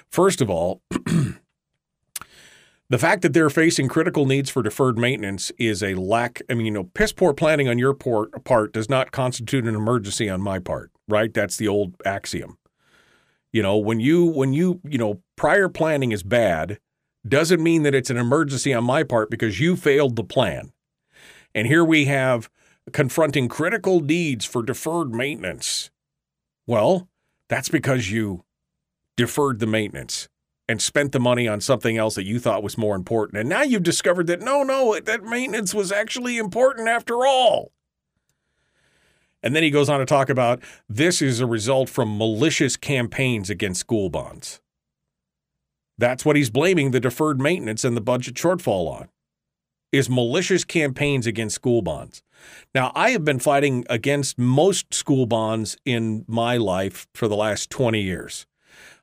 First 0.09 0.41
of 0.41 0.49
all. 0.49 0.81
The 2.89 2.99
fact 2.99 3.23
that 3.23 3.33
they're 3.33 3.49
facing 3.49 3.87
critical 3.87 4.27
needs 4.27 4.51
for 4.51 4.61
deferred 4.61 4.99
maintenance 4.99 5.51
is 5.57 5.81
a 5.81 5.95
lack. 5.95 6.43
I 6.47 6.53
mean, 6.53 6.67
you 6.67 6.71
know, 6.71 6.83
piss 6.93 7.11
poor 7.11 7.33
planning 7.33 7.67
on 7.67 7.79
your 7.79 7.95
part, 7.95 8.43
part 8.43 8.71
does 8.71 8.87
not 8.87 9.11
constitute 9.11 9.65
an 9.65 9.73
emergency 9.73 10.29
on 10.29 10.41
my 10.41 10.59
part, 10.59 10.91
right? 11.07 11.33
That's 11.33 11.57
the 11.57 11.67
old 11.67 11.95
axiom. 12.05 12.59
You 13.51 13.63
know, 13.63 13.77
when 13.77 13.99
you 13.99 14.25
when 14.25 14.53
you 14.53 14.79
you 14.83 14.99
know 14.99 15.23
prior 15.37 15.69
planning 15.69 16.11
is 16.11 16.21
bad, 16.21 16.77
doesn't 17.27 17.63
mean 17.63 17.83
that 17.83 17.95
it's 17.95 18.09
an 18.09 18.17
emergency 18.17 18.73
on 18.73 18.83
my 18.83 19.03
part 19.03 19.29
because 19.29 19.59
you 19.59 19.75
failed 19.75 20.15
the 20.15 20.23
plan. 20.23 20.71
And 21.55 21.67
here 21.67 21.85
we 21.85 22.05
have 22.05 22.49
confronting 22.91 23.47
critical 23.47 24.01
needs 24.01 24.45
for 24.45 24.63
deferred 24.63 25.13
maintenance. 25.13 25.89
Well, 26.67 27.07
that's 27.47 27.69
because 27.69 28.11
you 28.11 28.43
deferred 29.15 29.59
the 29.59 29.67
maintenance 29.67 30.27
and 30.67 30.81
spent 30.81 31.11
the 31.11 31.19
money 31.19 31.47
on 31.47 31.61
something 31.61 31.97
else 31.97 32.15
that 32.15 32.25
you 32.25 32.39
thought 32.39 32.63
was 32.63 32.77
more 32.77 32.95
important. 32.95 33.39
And 33.39 33.49
now 33.49 33.61
you've 33.61 33.83
discovered 33.83 34.27
that 34.27 34.41
no, 34.41 34.63
no, 34.63 34.99
that 34.99 35.23
maintenance 35.23 35.73
was 35.73 35.91
actually 35.91 36.37
important 36.37 36.87
after 36.87 37.25
all. 37.25 37.71
And 39.43 39.53
then 39.53 39.63
he 39.63 39.69
goes 39.69 39.89
on 39.89 39.99
to 39.99 40.05
talk 40.05 40.29
about 40.29 40.61
this 40.87 41.21
is 41.21 41.41
a 41.41 41.45
result 41.45 41.89
from 41.89 42.17
malicious 42.17 42.77
campaigns 42.77 43.49
against 43.49 43.81
school 43.81 44.09
bonds. 44.09 44.61
That's 45.97 46.25
what 46.25 46.35
he's 46.35 46.49
blaming 46.49 46.91
the 46.91 46.99
deferred 46.99 47.39
maintenance 47.39 47.83
and 47.83 47.95
the 47.95 48.01
budget 48.01 48.35
shortfall 48.35 48.91
on. 48.91 49.09
Is 49.91 50.09
malicious 50.09 50.63
campaigns 50.63 51.27
against 51.27 51.55
school 51.55 51.83
bonds. 51.83 52.23
Now, 52.73 52.91
I 52.95 53.11
have 53.11 53.23
been 53.23 53.39
fighting 53.39 53.85
against 53.89 54.39
most 54.39 54.93
school 54.93 55.27
bonds 55.27 55.77
in 55.85 56.25
my 56.27 56.57
life 56.57 57.05
for 57.13 57.27
the 57.27 57.35
last 57.35 57.69
20 57.69 58.01
years. 58.01 58.47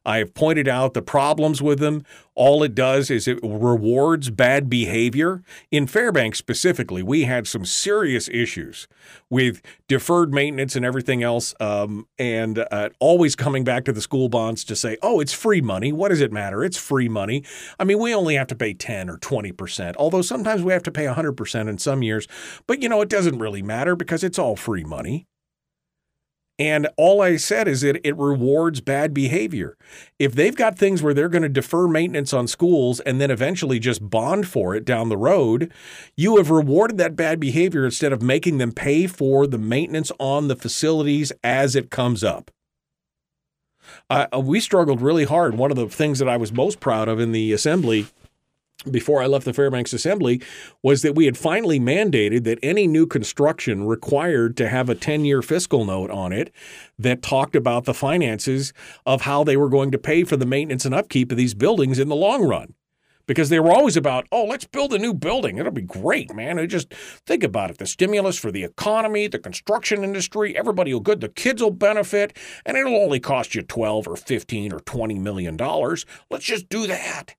I 0.04 0.18
have 0.18 0.34
pointed 0.34 0.66
out 0.66 0.94
the 0.94 1.02
problems 1.02 1.60
with 1.60 1.78
them. 1.78 2.04
All 2.34 2.62
it 2.62 2.74
does 2.74 3.10
is 3.10 3.28
it 3.28 3.38
rewards 3.42 4.30
bad 4.30 4.70
behavior. 4.70 5.42
In 5.70 5.86
Fairbanks 5.86 6.38
specifically, 6.38 7.02
we 7.02 7.24
had 7.24 7.46
some 7.46 7.66
serious 7.66 8.28
issues 8.28 8.88
with 9.28 9.60
deferred 9.88 10.32
maintenance 10.32 10.74
and 10.74 10.84
everything 10.84 11.22
else, 11.22 11.54
um, 11.60 12.06
and 12.18 12.64
uh, 12.70 12.88
always 12.98 13.36
coming 13.36 13.62
back 13.62 13.84
to 13.84 13.92
the 13.92 14.00
school 14.00 14.30
bonds 14.30 14.64
to 14.64 14.74
say, 14.76 14.96
oh, 15.02 15.20
it's 15.20 15.34
free 15.34 15.60
money. 15.60 15.92
What 15.92 16.08
does 16.08 16.22
it 16.22 16.32
matter? 16.32 16.64
It's 16.64 16.78
free 16.78 17.08
money. 17.08 17.44
I 17.78 17.84
mean, 17.84 17.98
we 17.98 18.14
only 18.14 18.36
have 18.36 18.46
to 18.48 18.56
pay 18.56 18.72
10 18.72 19.10
or 19.10 19.18
20%, 19.18 19.96
although 19.98 20.22
sometimes 20.22 20.62
we 20.62 20.72
have 20.72 20.82
to 20.84 20.92
pay 20.92 21.04
100% 21.04 21.68
in 21.68 21.78
some 21.78 22.02
years. 22.02 22.26
But, 22.66 22.82
you 22.82 22.88
know, 22.88 23.02
it 23.02 23.10
doesn't 23.10 23.38
really 23.38 23.62
matter 23.62 23.94
because 23.96 24.24
it's 24.24 24.38
all 24.38 24.56
free 24.56 24.84
money. 24.84 25.26
And 26.60 26.88
all 26.98 27.22
I 27.22 27.36
said 27.36 27.66
is 27.68 27.80
that 27.80 28.06
it 28.06 28.18
rewards 28.18 28.82
bad 28.82 29.14
behavior. 29.14 29.78
If 30.18 30.34
they've 30.34 30.54
got 30.54 30.78
things 30.78 31.02
where 31.02 31.14
they're 31.14 31.30
going 31.30 31.42
to 31.42 31.48
defer 31.48 31.88
maintenance 31.88 32.34
on 32.34 32.46
schools 32.46 33.00
and 33.00 33.18
then 33.18 33.30
eventually 33.30 33.78
just 33.78 34.10
bond 34.10 34.46
for 34.46 34.74
it 34.74 34.84
down 34.84 35.08
the 35.08 35.16
road, 35.16 35.72
you 36.18 36.36
have 36.36 36.50
rewarded 36.50 36.98
that 36.98 37.16
bad 37.16 37.40
behavior 37.40 37.86
instead 37.86 38.12
of 38.12 38.20
making 38.20 38.58
them 38.58 38.72
pay 38.72 39.06
for 39.06 39.46
the 39.46 39.56
maintenance 39.56 40.12
on 40.20 40.48
the 40.48 40.54
facilities 40.54 41.32
as 41.42 41.74
it 41.74 41.90
comes 41.90 42.22
up. 42.22 42.50
Uh, 44.10 44.26
we 44.38 44.60
struggled 44.60 45.00
really 45.00 45.24
hard. 45.24 45.56
One 45.56 45.70
of 45.70 45.78
the 45.78 45.88
things 45.88 46.18
that 46.18 46.28
I 46.28 46.36
was 46.36 46.52
most 46.52 46.78
proud 46.78 47.08
of 47.08 47.18
in 47.18 47.32
the 47.32 47.54
assembly 47.54 48.06
before 48.82 49.22
I 49.22 49.26
left 49.26 49.44
the 49.44 49.52
Fairbanks 49.52 49.92
Assembly 49.92 50.40
was 50.82 51.02
that 51.02 51.14
we 51.14 51.26
had 51.26 51.36
finally 51.36 51.80
mandated 51.80 52.44
that 52.44 52.58
any 52.62 52.86
new 52.86 53.06
construction 53.06 53.86
required 53.86 54.56
to 54.58 54.68
have 54.68 54.88
a 54.88 54.94
10 54.94 55.24
year 55.24 55.42
fiscal 55.42 55.84
note 55.84 56.10
on 56.10 56.32
it 56.32 56.52
that 56.98 57.22
talked 57.22 57.56
about 57.56 57.84
the 57.84 57.94
finances 57.94 58.72
of 59.06 59.22
how 59.22 59.44
they 59.44 59.56
were 59.56 59.68
going 59.68 59.90
to 59.90 59.98
pay 59.98 60.24
for 60.24 60.36
the 60.36 60.46
maintenance 60.46 60.84
and 60.84 60.94
upkeep 60.94 61.30
of 61.30 61.38
these 61.38 61.54
buildings 61.54 61.98
in 61.98 62.08
the 62.08 62.16
long 62.16 62.44
run. 62.46 62.74
Because 63.26 63.48
they 63.48 63.60
were 63.60 63.70
always 63.70 63.96
about, 63.96 64.26
oh, 64.32 64.44
let's 64.44 64.66
build 64.66 64.92
a 64.92 64.98
new 64.98 65.14
building. 65.14 65.58
It'll 65.58 65.70
be 65.70 65.82
great, 65.82 66.34
man. 66.34 66.58
And 66.58 66.68
just 66.68 66.92
think 67.26 67.44
about 67.44 67.70
it 67.70 67.78
the 67.78 67.86
stimulus 67.86 68.36
for 68.36 68.50
the 68.50 68.64
economy, 68.64 69.28
the 69.28 69.38
construction 69.38 70.02
industry, 70.02 70.56
everybody 70.56 70.92
will 70.92 71.00
good. 71.00 71.20
The 71.20 71.28
kids 71.28 71.62
will 71.62 71.70
benefit, 71.70 72.36
and 72.66 72.76
it'll 72.76 72.96
only 72.96 73.20
cost 73.20 73.54
you 73.54 73.62
12 73.62 74.08
or 74.08 74.16
15 74.16 74.72
or 74.72 74.80
20 74.80 75.18
million 75.20 75.56
dollars. 75.56 76.06
Let's 76.28 76.44
just 76.44 76.68
do 76.68 76.88
that. 76.88 77.36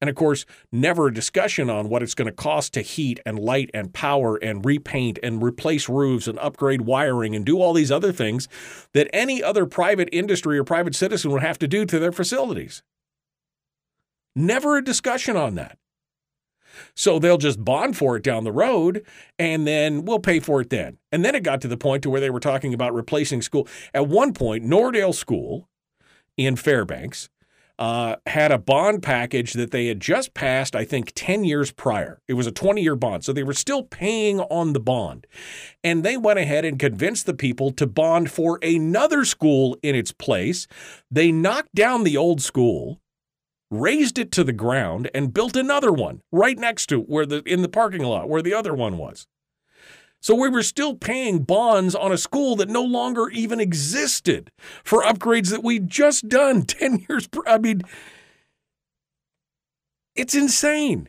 And 0.00 0.08
of 0.08 0.14
course, 0.14 0.46
never 0.70 1.08
a 1.08 1.14
discussion 1.14 1.68
on 1.68 1.88
what 1.88 2.02
it's 2.02 2.14
going 2.14 2.26
to 2.26 2.32
cost 2.32 2.72
to 2.74 2.82
heat 2.82 3.18
and 3.26 3.38
light 3.38 3.70
and 3.74 3.92
power 3.92 4.36
and 4.36 4.64
repaint 4.64 5.18
and 5.22 5.42
replace 5.42 5.88
roofs 5.88 6.28
and 6.28 6.38
upgrade 6.38 6.82
wiring 6.82 7.34
and 7.34 7.44
do 7.44 7.60
all 7.60 7.72
these 7.72 7.90
other 7.90 8.12
things 8.12 8.48
that 8.92 9.10
any 9.12 9.42
other 9.42 9.66
private 9.66 10.08
industry 10.12 10.58
or 10.58 10.64
private 10.64 10.94
citizen 10.94 11.32
would 11.32 11.42
have 11.42 11.58
to 11.58 11.68
do 11.68 11.84
to 11.84 11.98
their 11.98 12.12
facilities. 12.12 12.82
Never 14.36 14.76
a 14.76 14.84
discussion 14.84 15.36
on 15.36 15.56
that. 15.56 15.78
So 16.94 17.18
they'll 17.18 17.38
just 17.38 17.64
bond 17.64 17.96
for 17.96 18.16
it 18.16 18.22
down 18.22 18.44
the 18.44 18.52
road 18.52 19.04
and 19.36 19.66
then 19.66 20.04
we'll 20.04 20.20
pay 20.20 20.38
for 20.38 20.60
it 20.60 20.70
then. 20.70 20.98
And 21.10 21.24
then 21.24 21.34
it 21.34 21.42
got 21.42 21.60
to 21.62 21.68
the 21.68 21.76
point 21.76 22.04
to 22.04 22.10
where 22.10 22.20
they 22.20 22.30
were 22.30 22.38
talking 22.38 22.72
about 22.72 22.94
replacing 22.94 23.42
school. 23.42 23.66
At 23.92 24.06
one 24.06 24.32
point, 24.32 24.64
Nordale 24.64 25.14
School 25.14 25.68
in 26.36 26.54
Fairbanks 26.54 27.28
uh, 27.78 28.16
had 28.26 28.50
a 28.50 28.58
bond 28.58 29.02
package 29.02 29.52
that 29.52 29.70
they 29.70 29.86
had 29.86 30.00
just 30.00 30.34
passed, 30.34 30.74
I 30.74 30.84
think, 30.84 31.12
10 31.14 31.44
years 31.44 31.70
prior. 31.70 32.20
It 32.26 32.34
was 32.34 32.46
a 32.46 32.52
20 32.52 32.82
year 32.82 32.96
bond. 32.96 33.24
So 33.24 33.32
they 33.32 33.44
were 33.44 33.52
still 33.52 33.84
paying 33.84 34.40
on 34.40 34.72
the 34.72 34.80
bond. 34.80 35.26
And 35.84 36.04
they 36.04 36.16
went 36.16 36.38
ahead 36.38 36.64
and 36.64 36.78
convinced 36.78 37.26
the 37.26 37.34
people 37.34 37.70
to 37.72 37.86
bond 37.86 38.30
for 38.30 38.58
another 38.62 39.24
school 39.24 39.76
in 39.82 39.94
its 39.94 40.12
place. 40.12 40.66
They 41.10 41.30
knocked 41.30 41.74
down 41.74 42.04
the 42.04 42.16
old 42.16 42.42
school. 42.42 43.00
Raised 43.70 44.18
it 44.18 44.32
to 44.32 44.44
the 44.44 44.54
ground 44.54 45.10
and 45.14 45.34
built 45.34 45.54
another 45.54 45.92
one 45.92 46.22
right 46.32 46.58
next 46.58 46.86
to 46.86 47.00
where 47.00 47.26
the 47.26 47.42
in 47.42 47.60
the 47.60 47.68
parking 47.68 48.02
lot 48.02 48.26
where 48.26 48.40
the 48.40 48.54
other 48.54 48.72
one 48.72 48.96
was. 48.96 49.26
So 50.20 50.34
we 50.34 50.48
were 50.48 50.62
still 50.62 50.94
paying 50.94 51.44
bonds 51.44 51.94
on 51.94 52.12
a 52.12 52.18
school 52.18 52.56
that 52.56 52.68
no 52.68 52.82
longer 52.82 53.28
even 53.30 53.60
existed 53.60 54.50
for 54.82 55.02
upgrades 55.02 55.50
that 55.50 55.62
we'd 55.62 55.88
just 55.88 56.28
done 56.28 56.62
10 56.66 57.06
years. 57.08 57.28
I 57.46 57.58
mean, 57.58 57.82
it's 60.16 60.34
insane. 60.34 61.08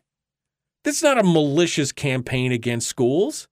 That's 0.84 1.04
not 1.04 1.18
a 1.18 1.24
malicious 1.24 1.92
campaign 1.92 2.52
against 2.52 2.88
schools. 2.88 3.48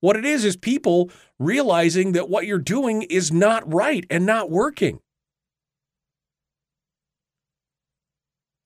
What 0.00 0.16
it 0.16 0.24
is 0.24 0.44
is 0.44 0.56
people 0.56 1.10
realizing 1.38 2.12
that 2.12 2.28
what 2.28 2.46
you're 2.46 2.58
doing 2.58 3.02
is 3.02 3.32
not 3.32 3.70
right 3.72 4.06
and 4.10 4.24
not 4.24 4.50
working. 4.50 5.00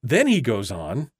Then 0.03 0.26
he 0.26 0.40
goes 0.40 0.70
on 0.70 1.11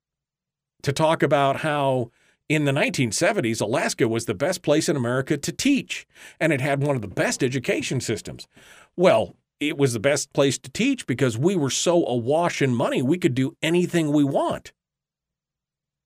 to 0.83 0.93
talk 0.93 1.23
about 1.23 1.61
how 1.61 2.11
in 2.49 2.65
the 2.65 2.73
1970s, 2.73 3.61
Alaska 3.61 4.07
was 4.07 4.27
the 4.27 4.35
best 4.35 4.63
place 4.63 4.89
in 4.89 4.97
America 4.97 5.37
to 5.37 5.53
teach, 5.53 6.07
and 6.39 6.53
it 6.53 6.61
had 6.61 6.83
one 6.83 6.97
of 6.97 7.03
the 7.03 7.09
best 7.09 7.43
education 7.43 8.01
systems. 8.01 8.47
Well, 8.97 9.37
it 9.61 9.79
was 9.79 9.93
the 9.93 10.01
best 10.01 10.33
place 10.33 10.59
to 10.59 10.71
teach 10.71 11.07
because 11.07 11.39
we 11.39 11.57
were 11.57 11.71
so 11.71 12.05
awash 12.07 12.61
in 12.61 12.75
money, 12.75 13.03
we 13.03 13.19
could 13.19 13.35
do 13.35 13.57
anything 13.63 14.13
we 14.13 14.25
want. 14.25 14.73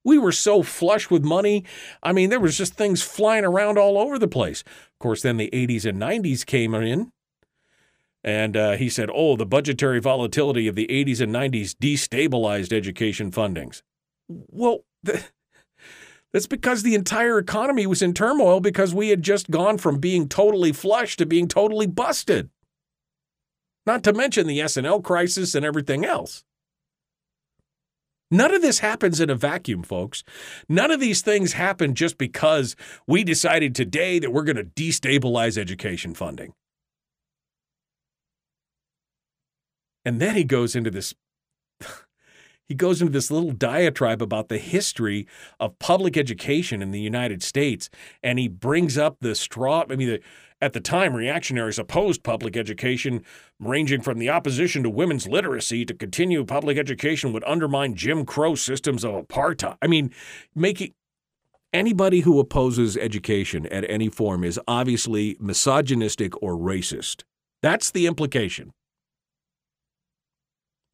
We 0.04 0.16
were 0.16 0.32
so 0.32 0.62
flush 0.62 1.10
with 1.10 1.24
money. 1.24 1.64
I 2.02 2.12
mean, 2.12 2.30
there 2.30 2.40
was 2.40 2.56
just 2.56 2.74
things 2.74 3.02
flying 3.02 3.44
around 3.44 3.78
all 3.78 3.98
over 3.98 4.18
the 4.18 4.28
place. 4.28 4.62
Of 4.62 4.98
course, 5.00 5.22
then 5.22 5.36
the 5.36 5.50
80s 5.52 5.84
and 5.84 6.00
90s 6.00 6.46
came 6.46 6.72
in, 6.74 7.12
and 8.22 8.56
uh, 8.56 8.72
he 8.72 8.88
said, 8.88 9.10
oh, 9.12 9.36
the 9.36 9.44
budgetary 9.44 10.00
volatility 10.00 10.68
of 10.68 10.76
the 10.76 10.86
80s 10.86 11.20
and 11.20 11.34
90s 11.34 11.74
destabilized 11.74 12.72
education 12.72 13.30
fundings. 13.30 13.82
Well, 14.28 14.84
the, 15.02 15.24
that's 16.32 16.46
because 16.46 16.82
the 16.82 16.94
entire 16.94 17.38
economy 17.38 17.86
was 17.86 18.02
in 18.02 18.12
turmoil 18.12 18.60
because 18.60 18.94
we 18.94 19.08
had 19.08 19.22
just 19.22 19.50
gone 19.50 19.78
from 19.78 19.98
being 19.98 20.28
totally 20.28 20.72
flush 20.72 21.16
to 21.16 21.26
being 21.26 21.48
totally 21.48 21.86
busted. 21.86 22.50
Not 23.86 24.04
to 24.04 24.12
mention 24.12 24.46
the 24.46 24.60
S&L 24.60 25.00
crisis 25.00 25.54
and 25.54 25.64
everything 25.64 26.04
else. 26.04 26.44
None 28.30 28.52
of 28.52 28.60
this 28.60 28.80
happens 28.80 29.20
in 29.20 29.30
a 29.30 29.34
vacuum, 29.34 29.82
folks. 29.82 30.22
None 30.68 30.90
of 30.90 31.00
these 31.00 31.22
things 31.22 31.54
happen 31.54 31.94
just 31.94 32.18
because 32.18 32.76
we 33.06 33.24
decided 33.24 33.74
today 33.74 34.18
that 34.18 34.32
we're 34.32 34.44
going 34.44 34.56
to 34.56 34.64
destabilize 34.64 35.56
education 35.56 36.12
funding. 36.12 36.52
And 40.04 40.20
then 40.20 40.36
he 40.36 40.44
goes 40.44 40.76
into 40.76 40.90
this 40.90 41.14
he 42.68 42.74
goes 42.74 43.00
into 43.00 43.12
this 43.12 43.30
little 43.30 43.50
diatribe 43.50 44.20
about 44.20 44.48
the 44.48 44.58
history 44.58 45.26
of 45.58 45.78
public 45.78 46.16
education 46.16 46.82
in 46.82 46.90
the 46.90 47.00
United 47.00 47.42
States, 47.42 47.88
and 48.22 48.38
he 48.38 48.46
brings 48.46 48.98
up 48.98 49.16
the 49.20 49.34
straw. 49.34 49.84
I 49.88 49.96
mean, 49.96 50.08
the, 50.08 50.20
at 50.60 50.74
the 50.74 50.80
time, 50.80 51.14
reactionaries 51.14 51.78
opposed 51.78 52.22
public 52.22 52.56
education, 52.56 53.24
ranging 53.58 54.02
from 54.02 54.18
the 54.18 54.28
opposition 54.28 54.82
to 54.82 54.90
women's 54.90 55.26
literacy 55.26 55.84
to 55.86 55.94
continue 55.94 56.44
public 56.44 56.76
education 56.76 57.32
would 57.32 57.44
undermine 57.44 57.94
Jim 57.94 58.26
Crow 58.26 58.54
systems 58.54 59.04
of 59.04 59.14
apartheid. 59.14 59.76
I 59.80 59.86
mean, 59.86 60.12
making 60.54 60.92
anybody 61.72 62.20
who 62.20 62.38
opposes 62.38 62.96
education 62.96 63.66
at 63.66 63.88
any 63.88 64.08
form 64.08 64.44
is 64.44 64.60
obviously 64.68 65.36
misogynistic 65.40 66.40
or 66.42 66.54
racist. 66.54 67.22
That's 67.62 67.90
the 67.90 68.06
implication. 68.06 68.72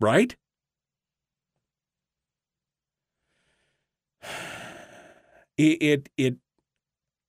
Right? 0.00 0.36
It 5.56 5.82
it 5.82 6.08
it 6.16 6.36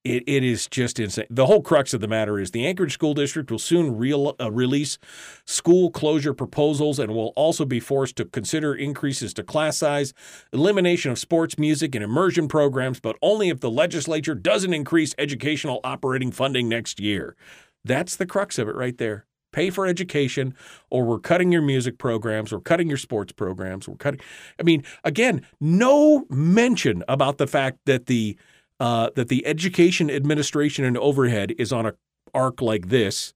it, 0.05 0.23
it 0.27 0.43
is 0.43 0.67
just 0.67 0.99
insane. 0.99 1.25
The 1.31 1.47
whole 1.47 1.63
crux 1.63 1.91
of 1.95 1.99
the 1.99 2.07
matter 2.07 2.37
is 2.37 2.51
the 2.51 2.67
Anchorage 2.67 2.93
School 2.93 3.15
District 3.15 3.49
will 3.49 3.57
soon 3.57 3.97
real, 3.97 4.35
uh, 4.39 4.51
release 4.51 4.99
school 5.45 5.89
closure 5.89 6.33
proposals 6.35 6.99
and 6.99 7.11
will 7.11 7.33
also 7.35 7.65
be 7.65 7.79
forced 7.79 8.15
to 8.17 8.25
consider 8.25 8.75
increases 8.75 9.33
to 9.33 9.43
class 9.43 9.79
size, 9.79 10.13
elimination 10.53 11.11
of 11.11 11.17
sports, 11.17 11.57
music, 11.57 11.95
and 11.95 12.03
immersion 12.03 12.47
programs, 12.47 12.99
but 12.99 13.17
only 13.23 13.49
if 13.49 13.61
the 13.61 13.71
legislature 13.71 14.35
doesn't 14.35 14.75
increase 14.75 15.15
educational 15.17 15.81
operating 15.83 16.31
funding 16.31 16.69
next 16.69 16.99
year. 16.99 17.35
That's 17.83 18.15
the 18.15 18.27
crux 18.27 18.59
of 18.59 18.69
it 18.69 18.75
right 18.75 18.97
there 18.99 19.25
pay 19.55 19.69
for 19.69 19.87
education 19.87 20.53
or 20.91 21.05
we're 21.05 21.17
cutting 21.17 21.49
your 21.49 21.61
music 21.61 21.97
programs 21.97 22.51
or 22.51 22.59
cutting 22.59 22.89
your 22.89 22.97
sports 22.97 23.31
programs 23.31 23.87
we're 23.87 23.95
cutting 23.95 24.19
i 24.59 24.63
mean 24.63 24.83
again 25.05 25.41
no 25.61 26.25
mention 26.29 27.05
about 27.07 27.37
the 27.37 27.47
fact 27.47 27.79
that 27.85 28.07
the 28.07 28.37
uh, 28.81 29.09
that 29.15 29.29
the 29.29 29.47
education 29.47 30.11
administration 30.11 30.83
and 30.83 30.97
overhead 30.97 31.53
is 31.57 31.71
on 31.71 31.85
a 31.85 31.93
arc 32.33 32.61
like 32.61 32.89
this 32.89 33.33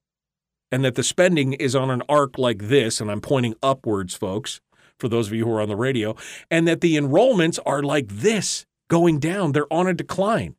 and 0.70 0.84
that 0.84 0.94
the 0.94 1.02
spending 1.02 1.54
is 1.54 1.74
on 1.74 1.90
an 1.90 2.02
arc 2.06 2.36
like 2.36 2.68
this 2.68 3.00
and 3.00 3.10
i'm 3.10 3.22
pointing 3.22 3.54
upwards 3.62 4.14
folks 4.14 4.60
for 4.98 5.08
those 5.08 5.28
of 5.28 5.32
you 5.32 5.46
who 5.46 5.52
are 5.52 5.62
on 5.62 5.70
the 5.70 5.76
radio 5.76 6.14
and 6.50 6.68
that 6.68 6.82
the 6.82 6.98
enrollments 6.98 7.58
are 7.64 7.82
like 7.82 8.08
this 8.08 8.66
going 8.88 9.18
down 9.18 9.52
they're 9.52 9.72
on 9.72 9.86
a 9.86 9.94
decline 9.94 10.54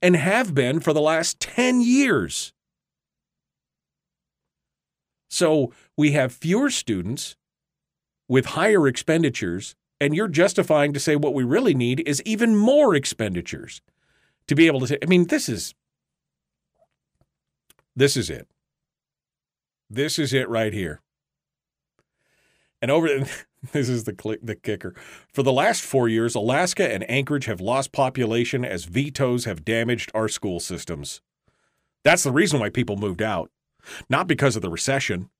and 0.00 0.16
have 0.16 0.54
been 0.54 0.80
for 0.80 0.94
the 0.94 1.00
last 1.02 1.38
10 1.40 1.82
years 1.82 2.54
so 5.28 5.72
we 5.96 6.12
have 6.12 6.32
fewer 6.32 6.70
students 6.70 7.36
with 8.28 8.46
higher 8.46 8.86
expenditures, 8.88 9.74
and 10.00 10.14
you're 10.14 10.28
justifying 10.28 10.92
to 10.92 11.00
say 11.00 11.16
what 11.16 11.34
we 11.34 11.44
really 11.44 11.74
need 11.74 12.06
is 12.06 12.22
even 12.24 12.56
more 12.56 12.94
expenditures 12.94 13.80
to 14.48 14.54
be 14.54 14.66
able 14.66 14.80
to 14.80 14.86
say, 14.86 14.98
I 15.02 15.06
mean, 15.06 15.26
this 15.26 15.48
is 15.48 15.74
this 17.94 18.16
is 18.16 18.28
it. 18.28 18.46
This 19.88 20.18
is 20.18 20.32
it 20.34 20.48
right 20.48 20.72
here. 20.72 21.00
And 22.82 22.90
over 22.90 23.08
this 23.72 23.88
is 23.88 24.04
the 24.04 24.38
the 24.42 24.54
kicker. 24.54 24.94
For 25.32 25.42
the 25.42 25.52
last 25.52 25.82
4 25.82 26.08
years, 26.08 26.34
Alaska 26.34 26.92
and 26.92 27.08
Anchorage 27.10 27.46
have 27.46 27.60
lost 27.60 27.92
population 27.92 28.64
as 28.64 28.84
vetoes 28.84 29.44
have 29.44 29.64
damaged 29.64 30.10
our 30.14 30.28
school 30.28 30.60
systems. 30.60 31.20
That's 32.04 32.22
the 32.22 32.32
reason 32.32 32.60
why 32.60 32.68
people 32.68 32.96
moved 32.96 33.22
out, 33.22 33.50
not 34.08 34.26
because 34.26 34.56
of 34.56 34.62
the 34.62 34.70
recession 34.70 35.30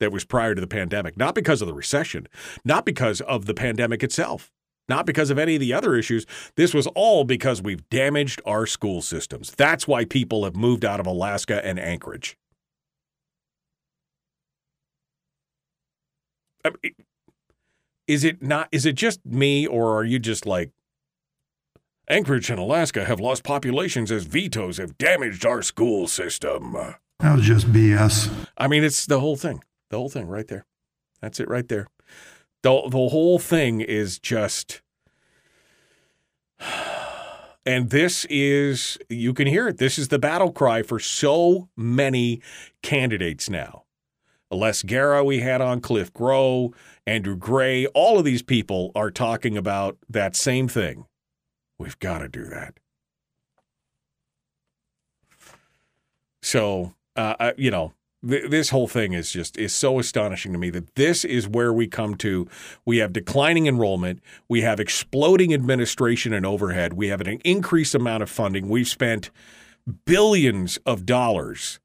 that 0.00 0.12
was 0.12 0.24
prior 0.24 0.54
to 0.54 0.60
the 0.60 0.66
pandemic, 0.66 1.16
not 1.16 1.34
because 1.34 1.62
of 1.62 1.68
the 1.68 1.74
recession, 1.74 2.26
not 2.64 2.84
because 2.84 3.20
of 3.22 3.46
the 3.46 3.54
pandemic 3.54 4.02
itself, 4.02 4.50
not 4.88 5.06
because 5.06 5.30
of 5.30 5.38
any 5.38 5.54
of 5.54 5.60
the 5.60 5.72
other 5.72 5.94
issues. 5.94 6.26
This 6.56 6.74
was 6.74 6.86
all 6.88 7.24
because 7.24 7.62
we've 7.62 7.88
damaged 7.88 8.42
our 8.44 8.66
school 8.66 9.02
systems. 9.02 9.52
That's 9.56 9.88
why 9.88 10.04
people 10.04 10.44
have 10.44 10.56
moved 10.56 10.84
out 10.84 11.00
of 11.00 11.06
Alaska 11.06 11.64
and 11.64 11.78
Anchorage. 11.78 12.36
I 16.64 16.70
mean, 16.82 16.94
is 18.06 18.24
it 18.24 18.42
not? 18.42 18.68
Is 18.72 18.86
it 18.86 18.94
just 18.94 19.24
me, 19.24 19.66
or 19.66 19.96
are 19.96 20.04
you 20.04 20.18
just 20.18 20.46
like 20.46 20.70
Anchorage 22.08 22.50
and 22.50 22.58
Alaska 22.58 23.04
have 23.04 23.20
lost 23.20 23.44
populations 23.44 24.10
as 24.10 24.24
vetoes 24.24 24.78
have 24.78 24.98
damaged 24.98 25.44
our 25.46 25.62
school 25.62 26.06
system? 26.06 26.76
That 27.20 27.36
was 27.36 27.46
just 27.46 27.72
BS. 27.72 28.30
I 28.58 28.68
mean, 28.68 28.84
it's 28.84 29.06
the 29.06 29.20
whole 29.20 29.36
thing. 29.36 29.62
The 29.90 29.98
whole 29.98 30.08
thing 30.08 30.26
right 30.26 30.46
there. 30.46 30.66
That's 31.20 31.40
it 31.40 31.48
right 31.48 31.68
there. 31.68 31.88
The, 32.62 32.82
the 32.88 33.08
whole 33.08 33.38
thing 33.38 33.80
is 33.80 34.18
just. 34.18 34.82
And 37.66 37.88
this 37.88 38.26
is, 38.26 38.98
you 39.08 39.32
can 39.32 39.46
hear 39.46 39.68
it. 39.68 39.78
This 39.78 39.98
is 39.98 40.08
the 40.08 40.18
battle 40.18 40.52
cry 40.52 40.82
for 40.82 40.98
so 40.98 41.70
many 41.74 42.42
candidates 42.82 43.48
now. 43.48 43.84
Les 44.50 44.82
Gara, 44.82 45.24
we 45.24 45.40
had 45.40 45.60
on 45.60 45.80
Cliff 45.80 46.12
Groh, 46.12 46.74
Andrew 47.06 47.36
Gray, 47.36 47.86
all 47.86 48.18
of 48.18 48.24
these 48.24 48.42
people 48.42 48.92
are 48.94 49.10
talking 49.10 49.56
about 49.56 49.96
that 50.08 50.36
same 50.36 50.68
thing. 50.68 51.06
We've 51.78 51.98
got 51.98 52.18
to 52.18 52.28
do 52.28 52.44
that. 52.44 52.74
So, 56.42 56.94
uh, 57.16 57.52
you 57.56 57.70
know, 57.70 57.92
th- 58.28 58.50
this 58.50 58.70
whole 58.70 58.88
thing 58.88 59.12
is 59.12 59.30
just 59.30 59.56
is 59.56 59.74
so 59.74 59.98
astonishing 59.98 60.52
to 60.52 60.58
me 60.58 60.70
that 60.70 60.94
this 60.94 61.24
is 61.24 61.48
where 61.48 61.72
we 61.72 61.86
come 61.86 62.14
to. 62.16 62.46
We 62.84 62.98
have 62.98 63.12
declining 63.12 63.66
enrollment, 63.66 64.20
we 64.48 64.62
have 64.62 64.80
exploding 64.80 65.52
administration 65.54 66.32
and 66.32 66.44
overhead, 66.46 66.94
we 66.94 67.08
have 67.08 67.20
an 67.20 67.40
increased 67.44 67.94
amount 67.94 68.22
of 68.22 68.30
funding. 68.30 68.68
We've 68.68 68.88
spent 68.88 69.30
billions 70.06 70.78
of 70.86 71.04
dollars, 71.06 71.80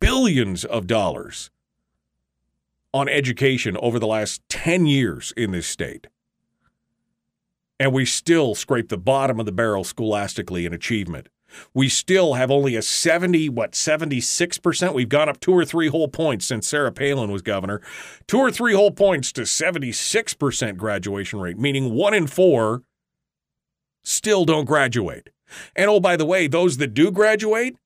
billions 0.00 0.64
of 0.64 0.86
dollars 0.86 1.50
on 2.92 3.08
education 3.08 3.76
over 3.78 3.98
the 3.98 4.06
last 4.06 4.42
10 4.48 4.86
years 4.86 5.32
in 5.36 5.52
this 5.52 5.66
state. 5.66 6.08
And 7.78 7.92
we 7.92 8.04
still 8.04 8.54
scrape 8.54 8.88
the 8.88 8.98
bottom 8.98 9.40
of 9.40 9.46
the 9.46 9.52
barrel 9.52 9.84
scholastically 9.84 10.66
in 10.66 10.74
achievement. 10.74 11.28
We 11.74 11.88
still 11.88 12.34
have 12.34 12.50
only 12.50 12.76
a 12.76 12.82
70, 12.82 13.48
what, 13.48 13.72
76%? 13.72 14.94
We've 14.94 15.08
gone 15.08 15.28
up 15.28 15.40
two 15.40 15.52
or 15.52 15.64
three 15.64 15.88
whole 15.88 16.08
points 16.08 16.46
since 16.46 16.68
Sarah 16.68 16.92
Palin 16.92 17.30
was 17.30 17.42
governor. 17.42 17.80
Two 18.26 18.38
or 18.38 18.50
three 18.50 18.74
whole 18.74 18.90
points 18.90 19.32
to 19.32 19.42
76% 19.42 20.76
graduation 20.76 21.40
rate, 21.40 21.58
meaning 21.58 21.94
one 21.94 22.14
in 22.14 22.26
four 22.26 22.82
still 24.04 24.44
don't 24.44 24.64
graduate. 24.64 25.30
And 25.74 25.90
oh, 25.90 26.00
by 26.00 26.16
the 26.16 26.26
way, 26.26 26.46
those 26.46 26.76
that 26.76 26.94
do 26.94 27.10
graduate, 27.10 27.76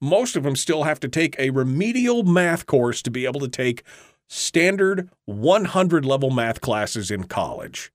most 0.00 0.36
of 0.36 0.42
them 0.42 0.56
still 0.56 0.82
have 0.82 1.00
to 1.00 1.08
take 1.08 1.36
a 1.38 1.50
remedial 1.50 2.22
math 2.22 2.66
course 2.66 3.02
to 3.02 3.10
be 3.10 3.24
able 3.24 3.40
to 3.40 3.48
take 3.48 3.82
standard 4.28 5.10
100 5.26 6.04
level 6.04 6.30
math 6.30 6.60
classes 6.60 7.10
in 7.10 7.24
college. 7.24 7.92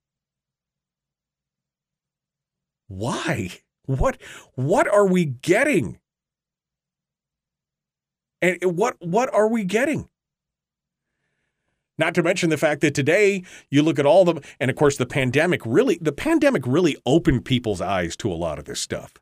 Why? 2.87 3.51
What 3.87 4.21
what 4.53 4.87
are 4.87 5.07
we 5.07 5.25
getting? 5.25 5.99
And 8.41 8.59
what 8.63 8.97
what 8.99 9.33
are 9.33 9.47
we 9.47 9.63
getting? 9.63 10.09
Not 11.97 12.13
to 12.15 12.21
mention 12.21 12.51
the 12.51 12.57
fact 12.57 12.81
that 12.81 12.93
today 12.93 13.43
you 13.71 13.81
look 13.81 13.97
at 13.97 14.05
all 14.05 14.23
the 14.23 14.41
and 14.59 14.69
of 14.69 14.77
course 14.77 14.97
the 14.97 15.05
pandemic 15.05 15.61
really 15.65 15.97
the 15.99 16.11
pandemic 16.11 16.63
really 16.67 16.95
opened 17.05 17.45
people's 17.45 17.81
eyes 17.81 18.15
to 18.17 18.31
a 18.31 18.35
lot 18.35 18.59
of 18.59 18.65
this 18.65 18.79
stuff. 18.79 19.13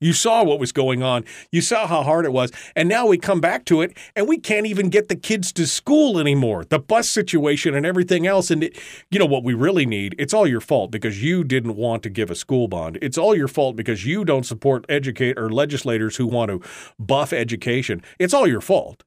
You 0.00 0.14
saw 0.14 0.42
what 0.42 0.58
was 0.58 0.72
going 0.72 1.02
on. 1.02 1.24
You 1.52 1.60
saw 1.60 1.86
how 1.86 2.02
hard 2.02 2.24
it 2.24 2.32
was. 2.32 2.50
And 2.74 2.88
now 2.88 3.06
we 3.06 3.18
come 3.18 3.40
back 3.40 3.66
to 3.66 3.82
it 3.82 3.96
and 4.16 4.26
we 4.26 4.38
can't 4.38 4.66
even 4.66 4.88
get 4.88 5.08
the 5.08 5.16
kids 5.16 5.52
to 5.52 5.66
school 5.66 6.18
anymore. 6.18 6.64
The 6.64 6.78
bus 6.78 7.08
situation 7.08 7.74
and 7.74 7.84
everything 7.84 8.26
else. 8.26 8.50
And 8.50 8.64
it, 8.64 8.78
you 9.10 9.18
know 9.18 9.26
what 9.26 9.44
we 9.44 9.52
really 9.52 9.84
need? 9.84 10.14
It's 10.18 10.32
all 10.32 10.46
your 10.46 10.60
fault 10.60 10.90
because 10.90 11.22
you 11.22 11.44
didn't 11.44 11.76
want 11.76 12.02
to 12.04 12.10
give 12.10 12.30
a 12.30 12.34
school 12.34 12.66
bond. 12.66 12.98
It's 13.02 13.18
all 13.18 13.36
your 13.36 13.48
fault 13.48 13.76
because 13.76 14.06
you 14.06 14.24
don't 14.24 14.46
support 14.46 14.86
educate 14.88 15.38
or 15.38 15.50
legislators 15.50 16.16
who 16.16 16.26
want 16.26 16.50
to 16.50 16.68
buff 16.98 17.32
education. 17.32 18.02
It's 18.18 18.32
all 18.32 18.46
your 18.46 18.62
fault. 18.62 19.04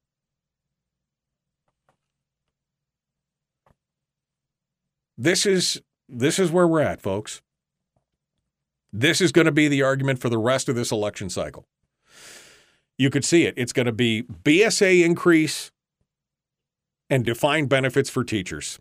This 5.17 5.45
is 5.45 5.81
this 6.09 6.37
is 6.37 6.51
where 6.51 6.67
we're 6.67 6.81
at, 6.81 7.01
folks. 7.01 7.41
This 8.95 9.19
is 9.21 9.31
going 9.31 9.45
to 9.45 9.51
be 9.51 9.67
the 9.67 9.81
argument 9.81 10.19
for 10.19 10.29
the 10.29 10.37
rest 10.37 10.69
of 10.69 10.75
this 10.75 10.91
election 10.91 11.27
cycle. 11.29 11.65
You 12.95 13.09
could 13.09 13.25
see 13.25 13.45
it. 13.45 13.55
It's 13.57 13.73
going 13.73 13.87
to 13.87 13.91
be 13.91 14.21
BSA 14.43 15.03
increase 15.03 15.71
and 17.09 17.25
defined 17.25 17.69
benefits 17.69 18.11
for 18.11 18.23
teachers. 18.23 18.79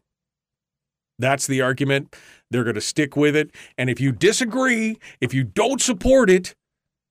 That's 1.18 1.46
the 1.46 1.62
argument. 1.62 2.14
They're 2.50 2.64
going 2.64 2.74
to 2.74 2.82
stick 2.82 3.16
with 3.16 3.34
it. 3.34 3.54
And 3.78 3.88
if 3.88 4.00
you 4.00 4.12
disagree, 4.12 4.98
if 5.22 5.32
you 5.32 5.44
don't 5.44 5.80
support 5.80 6.28
it, 6.28 6.54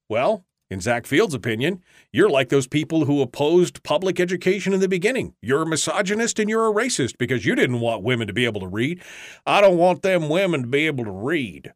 well, 0.08 0.46
in 0.70 0.80
Zack 0.80 1.08
Field's 1.08 1.34
opinion, 1.34 1.84
you're 2.14 2.30
like 2.30 2.50
those 2.50 2.68
people 2.68 3.06
who 3.06 3.22
opposed 3.22 3.82
public 3.84 4.20
education 4.20 4.74
in 4.74 4.80
the 4.80 4.88
beginning. 4.88 5.34
You're 5.42 5.64
a 5.64 5.68
misogynist 5.68 6.38
and 6.38 6.50
you're 6.50 6.70
a 6.70 6.74
racist 6.74 7.18
because 7.18 7.46
you 7.46 7.56
didn't 7.56 7.80
want 7.80 8.04
women 8.04 8.28
to 8.28 8.34
be 8.34 8.46
able 8.46 8.62
to 8.62 8.68
read. 8.68 9.02
I 9.46 9.60
don't 9.60 9.78
want 9.78 10.04
them 10.04 10.30
women 10.30 10.62
to 10.62 10.68
be 10.68 10.86
able 10.86 11.06
to 11.06 11.12
read. 11.12 11.74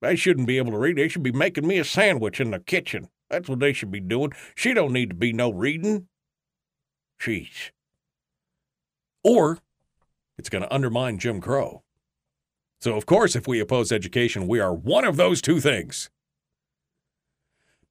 They 0.00 0.16
shouldn't 0.16 0.46
be 0.46 0.58
able 0.58 0.72
to 0.72 0.78
read. 0.78 0.96
They 0.96 1.08
should 1.08 1.22
be 1.22 1.32
making 1.32 1.66
me 1.66 1.78
a 1.78 1.84
sandwich 1.84 2.40
in 2.40 2.50
the 2.50 2.60
kitchen. 2.60 3.08
That's 3.30 3.48
what 3.48 3.58
they 3.58 3.72
should 3.72 3.90
be 3.90 4.00
doing. 4.00 4.32
She 4.54 4.72
don't 4.72 4.92
need 4.92 5.10
to 5.10 5.16
be 5.16 5.32
no 5.32 5.50
reading. 5.50 6.08
Jeez. 7.20 7.70
Or 9.24 9.58
it's 10.38 10.48
going 10.48 10.62
to 10.62 10.72
undermine 10.72 11.18
Jim 11.18 11.40
Crow. 11.40 11.82
So, 12.80 12.96
of 12.96 13.06
course, 13.06 13.34
if 13.34 13.48
we 13.48 13.58
oppose 13.58 13.90
education, 13.90 14.46
we 14.46 14.60
are 14.60 14.72
one 14.72 15.04
of 15.04 15.16
those 15.16 15.42
two 15.42 15.60
things. 15.60 16.10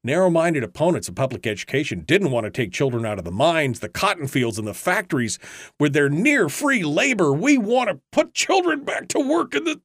Narrow 0.02 0.30
minded 0.30 0.64
opponents 0.64 1.08
of 1.08 1.16
public 1.16 1.46
education 1.46 2.04
didn't 2.06 2.30
want 2.30 2.44
to 2.44 2.50
take 2.50 2.72
children 2.72 3.04
out 3.04 3.18
of 3.18 3.24
the 3.24 3.30
mines, 3.30 3.80
the 3.80 3.88
cotton 3.88 4.28
fields, 4.28 4.58
and 4.58 4.66
the 4.66 4.72
factories 4.72 5.38
with 5.78 5.92
their 5.92 6.08
near 6.08 6.48
free 6.48 6.84
labor. 6.84 7.32
We 7.32 7.58
want 7.58 7.90
to 7.90 8.00
put 8.12 8.32
children 8.32 8.84
back 8.84 9.08
to 9.08 9.20
work 9.20 9.54
in 9.54 9.64
the 9.64 9.80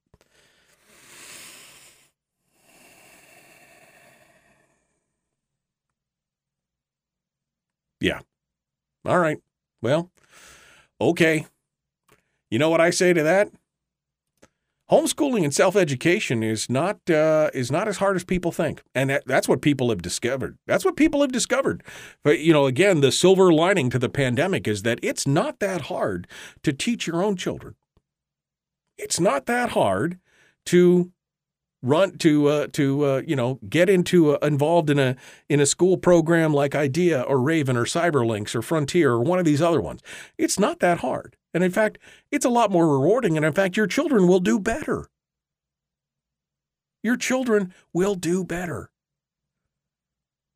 Yeah. 8.04 8.20
All 9.06 9.18
right. 9.18 9.38
Well, 9.82 10.12
okay. 11.00 11.48
You 12.52 12.60
know 12.60 12.70
what 12.70 12.82
I 12.82 12.90
say 12.90 13.14
to 13.14 13.24
that? 13.24 13.50
Homeschooling 14.92 15.46
and 15.46 15.54
self-education 15.54 16.44
is 16.44 16.70
not 16.70 17.10
uh, 17.10 17.50
is 17.54 17.72
not 17.72 17.88
as 17.88 17.98
hard 17.98 18.18
as 18.18 18.26
people 18.26 18.52
think, 18.52 18.84
and 18.94 19.10
that, 19.10 19.24
that's 19.26 19.48
what 19.48 19.62
people 19.62 19.90
have 19.90 20.02
discovered. 20.02 20.58
That's 20.68 20.84
what 20.84 20.98
people 20.98 21.22
have 21.22 21.32
discovered. 21.32 21.82
But 22.24 22.40
you 22.40 22.52
know, 22.52 22.66
again, 22.66 23.00
the 23.00 23.12
silver 23.12 23.54
lining 23.54 23.90
to 23.92 23.98
the 23.98 24.10
pandemic 24.10 24.68
is 24.68 24.84
that 24.84 25.00
it's 25.02 25.26
not 25.26 25.60
that 25.62 25.84
hard 25.84 26.28
to 26.64 26.74
teach 26.74 27.08
your 27.08 27.24
own 27.24 27.38
children. 27.38 27.76
It's 28.98 29.20
not 29.22 29.46
that 29.46 29.70
hard 29.70 30.20
to 30.66 31.14
run 31.84 32.18
to 32.20 32.48
uh, 32.48 32.68
to 32.74 33.06
uh, 33.06 33.22
you 33.28 33.36
know 33.36 33.60
get 33.70 33.90
into 33.90 34.36
uh, 34.36 34.40
involved 34.42 34.90
in 34.90 34.98
a 34.98 35.16
in 35.50 35.60
a 35.60 35.66
school 35.68 35.98
program 35.98 36.54
like 36.54 36.74
IDEA 36.74 37.22
or 37.22 37.40
Raven 37.40 37.78
or 37.78 37.86
CyberLynx 37.86 38.56
or 38.56 38.64
Frontier 38.64 39.12
or 39.12 39.22
one 39.22 39.38
of 39.38 39.46
these 39.46 39.62
other 39.62 39.82
ones. 39.82 40.02
It's 40.38 40.58
not 40.58 40.80
that 40.80 41.00
hard, 41.00 41.36
and 41.54 41.64
in 41.64 41.72
fact, 41.72 42.00
it's 42.32 42.46
a 42.46 42.50
lot 42.50 42.72
more 42.72 42.88
rewarding. 42.88 43.38
And 43.38 43.46
in 43.46 43.54
fact, 43.54 43.78
your 43.78 43.88
children 43.88 44.28
will 44.28 44.40
do 44.40 44.60
better. 44.60 45.10
Your 47.04 47.18
children 47.18 47.74
will 47.92 48.16
do 48.16 48.44
better. 48.46 48.90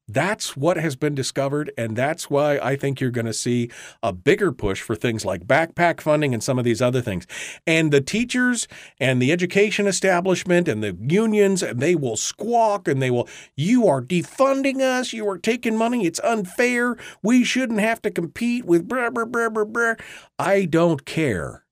That's 0.10 0.56
what 0.56 0.78
has 0.78 0.96
been 0.96 1.16
discovered, 1.16 1.72
and 1.78 1.98
that's 1.98 2.30
why 2.30 2.60
I 2.60 2.78
think 2.78 3.02
you're 3.02 3.12
going 3.12 3.26
to 3.26 3.34
see 3.34 3.70
a 4.02 4.14
bigger 4.14 4.54
push 4.54 4.82
for 4.82 4.96
things 4.96 5.26
like 5.26 5.46
backpack 5.46 6.00
funding 6.00 6.34
and 6.34 6.42
some 6.42 6.58
of 6.58 6.64
these 6.64 6.82
other 6.82 7.02
things. 7.02 7.28
And 7.66 7.92
the 7.92 8.00
teachers 8.00 8.70
and 9.02 9.22
the 9.22 9.34
education 9.34 9.86
establishment 9.86 10.70
and 10.70 10.82
the 10.82 10.98
unions, 11.02 11.62
they 11.74 11.94
will 11.94 12.16
squawk 12.16 12.88
and 12.88 13.02
they 13.02 13.12
will, 13.12 13.28
you 13.58 13.86
are 13.86 14.02
defunding 14.02 14.80
us, 14.80 15.12
you 15.12 15.28
are 15.28 15.38
taking 15.38 15.76
money, 15.76 16.06
it's 16.06 16.22
unfair, 16.22 16.96
we 17.22 17.44
shouldn't 17.44 17.82
have 17.82 18.02
to 18.04 18.12
compete 18.12 18.64
with 18.64 18.88
blah, 18.88 19.10
blah, 19.10 19.26
blah, 19.26 19.50
blah, 19.50 19.66
blah. 19.66 19.96
I 20.40 20.64
don't 20.66 21.04
care 21.06 21.66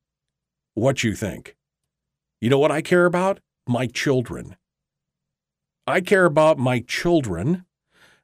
what 0.73 1.05
you 1.05 1.15
think. 1.15 1.55
You 2.41 2.49
know 2.49 2.59
what 2.59 2.71
I 2.71 2.81
care 2.81 3.05
about? 3.05 3.39
My 3.65 3.87
children. 3.87 4.57
I 5.87 6.01
care 6.01 6.25
about 6.25 6.57
my 6.57 6.81
children 6.81 7.65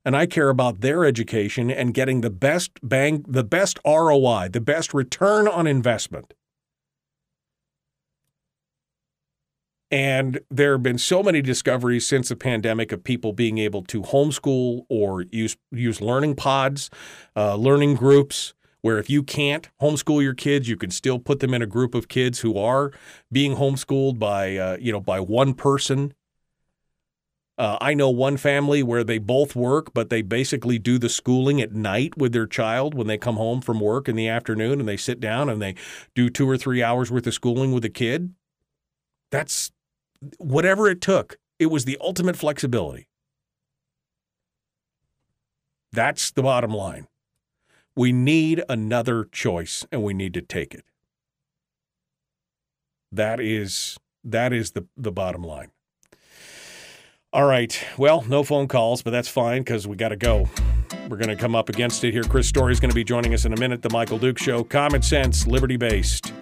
and 0.04 0.16
I 0.16 0.26
care 0.26 0.50
about 0.50 0.82
their 0.82 1.06
education 1.06 1.70
and 1.70 1.94
getting 1.94 2.22
the 2.22 2.30
best 2.30 2.72
bang, 2.82 3.24
the 3.28 3.44
best 3.44 3.80
ROI, 3.86 4.50
the 4.52 4.62
best 4.62 4.94
return 4.94 5.48
on 5.48 5.68
investment. 5.68 6.34
And 9.92 10.40
there 10.50 10.72
have 10.72 10.84
been 10.84 10.98
so 10.98 11.22
many 11.22 11.42
discoveries 11.42 12.08
since 12.08 12.30
the 12.30 12.38
pandemic 12.38 12.94
of 12.94 13.04
people 13.04 13.34
being 13.34 13.58
able 13.58 13.84
to 13.84 14.02
homeschool 14.02 14.86
or 14.90 15.26
use 15.32 15.58
use 15.70 16.00
learning 16.00 16.36
pods, 16.36 16.90
uh, 17.36 17.56
learning 17.56 17.96
groups, 17.96 18.54
where 18.82 18.98
if 19.00 19.10
you 19.10 19.22
can't 19.22 19.70
homeschool 19.82 20.24
your 20.24 20.34
kids, 20.34 20.70
you 20.70 20.78
can 20.78 20.92
still 20.92 21.20
put 21.20 21.42
them 21.42 21.54
in 21.54 21.62
a 21.62 21.66
group 21.66 21.94
of 21.94 22.08
kids 22.08 22.40
who 22.40 22.58
are 22.58 22.92
being 23.34 23.58
homeschooled 23.58 24.18
by 24.18 24.56
uh, 24.56 24.78
you 24.80 24.94
know 24.94 25.02
by 25.02 25.20
one 25.20 25.54
person. 25.54 26.14
Uh, 27.62 27.78
I 27.80 27.94
know 27.94 28.10
one 28.10 28.38
family 28.38 28.82
where 28.82 29.04
they 29.04 29.20
both 29.20 29.56
work, 29.56 29.94
but 29.94 30.10
they 30.10 30.24
basically 30.24 30.80
do 30.80 30.98
the 30.98 31.10
schooling 31.10 31.62
at 31.62 31.74
night 31.74 32.18
with 32.18 32.34
their 32.34 32.48
child 32.48 32.96
when 32.96 33.06
they 33.06 33.20
come 33.20 33.36
home 33.36 33.62
from 33.62 33.80
work 33.80 34.10
in 34.10 34.16
the 34.16 34.28
afternoon, 34.28 34.80
and 34.80 34.90
they 34.90 34.98
sit 34.98 35.20
down 35.20 35.48
and 35.48 35.62
they 35.62 35.76
do 36.16 36.28
two 36.28 36.50
or 36.50 36.58
three 36.58 36.82
hours 36.82 37.12
worth 37.12 37.28
of 37.28 37.36
schooling 37.36 37.72
with 37.72 37.84
the 37.84 37.90
kid. 37.92 38.34
That's 39.30 39.72
whatever 40.40 40.90
it 40.90 41.02
took. 41.02 41.38
It 41.60 41.68
was 41.68 41.86
the 41.86 42.00
ultimate 42.02 42.36
flexibility. 42.36 43.08
That's 45.92 46.32
the 46.32 46.42
bottom 46.42 46.72
line. 46.72 47.06
We 47.96 48.12
need 48.12 48.64
another 48.70 49.26
choice 49.26 49.86
and 49.92 50.02
we 50.02 50.16
need 50.16 50.34
to 50.34 50.42
take 50.42 50.74
it. 50.74 50.86
That 53.12 53.40
is 53.40 54.00
that 54.24 54.52
is 54.52 54.72
the 54.72 54.88
the 54.98 55.12
bottom 55.12 55.44
line. 55.44 55.70
All 57.34 57.46
right. 57.46 57.82
Well, 57.98 58.24
no 58.28 58.44
phone 58.44 58.68
calls, 58.68 59.02
but 59.02 59.12
that's 59.12 59.30
fine 59.30 59.62
because 59.62 59.88
we 59.88 59.96
got 59.96 60.10
to 60.10 60.18
go. 60.18 60.50
We're 61.08 61.16
going 61.18 61.30
to 61.30 61.38
come 61.38 61.56
up 61.56 61.70
against 61.70 62.04
it 62.04 62.12
here. 62.12 62.24
Chris 62.24 62.48
Story 62.48 62.74
is 62.74 62.82
going 62.82 62.90
to 62.90 62.96
be 62.96 63.06
joining 63.06 63.34
us 63.34 63.46
in 63.46 63.54
a 63.54 63.58
minute. 63.58 63.82
The 63.82 63.90
Michael 63.90 64.18
Duke 64.18 64.38
Show, 64.38 64.66
common 64.66 65.02
sense, 65.02 65.48
liberty 65.48 65.78
based, 65.78 66.34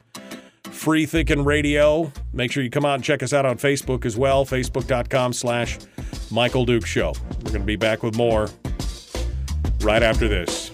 free 0.63 1.05
thinking 1.05 1.43
radio. 1.43 2.11
Make 2.33 2.51
sure 2.51 2.63
you 2.63 2.71
come 2.71 2.85
out 2.85 2.95
and 2.95 3.03
check 3.03 3.21
us 3.21 3.33
out 3.33 3.45
on 3.45 3.57
Facebook 3.59 4.03
as 4.03 4.17
well. 4.17 4.45
Facebook.com 4.45 5.33
slash 5.33 5.77
Michael 6.31 6.65
Duke 6.65 6.87
Show. 6.87 7.13
We're 7.43 7.51
going 7.51 7.61
to 7.61 7.67
be 7.67 7.75
back 7.75 8.01
with 8.01 8.15
more 8.15 8.49
right 9.81 10.01
after 10.01 10.27
this. 10.27 10.71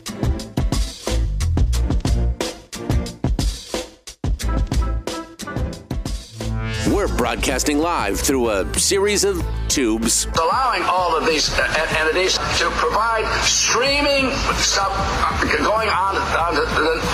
Broadcasting 7.26 7.80
live 7.80 8.20
through 8.20 8.52
a 8.52 8.72
series 8.78 9.24
of 9.24 9.44
tubes. 9.68 10.28
allowing 10.40 10.84
all 10.84 11.18
of 11.18 11.26
these 11.26 11.52
uh, 11.58 11.96
entities 11.98 12.38
to 12.60 12.70
provide 12.74 13.26
streaming 13.42 14.30
stuff 14.58 14.92
uh, 14.94 15.44
going 15.58 15.90
on 15.90 16.16
on 16.16 16.54
the, 16.54 16.62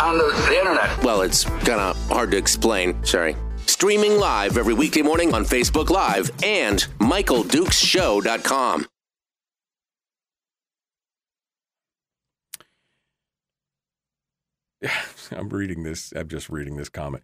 on 0.03 0.17
the, 0.17 0.25
the 0.49 0.59
internet. 0.59 1.01
Well, 1.01 1.21
it's 1.21 1.45
kind 1.45 1.79
of 1.79 1.95
hard 2.09 2.31
to 2.31 2.37
explain. 2.37 3.01
Sorry. 3.05 3.37
Streaming 3.67 4.17
live 4.19 4.57
every 4.57 4.73
weekday 4.73 5.01
morning 5.01 5.33
on 5.33 5.45
Facebook 5.45 5.89
Live 5.89 6.29
and 6.43 6.85
MichaelDukesShow.com. 6.99 8.87
I'm 15.31 15.47
reading 15.47 15.83
this. 15.83 16.11
I'm 16.13 16.27
just 16.27 16.49
reading 16.49 16.75
this 16.75 16.89
comment. 16.89 17.23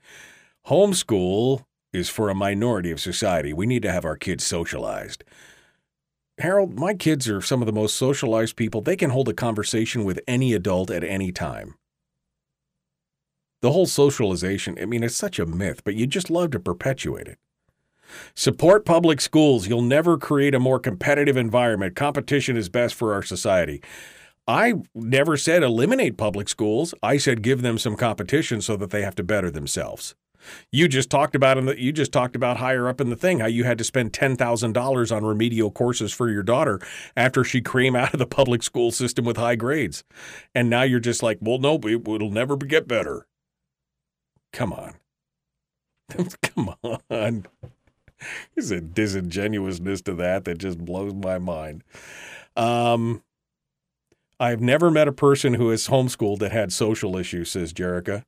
Homeschool 0.68 1.66
is 1.94 2.10
for 2.10 2.30
a 2.30 2.36
minority 2.36 2.92
of 2.92 3.00
society. 3.00 3.54
We 3.54 3.66
need 3.66 3.82
to 3.84 3.92
have 3.92 4.06
our 4.06 4.18
kids 4.18 4.46
socialized. 4.46 5.24
Harold, 6.40 6.78
my 6.78 6.94
kids 6.94 7.28
are 7.28 7.42
some 7.42 7.62
of 7.62 7.66
the 7.66 7.72
most 7.72 7.96
socialized 7.96 8.56
people. 8.56 8.82
They 8.82 8.96
can 8.96 9.10
hold 9.10 9.28
a 9.30 9.34
conversation 9.34 10.04
with 10.04 10.20
any 10.28 10.54
adult 10.54 10.92
at 10.92 11.04
any 11.04 11.32
time. 11.32 11.76
The 13.62 13.72
whole 13.72 13.88
socialization, 13.88 14.78
I 14.80 14.86
mean, 14.86 15.04
it's 15.04 15.16
such 15.16 15.40
a 15.40 15.48
myth, 15.48 15.84
but 15.84 15.96
you 15.96 16.06
just 16.06 16.30
love 16.30 16.52
to 16.52 16.60
perpetuate 16.60 17.28
it. 17.28 17.40
Support 18.36 18.86
public 18.86 19.20
schools. 19.20 19.68
You'll 19.68 19.82
never 19.82 20.18
create 20.18 20.54
a 20.54 20.60
more 20.60 20.80
competitive 20.80 21.38
environment. 21.38 21.96
Competition 21.96 22.56
is 22.56 22.70
best 22.70 22.94
for 22.94 23.14
our 23.14 23.24
society. 23.24 23.82
I 24.48 24.76
never 24.96 25.36
said 25.36 25.64
eliminate 25.64 26.18
public 26.18 26.48
schools. 26.48 26.94
I 27.04 27.18
said 27.18 27.42
give 27.42 27.64
them 27.64 27.78
some 27.78 27.98
competition 27.98 28.62
so 28.62 28.78
that 28.78 28.92
they 28.92 29.02
have 29.02 29.16
to 29.16 29.24
better 29.24 29.52
themselves. 29.52 30.16
You 30.72 30.88
just 30.88 31.10
talked 31.10 31.36
about 31.36 31.58
in 31.58 31.66
the, 31.66 31.80
you 31.80 31.92
just 31.92 32.12
talked 32.12 32.36
about 32.36 32.58
higher 32.58 32.88
up 32.88 33.02
in 33.02 33.10
the 33.10 33.16
thing 33.16 33.40
how 33.40 33.48
you 33.48 33.64
had 33.64 33.78
to 33.78 33.84
spend 33.84 34.14
ten 34.14 34.36
thousand 34.36 34.74
dollars 34.74 35.12
on 35.12 35.26
remedial 35.26 35.72
courses 35.72 36.14
for 36.14 36.30
your 36.30 36.44
daughter 36.44 36.80
after 37.16 37.44
she 37.44 37.62
came 37.62 37.96
out 37.96 38.14
of 38.14 38.20
the 38.20 38.26
public 38.26 38.64
school 38.64 38.92
system 38.92 39.26
with 39.26 39.38
high 39.38 39.56
grades, 39.56 40.04
and 40.54 40.70
now 40.70 40.84
you're 40.84 41.00
just 41.00 41.24
like, 41.24 41.38
well, 41.42 41.60
no, 41.60 41.76
it, 41.84 42.08
it'll 42.08 42.32
never 42.32 42.56
get 42.58 42.88
better. 42.88 43.28
Come 44.54 44.74
on, 44.74 44.96
come 46.42 46.76
on. 47.10 47.46
There's 48.56 48.72
a 48.72 48.82
disingenuousness 48.82 50.02
to 50.04 50.14
that 50.16 50.46
that 50.46 50.58
just 50.58 50.80
blows 50.80 51.14
my 51.14 51.38
mind. 51.38 51.84
Um, 52.56 53.24
I've 54.40 54.62
never 54.62 54.92
met 54.92 55.08
a 55.08 55.14
person 55.14 55.56
who 55.56 55.72
is 55.72 55.88
homeschooled 55.88 56.40
that 56.40 56.52
had 56.52 56.72
social 56.72 57.16
issues, 57.18 57.52
says 57.52 57.74
Jerica. 57.74 58.24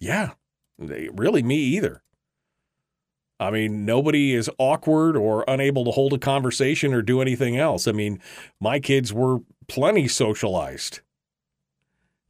Yeah, 0.00 0.32
really, 0.78 1.42
me 1.42 1.56
either. 1.56 2.02
I 3.40 3.50
mean, 3.50 3.84
nobody 3.84 4.34
is 4.34 4.50
awkward 4.58 5.16
or 5.16 5.44
unable 5.46 5.84
to 5.84 5.92
hold 5.92 6.12
a 6.12 6.18
conversation 6.18 6.92
or 6.92 7.02
do 7.02 7.20
anything 7.20 7.56
else. 7.56 7.86
I 7.86 7.92
mean, 7.92 8.20
my 8.60 8.80
kids 8.80 9.12
were 9.12 9.38
plenty 9.68 10.08
socialized. 10.08 11.00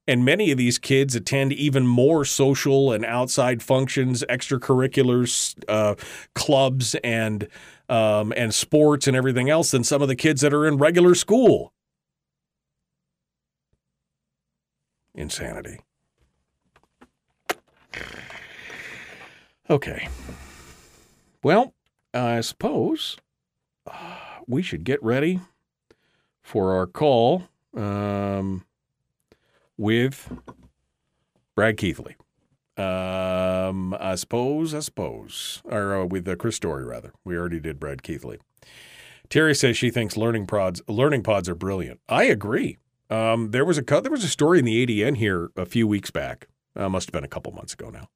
And 0.06 0.24
many 0.24 0.50
of 0.50 0.58
these 0.58 0.78
kids 0.78 1.14
attend 1.14 1.52
even 1.52 1.86
more 1.86 2.24
social 2.24 2.92
and 2.92 3.04
outside 3.04 3.62
functions, 3.62 4.24
extracurriculars, 4.28 5.54
uh, 5.68 5.96
clubs, 6.34 6.94
and 7.04 7.46
um, 7.90 8.32
and 8.36 8.54
sports 8.54 9.06
and 9.06 9.16
everything 9.16 9.48
else 9.50 9.70
than 9.70 9.84
some 9.84 10.02
of 10.02 10.08
the 10.08 10.16
kids 10.16 10.40
that 10.42 10.52
are 10.52 10.66
in 10.66 10.78
regular 10.78 11.14
school. 11.14 11.72
Insanity. 15.14 15.80
Okay. 19.70 20.08
Well, 21.42 21.74
I 22.14 22.40
suppose 22.40 23.16
uh, 23.86 24.16
we 24.46 24.62
should 24.62 24.84
get 24.84 25.02
ready 25.02 25.40
for 26.42 26.74
our 26.74 26.86
call 26.86 27.44
um, 27.76 28.64
with 29.76 30.32
Brad 31.54 31.76
Keithley. 31.76 32.16
Um, 32.78 33.94
I 33.98 34.14
suppose, 34.14 34.72
I 34.72 34.80
suppose, 34.80 35.60
or 35.64 35.96
uh, 35.96 36.04
with 36.06 36.26
uh, 36.28 36.36
Chris 36.36 36.56
Story 36.56 36.84
rather. 36.84 37.12
We 37.24 37.36
already 37.36 37.60
did 37.60 37.80
Brad 37.80 38.02
Keithley. 38.02 38.38
Terry 39.28 39.54
says 39.54 39.76
she 39.76 39.90
thinks 39.90 40.16
learning 40.16 40.46
pods 40.46 40.80
learning 40.88 41.22
pods 41.24 41.48
are 41.48 41.54
brilliant. 41.54 42.00
I 42.08 42.24
agree. 42.24 42.78
Um, 43.10 43.50
there 43.50 43.64
was 43.64 43.78
a 43.78 43.82
there 43.82 44.10
was 44.10 44.24
a 44.24 44.28
story 44.28 44.60
in 44.60 44.64
the 44.64 44.86
ADN 44.86 45.16
here 45.16 45.50
a 45.56 45.66
few 45.66 45.86
weeks 45.86 46.10
back. 46.10 46.48
Uh, 46.76 46.88
must 46.88 47.08
have 47.08 47.12
been 47.12 47.24
a 47.24 47.28
couple 47.28 47.52
months 47.52 47.74
ago 47.74 47.90
now, 47.90 48.08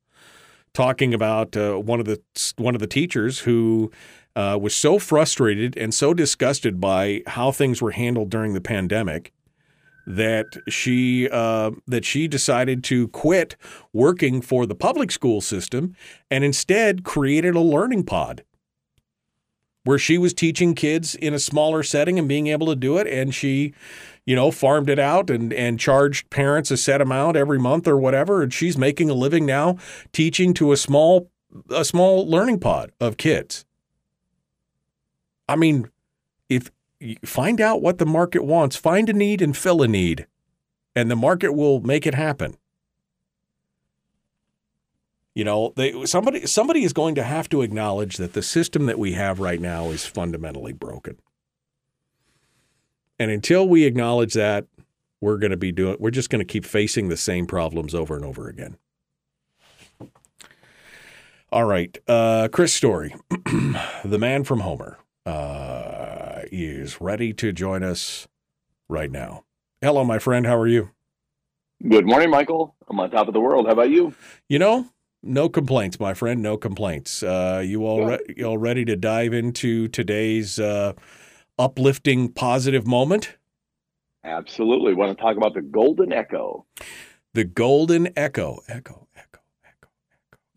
talking 0.74 1.12
about 1.14 1.56
uh, 1.56 1.76
one 1.76 2.00
of 2.00 2.06
the 2.06 2.20
one 2.56 2.74
of 2.74 2.80
the 2.80 2.86
teachers 2.86 3.40
who 3.40 3.90
uh, 4.34 4.58
was 4.60 4.74
so 4.74 4.98
frustrated 4.98 5.76
and 5.76 5.92
so 5.92 6.14
disgusted 6.14 6.80
by 6.80 7.22
how 7.26 7.52
things 7.52 7.82
were 7.82 7.90
handled 7.90 8.30
during 8.30 8.54
the 8.54 8.60
pandemic 8.60 9.32
that 10.06 10.46
she 10.68 11.28
uh, 11.30 11.70
that 11.86 12.04
she 12.04 12.26
decided 12.26 12.82
to 12.84 13.08
quit 13.08 13.56
working 13.92 14.40
for 14.40 14.66
the 14.66 14.74
public 14.74 15.10
school 15.10 15.40
system 15.40 15.94
and 16.30 16.44
instead 16.44 17.04
created 17.04 17.54
a 17.54 17.60
learning 17.60 18.04
pod 18.04 18.42
where 19.84 19.98
she 19.98 20.18
was 20.18 20.32
teaching 20.32 20.74
kids 20.74 21.14
in 21.14 21.34
a 21.34 21.38
smaller 21.38 21.82
setting 21.82 22.18
and 22.18 22.28
being 22.28 22.46
able 22.46 22.66
to 22.66 22.76
do 22.76 22.98
it 22.98 23.06
and 23.06 23.34
she 23.34 23.72
you 24.24 24.36
know 24.36 24.50
farmed 24.50 24.88
it 24.88 24.98
out 24.98 25.30
and 25.30 25.52
and 25.52 25.80
charged 25.80 26.30
parents 26.30 26.70
a 26.70 26.76
set 26.76 27.00
amount 27.00 27.36
every 27.36 27.58
month 27.58 27.88
or 27.88 27.96
whatever 27.96 28.42
and 28.42 28.52
she's 28.52 28.78
making 28.78 29.10
a 29.10 29.14
living 29.14 29.44
now 29.46 29.76
teaching 30.12 30.54
to 30.54 30.72
a 30.72 30.76
small 30.76 31.30
a 31.70 31.84
small 31.84 32.28
learning 32.28 32.58
pod 32.58 32.92
of 33.00 33.16
kids 33.16 33.64
i 35.48 35.56
mean 35.56 35.90
if 36.48 36.70
find 37.24 37.60
out 37.60 37.82
what 37.82 37.98
the 37.98 38.06
market 38.06 38.44
wants, 38.44 38.76
find 38.76 39.08
a 39.08 39.12
need 39.12 39.42
and 39.42 39.56
fill 39.56 39.82
a 39.82 39.88
need, 39.88 40.26
and 40.94 41.10
the 41.10 41.16
market 41.16 41.52
will 41.52 41.80
make 41.80 42.06
it 42.06 42.14
happen. 42.14 42.56
You 45.34 45.44
know, 45.44 45.72
they 45.76 46.04
somebody 46.04 46.46
somebody 46.46 46.84
is 46.84 46.92
going 46.92 47.14
to 47.14 47.22
have 47.22 47.48
to 47.50 47.62
acknowledge 47.62 48.18
that 48.18 48.34
the 48.34 48.42
system 48.42 48.86
that 48.86 48.98
we 48.98 49.12
have 49.12 49.40
right 49.40 49.60
now 49.60 49.86
is 49.90 50.04
fundamentally 50.04 50.72
broken. 50.72 51.16
And 53.18 53.30
until 53.30 53.66
we 53.66 53.84
acknowledge 53.84 54.34
that, 54.34 54.66
we're 55.20 55.38
going 55.38 55.50
to 55.50 55.56
be 55.56 55.72
doing 55.72 55.96
we're 55.98 56.10
just 56.10 56.28
going 56.28 56.40
to 56.40 56.52
keep 56.52 56.66
facing 56.66 57.08
the 57.08 57.16
same 57.16 57.46
problems 57.46 57.94
over 57.94 58.14
and 58.14 58.24
over 58.24 58.48
again. 58.48 58.76
All 61.50 61.64
right, 61.64 61.96
uh, 62.08 62.48
Chris 62.50 62.72
Story, 62.72 63.14
the 64.04 64.18
man 64.18 64.44
from 64.44 64.60
Homer. 64.60 64.98
Uh, 65.24 66.42
is 66.50 67.00
ready 67.00 67.32
to 67.32 67.52
join 67.52 67.82
us 67.82 68.26
right 68.88 69.10
now. 69.10 69.44
Hello, 69.80 70.04
my 70.04 70.18
friend. 70.18 70.46
How 70.46 70.56
are 70.56 70.66
you? 70.66 70.90
Good 71.88 72.06
morning, 72.06 72.30
Michael. 72.30 72.74
I'm 72.88 73.00
on 73.00 73.10
top 73.10 73.28
of 73.28 73.34
the 73.34 73.40
world. 73.40 73.66
How 73.66 73.72
about 73.72 73.90
you? 73.90 74.14
You 74.48 74.58
know, 74.58 74.86
no 75.22 75.48
complaints, 75.48 76.00
my 76.00 76.14
friend. 76.14 76.42
No 76.42 76.56
complaints. 76.56 77.22
Uh, 77.22 77.62
you 77.64 77.86
all 77.86 78.04
re- 78.04 78.34
you 78.36 78.44
all 78.44 78.58
ready 78.58 78.84
to 78.84 78.96
dive 78.96 79.32
into 79.32 79.88
today's 79.88 80.58
uh, 80.58 80.92
uplifting, 81.58 82.32
positive 82.32 82.86
moment? 82.86 83.36
Absolutely. 84.24 84.94
Want 84.94 85.16
to 85.16 85.22
talk 85.22 85.36
about 85.36 85.54
the 85.54 85.62
Golden 85.62 86.12
Echo? 86.12 86.66
The 87.34 87.44
Golden 87.44 88.08
Echo. 88.16 88.60
Echo. 88.68 89.01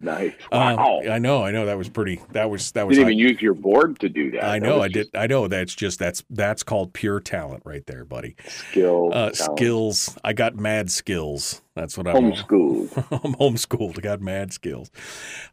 Nice. 0.01 0.34
Um, 0.51 0.76
Wow. 0.76 1.01
I 1.09 1.19
know. 1.19 1.43
I 1.43 1.51
know. 1.51 1.65
That 1.65 1.77
was 1.77 1.88
pretty. 1.88 2.22
That 2.31 2.49
was 2.49 2.72
that 2.73 2.85
was. 2.85 2.97
You 2.97 3.05
didn't 3.05 3.19
even 3.19 3.30
use 3.30 3.41
your 3.41 3.53
board 3.53 3.99
to 3.99 4.09
do 4.09 4.31
that. 4.31 4.43
I 4.43 4.59
know. 4.59 4.77
was 4.77 4.85
I 4.85 4.88
did. 4.89 5.07
I 5.15 5.27
know. 5.27 5.47
That's 5.47 5.73
just 5.73 5.99
that's 5.99 6.23
that's 6.30 6.63
called 6.63 6.93
pure 6.93 7.19
talent 7.22 7.63
right 7.65 7.85
there, 7.85 8.03
buddy. 8.03 8.35
Skill. 8.45 9.11
Uh, 9.13 9.31
skills. 9.31 10.17
I 10.23 10.34
got 10.34 10.55
mad 10.55 10.91
skills. 10.91 11.61
That's 11.76 11.97
what 11.97 12.07
I'm. 12.07 12.15
Homeschooled. 12.15 12.97
I'm 13.23 13.34
homeschooled. 13.35 13.97
I 13.97 14.01
got 14.01 14.22
mad 14.22 14.51
skills. 14.51 14.91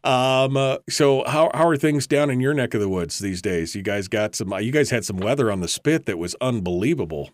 Um. 0.03 0.57
uh, 0.57 0.77
so 0.89 1.23
how 1.25 1.49
how 1.53 1.67
are 1.67 1.77
things 1.77 2.05
down 2.05 2.29
in 2.29 2.41
your 2.41 2.53
neck 2.53 2.73
of 2.73 2.81
the 2.81 2.89
woods 2.89 3.19
these 3.19 3.41
days? 3.41 3.75
You 3.75 3.81
guys 3.81 4.09
got 4.09 4.35
some. 4.35 4.53
You 4.59 4.71
guys 4.71 4.89
had 4.89 5.05
some 5.05 5.17
weather 5.17 5.51
on 5.51 5.61
the 5.61 5.67
spit 5.69 6.05
that 6.05 6.17
was 6.17 6.35
unbelievable. 6.41 7.29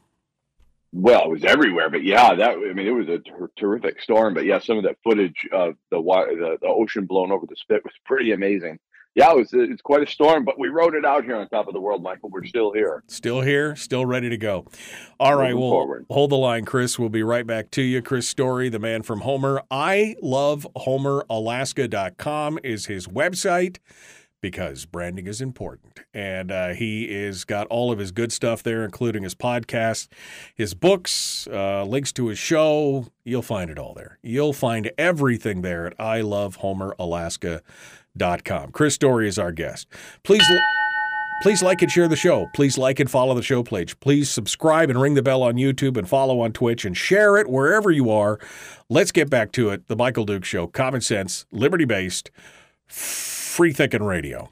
Well, 0.91 1.26
it 1.26 1.30
was 1.30 1.44
everywhere, 1.45 1.90
but 1.90 2.03
yeah, 2.03 2.34
that 2.34 2.52
I 2.52 2.74
mean, 2.74 2.88
it 2.88 2.91
was 2.91 3.07
a 3.10 3.20
ter- 3.20 3.52
terrific 3.57 4.02
storm. 4.02 4.34
But 4.34 4.45
yeah, 4.45 4.60
some 4.60 4.78
of 4.78 4.84
that 4.86 4.98
footage 5.03 5.48
of 5.52 5.76
the 5.91 6.02
water, 6.02 6.36
the, 6.36 6.57
the 6.61 6.68
ocean 6.68 7.06
blown 7.06 7.32
over 7.32 7.45
the 7.48 7.56
spit 7.56 7.84
was 7.84 7.94
pretty 8.06 8.32
amazing. 8.32 8.80
Yeah, 9.16 9.32
it 9.32 9.38
was. 9.38 9.49
It's 9.53 9.82
quite 9.82 10.02
a 10.02 10.07
storm, 10.10 10.45
but 10.45 10.57
we 10.60 10.70
rode 10.70 10.94
it 10.95 11.03
out 11.03 11.26
here 11.26 11.36
on 11.36 11.48
top 11.49 11.68
of 11.68 11.74
the 11.74 11.80
world, 11.82 12.02
Michael. 12.02 12.30
We're 12.32 12.45
still 12.45 12.72
here. 12.72 13.03
Still 13.07 13.41
here, 13.41 13.76
still 13.76 14.06
ready 14.06 14.30
to 14.30 14.38
go. 14.38 14.66
All 15.20 15.36
right, 15.36 15.49
Moving 15.52 15.61
well, 15.61 15.70
forward. 15.72 16.06
hold 16.10 16.30
the 16.32 16.38
line, 16.38 16.64
Chris. 16.66 16.98
We'll 16.98 17.10
be 17.10 17.24
right 17.24 17.45
back 17.45 17.70
to 17.72 17.82
you. 17.82 18.02
Chris 18.03 18.30
Story, 18.30 18.70
the 18.70 18.80
man 18.80 19.02
from 19.02 19.22
Homer. 19.22 19.61
I 19.72 20.16
love 20.22 20.68
HomerAlaska.com 20.78 22.60
is 22.64 22.86
his 22.86 23.07
website 23.07 23.78
because 24.41 24.86
branding 24.86 25.28
is 25.28 25.41
important. 25.41 25.99
And 26.14 26.52
uh, 26.52 26.70
he 26.70 27.06
is 27.06 27.45
got 27.45 27.68
all 27.68 27.91
of 27.91 27.99
his 27.99 28.11
good 28.11 28.32
stuff 28.32 28.64
there, 28.64 28.84
including 28.84 29.24
his 29.24 29.36
podcast, 29.36 30.07
his 30.56 30.74
books, 30.74 31.48
uh, 31.52 31.84
links 31.84 32.11
to 32.14 32.28
his 32.28 32.40
show. 32.40 33.07
You'll 33.24 33.41
find 33.41 33.70
it 33.70 33.78
all 33.78 33.94
there. 33.94 34.18
You'll 34.22 34.53
find 34.53 34.91
everything 34.98 35.61
there 35.61 35.88
at 35.88 35.99
I 35.99 36.22
love 36.22 36.60
HomerAlaska.com. 36.60 38.72
Chris 38.72 38.95
Story 38.95 39.28
is 39.28 39.38
our 39.38 39.52
guest. 39.52 39.88
Please. 40.24 40.44
Please 41.41 41.64
like 41.64 41.82
and 41.82 41.90
share 41.90 42.10
the 42.10 42.18
show. 42.18 42.48
Please 42.53 42.78
like 42.78 42.99
and 42.99 43.10
follow 43.10 43.34
the 43.34 43.41
show 43.41 43.64
page. 43.64 43.98
Please 44.02 44.30
subscribe 44.30 44.90
and 44.90 44.99
ring 44.99 45.14
the 45.14 45.22
bell 45.22 45.41
on 45.41 45.53
YouTube 45.53 45.95
and 45.95 46.10
follow 46.10 46.41
on 46.41 46.52
Twitch 46.52 46.84
and 46.84 46.98
share 46.98 47.38
it 47.38 47.48
wherever 47.48 47.90
you 47.90 48.11
are. 48.11 48.38
Let's 48.90 49.14
get 49.14 49.30
back 49.30 49.53
to 49.53 49.70
it. 49.70 49.88
The 49.88 49.95
Michael 49.95 50.26
Duke 50.26 50.44
Show. 50.44 50.68
Common 50.68 50.99
sense, 50.99 51.45
liberty 51.49 51.86
based, 51.86 52.30
free 53.60 53.73
thinking 53.73 54.02
radio. 54.02 54.49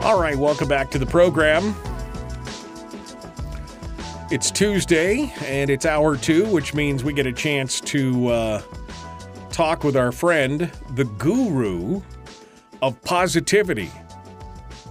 All 0.00 0.18
right, 0.18 0.34
welcome 0.34 0.66
back 0.66 0.90
to 0.92 0.98
the 0.98 1.04
program. 1.04 1.74
It's 4.30 4.50
Tuesday 4.50 5.32
and 5.46 5.70
it's 5.70 5.86
hour 5.86 6.14
two, 6.14 6.44
which 6.48 6.74
means 6.74 7.02
we 7.02 7.14
get 7.14 7.26
a 7.26 7.32
chance 7.32 7.80
to 7.80 8.28
uh, 8.28 8.62
talk 9.50 9.84
with 9.84 9.96
our 9.96 10.12
friend, 10.12 10.70
the 10.96 11.06
guru 11.06 12.02
of 12.82 13.00
positivity, 13.04 13.90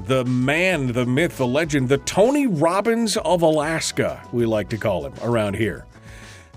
the 0.08 0.26
man, 0.26 0.92
the 0.92 1.06
myth, 1.06 1.38
the 1.38 1.46
legend, 1.46 1.88
the 1.88 2.00
Tony 2.00 2.48
Robbins 2.48 3.16
of 3.18 3.44
Alaska, 3.44 4.24
we 4.34 4.48
like 4.48 4.70
to 4.70 4.78
call 4.78 5.06
him 5.06 5.14
around 5.22 5.56
here, 5.56 5.86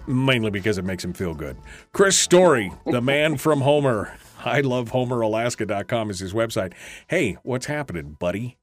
mainly 0.07 0.51
because 0.51 0.79
it 0.79 0.85
makes 0.87 1.05
him 1.05 1.13
feel 1.13 1.35
good. 1.35 1.59
Chris 1.93 2.17
Story, 2.17 2.73
the 2.87 3.03
man 3.03 3.37
from 3.37 3.61
Homer. 3.61 4.17
I 4.43 4.63
love 4.63 4.91
HomerAlaska.com 4.93 6.09
is 6.09 6.21
his 6.21 6.33
website. 6.33 6.73
Hey, 7.09 7.37
what's 7.43 7.67
happening, 7.67 8.17
buddy? 8.19 8.57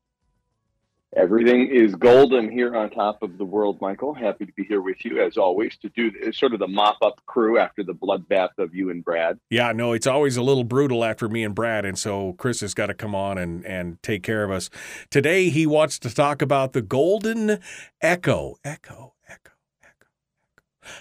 Everything 1.16 1.70
is 1.70 1.96
golden 1.96 2.52
here 2.52 2.76
on 2.76 2.90
top 2.90 3.24
of 3.24 3.38
the 3.38 3.46
world, 3.46 3.80
Michael. 3.80 4.14
Happy 4.14 4.46
to 4.46 4.52
be 4.52 4.66
here 4.66 4.82
with 4.82 5.06
you 5.06 5.24
as 5.24 5.38
always 5.38 5.78
to 5.78 5.90
do 5.90 6.12
sort 6.34 6.54
of 6.54 6.60
the 6.60 6.68
mop 6.68 6.98
up 7.02 7.22
crew 7.26 7.58
after 7.58 7.82
the 7.82 7.94
bloodbath 7.94 8.58
of 8.58 8.76
you 8.76 8.90
and 8.90 9.06
Brad. 9.06 9.40
Yeah, 9.50 9.72
no, 9.72 9.94
it's 9.94 10.06
always 10.06 10.36
a 10.36 10.42
little 10.44 10.66
brutal 10.66 11.06
after 11.06 11.30
me 11.30 11.46
and 11.46 11.56
Brad, 11.56 11.86
and 11.86 11.98
so 11.98 12.34
Chris 12.34 12.60
has 12.60 12.74
got 12.74 12.88
to 12.88 12.94
come 12.94 13.16
on 13.16 13.38
and, 13.38 13.66
and 13.66 14.04
take 14.04 14.22
care 14.22 14.44
of 14.44 14.52
us. 14.52 14.70
Today, 15.10 15.50
he 15.50 15.66
wants 15.66 15.98
to 16.00 16.14
talk 16.14 16.42
about 16.42 16.74
the 16.74 16.82
Golden 16.82 17.60
Echo. 18.02 18.18
Echo, 18.18 18.58
Echo, 18.66 19.14
Echo, 19.30 19.54
Echo. 19.82 20.08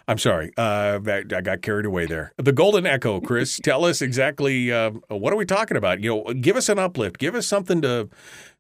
I'm 0.07 0.19
sorry, 0.19 0.53
uh, 0.57 1.01
that, 1.01 1.33
I 1.33 1.41
got 1.41 1.62
carried 1.62 1.85
away 1.85 2.07
there. 2.07 2.33
The 2.37 2.53
Golden 2.53 2.87
Echo, 2.87 3.20
Chris, 3.20 3.59
tell 3.62 3.85
us 3.85 4.01
exactly 4.01 4.70
uh, 4.70 4.93
what 5.09 5.33
are 5.33 5.37
we 5.37 5.47
talking 5.47 5.77
about? 5.77 6.01
You 6.01 6.11
know, 6.11 6.35
give 6.35 6.55
us 6.55 6.69
an 6.69 6.78
uplift, 6.78 7.19
give 7.19 7.35
us 7.35 7.47
something 7.47 7.83
to, 7.83 8.09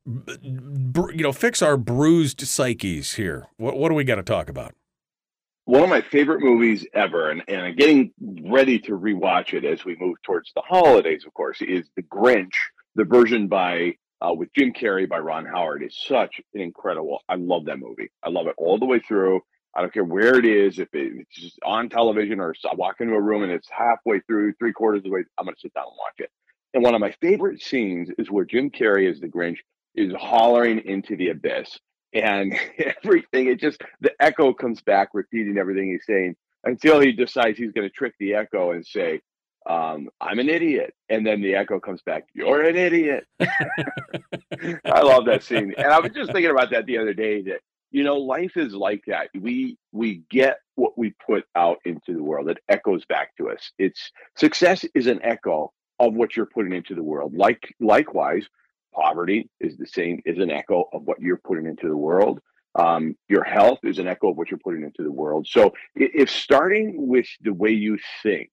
you 0.06 1.22
know, 1.22 1.32
fix 1.32 1.62
our 1.62 1.76
bruised 1.76 2.40
psyches 2.40 3.14
here. 3.14 3.46
What, 3.56 3.76
what 3.76 3.88
do 3.88 3.94
we 3.94 4.04
got 4.04 4.16
to 4.16 4.22
talk 4.22 4.48
about? 4.48 4.74
One 5.64 5.82
of 5.82 5.88
my 5.88 6.00
favorite 6.00 6.42
movies 6.42 6.86
ever, 6.94 7.30
and, 7.30 7.42
and 7.48 7.60
I'm 7.60 7.74
getting 7.74 8.12
ready 8.44 8.78
to 8.80 8.92
rewatch 8.92 9.52
it 9.52 9.64
as 9.64 9.84
we 9.84 9.96
move 9.98 10.16
towards 10.22 10.52
the 10.54 10.62
holidays, 10.62 11.24
of 11.26 11.34
course, 11.34 11.60
is 11.60 11.88
The 11.96 12.02
Grinch, 12.02 12.54
the 12.94 13.04
version 13.04 13.48
by 13.48 13.96
uh, 14.20 14.32
with 14.32 14.48
Jim 14.54 14.72
Carrey 14.72 15.08
by 15.08 15.18
Ron 15.18 15.44
Howard 15.44 15.82
is 15.82 15.98
such 16.06 16.40
an 16.54 16.60
incredible. 16.60 17.20
I 17.28 17.34
love 17.34 17.66
that 17.66 17.78
movie. 17.78 18.10
I 18.22 18.30
love 18.30 18.46
it 18.46 18.54
all 18.56 18.78
the 18.78 18.86
way 18.86 19.00
through. 19.00 19.40
I 19.74 19.82
don't 19.82 19.92
care 19.92 20.04
where 20.04 20.38
it 20.38 20.46
is, 20.46 20.78
if 20.78 20.88
it's 20.94 21.58
on 21.62 21.90
television 21.90 22.40
or 22.40 22.54
I 22.64 22.74
walk 22.74 22.96
into 23.00 23.14
a 23.14 23.20
room 23.20 23.42
and 23.42 23.52
it's 23.52 23.68
halfway 23.68 24.20
through, 24.20 24.54
three 24.54 24.72
quarters 24.72 25.00
of 25.00 25.04
the 25.04 25.10
way, 25.10 25.24
I'm 25.36 25.44
going 25.44 25.54
to 25.54 25.60
sit 25.60 25.74
down 25.74 25.84
and 25.84 25.96
watch 25.98 26.18
it. 26.18 26.30
And 26.72 26.82
one 26.82 26.94
of 26.94 27.00
my 27.00 27.14
favorite 27.20 27.60
scenes 27.60 28.08
is 28.16 28.30
where 28.30 28.46
Jim 28.46 28.70
Carrey 28.70 29.10
as 29.10 29.20
the 29.20 29.28
Grinch 29.28 29.58
is 29.96 30.12
hollering 30.14 30.80
into 30.84 31.16
the 31.16 31.30
abyss. 31.30 31.78
And 32.12 32.54
everything, 33.04 33.48
it 33.48 33.60
just, 33.60 33.82
the 34.00 34.12
echo 34.20 34.52
comes 34.52 34.80
back 34.82 35.08
repeating 35.14 35.58
everything 35.58 35.90
he's 35.90 36.06
saying 36.06 36.36
until 36.64 37.00
he 37.00 37.12
decides 37.12 37.58
he's 37.58 37.72
going 37.72 37.88
to 37.88 37.94
trick 37.94 38.14
the 38.18 38.34
echo 38.34 38.72
and 38.72 38.86
say, 38.86 39.20
um, 39.68 40.08
I'm 40.20 40.38
an 40.38 40.48
idiot. 40.48 40.94
And 41.08 41.26
then 41.26 41.42
the 41.42 41.54
echo 41.54 41.80
comes 41.80 42.00
back, 42.02 42.26
You're 42.34 42.62
an 42.62 42.76
idiot. 42.76 43.26
I 43.40 45.00
love 45.00 45.26
that 45.26 45.42
scene. 45.42 45.74
And 45.76 45.88
I 45.88 45.98
was 45.98 46.12
just 46.12 46.32
thinking 46.32 46.50
about 46.50 46.70
that 46.70 46.86
the 46.86 46.98
other 46.98 47.14
day 47.14 47.42
that, 47.42 47.60
you 47.90 48.04
know, 48.04 48.16
life 48.16 48.56
is 48.56 48.74
like 48.74 49.02
that. 49.06 49.30
We 49.34 49.76
we 49.92 50.22
get 50.30 50.58
what 50.74 50.96
we 50.96 51.14
put 51.24 51.44
out 51.56 51.78
into 51.84 52.14
the 52.14 52.22
world. 52.22 52.48
It 52.48 52.58
echoes 52.68 53.04
back 53.06 53.36
to 53.36 53.50
us. 53.50 53.72
It's 53.78 54.12
success 54.36 54.84
is 54.94 55.06
an 55.06 55.20
echo 55.22 55.72
of 55.98 56.14
what 56.14 56.36
you're 56.36 56.46
putting 56.46 56.72
into 56.72 56.94
the 56.94 57.02
world. 57.02 57.34
Like 57.34 57.74
likewise, 57.80 58.46
poverty 58.96 59.48
is 59.60 59.76
the 59.76 59.86
same 59.86 60.20
is 60.24 60.38
an 60.38 60.50
echo 60.50 60.84
of 60.92 61.02
what 61.02 61.20
you're 61.20 61.40
putting 61.44 61.66
into 61.66 61.88
the 61.88 61.96
world. 61.96 62.40
Um, 62.74 63.14
your 63.28 63.44
health 63.44 63.78
is 63.84 63.98
an 63.98 64.06
echo 64.06 64.30
of 64.30 64.36
what 64.36 64.50
you're 64.50 64.60
putting 64.62 64.82
into 64.82 65.02
the 65.02 65.12
world. 65.12 65.46
So 65.48 65.72
if 65.94 66.30
starting 66.30 67.08
with 67.08 67.26
the 67.40 67.54
way 67.54 67.70
you 67.70 67.98
think 68.22 68.50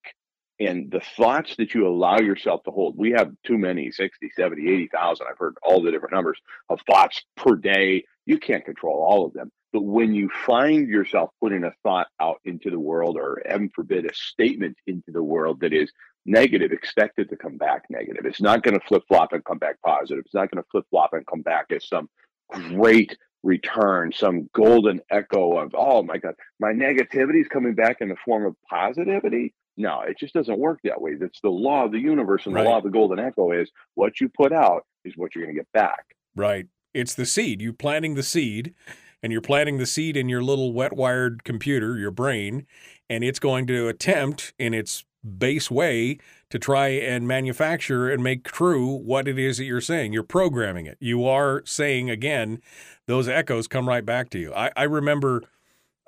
and 0.59 0.89
the 0.91 1.01
thoughts 1.17 1.55
that 1.57 1.73
you 1.73 1.87
allow 1.87 2.19
yourself 2.19 2.63
to 2.63 2.71
hold, 2.71 2.97
we 2.97 3.11
have 3.11 3.31
too 3.45 3.57
many 3.57 3.91
60, 3.91 4.31
70, 4.35 4.69
80,000. 4.69 5.27
I've 5.29 5.37
heard 5.37 5.55
all 5.63 5.81
the 5.81 5.91
different 5.91 6.13
numbers 6.13 6.39
of 6.69 6.79
thoughts 6.89 7.21
per 7.35 7.55
day. 7.55 8.05
You 8.25 8.37
can't 8.37 8.63
control 8.63 9.05
all 9.05 9.25
of 9.25 9.33
them. 9.33 9.51
But 9.73 9.81
when 9.81 10.13
you 10.13 10.29
find 10.45 10.87
yourself 10.87 11.31
putting 11.41 11.63
a 11.63 11.73
thought 11.81 12.07
out 12.21 12.39
into 12.45 12.69
the 12.69 12.79
world, 12.79 13.17
or 13.17 13.41
heaven 13.45 13.71
forbid, 13.73 14.05
a 14.05 14.13
statement 14.13 14.77
into 14.85 15.11
the 15.11 15.23
world 15.23 15.61
that 15.61 15.73
is 15.73 15.91
negative, 16.25 16.71
expected 16.71 17.29
to 17.29 17.35
come 17.35 17.57
back 17.57 17.83
negative. 17.89 18.25
It's 18.25 18.41
not 18.41 18.63
going 18.63 18.79
to 18.79 18.85
flip 18.87 19.03
flop 19.07 19.33
and 19.33 19.43
come 19.43 19.57
back 19.57 19.75
positive. 19.85 20.23
It's 20.25 20.33
not 20.33 20.49
going 20.51 20.63
to 20.63 20.69
flip 20.71 20.85
flop 20.89 21.13
and 21.13 21.25
come 21.27 21.41
back 21.41 21.65
as 21.71 21.87
some 21.87 22.09
great 22.49 23.17
return, 23.43 24.11
some 24.13 24.49
golden 24.53 25.01
echo 25.11 25.57
of, 25.57 25.75
oh 25.77 26.01
my 26.01 26.17
God, 26.17 26.35
my 26.59 26.71
negativity 26.71 27.41
is 27.41 27.47
coming 27.47 27.75
back 27.75 27.97
in 27.99 28.07
the 28.07 28.15
form 28.23 28.45
of 28.45 28.55
positivity. 28.69 29.53
No, 29.75 30.01
it 30.01 30.17
just 30.17 30.33
doesn't 30.33 30.59
work 30.59 30.79
that 30.83 31.01
way. 31.01 31.15
That's 31.15 31.41
the 31.41 31.49
law 31.49 31.85
of 31.85 31.91
the 31.91 31.99
universe 31.99 32.45
and 32.45 32.55
Right. 32.55 32.63
the 32.63 32.69
law 32.69 32.77
of 32.77 32.83
the 32.83 32.89
golden 32.89 33.19
echo 33.19 33.51
is 33.51 33.69
what 33.95 34.21
you 34.21 34.29
put 34.29 34.53
out 34.53 34.85
is 35.03 35.13
what 35.17 35.35
you're 35.35 35.43
going 35.43 35.55
to 35.55 35.59
get 35.59 35.71
back. 35.73 36.15
Right. 36.35 36.67
It's 36.93 37.15
the 37.15 37.25
seed. 37.25 37.61
You're 37.61 37.73
planting 37.73 38.13
the 38.13 38.23
seed, 38.23 38.75
and 39.23 39.31
you're 39.31 39.41
planting 39.41 39.77
the 39.77 39.85
seed 39.85 40.15
in 40.15 40.29
your 40.29 40.43
little 40.43 40.73
wet 40.73 40.93
wired 40.93 41.43
computer, 41.43 41.97
your 41.97 42.11
brain, 42.11 42.67
and 43.09 43.23
it's 43.23 43.39
going 43.39 43.65
to 43.67 43.87
attempt 43.87 44.53
in 44.59 44.73
its 44.73 45.05
base 45.23 45.71
way 45.71 46.17
to 46.49 46.59
try 46.59 46.89
and 46.89 47.27
manufacture 47.27 48.11
and 48.11 48.23
make 48.23 48.43
true 48.43 48.93
what 48.95 49.27
it 49.27 49.39
is 49.39 49.57
that 49.57 49.65
you're 49.65 49.81
saying. 49.81 50.13
You're 50.13 50.23
programming 50.23 50.85
it. 50.85 50.97
You 50.99 51.25
are 51.25 51.63
saying 51.65 52.09
again, 52.09 52.61
those 53.07 53.27
echoes 53.27 53.67
come 53.67 53.87
right 53.87 54.05
back 54.05 54.29
to 54.31 54.39
you. 54.39 54.53
I, 54.53 54.71
I 54.75 54.83
remember 54.83 55.43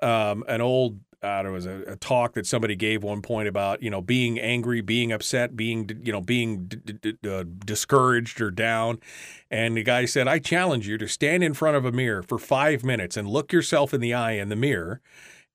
um, 0.02 0.44
an 0.48 0.60
old 0.60 1.00
uh, 1.22 1.42
there 1.42 1.52
was 1.52 1.66
a, 1.66 1.82
a, 1.86 1.96
talk 1.96 2.34
that 2.34 2.46
somebody 2.46 2.76
gave 2.76 3.02
one 3.02 3.22
point 3.22 3.48
about 3.48 3.82
you 3.82 3.90
know 3.90 4.00
being 4.00 4.38
angry, 4.38 4.80
being 4.80 5.12
upset, 5.12 5.56
being 5.56 5.88
you 6.04 6.12
know 6.12 6.20
being 6.20 6.66
d- 6.66 6.76
d- 6.84 7.14
d- 7.22 7.28
uh, 7.28 7.44
discouraged 7.64 8.40
or 8.40 8.50
down, 8.50 8.98
and 9.50 9.76
the 9.76 9.82
guy 9.82 10.04
said, 10.04 10.28
"I 10.28 10.38
challenge 10.38 10.86
you 10.86 10.98
to 10.98 11.08
stand 11.08 11.42
in 11.42 11.54
front 11.54 11.76
of 11.76 11.84
a 11.84 11.92
mirror 11.92 12.22
for 12.22 12.38
five 12.38 12.84
minutes 12.84 13.16
and 13.16 13.28
look 13.28 13.52
yourself 13.52 13.94
in 13.94 14.00
the 14.00 14.12
eye 14.12 14.32
in 14.32 14.50
the 14.50 14.56
mirror, 14.56 15.00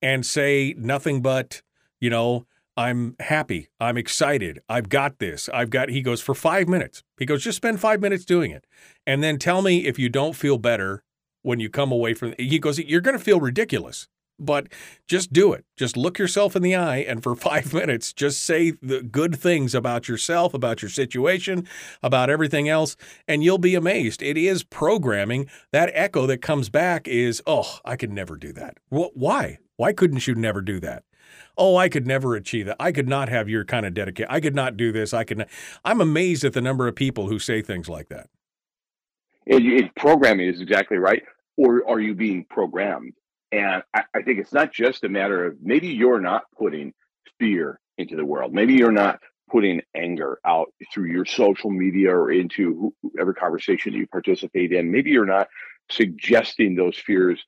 and 0.01 0.25
say 0.25 0.75
nothing 0.77 1.21
but 1.21 1.61
you 1.99 2.09
know." 2.09 2.45
I'm 2.77 3.15
happy. 3.19 3.69
I'm 3.79 3.97
excited. 3.97 4.61
I've 4.69 4.89
got 4.89 5.19
this. 5.19 5.49
I've 5.53 5.69
got, 5.69 5.89
he 5.89 6.01
goes, 6.01 6.21
for 6.21 6.33
five 6.33 6.67
minutes. 6.67 7.03
He 7.17 7.25
goes, 7.25 7.43
just 7.43 7.57
spend 7.57 7.79
five 7.79 8.01
minutes 8.01 8.25
doing 8.25 8.51
it. 8.51 8.65
And 9.05 9.21
then 9.21 9.37
tell 9.37 9.61
me 9.61 9.85
if 9.85 9.99
you 9.99 10.09
don't 10.09 10.35
feel 10.35 10.57
better 10.57 11.03
when 11.41 11.59
you 11.59 11.69
come 11.69 11.91
away 11.91 12.13
from, 12.13 12.33
he 12.37 12.59
goes, 12.59 12.79
you're 12.79 13.01
going 13.01 13.17
to 13.17 13.23
feel 13.23 13.39
ridiculous 13.39 14.07
but 14.41 14.67
just 15.07 15.31
do 15.31 15.53
it. 15.53 15.65
Just 15.77 15.95
look 15.95 16.17
yourself 16.17 16.55
in 16.55 16.63
the 16.63 16.75
eye 16.75 16.97
and 16.97 17.23
for 17.23 17.35
five 17.51 17.73
minutes, 17.73 18.11
just 18.11 18.43
say 18.43 18.71
the 18.81 19.01
good 19.01 19.35
things 19.35 19.73
about 19.73 20.07
yourself, 20.07 20.53
about 20.53 20.81
your 20.81 20.89
situation, 20.89 21.67
about 22.03 22.29
everything 22.29 22.67
else, 22.67 22.97
and 23.27 23.43
you'll 23.43 23.57
be 23.57 23.75
amazed. 23.75 24.21
It 24.21 24.37
is 24.37 24.63
programming. 24.63 25.49
That 25.71 25.91
echo 25.93 26.25
that 26.27 26.41
comes 26.41 26.69
back 26.69 27.07
is, 27.07 27.41
oh, 27.45 27.79
I 27.85 27.95
could 27.95 28.11
never 28.11 28.35
do 28.35 28.51
that. 28.53 28.77
Why? 28.89 29.59
Why 29.77 29.93
couldn't 29.93 30.27
you 30.27 30.35
never 30.35 30.61
do 30.61 30.79
that? 30.81 31.03
Oh, 31.57 31.75
I 31.75 31.89
could 31.89 32.07
never 32.07 32.35
achieve 32.35 32.65
that. 32.67 32.77
I 32.79 32.91
could 32.91 33.07
not 33.07 33.29
have 33.29 33.49
your 33.49 33.65
kind 33.65 33.85
of 33.85 33.93
dedication. 33.93 34.31
I 34.31 34.39
could 34.39 34.55
not 34.55 34.77
do 34.77 34.91
this. 34.91 35.13
I 35.13 35.23
could 35.23 35.39
not. 35.39 35.47
I'm 35.83 36.01
amazed 36.01 36.43
at 36.43 36.53
the 36.53 36.61
number 36.61 36.87
of 36.87 36.95
people 36.95 37.27
who 37.27 37.39
say 37.39 37.61
things 37.61 37.89
like 37.89 38.09
that. 38.09 38.29
It, 39.45 39.65
it, 39.65 39.95
programming 39.95 40.47
is 40.47 40.61
exactly 40.61 40.97
right. 40.97 41.23
Or 41.57 41.87
are 41.87 41.99
you 41.99 42.15
being 42.15 42.45
programmed? 42.49 43.13
And 43.51 43.83
I, 43.93 44.03
I 44.15 44.21
think 44.21 44.39
it's 44.39 44.53
not 44.53 44.71
just 44.71 45.03
a 45.03 45.09
matter 45.09 45.45
of 45.45 45.57
maybe 45.61 45.87
you're 45.87 46.21
not 46.21 46.43
putting 46.57 46.93
fear 47.39 47.79
into 47.97 48.15
the 48.15 48.25
world. 48.25 48.53
Maybe 48.53 48.73
you're 48.73 48.91
not 48.91 49.19
putting 49.49 49.81
anger 49.95 50.39
out 50.45 50.71
through 50.93 51.11
your 51.11 51.25
social 51.25 51.69
media 51.69 52.15
or 52.15 52.31
into 52.31 52.93
every 53.19 53.33
conversation 53.33 53.91
that 53.91 53.97
you 53.99 54.07
participate 54.07 54.71
in. 54.71 54.91
Maybe 54.91 55.11
you're 55.11 55.25
not 55.25 55.49
suggesting 55.89 56.75
those 56.75 56.97
fears 56.97 57.43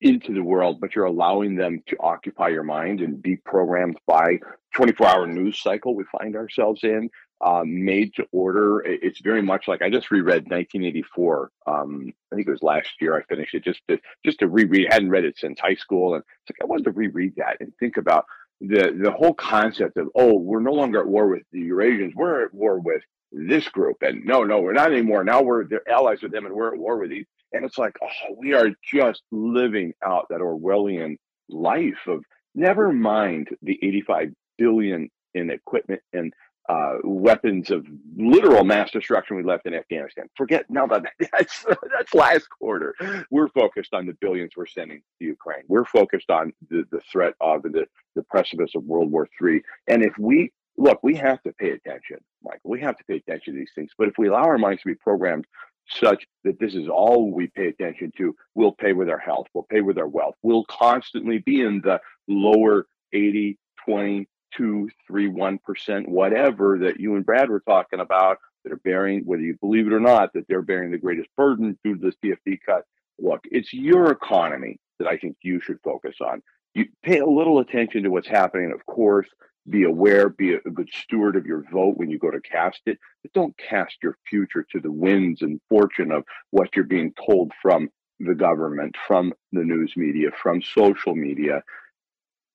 into 0.00 0.32
the 0.32 0.42
world, 0.42 0.80
but 0.80 0.94
you're 0.94 1.04
allowing 1.04 1.56
them 1.56 1.82
to 1.88 1.96
occupy 2.00 2.48
your 2.48 2.62
mind 2.62 3.00
and 3.00 3.20
be 3.20 3.36
programmed 3.36 3.98
by 4.06 4.38
24 4.74 5.06
hour 5.06 5.26
news 5.26 5.60
cycle 5.60 5.94
we 5.94 6.04
find 6.12 6.36
ourselves 6.36 6.84
in 6.84 7.10
uh, 7.40 7.62
made 7.64 8.14
to 8.14 8.26
order. 8.32 8.80
It's 8.80 9.20
very 9.20 9.42
much 9.42 9.68
like 9.68 9.82
I 9.82 9.90
just 9.90 10.10
reread 10.10 10.50
1984. 10.50 11.50
Um, 11.66 12.12
I 12.32 12.36
think 12.36 12.48
it 12.48 12.50
was 12.50 12.62
last 12.62 12.90
year. 13.00 13.16
I 13.16 13.22
finished 13.24 13.54
it 13.54 13.64
just 13.64 13.80
to 13.88 13.98
just 14.24 14.40
to 14.40 14.48
reread. 14.48 14.88
I 14.90 14.94
hadn't 14.94 15.10
read 15.10 15.24
it 15.24 15.38
since 15.38 15.60
high 15.60 15.76
school, 15.76 16.14
and 16.14 16.22
it's 16.22 16.50
like 16.50 16.62
I 16.62 16.66
wanted 16.66 16.84
to 16.84 16.92
reread 16.92 17.34
that 17.36 17.58
and 17.60 17.72
think 17.78 17.96
about 17.96 18.24
the 18.60 18.96
the 19.00 19.12
whole 19.12 19.34
concept 19.34 19.96
of 19.96 20.08
oh, 20.14 20.38
we're 20.38 20.60
no 20.60 20.72
longer 20.72 21.00
at 21.00 21.06
war 21.06 21.28
with 21.28 21.42
the 21.52 21.68
Eurasians. 21.68 22.14
We're 22.14 22.44
at 22.44 22.54
war 22.54 22.80
with 22.80 23.02
this 23.30 23.68
group, 23.68 23.98
and 24.00 24.24
no, 24.24 24.42
no, 24.42 24.60
we're 24.60 24.72
not 24.72 24.90
anymore. 24.90 25.22
Now 25.22 25.42
we're 25.42 25.64
they're 25.64 25.88
allies 25.88 26.22
with 26.22 26.32
them, 26.32 26.46
and 26.46 26.54
we're 26.54 26.74
at 26.74 26.80
war 26.80 26.98
with 26.98 27.10
these. 27.10 27.26
And 27.52 27.64
it's 27.64 27.78
like 27.78 27.96
oh, 28.02 28.34
we 28.36 28.54
are 28.54 28.70
just 28.92 29.22
living 29.30 29.92
out 30.04 30.26
that 30.30 30.40
Orwellian 30.40 31.16
life 31.48 32.06
of 32.06 32.24
never 32.54 32.92
mind 32.92 33.48
the 33.62 33.78
85 33.82 34.32
billion 34.58 35.08
in 35.34 35.50
equipment 35.50 36.02
and 36.12 36.32
uh, 36.68 36.96
weapons 37.02 37.70
of 37.70 37.86
literal 38.16 38.62
mass 38.62 38.90
destruction 38.90 39.36
we 39.36 39.42
left 39.42 39.66
in 39.66 39.72
Afghanistan. 39.72 40.26
Forget 40.36 40.66
now 40.68 40.86
that 40.86 41.02
that's 41.32 41.64
that's 41.96 42.14
last 42.14 42.46
quarter. 42.50 42.94
We're 43.30 43.48
focused 43.48 43.94
on 43.94 44.06
the 44.06 44.14
billions 44.20 44.52
we're 44.56 44.66
sending 44.66 45.00
to 45.18 45.24
Ukraine. 45.24 45.62
We're 45.66 45.86
focused 45.86 46.30
on 46.30 46.52
the, 46.68 46.84
the 46.90 47.00
threat 47.10 47.34
of 47.40 47.62
the 47.62 47.86
the 48.14 48.22
precipice 48.24 48.72
of 48.74 48.84
World 48.84 49.10
War 49.10 49.28
III. 49.42 49.62
And 49.86 50.04
if 50.04 50.12
we 50.18 50.52
look, 50.76 51.00
we 51.02 51.16
have 51.16 51.42
to 51.42 51.52
pay 51.52 51.70
attention, 51.70 52.18
Michael. 52.42 52.60
We 52.70 52.80
have 52.82 52.98
to 52.98 53.04
pay 53.04 53.16
attention 53.16 53.54
to 53.54 53.58
these 53.58 53.72
things. 53.74 53.92
But 53.96 54.08
if 54.08 54.18
we 54.18 54.28
allow 54.28 54.44
our 54.44 54.58
minds 54.58 54.82
to 54.82 54.88
be 54.88 54.94
programmed 54.94 55.46
such 55.88 56.26
that 56.44 56.58
this 56.58 56.74
is 56.74 56.88
all 56.88 57.32
we 57.32 57.48
pay 57.48 57.68
attention 57.68 58.12
to, 58.18 58.34
we'll 58.54 58.72
pay 58.72 58.92
with 58.92 59.08
our 59.08 59.18
health, 59.18 59.46
we'll 59.54 59.66
pay 59.70 59.80
with 59.80 59.98
our 59.98 60.08
wealth. 60.08 60.34
We'll 60.42 60.64
constantly 60.64 61.38
be 61.38 61.60
in 61.60 61.80
the 61.82 62.00
lower 62.28 62.86
80, 63.12 63.58
20, 63.84 64.28
two, 64.56 64.88
three, 65.06 65.28
one 65.28 65.58
percent, 65.58 66.08
whatever 66.08 66.78
that 66.78 67.00
you 67.00 67.16
and 67.16 67.24
Brad 67.24 67.48
were 67.48 67.60
talking 67.60 68.00
about 68.00 68.38
that 68.64 68.72
are 68.72 68.80
bearing, 68.84 69.22
whether 69.24 69.42
you 69.42 69.56
believe 69.60 69.86
it 69.86 69.92
or 69.92 70.00
not, 70.00 70.32
that 70.34 70.46
they're 70.48 70.62
bearing 70.62 70.90
the 70.90 70.98
greatest 70.98 71.28
burden 71.36 71.78
due 71.84 71.96
to 71.96 72.00
this 72.00 72.16
PFD 72.24 72.58
cut. 72.64 72.82
Look, 73.18 73.40
it's 73.44 73.72
your 73.72 74.10
economy 74.10 74.78
that 74.98 75.08
I 75.08 75.16
think 75.16 75.36
you 75.42 75.60
should 75.60 75.78
focus 75.82 76.16
on. 76.20 76.42
You 76.74 76.86
pay 77.02 77.18
a 77.18 77.26
little 77.26 77.58
attention 77.60 78.04
to 78.04 78.10
what's 78.10 78.28
happening, 78.28 78.72
of 78.72 78.84
course. 78.86 79.28
Be 79.68 79.84
aware, 79.84 80.28
be 80.28 80.54
a, 80.54 80.60
good 80.60 80.88
steward 80.92 81.36
of 81.36 81.44
your 81.44 81.64
vote 81.70 81.96
when 81.96 82.10
you 82.10 82.18
go 82.18 82.30
to 82.30 82.40
cast 82.40 82.80
it, 82.86 82.98
but 83.22 83.32
don't 83.34 83.54
cast 83.58 83.96
your 84.02 84.16
future 84.28 84.64
to 84.72 84.80
the 84.80 84.90
winds 84.90 85.42
and 85.42 85.60
fortune 85.68 86.10
of 86.10 86.24
what 86.50 86.74
you're 86.74 86.86
being 86.86 87.12
told 87.26 87.52
from 87.60 87.90
the 88.18 88.34
government, 88.34 88.96
from 89.06 89.34
the 89.52 89.62
news 89.62 89.92
media, 89.94 90.30
from 90.42 90.62
social 90.62 91.14
media. 91.14 91.62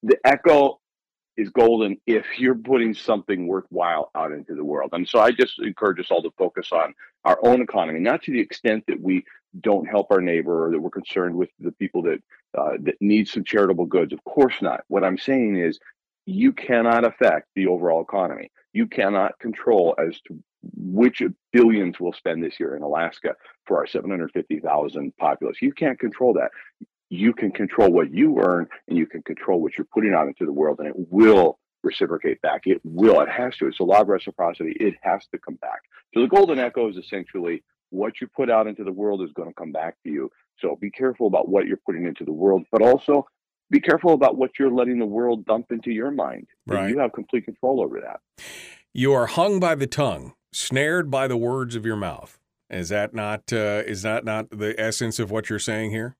The 0.01 0.17
echo 0.25 0.79
is 1.37 1.49
golden 1.49 1.97
if 2.05 2.25
you're 2.37 2.55
putting 2.55 2.93
something 2.93 3.47
worthwhile 3.47 4.11
out 4.15 4.31
into 4.31 4.55
the 4.55 4.63
world. 4.63 4.91
And 4.93 5.07
so 5.07 5.19
I 5.19 5.31
just 5.31 5.59
encourage 5.59 5.99
us 5.99 6.11
all 6.11 6.21
to 6.23 6.31
focus 6.37 6.71
on 6.71 6.93
our 7.25 7.39
own 7.43 7.61
economy, 7.61 7.99
not 7.99 8.23
to 8.23 8.31
the 8.31 8.39
extent 8.39 8.83
that 8.87 9.01
we 9.01 9.23
don't 9.61 9.85
help 9.85 10.07
our 10.11 10.21
neighbor 10.21 10.65
or 10.65 10.71
that 10.71 10.79
we're 10.79 10.89
concerned 10.89 11.35
with 11.35 11.49
the 11.59 11.71
people 11.73 12.01
that 12.03 12.19
uh, 12.57 12.73
that 12.81 12.95
need 13.01 13.27
some 13.27 13.43
charitable 13.43 13.85
goods. 13.85 14.13
Of 14.13 14.23
course 14.23 14.55
not. 14.61 14.81
What 14.87 15.03
I'm 15.03 15.17
saying 15.17 15.57
is 15.57 15.79
you 16.25 16.53
cannot 16.53 17.05
affect 17.05 17.47
the 17.55 17.67
overall 17.67 18.01
economy. 18.01 18.51
You 18.73 18.87
cannot 18.87 19.37
control 19.39 19.95
as 19.99 20.19
to 20.27 20.41
which 20.77 21.21
billions 21.51 21.99
we'll 21.99 22.13
spend 22.13 22.43
this 22.43 22.59
year 22.59 22.75
in 22.75 22.83
Alaska 22.83 23.35
for 23.65 23.77
our 23.77 23.85
750,000 23.85 25.17
populace. 25.17 25.57
You 25.61 25.73
can't 25.73 25.99
control 25.99 26.33
that 26.35 26.51
you 27.13 27.31
can 27.31 27.51
control 27.51 27.91
what 27.91 28.11
you 28.11 28.39
earn 28.39 28.67
and 28.87 28.97
you 28.97 29.05
can 29.05 29.21
control 29.21 29.61
what 29.61 29.77
you're 29.77 29.87
putting 29.93 30.13
out 30.13 30.27
into 30.27 30.45
the 30.45 30.51
world 30.51 30.79
and 30.79 30.87
it 30.87 30.95
will 31.11 31.59
reciprocate 31.83 32.41
back. 32.41 32.61
It 32.65 32.81
will. 32.83 33.21
It 33.21 33.29
has 33.29 33.55
to. 33.57 33.67
It's 33.67 33.79
a 33.79 33.83
law 33.83 34.01
of 34.01 34.07
reciprocity. 34.07 34.75
It 34.79 34.95
has 35.01 35.25
to 35.31 35.37
come 35.37 35.55
back. 35.55 35.81
So 36.13 36.21
the 36.21 36.27
golden 36.27 36.57
echo 36.57 36.89
is 36.89 36.97
essentially 36.97 37.63
what 37.93 38.19
you 38.19 38.27
put 38.27 38.49
out 38.49 38.67
into 38.67 38.83
the 38.83 38.91
world 38.91 39.21
is 39.21 39.31
going 39.33 39.47
to 39.47 39.53
come 39.53 39.71
back 39.71 39.95
to 40.03 40.09
you. 40.09 40.29
So 40.59 40.75
be 40.79 40.89
careful 40.89 41.27
about 41.27 41.47
what 41.47 41.67
you're 41.67 41.79
putting 41.85 42.05
into 42.05 42.25
the 42.25 42.33
world, 42.33 42.63
but 42.71 42.81
also 42.81 43.25
be 43.69 43.79
careful 43.79 44.13
about 44.13 44.35
what 44.37 44.51
you're 44.59 44.71
letting 44.71 44.99
the 44.99 45.05
world 45.05 45.45
dump 45.45 45.71
into 45.71 45.91
your 45.91 46.11
mind. 46.11 46.47
Right. 46.65 46.89
You 46.89 46.99
have 46.99 47.13
complete 47.13 47.45
control 47.45 47.81
over 47.81 48.01
that. 48.01 48.19
You 48.93 49.13
are 49.13 49.27
hung 49.27 49.59
by 49.59 49.75
the 49.75 49.87
tongue, 49.87 50.33
snared 50.51 51.09
by 51.09 51.27
the 51.27 51.37
words 51.37 51.75
of 51.75 51.85
your 51.85 51.95
mouth. 51.95 52.39
Is 52.69 52.89
that 52.89 53.13
not 53.13 53.53
uh, 53.53 53.83
is 53.85 54.01
that 54.01 54.25
not 54.25 54.49
the 54.49 54.73
essence 54.79 55.19
of 55.19 55.29
what 55.29 55.49
you're 55.49 55.59
saying 55.59 55.91
here? 55.91 56.17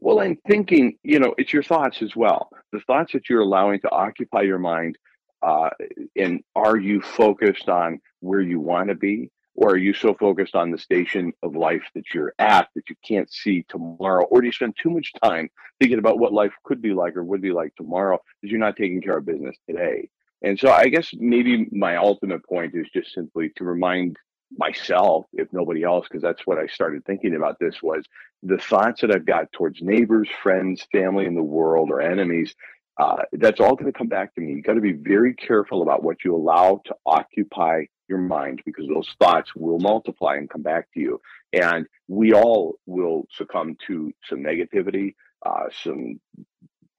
Well, 0.00 0.20
I'm 0.20 0.36
thinking, 0.48 0.98
you 1.02 1.20
know, 1.20 1.34
it's 1.38 1.52
your 1.52 1.62
thoughts 1.62 2.02
as 2.02 2.16
well. 2.16 2.50
The 2.72 2.80
thoughts 2.80 3.12
that 3.12 3.30
you're 3.30 3.40
allowing 3.40 3.80
to 3.80 3.90
occupy 3.90 4.42
your 4.42 4.58
mind. 4.58 4.98
Uh, 5.42 5.70
and 6.16 6.42
are 6.56 6.76
you 6.76 7.00
focused 7.02 7.68
on 7.68 8.00
where 8.20 8.40
you 8.40 8.58
want 8.58 8.88
to 8.88 8.94
be? 8.94 9.30
Or 9.54 9.70
are 9.70 9.76
you 9.76 9.94
so 9.94 10.14
focused 10.14 10.54
on 10.56 10.70
the 10.70 10.78
station 10.78 11.32
of 11.42 11.54
life 11.54 11.84
that 11.94 12.12
you're 12.12 12.34
at 12.38 12.68
that 12.74 12.88
you 12.88 12.96
can't 13.06 13.32
see 13.32 13.64
tomorrow? 13.68 14.24
Or 14.24 14.40
do 14.40 14.46
you 14.46 14.52
spend 14.52 14.74
too 14.80 14.90
much 14.90 15.12
time 15.22 15.48
thinking 15.80 15.98
about 15.98 16.18
what 16.18 16.32
life 16.32 16.52
could 16.64 16.82
be 16.82 16.92
like 16.92 17.16
or 17.16 17.24
would 17.24 17.40
be 17.40 17.52
like 17.52 17.74
tomorrow 17.76 18.18
because 18.40 18.50
you're 18.50 18.60
not 18.60 18.76
taking 18.76 19.00
care 19.00 19.18
of 19.18 19.26
business 19.26 19.56
today? 19.68 20.08
And 20.42 20.58
so 20.58 20.70
I 20.70 20.88
guess 20.88 21.10
maybe 21.14 21.66
my 21.70 21.96
ultimate 21.96 22.44
point 22.44 22.74
is 22.74 22.86
just 22.92 23.14
simply 23.14 23.50
to 23.56 23.64
remind 23.64 24.16
myself, 24.56 25.26
if 25.32 25.48
nobody 25.52 25.82
else, 25.82 26.06
because 26.08 26.22
that's 26.22 26.46
what 26.46 26.58
I 26.58 26.66
started 26.66 27.04
thinking 27.04 27.34
about 27.34 27.58
this 27.58 27.82
was 27.82 28.04
the 28.42 28.58
thoughts 28.58 29.00
that 29.00 29.14
I've 29.14 29.24
got 29.24 29.50
towards 29.52 29.80
neighbors, 29.80 30.28
friends, 30.42 30.86
family 30.92 31.26
in 31.26 31.34
the 31.34 31.42
world, 31.42 31.90
or 31.90 32.00
enemies. 32.00 32.54
Uh, 33.00 33.22
that's 33.32 33.60
all 33.60 33.74
going 33.74 33.90
to 33.90 33.98
come 33.98 34.08
back 34.08 34.34
to 34.34 34.40
me. 34.40 34.52
You 34.52 34.62
got 34.62 34.74
to 34.74 34.80
be 34.80 34.92
very 34.92 35.34
careful 35.34 35.82
about 35.82 36.04
what 36.04 36.24
you 36.24 36.36
allow 36.36 36.80
to 36.84 36.94
occupy 37.06 37.84
your 38.08 38.18
mind 38.18 38.62
because 38.64 38.86
those 38.88 39.08
thoughts 39.18 39.54
will 39.54 39.78
multiply 39.78 40.36
and 40.36 40.50
come 40.50 40.62
back 40.62 40.92
to 40.92 41.00
you. 41.00 41.20
And 41.52 41.86
we 42.08 42.32
all 42.32 42.74
will 42.86 43.26
succumb 43.30 43.76
to 43.86 44.12
some 44.28 44.40
negativity, 44.40 45.14
uh, 45.44 45.64
some 45.82 46.20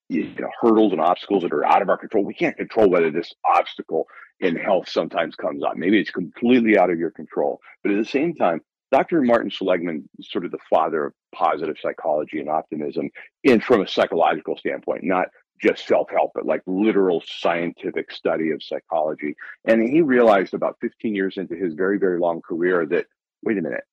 you 0.10 0.30
know, 0.40 0.50
hurdles 0.62 0.92
and 0.92 1.02
obstacles 1.02 1.44
that 1.44 1.54
are 1.54 1.66
out 1.66 1.82
of 1.82 1.90
our 1.90 1.98
control. 1.98 2.24
We 2.24 2.34
can't 2.34 2.58
control 2.58 2.90
whether 2.90 3.12
this 3.12 3.34
obstacle 3.56 4.08
in 4.40 4.56
health 4.56 4.90
sometimes 4.90 5.36
comes 5.36 5.64
up. 5.64 5.78
Maybe 5.78 6.00
it's 6.00 6.12
completely 6.12 6.78
out 6.78 6.90
of 6.90 7.00
your 7.00 7.12
control. 7.12 7.60
But 7.84 7.94
at 7.94 7.98
the 7.98 8.10
same 8.10 8.36
time, 8.36 8.62
Dr. 8.92 9.22
Martin 9.22 9.50
Seligman 9.50 10.08
is 10.20 10.30
sort 10.32 10.46
of 10.46 10.52
the 10.52 10.60
father 10.70 11.06
of 11.06 11.14
positive 11.34 11.76
psychology 11.82 12.40
and 12.40 12.50
optimism 12.50 13.10
in 13.44 13.60
from 13.60 13.82
a 13.82 13.88
psychological 13.88 14.58
standpoint, 14.58 15.04
not 15.04 15.28
just 15.62 15.88
self 15.88 16.10
help, 16.10 16.32
but 16.36 16.46
like 16.46 16.62
literal 16.66 17.24
scientific 17.26 18.12
study 18.12 18.52
of 18.52 18.62
psychology. 18.62 19.36
And 19.66 19.88
he 19.88 20.02
realized 20.02 20.54
about 20.54 20.78
15 20.82 21.16
years 21.16 21.38
into 21.38 21.56
his 21.56 21.74
very, 21.74 21.98
very 21.98 22.20
long 22.20 22.42
career 22.42 22.86
that, 22.88 23.06
wait 23.44 23.58
a 23.58 23.62
minute, 23.62 23.84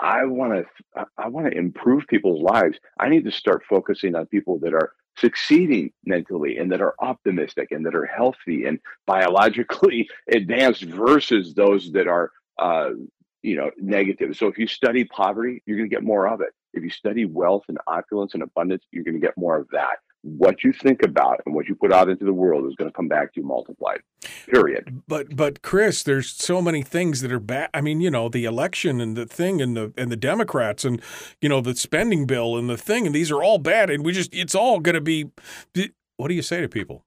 I 0.00 0.24
want 0.24 0.66
to 0.94 1.06
I 1.16 1.28
want 1.28 1.46
to 1.46 1.58
improve 1.58 2.06
people's 2.06 2.42
lives. 2.42 2.78
I 3.00 3.08
need 3.08 3.24
to 3.24 3.32
start 3.32 3.64
focusing 3.68 4.14
on 4.14 4.26
people 4.26 4.58
that 4.60 4.72
are 4.72 4.92
succeeding 5.16 5.90
mentally 6.04 6.58
and 6.58 6.70
that 6.70 6.80
are 6.80 6.94
optimistic 7.00 7.72
and 7.72 7.84
that 7.84 7.96
are 7.96 8.06
healthy 8.06 8.64
and 8.66 8.78
biologically 9.06 10.08
advanced 10.32 10.84
versus 10.84 11.54
those 11.54 11.90
that 11.92 12.06
are 12.06 12.30
uh, 12.58 12.90
you 13.42 13.56
know 13.56 13.70
negative. 13.76 14.36
So 14.36 14.46
if 14.46 14.58
you 14.58 14.66
study 14.66 15.04
poverty, 15.04 15.62
you're 15.66 15.76
going 15.76 15.88
to 15.88 15.94
get 15.94 16.04
more 16.04 16.28
of 16.28 16.40
it. 16.40 16.50
If 16.74 16.84
you 16.84 16.90
study 16.90 17.24
wealth 17.24 17.64
and 17.68 17.78
opulence 17.86 18.34
and 18.34 18.42
abundance, 18.42 18.84
you're 18.92 19.04
going 19.04 19.20
to 19.20 19.26
get 19.26 19.36
more 19.36 19.56
of 19.56 19.66
that 19.72 19.96
what 20.22 20.64
you 20.64 20.72
think 20.72 21.02
about 21.02 21.40
and 21.46 21.54
what 21.54 21.66
you 21.66 21.74
put 21.74 21.92
out 21.92 22.08
into 22.08 22.24
the 22.24 22.32
world 22.32 22.66
is 22.66 22.74
going 22.76 22.90
to 22.90 22.94
come 22.94 23.08
back 23.08 23.32
to 23.34 23.40
you 23.40 23.46
multiplied. 23.46 24.00
Period. 24.46 25.02
But 25.06 25.36
but 25.36 25.62
Chris, 25.62 26.02
there's 26.02 26.30
so 26.30 26.60
many 26.60 26.82
things 26.82 27.20
that 27.20 27.32
are 27.32 27.40
bad. 27.40 27.70
I 27.72 27.80
mean, 27.80 28.00
you 28.00 28.10
know, 28.10 28.28
the 28.28 28.44
election 28.44 29.00
and 29.00 29.16
the 29.16 29.26
thing 29.26 29.62
and 29.62 29.76
the 29.76 29.92
and 29.96 30.10
the 30.10 30.16
Democrats 30.16 30.84
and 30.84 31.00
you 31.40 31.48
know 31.48 31.60
the 31.60 31.76
spending 31.76 32.26
bill 32.26 32.56
and 32.56 32.68
the 32.68 32.76
thing 32.76 33.06
and 33.06 33.14
these 33.14 33.30
are 33.30 33.42
all 33.42 33.58
bad 33.58 33.90
and 33.90 34.04
we 34.04 34.12
just 34.12 34.34
it's 34.34 34.54
all 34.54 34.80
going 34.80 34.94
to 34.94 35.00
be. 35.00 35.30
What 36.16 36.28
do 36.28 36.34
you 36.34 36.42
say 36.42 36.60
to 36.60 36.68
people? 36.68 37.04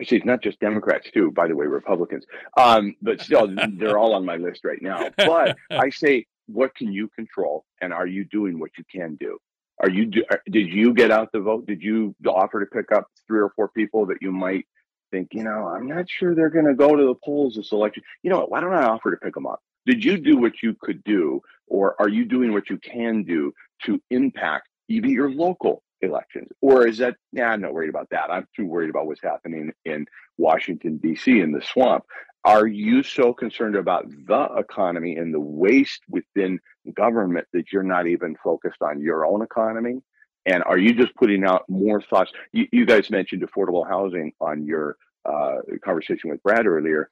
Actually, 0.00 0.18
it's 0.18 0.26
not 0.26 0.42
just 0.42 0.58
Democrats 0.58 1.10
too. 1.12 1.30
By 1.30 1.46
the 1.46 1.54
way, 1.54 1.66
Republicans. 1.66 2.24
Um, 2.56 2.96
but 3.02 3.20
still, 3.20 3.54
they're 3.74 3.98
all 3.98 4.14
on 4.14 4.24
my 4.24 4.36
list 4.36 4.64
right 4.64 4.80
now. 4.80 5.10
But 5.16 5.56
I 5.70 5.90
say, 5.90 6.26
what 6.46 6.74
can 6.74 6.92
you 6.92 7.08
control, 7.08 7.64
and 7.80 7.92
are 7.92 8.06
you 8.06 8.24
doing 8.24 8.58
what 8.58 8.70
you 8.76 8.84
can 8.90 9.16
do? 9.16 9.38
Are 9.80 9.90
you 9.90 10.10
uh, 10.30 10.36
did 10.50 10.68
you 10.68 10.94
get 10.94 11.10
out 11.10 11.32
the 11.32 11.40
vote? 11.40 11.66
Did 11.66 11.82
you 11.82 12.14
offer 12.26 12.60
to 12.60 12.66
pick 12.66 12.92
up 12.92 13.08
three 13.26 13.40
or 13.40 13.52
four 13.56 13.68
people 13.68 14.06
that 14.06 14.18
you 14.20 14.32
might 14.32 14.66
think, 15.14 15.28
you 15.32 15.44
know, 15.44 15.68
I'm 15.68 15.86
not 15.86 16.10
sure 16.10 16.34
they're 16.34 16.50
going 16.50 16.66
to 16.66 16.74
go 16.74 16.96
to 16.96 17.06
the 17.06 17.14
polls 17.24 17.54
this 17.54 17.70
election. 17.70 18.02
You 18.22 18.30
know 18.30 18.40
what? 18.40 18.50
Why 18.50 18.60
don't 18.60 18.74
I 18.74 18.84
offer 18.84 19.12
to 19.12 19.16
pick 19.16 19.34
them 19.34 19.46
up? 19.46 19.62
Did 19.86 20.04
you 20.04 20.18
do 20.18 20.38
what 20.38 20.62
you 20.62 20.74
could 20.80 21.04
do, 21.04 21.40
or 21.68 21.94
are 22.00 22.08
you 22.08 22.24
doing 22.24 22.52
what 22.52 22.68
you 22.68 22.78
can 22.78 23.22
do 23.22 23.52
to 23.84 24.00
impact 24.10 24.68
even 24.88 25.10
your 25.10 25.30
local 25.30 25.83
elections? 26.04 26.48
Or 26.60 26.86
is 26.86 26.98
that, 26.98 27.16
yeah, 27.32 27.48
I'm 27.48 27.60
not 27.60 27.74
worried 27.74 27.90
about 27.90 28.10
that. 28.10 28.30
I'm 28.30 28.46
too 28.54 28.66
worried 28.66 28.90
about 28.90 29.06
what's 29.06 29.22
happening 29.22 29.72
in 29.84 30.06
Washington, 30.38 30.98
D.C., 30.98 31.40
in 31.40 31.52
the 31.52 31.62
swamp. 31.62 32.04
Are 32.44 32.66
you 32.66 33.02
so 33.02 33.32
concerned 33.32 33.74
about 33.74 34.06
the 34.26 34.48
economy 34.58 35.16
and 35.16 35.32
the 35.32 35.40
waste 35.40 36.02
within 36.08 36.60
government 36.94 37.46
that 37.54 37.72
you're 37.72 37.82
not 37.82 38.06
even 38.06 38.36
focused 38.42 38.82
on 38.82 39.00
your 39.00 39.24
own 39.24 39.42
economy? 39.42 40.02
And 40.46 40.62
are 40.64 40.76
you 40.76 40.92
just 40.92 41.14
putting 41.14 41.44
out 41.44 41.64
more 41.68 42.02
thoughts? 42.02 42.32
You, 42.52 42.66
you 42.70 42.84
guys 42.84 43.10
mentioned 43.10 43.42
affordable 43.42 43.88
housing 43.88 44.32
on 44.40 44.66
your 44.66 44.96
uh, 45.24 45.56
conversation 45.82 46.28
with 46.28 46.42
Brad 46.42 46.66
earlier. 46.66 47.08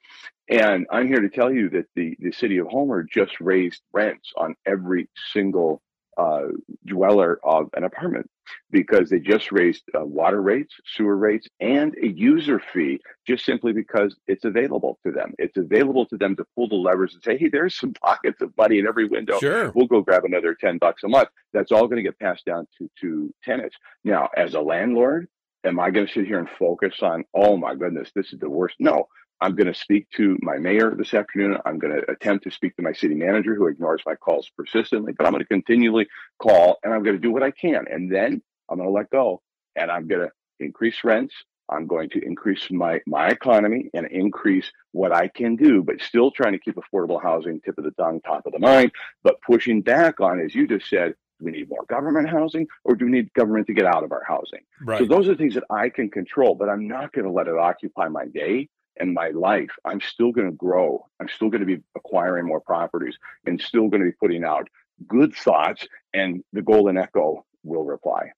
And 0.49 0.85
I'm 0.91 1.07
here 1.07 1.21
to 1.21 1.29
tell 1.29 1.51
you 1.51 1.69
that 1.71 1.85
the, 1.95 2.15
the 2.19 2.31
city 2.31 2.57
of 2.57 2.67
Homer 2.67 3.03
just 3.03 3.39
raised 3.39 3.81
rents 3.91 4.31
on 4.37 4.55
every 4.67 5.09
single 5.31 5.81
uh, 6.15 6.43
dweller 6.85 7.39
of 7.43 7.69
an 7.75 7.83
apartment 7.83 8.29
because 8.71 9.09
they 9.09 9.19
just 9.19 9.51
raised 9.51 9.83
uh, 9.97 10.03
water 10.03 10.41
rates, 10.41 10.73
sewer 10.95 11.17
rates, 11.17 11.47
and 11.59 11.95
a 12.01 12.07
user 12.07 12.61
fee 12.73 12.99
just 13.27 13.45
simply 13.45 13.73
because 13.73 14.15
it's 14.27 14.45
available 14.45 14.99
to 15.05 15.11
them. 15.11 15.33
It's 15.37 15.57
available 15.57 16.05
to 16.07 16.17
them 16.17 16.35
to 16.35 16.45
pull 16.55 16.67
the 16.67 16.75
levers 16.75 17.13
and 17.13 17.23
say, 17.23 17.37
hey, 17.37 17.49
there's 17.49 17.77
some 17.77 17.93
pockets 18.03 18.41
of 18.41 18.55
money 18.57 18.79
in 18.79 18.87
every 18.87 19.05
window. 19.05 19.39
Sure. 19.39 19.71
We'll 19.75 19.87
go 19.87 20.01
grab 20.01 20.25
another 20.25 20.55
10 20.55 20.77
bucks 20.77 21.03
a 21.03 21.07
month. 21.07 21.29
That's 21.53 21.71
all 21.71 21.87
going 21.87 21.97
to 21.97 22.03
get 22.03 22.19
passed 22.19 22.45
down 22.45 22.67
to, 22.77 22.89
to 23.01 23.33
tenants. 23.43 23.75
Now, 24.03 24.29
as 24.35 24.53
a 24.53 24.61
landlord, 24.61 25.27
am 25.63 25.79
I 25.79 25.91
going 25.91 26.07
to 26.07 26.13
sit 26.13 26.25
here 26.25 26.39
and 26.39 26.49
focus 26.59 26.95
on, 27.01 27.23
oh 27.33 27.57
my 27.57 27.75
goodness, 27.75 28.11
this 28.15 28.33
is 28.33 28.39
the 28.39 28.49
worst? 28.49 28.75
No, 28.79 29.07
I'm 29.43 29.55
going 29.55 29.67
to 29.67 29.77
speak 29.77 30.09
to 30.11 30.37
my 30.41 30.57
mayor 30.57 30.95
this 30.95 31.13
afternoon. 31.13 31.57
I'm 31.65 31.77
going 31.77 31.93
to 31.93 32.09
attempt 32.09 32.45
to 32.45 32.51
speak 32.51 32.77
to 32.77 32.81
my 32.81 32.93
city 32.93 33.13
manager 33.13 33.55
who 33.55 33.67
ignores 33.67 34.01
my 34.05 34.15
calls 34.15 34.49
persistently, 34.55 35.11
but 35.11 35.25
I'm 35.25 35.33
going 35.33 35.43
to 35.43 35.47
continually 35.47 36.07
call 36.41 36.77
and 36.81 36.93
I'm 36.93 37.03
going 37.03 37.17
to 37.17 37.21
do 37.21 37.29
what 37.29 37.43
I 37.43 37.51
can. 37.51 37.83
And 37.91 38.09
then 38.09 38.41
I'm 38.69 38.77
going 38.77 38.87
to 38.87 38.93
let 38.93 39.09
go 39.09 39.41
and 39.75 39.91
I'm 39.91 40.07
going 40.07 40.21
to 40.21 40.31
increase 40.65 41.03
rents. 41.03 41.35
I'm 41.67 41.87
going 41.87 42.09
to 42.11 42.25
increase 42.25 42.71
my, 42.71 43.01
my 43.05 43.27
economy 43.27 43.89
and 43.93 44.07
increase 44.07 44.71
what 44.93 45.13
I 45.13 45.27
can 45.27 45.57
do, 45.57 45.83
but 45.83 45.99
still 45.99 46.31
trying 46.31 46.53
to 46.53 46.59
keep 46.59 46.77
affordable 46.77 47.21
housing 47.21 47.59
tip 47.59 47.77
of 47.77 47.83
the 47.83 47.91
tongue, 47.91 48.21
top 48.21 48.45
of 48.45 48.53
the 48.53 48.59
mind, 48.59 48.93
but 49.23 49.41
pushing 49.41 49.81
back 49.81 50.21
on, 50.21 50.39
as 50.39 50.55
you 50.55 50.69
just 50.69 50.89
said, 50.89 51.15
do 51.39 51.45
we 51.45 51.51
need 51.51 51.67
more 51.67 51.83
government 51.89 52.29
housing 52.29 52.67
or 52.85 52.95
do 52.95 53.05
we 53.05 53.11
need 53.11 53.33
government 53.33 53.67
to 53.67 53.73
get 53.73 53.85
out 53.85 54.05
of 54.05 54.13
our 54.13 54.23
housing? 54.25 54.61
Right. 54.81 54.99
So 54.99 55.05
those 55.05 55.27
are 55.27 55.35
things 55.35 55.55
that 55.55 55.65
I 55.69 55.89
can 55.89 56.09
control, 56.09 56.55
but 56.55 56.69
I'm 56.69 56.87
not 56.87 57.11
going 57.11 57.25
to 57.25 57.31
let 57.31 57.47
it 57.47 57.57
occupy 57.57 58.07
my 58.07 58.25
day 58.25 58.69
and 58.97 59.13
my 59.13 59.29
life, 59.29 59.71
I'm 59.85 60.01
still 60.01 60.31
going 60.31 60.49
to 60.49 60.55
grow. 60.55 61.05
I'm 61.19 61.29
still 61.29 61.49
going 61.49 61.61
to 61.61 61.67
be 61.67 61.81
acquiring 61.95 62.45
more 62.45 62.61
properties 62.61 63.17
and 63.45 63.59
still 63.59 63.87
going 63.87 64.01
to 64.01 64.09
be 64.09 64.17
putting 64.19 64.43
out 64.43 64.67
good 65.07 65.35
thoughts. 65.35 65.87
And 66.13 66.43
the 66.53 66.61
Golden 66.61 66.97
Echo 66.97 67.45
will 67.63 67.85
reply. 67.85 68.31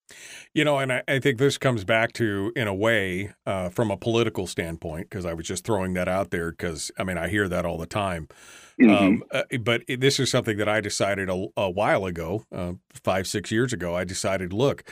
You 0.54 0.64
know, 0.64 0.78
and 0.78 0.94
I, 0.94 1.04
I 1.08 1.20
think 1.20 1.40
this 1.40 1.58
comes 1.58 1.84
back 1.84 2.14
to, 2.14 2.52
in 2.56 2.68
a 2.68 2.74
way, 2.76 3.34
uh, 3.46 3.70
from 3.70 3.90
a 3.90 3.98
political 3.98 4.46
standpoint, 4.46 5.10
because 5.10 5.26
I 5.26 5.34
was 5.34 5.48
just 5.48 5.66
throwing 5.66 5.94
that 5.96 6.08
out 6.08 6.30
there 6.30 6.52
because, 6.52 6.92
I 6.98 7.04
mean, 7.04 7.18
I 7.18 7.28
hear 7.28 7.50
that 7.50 7.66
all 7.66 7.78
the 7.78 7.88
time. 7.88 8.28
Mm-hmm. 8.80 8.94
Um, 8.94 9.24
uh, 9.32 9.44
but 9.62 9.82
this 9.88 10.20
is 10.20 10.30
something 10.30 10.58
that 10.58 10.70
I 10.70 10.80
decided 10.80 11.30
a, 11.30 11.48
a 11.58 11.70
while 11.70 12.06
ago, 12.06 12.46
uh, 12.52 12.74
five, 12.94 13.26
six 13.26 13.52
years 13.52 13.74
ago. 13.74 13.96
I 13.96 14.04
decided, 14.04 14.54
look, 14.54 14.84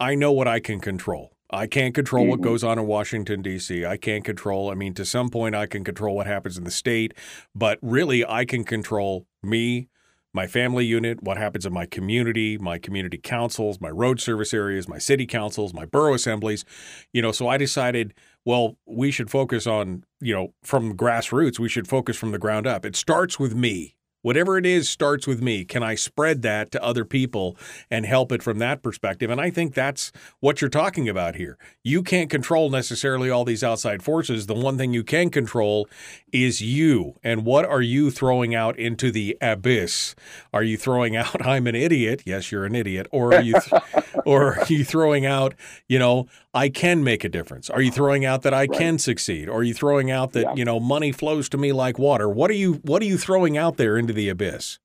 I 0.00 0.14
know 0.14 0.32
what 0.32 0.48
I 0.48 0.60
can 0.60 0.80
control. 0.80 1.32
I 1.50 1.66
can't 1.66 1.94
control 1.94 2.24
mm-hmm. 2.24 2.30
what 2.30 2.40
goes 2.40 2.62
on 2.62 2.78
in 2.78 2.86
Washington, 2.86 3.42
D.C. 3.42 3.84
I 3.84 3.96
can't 3.96 4.24
control, 4.24 4.70
I 4.70 4.74
mean, 4.74 4.94
to 4.94 5.04
some 5.04 5.30
point, 5.30 5.54
I 5.54 5.66
can 5.66 5.82
control 5.82 6.14
what 6.14 6.26
happens 6.26 6.58
in 6.58 6.64
the 6.64 6.70
state, 6.70 7.14
but 7.54 7.78
really, 7.80 8.24
I 8.24 8.44
can 8.44 8.64
control 8.64 9.26
me, 9.42 9.88
my 10.34 10.46
family 10.46 10.84
unit, 10.84 11.22
what 11.22 11.38
happens 11.38 11.64
in 11.64 11.72
my 11.72 11.86
community, 11.86 12.58
my 12.58 12.78
community 12.78 13.18
councils, 13.18 13.80
my 13.80 13.88
road 13.88 14.20
service 14.20 14.52
areas, 14.52 14.86
my 14.88 14.98
city 14.98 15.26
councils, 15.26 15.72
my 15.72 15.86
borough 15.86 16.14
assemblies. 16.14 16.64
You 17.12 17.22
know, 17.22 17.32
so 17.32 17.48
I 17.48 17.56
decided, 17.56 18.12
well, 18.44 18.76
we 18.86 19.10
should 19.10 19.30
focus 19.30 19.66
on, 19.66 20.04
you 20.20 20.34
know, 20.34 20.54
from 20.62 20.96
grassroots, 20.96 21.58
we 21.58 21.68
should 21.68 21.88
focus 21.88 22.16
from 22.16 22.32
the 22.32 22.38
ground 22.38 22.66
up. 22.66 22.84
It 22.84 22.94
starts 22.94 23.38
with 23.38 23.54
me. 23.54 23.94
Whatever 24.28 24.58
it 24.58 24.66
is 24.66 24.90
starts 24.90 25.26
with 25.26 25.40
me. 25.40 25.64
Can 25.64 25.82
I 25.82 25.94
spread 25.94 26.42
that 26.42 26.70
to 26.72 26.84
other 26.84 27.06
people 27.06 27.56
and 27.90 28.04
help 28.04 28.30
it 28.30 28.42
from 28.42 28.58
that 28.58 28.82
perspective? 28.82 29.30
And 29.30 29.40
I 29.40 29.48
think 29.48 29.72
that's 29.72 30.12
what 30.40 30.60
you're 30.60 30.68
talking 30.68 31.08
about 31.08 31.36
here. 31.36 31.56
You 31.82 32.02
can't 32.02 32.28
control 32.28 32.68
necessarily 32.68 33.30
all 33.30 33.46
these 33.46 33.64
outside 33.64 34.02
forces. 34.02 34.44
The 34.44 34.52
one 34.52 34.76
thing 34.76 34.92
you 34.92 35.02
can 35.02 35.30
control 35.30 35.88
is 36.30 36.60
you. 36.60 37.14
And 37.22 37.46
what 37.46 37.64
are 37.64 37.80
you 37.80 38.10
throwing 38.10 38.54
out 38.54 38.78
into 38.78 39.10
the 39.10 39.34
abyss? 39.40 40.14
Are 40.52 40.62
you 40.62 40.76
throwing 40.76 41.16
out 41.16 41.46
I'm 41.46 41.66
an 41.66 41.74
idiot? 41.74 42.24
Yes, 42.26 42.52
you're 42.52 42.66
an 42.66 42.74
idiot. 42.74 43.06
Or 43.10 43.32
are 43.32 43.40
you 43.40 43.58
th- 43.58 43.82
or 44.26 44.58
are 44.58 44.66
you 44.66 44.84
throwing 44.84 45.24
out, 45.24 45.54
you 45.88 45.98
know, 45.98 46.26
I 46.58 46.70
can 46.70 47.04
make 47.04 47.22
a 47.22 47.28
difference? 47.28 47.70
Are 47.70 47.80
you 47.80 47.92
throwing 47.92 48.24
out 48.24 48.42
that 48.42 48.52
I 48.52 48.62
right. 48.62 48.72
can 48.72 48.98
succeed? 48.98 49.48
Or 49.48 49.60
are 49.60 49.62
you 49.62 49.74
throwing 49.74 50.10
out 50.10 50.32
that, 50.32 50.42
yeah. 50.42 50.54
you 50.56 50.64
know, 50.64 50.80
money 50.80 51.12
flows 51.12 51.48
to 51.50 51.56
me 51.56 51.70
like 51.70 52.00
water? 52.00 52.28
What 52.28 52.50
are 52.50 52.54
you 52.54 52.74
what 52.82 53.00
are 53.00 53.04
you 53.04 53.16
throwing 53.16 53.56
out 53.56 53.76
there 53.76 53.96
into 53.96 54.12
the 54.12 54.28
abyss? 54.28 54.80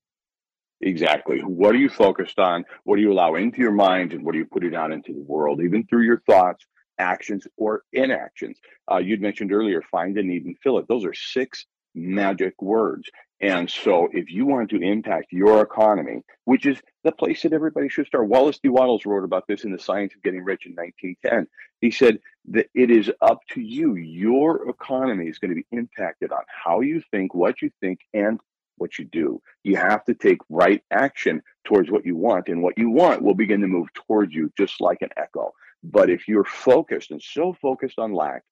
Exactly. 0.82 1.40
What 1.40 1.74
are 1.74 1.80
you 1.80 1.90
focused 1.90 2.38
on? 2.38 2.64
What 2.84 2.98
do 2.98 3.02
you 3.02 3.12
allow 3.12 3.34
into 3.34 3.58
your 3.58 3.72
mind 3.72 4.14
and 4.14 4.24
what 4.24 4.36
are 4.36 4.38
you 4.38 4.46
putting 4.46 4.76
out 4.76 4.92
into 4.92 5.14
the 5.14 5.24
world, 5.24 5.62
even 5.64 5.84
through 5.88 6.04
your 6.04 6.22
thoughts, 6.30 6.64
actions, 7.00 7.48
or 7.58 7.82
inactions? 7.92 8.60
Uh, 8.92 8.98
you'd 8.98 9.22
mentioned 9.22 9.52
earlier, 9.52 9.82
find 9.90 10.16
a 10.20 10.22
need 10.22 10.46
and 10.46 10.56
fill 10.62 10.78
it. 10.78 10.86
Those 10.88 11.06
are 11.06 11.14
six 11.16 11.66
magic 11.96 12.54
words. 12.62 13.10
And 13.44 13.70
so, 13.70 14.08
if 14.14 14.32
you 14.32 14.46
want 14.46 14.70
to 14.70 14.82
impact 14.82 15.34
your 15.34 15.62
economy, 15.62 16.24
which 16.46 16.66
is 16.66 16.82
the 17.04 17.12
place 17.12 17.42
that 17.42 17.52
everybody 17.52 17.90
should 17.90 18.08
start, 18.08 18.30
Wallace 18.30 18.58
D. 18.58 18.70
Wattles 18.70 19.06
wrote 19.06 19.26
about 19.26 19.48
this 19.50 19.66
in 19.66 19.74
The 19.74 19.80
Science 19.80 20.16
of 20.16 20.24
Getting 20.24 20.46
Rich 20.46 20.66
in 20.66 20.72
1910. 20.76 21.48
He 21.82 21.92
said 21.92 22.20
that 22.52 22.68
it 22.74 22.90
is 22.90 23.12
up 23.22 23.42
to 23.52 23.60
you. 23.60 23.96
Your 23.96 24.70
economy 24.70 25.28
is 25.28 25.40
going 25.40 25.50
to 25.50 25.56
be 25.56 25.78
impacted 25.78 26.32
on 26.32 26.40
how 26.48 26.80
you 26.80 27.04
think, 27.12 27.36
what 27.36 27.62
you 27.62 27.70
think, 27.82 28.00
and 28.14 28.40
what 28.78 28.98
you 28.98 29.04
do. 29.04 29.42
You 29.66 29.76
have 29.76 30.06
to 30.06 30.14
take 30.14 30.38
right 30.48 30.82
action 30.90 31.42
towards 31.66 31.92
what 31.92 32.06
you 32.06 32.16
want, 32.16 32.48
and 32.48 32.64
what 32.64 32.78
you 32.78 32.92
want 32.92 33.24
will 33.24 33.36
begin 33.36 33.60
to 33.60 33.68
move 33.68 33.94
towards 33.94 34.34
you 34.34 34.54
just 34.58 34.80
like 34.80 35.02
an 35.02 35.10
echo. 35.18 35.52
But 35.84 36.10
if 36.10 36.30
you're 36.30 36.46
focused 36.46 37.12
and 37.12 37.22
so 37.22 37.52
focused 37.62 38.00
on 38.00 38.14
lack, 38.14 38.44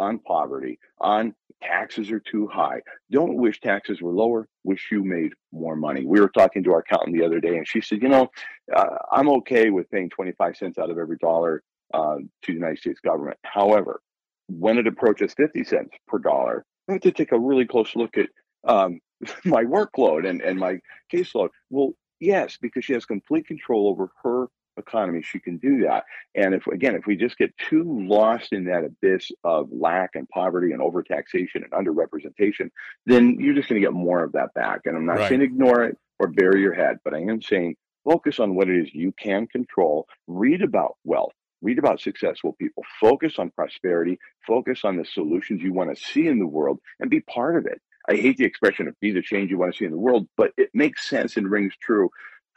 on 0.00 0.18
poverty, 0.20 0.78
on 0.98 1.34
taxes 1.62 2.10
are 2.10 2.20
too 2.20 2.48
high. 2.48 2.80
Don't 3.10 3.36
wish 3.36 3.60
taxes 3.60 4.00
were 4.00 4.12
lower, 4.12 4.48
wish 4.64 4.88
you 4.90 5.04
made 5.04 5.32
more 5.52 5.76
money. 5.76 6.04
We 6.04 6.20
were 6.20 6.30
talking 6.30 6.64
to 6.64 6.72
our 6.72 6.80
accountant 6.80 7.16
the 7.16 7.24
other 7.24 7.38
day, 7.38 7.56
and 7.56 7.68
she 7.68 7.80
said, 7.80 8.02
You 8.02 8.08
know, 8.08 8.30
uh, 8.74 8.96
I'm 9.12 9.28
okay 9.28 9.70
with 9.70 9.90
paying 9.90 10.08
25 10.10 10.56
cents 10.56 10.78
out 10.78 10.90
of 10.90 10.98
every 10.98 11.18
dollar 11.18 11.62
uh, 11.92 12.16
to 12.16 12.46
the 12.46 12.54
United 12.54 12.78
States 12.78 13.00
government. 13.00 13.38
However, 13.44 14.00
when 14.48 14.78
it 14.78 14.86
approaches 14.86 15.34
50 15.34 15.64
cents 15.64 15.90
per 16.08 16.18
dollar, 16.18 16.64
I 16.88 16.92
have 16.92 17.02
to 17.02 17.12
take 17.12 17.32
a 17.32 17.38
really 17.38 17.66
close 17.66 17.94
look 17.94 18.16
at 18.16 18.30
um, 18.64 19.00
my 19.44 19.64
workload 19.64 20.28
and, 20.28 20.40
and 20.40 20.58
my 20.58 20.78
caseload. 21.12 21.50
Well, 21.68 21.92
yes, 22.20 22.56
because 22.60 22.84
she 22.84 22.94
has 22.94 23.04
complete 23.04 23.46
control 23.46 23.88
over 23.88 24.10
her 24.22 24.48
economy, 24.80 25.22
she 25.22 25.38
can 25.38 25.58
do 25.58 25.82
that. 25.82 26.04
And 26.34 26.54
if 26.54 26.66
again, 26.66 26.96
if 26.96 27.06
we 27.06 27.16
just 27.16 27.38
get 27.38 27.56
too 27.58 27.84
lost 27.86 28.52
in 28.52 28.64
that 28.64 28.84
abyss 28.84 29.30
of 29.44 29.68
lack 29.70 30.10
and 30.14 30.28
poverty 30.28 30.72
and 30.72 30.80
overtaxation 30.82 31.62
and 31.62 31.70
underrepresentation, 31.70 32.70
then 33.06 33.36
you're 33.38 33.54
just 33.54 33.68
going 33.68 33.80
to 33.80 33.86
get 33.86 33.94
more 33.94 34.24
of 34.24 34.32
that 34.32 34.52
back. 34.54 34.80
And 34.86 34.96
I'm 34.96 35.06
not 35.06 35.18
Right. 35.18 35.28
saying 35.28 35.42
ignore 35.42 35.84
it 35.84 35.96
or 36.18 36.26
bury 36.28 36.60
your 36.60 36.74
head, 36.74 36.98
but 37.04 37.14
I 37.14 37.20
am 37.20 37.40
saying 37.40 37.76
focus 38.04 38.40
on 38.40 38.54
what 38.56 38.68
it 38.68 38.80
is 38.80 38.94
you 38.94 39.12
can 39.12 39.46
control. 39.46 40.06
Read 40.26 40.62
about 40.62 40.96
wealth. 41.04 41.32
Read 41.62 41.78
about 41.78 42.00
successful 42.00 42.54
people. 42.58 42.82
Focus 43.00 43.38
on 43.38 43.50
prosperity. 43.50 44.18
Focus 44.46 44.84
on 44.84 44.96
the 44.96 45.04
solutions 45.04 45.62
you 45.62 45.72
want 45.72 45.94
to 45.94 46.02
see 46.02 46.26
in 46.26 46.38
the 46.38 46.46
world 46.46 46.78
and 46.98 47.10
be 47.10 47.20
part 47.20 47.56
of 47.56 47.66
it. 47.66 47.80
I 48.08 48.16
hate 48.16 48.38
the 48.38 48.46
expression 48.46 48.88
of 48.88 48.98
be 49.00 49.12
the 49.12 49.22
change 49.22 49.50
you 49.50 49.58
want 49.58 49.74
to 49.74 49.78
see 49.78 49.84
in 49.84 49.90
the 49.90 49.98
world, 49.98 50.26
but 50.36 50.52
it 50.56 50.70
makes 50.72 51.08
sense 51.08 51.36
and 51.36 51.50
rings 51.50 51.74
true 51.80 52.08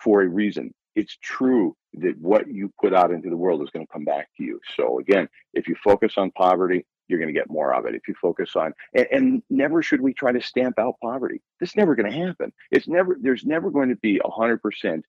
for 0.02 0.22
a 0.22 0.28
reason. 0.28 0.74
It's 0.96 1.18
true 1.22 1.76
that 1.96 2.18
what 2.20 2.48
you 2.48 2.72
put 2.82 2.94
out 2.94 3.12
into 3.12 3.30
the 3.30 3.38
world 3.38 3.62
is 3.62 3.70
going 3.70 3.86
to 3.86 3.92
come 3.92 4.06
back 4.06 4.30
to 4.38 4.44
you. 4.44 4.60
So 4.76 5.00
again, 5.00 5.28
if 5.54 5.68
you 5.68 5.76
focus 5.84 6.14
on 6.18 6.32
poverty, 6.32 6.86
you're 7.08 7.20
going 7.20 7.34
to 7.34 7.40
get 7.40 7.50
more 7.50 7.74
of 7.74 7.86
it. 7.86 7.96
If 7.96 8.08
you 8.08 8.16
focus 8.22 8.56
on, 8.56 8.74
and, 8.94 9.08
and 9.12 9.44
never 9.50 9.82
should 9.82 10.02
we 10.02 10.14
try 10.14 10.32
to 10.32 10.42
stamp 10.42 10.80
out 10.80 10.96
poverty. 11.02 11.42
That's 11.60 11.76
never 11.76 11.96
going 11.96 12.12
to 12.12 12.18
happen. 12.26 12.54
It's 12.72 12.88
never, 12.88 13.18
there's 13.20 13.44
never 13.44 13.72
going 13.72 13.90
to 13.90 13.96
be 13.98 14.22
a 14.24 14.30
hundred 14.30 14.62
percent 14.62 15.06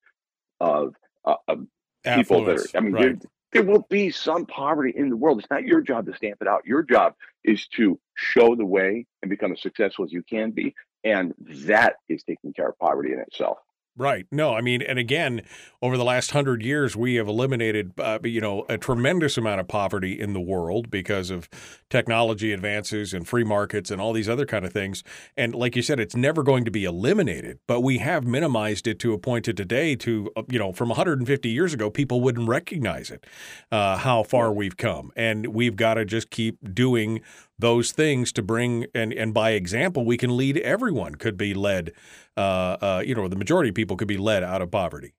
of, 0.61 0.95
uh, 1.25 1.37
of 1.49 1.67
people 2.05 2.45
that 2.45 2.59
are, 2.59 2.77
I 2.77 2.81
mean, 2.81 2.93
right. 2.93 3.21
there, 3.21 3.31
there 3.53 3.63
will 3.63 3.87
be 3.89 4.11
some 4.11 4.45
poverty 4.47 4.93
in 4.97 5.09
the 5.09 5.17
world. 5.17 5.39
It's 5.39 5.51
not 5.51 5.63
your 5.63 5.81
job 5.81 6.07
to 6.07 6.17
stamp 6.17 6.39
it 6.41 6.49
out. 6.49 6.67
Your 6.67 6.83
job 6.83 7.15
is 7.45 7.67
to 7.77 7.99
show 8.15 8.57
the 8.57 8.67
way 8.67 9.07
and 9.23 9.31
become 9.31 9.53
as 9.53 9.63
successful 9.63 10.05
as 10.05 10.13
you 10.13 10.23
can 10.23 10.51
be. 10.51 10.75
And 11.05 11.35
that 11.39 11.97
is 12.09 12.25
taking 12.25 12.53
care 12.53 12.69
of 12.69 12.79
poverty 12.79 13.13
in 13.13 13.21
itself. 13.21 13.59
Right. 13.97 14.27
No, 14.33 14.55
I 14.55 14.61
mean, 14.61 14.83
and 14.83 14.99
again, 14.99 15.43
over 15.81 15.97
the 15.97 16.03
last 16.03 16.33
hundred 16.33 16.65
years, 16.65 16.97
we 16.97 17.15
have 17.15 17.29
eliminated, 17.29 17.93
uh, 17.97 18.19
you 18.25 18.41
know, 18.41 18.67
a 18.69 18.77
tremendous 18.77 19.39
amount 19.39 19.61
of 19.61 19.69
poverty 19.69 20.19
in 20.19 20.33
the 20.33 20.41
world 20.41 20.91
because 20.91 21.31
of 21.31 21.49
technology 21.91 22.53
advances 22.53 23.15
and 23.15 23.29
free 23.29 23.45
markets 23.45 23.93
and 23.93 24.01
all 24.01 24.13
these 24.13 24.29
other 24.29 24.47
kind 24.47 24.65
of 24.65 24.73
things. 24.73 25.05
And 25.37 25.55
like 25.55 25.77
you 25.77 25.83
said, 25.83 26.01
it's 26.01 26.17
never 26.17 26.43
going 26.43 26.65
to 26.65 26.73
be 26.73 26.85
eliminated, 26.85 27.61
but 27.69 27.83
we 27.83 27.99
have 27.99 28.25
minimized 28.27 28.89
it 28.89 28.99
to 28.99 29.13
a 29.13 29.19
point 29.19 29.45
to 29.45 29.53
today. 29.53 29.95
To 29.95 30.29
uh, 30.35 30.43
you 30.51 30.59
know, 30.59 30.73
from 30.73 30.89
150 30.89 31.49
years 31.49 31.73
ago, 31.73 31.89
people 31.89 32.21
wouldn't 32.21 32.49
recognize 32.49 33.13
it. 33.13 33.25
Uh, 33.71 33.97
how 33.99 34.25
far 34.25 34.53
we've 34.53 34.77
come, 34.77 35.13
and 35.15 35.49
we've 35.55 35.77
got 35.77 35.95
to 35.95 36.05
just 36.05 36.31
keep 36.31 36.75
doing 36.75 37.21
those 37.59 37.93
things 37.93 38.33
to 38.33 38.43
bring 38.43 38.87
and 38.95 39.13
and 39.13 39.33
by 39.33 39.51
example, 39.51 40.05
we 40.05 40.17
can 40.17 40.37
lead. 40.37 40.59
Everyone 40.59 41.15
could 41.15 41.37
be 41.37 41.55
led 41.55 41.93
uh, 42.37 42.77
uh, 42.81 43.03
you 43.05 43.15
know, 43.15 43.29
the 43.29 43.37
majority 43.37 43.69
of 43.69 43.75
people 43.75 43.97
could 43.97 44.09
be 44.09 44.17
led 44.17 44.43
out 44.43 44.63
of 44.63 44.71
poverty. 44.71 45.15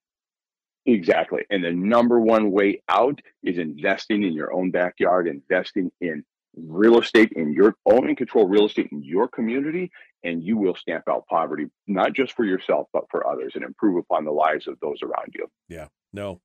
Exactly. 0.85 1.43
And 1.49 1.63
the 1.63 1.71
number 1.71 2.19
one 2.19 2.51
way 2.51 2.81
out 2.89 3.19
is 3.41 3.57
investing 3.57 4.23
in 4.23 4.33
your 4.33 4.53
own 4.53 4.69
backyard, 4.69 5.27
investing 5.27 5.91
in 5.99 6.23
real 6.55 6.99
estate 6.99 7.31
in 7.35 7.51
your 7.53 7.75
own 7.85 8.07
and 8.07 8.17
control 8.17 8.47
real 8.47 8.65
estate 8.65 8.89
in 8.91 9.03
your 9.03 9.27
community, 9.27 9.91
and 10.23 10.43
you 10.43 10.57
will 10.57 10.75
stamp 10.75 11.03
out 11.09 11.25
poverty, 11.27 11.65
not 11.87 12.13
just 12.13 12.33
for 12.33 12.45
yourself, 12.45 12.87
but 12.93 13.03
for 13.09 13.27
others 13.27 13.53
and 13.55 13.63
improve 13.63 13.97
upon 13.97 14.25
the 14.25 14.31
lives 14.31 14.67
of 14.67 14.79
those 14.79 15.01
around 15.01 15.33
you. 15.33 15.47
Yeah. 15.67 15.87
No, 16.13 16.39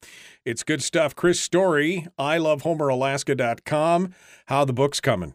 it's 0.45 0.65
good 0.65 0.83
stuff. 0.83 1.15
Chris 1.15 1.39
Story, 1.39 2.09
I 2.19 2.39
love 2.39 2.63
HomerAlaska.com. 2.63 4.15
How 4.47 4.65
the 4.65 4.73
book's 4.73 5.01
coming? 5.01 5.35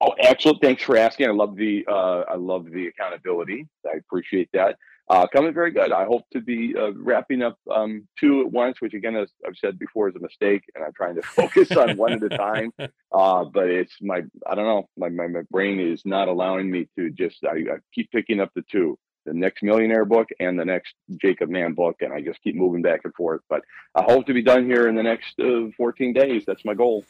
Oh, 0.00 0.14
excellent! 0.18 0.62
Thanks 0.62 0.82
for 0.82 0.96
asking. 0.96 1.28
I 1.28 1.32
love 1.32 1.56
the 1.56 1.84
uh, 1.88 2.22
I 2.28 2.36
love 2.36 2.66
the 2.70 2.86
accountability. 2.86 3.66
I 3.86 3.96
appreciate 3.98 4.48
that. 4.52 4.76
Uh, 5.10 5.26
coming 5.26 5.54
very 5.54 5.70
good. 5.70 5.90
I 5.90 6.04
hope 6.04 6.24
to 6.34 6.40
be 6.40 6.74
uh, 6.78 6.92
wrapping 6.92 7.42
up 7.42 7.56
um, 7.74 8.06
two 8.20 8.42
at 8.42 8.52
once, 8.52 8.80
which 8.80 8.92
again, 8.92 9.16
as 9.16 9.30
I've 9.46 9.56
said 9.56 9.78
before, 9.78 10.10
is 10.10 10.16
a 10.16 10.20
mistake, 10.20 10.62
and 10.74 10.84
I'm 10.84 10.92
trying 10.94 11.14
to 11.14 11.22
focus 11.24 11.72
on 11.72 11.96
one 11.96 12.12
at 12.12 12.22
a 12.22 12.36
time. 12.36 12.72
Uh, 13.10 13.42
but 13.42 13.68
it's 13.68 13.94
my 14.02 14.20
I 14.46 14.54
don't 14.54 14.66
know 14.66 14.86
my, 14.98 15.08
my 15.08 15.26
my 15.26 15.40
brain 15.50 15.80
is 15.80 16.02
not 16.04 16.28
allowing 16.28 16.70
me 16.70 16.86
to 16.98 17.08
just 17.10 17.38
I, 17.42 17.56
I 17.56 17.76
keep 17.94 18.10
picking 18.10 18.38
up 18.38 18.50
the 18.54 18.62
two. 18.70 18.98
The 19.28 19.34
next 19.34 19.62
millionaire 19.62 20.06
book 20.06 20.28
and 20.40 20.58
the 20.58 20.64
next 20.64 20.94
Jacob 21.20 21.50
Mann 21.50 21.74
book, 21.74 21.96
and 22.00 22.14
I 22.14 22.22
just 22.22 22.40
keep 22.42 22.54
moving 22.56 22.80
back 22.80 23.00
and 23.04 23.12
forth. 23.14 23.42
But 23.50 23.60
I 23.94 24.02
hope 24.02 24.24
to 24.26 24.32
be 24.32 24.42
done 24.42 24.64
here 24.64 24.88
in 24.88 24.94
the 24.94 25.02
next 25.02 25.38
uh, 25.38 25.70
14 25.76 26.14
days. 26.14 26.44
That's 26.46 26.64
my 26.64 26.72
goal. 26.72 27.04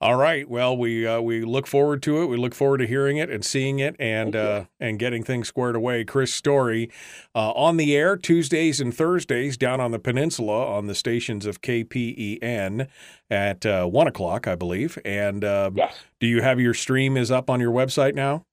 All 0.00 0.16
right. 0.16 0.48
Well, 0.48 0.76
we 0.78 1.06
uh, 1.06 1.20
we 1.20 1.42
look 1.44 1.66
forward 1.66 2.02
to 2.04 2.22
it. 2.22 2.26
We 2.26 2.36
look 2.36 2.54
forward 2.54 2.78
to 2.78 2.86
hearing 2.86 3.16
it 3.18 3.28
and 3.28 3.44
seeing 3.44 3.80
it 3.80 3.96
and 3.98 4.34
uh, 4.34 4.64
and 4.80 4.98
getting 4.98 5.24
things 5.24 5.48
squared 5.48 5.74
away. 5.76 6.04
Chris 6.04 6.32
Story 6.32 6.88
uh, 7.34 7.50
on 7.50 7.76
the 7.76 7.96
air 7.96 8.16
Tuesdays 8.16 8.80
and 8.80 8.94
Thursdays 8.94 9.56
down 9.58 9.80
on 9.80 9.90
the 9.90 9.98
peninsula 9.98 10.66
on 10.72 10.86
the 10.86 10.94
stations 10.94 11.44
of 11.46 11.60
KPEN 11.62 12.86
at 13.28 13.66
uh, 13.66 13.86
one 13.86 14.06
o'clock, 14.06 14.46
I 14.46 14.54
believe. 14.54 14.98
And 15.04 15.44
uh, 15.44 15.72
Yes. 15.74 15.96
do 16.20 16.26
you 16.28 16.42
have 16.42 16.60
your 16.60 16.74
stream 16.74 17.16
is 17.16 17.30
up 17.30 17.50
on 17.50 17.60
your 17.60 17.72
website 17.72 18.14
now? 18.14 18.44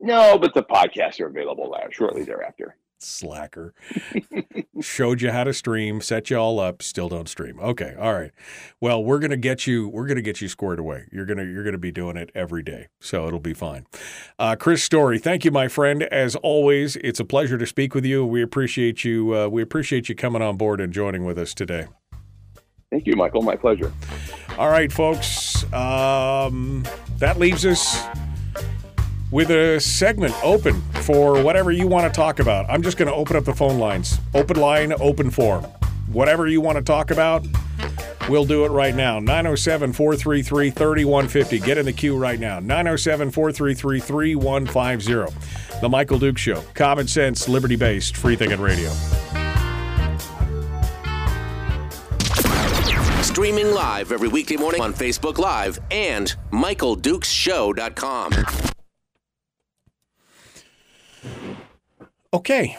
No, 0.00 0.38
but 0.38 0.54
the 0.54 0.62
podcasts 0.62 1.20
are 1.20 1.26
available 1.26 1.74
uh, 1.74 1.88
shortly 1.90 2.24
thereafter. 2.24 2.76
Slacker. 3.02 3.74
Showed 4.80 5.22
you 5.22 5.30
how 5.30 5.44
to 5.44 5.54
stream, 5.54 6.00
set 6.00 6.30
you 6.30 6.36
all 6.36 6.60
up, 6.60 6.82
still 6.82 7.08
don't 7.08 7.28
stream. 7.28 7.58
Okay, 7.58 7.94
all 7.98 8.12
right. 8.12 8.30
Well, 8.80 9.02
we're 9.02 9.18
gonna 9.18 9.36
get 9.38 9.66
you. 9.66 9.88
We're 9.88 10.06
gonna 10.06 10.22
get 10.22 10.40
you 10.40 10.48
squared 10.48 10.78
away. 10.78 11.06
You're 11.10 11.24
gonna 11.24 11.44
you're 11.44 11.64
gonna 11.64 11.78
be 11.78 11.92
doing 11.92 12.16
it 12.16 12.30
every 12.34 12.62
day, 12.62 12.88
so 13.00 13.26
it'll 13.26 13.40
be 13.40 13.54
fine. 13.54 13.86
Uh, 14.38 14.54
Chris 14.56 14.82
Story, 14.82 15.18
thank 15.18 15.44
you, 15.44 15.50
my 15.50 15.68
friend. 15.68 16.02
As 16.04 16.36
always, 16.36 16.96
it's 16.96 17.20
a 17.20 17.24
pleasure 17.24 17.56
to 17.56 17.66
speak 17.66 17.94
with 17.94 18.04
you. 18.04 18.24
We 18.24 18.42
appreciate 18.42 19.02
you. 19.02 19.34
Uh, 19.34 19.48
we 19.48 19.62
appreciate 19.62 20.08
you 20.08 20.14
coming 20.14 20.42
on 20.42 20.56
board 20.56 20.80
and 20.80 20.92
joining 20.92 21.24
with 21.24 21.38
us 21.38 21.54
today. 21.54 21.86
Thank 22.90 23.06
you, 23.06 23.16
Michael. 23.16 23.42
My 23.42 23.56
pleasure. 23.56 23.92
All 24.58 24.68
right, 24.68 24.92
folks. 24.92 25.64
Um, 25.72 26.84
that 27.18 27.38
leaves 27.38 27.64
us 27.64 28.04
with 29.30 29.50
a 29.50 29.80
segment 29.80 30.34
open 30.42 30.80
for 31.02 31.42
whatever 31.42 31.70
you 31.70 31.86
want 31.86 32.12
to 32.12 32.16
talk 32.16 32.40
about. 32.40 32.68
I'm 32.68 32.82
just 32.82 32.96
going 32.96 33.08
to 33.08 33.14
open 33.14 33.36
up 33.36 33.44
the 33.44 33.54
phone 33.54 33.78
lines. 33.78 34.18
Open 34.34 34.58
line, 34.58 34.92
open 35.00 35.30
form. 35.30 35.64
Whatever 36.12 36.48
you 36.48 36.60
want 36.60 36.76
to 36.76 36.82
talk 36.82 37.10
about, 37.10 37.46
we'll 38.28 38.44
do 38.44 38.64
it 38.64 38.70
right 38.70 38.94
now. 38.94 39.20
907 39.20 39.92
433 39.92 40.70
3150. 40.70 41.58
Get 41.60 41.78
in 41.78 41.86
the 41.86 41.92
queue 41.92 42.16
right 42.16 42.40
now. 42.40 42.58
907 42.58 43.30
433 43.30 44.00
3150. 44.00 45.80
The 45.80 45.88
Michael 45.88 46.18
Duke 46.18 46.38
Show. 46.38 46.62
Common 46.74 47.06
sense, 47.06 47.48
liberty 47.48 47.76
based, 47.76 48.16
free 48.16 48.36
thinking 48.36 48.60
radio. 48.60 48.90
Streaming 53.22 53.72
live 53.72 54.10
every 54.10 54.28
weekday 54.28 54.56
morning 54.56 54.80
on 54.80 54.92
Facebook 54.92 55.38
Live 55.38 55.78
and 55.90 56.34
MichaelDukesShow.com. 56.50 58.79
Okay. 62.32 62.78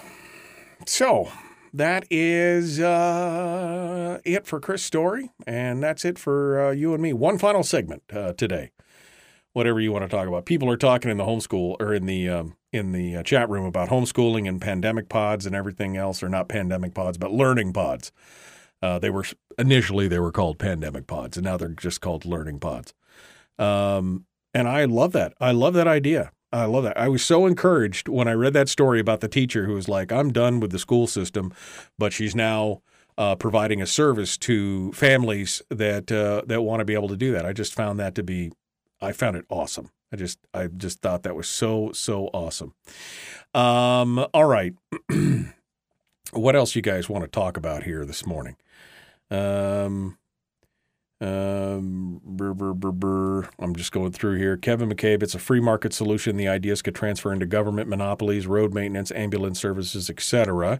So 0.86 1.30
that 1.74 2.06
is 2.10 2.80
uh, 2.80 4.20
it 4.24 4.48
for 4.48 4.60
Chris 4.62 4.84
Story, 4.84 5.30
and 5.46 5.84
that's 5.84 6.06
it 6.06 6.18
for 6.18 6.68
uh, 6.68 6.72
you 6.72 6.94
and 6.94 7.04
me. 7.04 7.12
One 7.12 7.38
final 7.38 7.64
segment 7.64 8.04
uh, 8.14 8.34
today. 8.34 8.72
Whatever 9.54 9.82
you 9.82 9.92
want 9.92 10.06
to 10.06 10.10
talk 10.10 10.30
about. 10.30 10.46
People 10.46 10.70
are 10.70 10.78
talking 10.78 11.12
in 11.12 11.18
the 11.18 11.26
homeschool 11.26 11.76
or 11.82 11.94
in 11.94 12.06
the 12.06 12.30
um, 12.30 12.56
in 12.72 12.94
the 12.94 13.18
uh, 13.18 13.24
chat 13.24 13.50
room 13.50 13.66
about 13.66 13.90
homeschooling 13.90 14.48
and 14.48 14.62
pandemic 14.62 15.10
pods 15.10 15.46
and 15.46 15.54
everything 15.54 15.98
else, 15.98 16.24
or 16.24 16.30
not 16.30 16.48
pandemic 16.48 16.94
pods, 16.94 17.18
but 17.18 17.34
learning 17.34 17.74
pods. 17.74 18.14
Uh, 18.82 18.98
they 18.98 19.10
were 19.10 19.26
initially 19.60 20.08
they 20.08 20.20
were 20.20 20.32
called 20.32 20.58
pandemic 20.58 21.08
pods, 21.08 21.36
and 21.36 21.44
now 21.44 21.58
they're 21.58 21.68
just 21.68 22.00
called 22.00 22.24
learning 22.24 22.60
pods. 22.60 22.94
Um, 23.60 24.26
and 24.54 24.70
I 24.70 24.86
love 24.86 25.12
that. 25.12 25.34
I 25.42 25.52
love 25.52 25.74
that 25.74 25.88
idea. 25.88 26.32
I 26.54 26.66
love 26.66 26.84
that. 26.84 26.98
I 26.98 27.08
was 27.08 27.24
so 27.24 27.46
encouraged 27.46 28.10
when 28.10 28.28
I 28.28 28.34
read 28.34 28.54
that 28.54 28.70
story 28.70 29.00
about 29.00 29.22
the 29.22 29.28
teacher 29.28 29.66
who 29.66 29.74
was 29.74 29.88
like, 29.88 30.12
"I'm 30.12 30.32
done 30.32 30.60
with 30.60 30.72
the 30.72 30.80
school 30.80 31.08
system," 31.08 31.54
but 31.98 32.12
she's 32.14 32.36
now 32.36 32.82
uh, 33.18 33.36
providing 33.36 33.82
a 33.82 33.88
service 33.88 34.38
to 34.40 34.92
families 34.94 35.62
that 35.70 36.12
uh, 36.12 36.42
that 36.48 36.62
want 36.62 36.80
to 36.80 36.86
be 36.86 36.94
able 36.94 37.10
to 37.10 37.18
do 37.18 37.32
that. 37.34 37.46
I 37.46 37.54
just 37.54 37.74
found 37.74 38.00
that 38.00 38.16
to 38.16 38.24
be, 38.24 38.52
I 39.02 39.12
found 39.12 39.38
it 39.38 39.46
awesome. 39.50 39.92
I 40.12 40.18
just, 40.18 40.40
I 40.54 40.68
just 40.68 41.02
thought 41.02 41.24
that 41.24 41.36
was 41.36 41.48
so, 41.48 41.92
so 41.94 42.26
awesome. 42.34 42.74
Um, 43.54 44.26
all 44.34 44.46
right, 44.46 44.74
what 46.34 46.56
else 46.56 46.76
you 46.76 46.82
guys 46.82 47.08
want 47.08 47.24
to 47.24 47.30
talk 47.30 47.56
about 47.56 47.84
here 47.84 48.06
this 48.06 48.26
morning? 48.26 48.58
Um, 49.30 50.18
um, 51.22 52.20
brr, 52.26 52.54
brr, 52.54 52.74
brr. 52.74 53.50
I'm 53.60 53.76
just 53.76 53.92
going 53.92 54.12
through 54.12 54.38
here. 54.38 54.58
Kevin 54.58 54.90
McCabe, 54.90 55.22
it's 55.22 55.36
a 55.36 55.40
free 55.40 55.60
market 55.60 55.94
solution. 55.94 56.36
The 56.36 56.48
ideas 56.48 56.82
could 56.82 56.96
transfer 56.96 57.32
into 57.32 57.46
government 57.46 57.88
monopolies, 57.88 58.48
road 58.48 58.74
maintenance, 58.74 59.12
ambulance 59.12 59.60
services, 59.60 60.10
etc. 60.10 60.80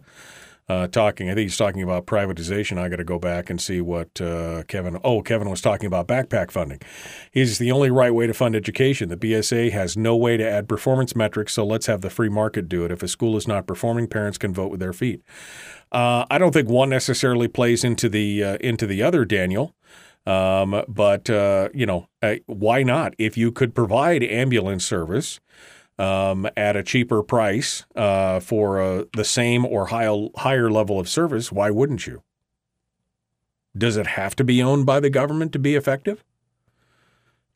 uh, 0.68 0.88
talking. 0.88 1.28
I 1.28 1.34
think 1.34 1.44
he's 1.44 1.56
talking 1.56 1.82
about 1.82 2.06
privatization. 2.06 2.78
I 2.78 2.88
got 2.88 2.96
to 2.96 3.04
go 3.04 3.20
back 3.20 3.50
and 3.50 3.60
see 3.60 3.80
what 3.80 4.20
uh, 4.20 4.64
Kevin. 4.68 4.98
Oh, 5.04 5.22
Kevin 5.22 5.48
was 5.48 5.60
talking 5.60 5.86
about 5.86 6.08
backpack 6.08 6.50
funding. 6.50 6.80
He's 7.30 7.58
the 7.58 7.70
only 7.70 7.90
right 7.90 8.12
way 8.12 8.26
to 8.26 8.34
fund 8.34 8.56
education. 8.56 9.08
The 9.10 9.16
BSA 9.16 9.70
has 9.70 9.96
no 9.96 10.16
way 10.16 10.36
to 10.36 10.48
add 10.48 10.68
performance 10.68 11.14
metrics, 11.14 11.52
so 11.52 11.64
let's 11.64 11.86
have 11.86 12.00
the 12.00 12.10
free 12.10 12.28
market 12.28 12.68
do 12.68 12.84
it. 12.84 12.90
If 12.90 13.02
a 13.04 13.08
school 13.08 13.36
is 13.36 13.46
not 13.46 13.66
performing, 13.66 14.08
parents 14.08 14.38
can 14.38 14.52
vote 14.52 14.72
with 14.72 14.80
their 14.80 14.92
feet. 14.92 15.22
Uh, 15.92 16.24
I 16.30 16.38
don't 16.38 16.52
think 16.52 16.68
one 16.68 16.88
necessarily 16.88 17.48
plays 17.48 17.84
into 17.84 18.08
the 18.08 18.42
uh, 18.42 18.56
into 18.56 18.86
the 18.88 19.02
other, 19.02 19.24
Daniel. 19.24 19.74
Um, 20.26 20.84
but 20.88 21.28
uh, 21.28 21.68
you 21.74 21.86
know, 21.86 22.08
uh, 22.22 22.36
why 22.46 22.82
not? 22.82 23.14
If 23.18 23.36
you 23.36 23.50
could 23.50 23.74
provide 23.74 24.22
ambulance 24.22 24.84
service 24.84 25.40
um, 25.98 26.48
at 26.56 26.76
a 26.76 26.82
cheaper 26.82 27.22
price 27.22 27.84
uh, 27.96 28.40
for 28.40 28.80
uh, 28.80 29.04
the 29.14 29.24
same 29.24 29.64
or 29.64 29.86
high, 29.86 30.28
higher 30.36 30.70
level 30.70 31.00
of 31.00 31.08
service, 31.08 31.50
why 31.50 31.70
wouldn't 31.70 32.06
you? 32.06 32.22
Does 33.76 33.96
it 33.96 34.06
have 34.06 34.36
to 34.36 34.44
be 34.44 34.62
owned 34.62 34.86
by 34.86 35.00
the 35.00 35.10
government 35.10 35.52
to 35.52 35.58
be 35.58 35.74
effective? 35.74 36.22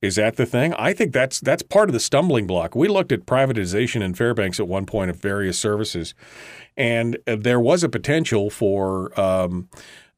Is 0.02 0.16
that 0.16 0.36
the 0.36 0.47
thing? 0.47 0.74
I 0.74 0.93
think 0.93 1.12
that's 1.12 1.40
that's 1.40 1.62
part 1.62 1.88
of 1.88 1.93
the 1.93 2.01
stumbling 2.01 2.47
block. 2.47 2.74
We 2.74 2.86
looked 2.86 3.12
at 3.12 3.24
privatization 3.26 4.02
in 4.02 4.14
Fairbanks 4.14 4.60
at 4.60 4.68
one 4.68 4.86
point 4.86 5.10
of 5.10 5.16
various 5.16 5.59
services, 5.59 6.14
and 6.76 7.16
uh, 7.26 7.36
there 7.38 7.60
was 7.60 7.82
a 7.82 7.88
potential 7.88 8.51
for 8.51 9.18
um, 9.18 9.68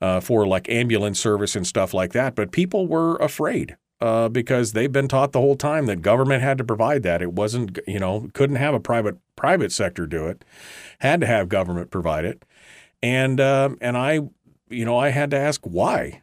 uh, 0.01 0.21
for 0.21 0.47
like 0.47 0.69
ambulance 0.69 1.19
service 1.19 1.57
and 1.57 1.67
stuff 1.67 1.93
like 1.93 2.13
that, 2.13 2.35
but 2.35 2.53
people 2.53 2.87
were 2.87 3.17
afraid 3.17 3.77
uh, 4.01 4.29
because 4.29 4.73
they've 4.73 4.93
been 4.93 5.09
taught 5.09 5.33
the 5.33 5.41
whole 5.41 5.57
time 5.57 5.87
that 5.87 6.03
government 6.03 6.43
had 6.43 6.59
to 6.59 6.65
provide 6.65 7.03
that. 7.03 7.23
It 7.23 7.33
wasn't, 7.33 7.79
you 7.87 7.99
know, 7.99 8.29
couldn't 8.33 8.57
have 8.57 8.75
a 8.75 8.81
private 8.81 9.17
private 9.37 9.73
sector 9.73 10.07
do 10.07 10.27
it, 10.27 10.45
had 11.01 11.21
to 11.21 11.27
have 11.27 11.49
government 11.49 11.91
provide 11.91 12.25
it, 12.25 12.45
and 13.03 13.41
um, 13.41 13.79
and 13.81 13.97
I, 13.97 14.21
you 14.69 14.85
know, 14.85 14.97
I 14.97 15.11
had 15.11 15.31
to 15.31 15.39
ask 15.39 15.61
why. 15.65 16.23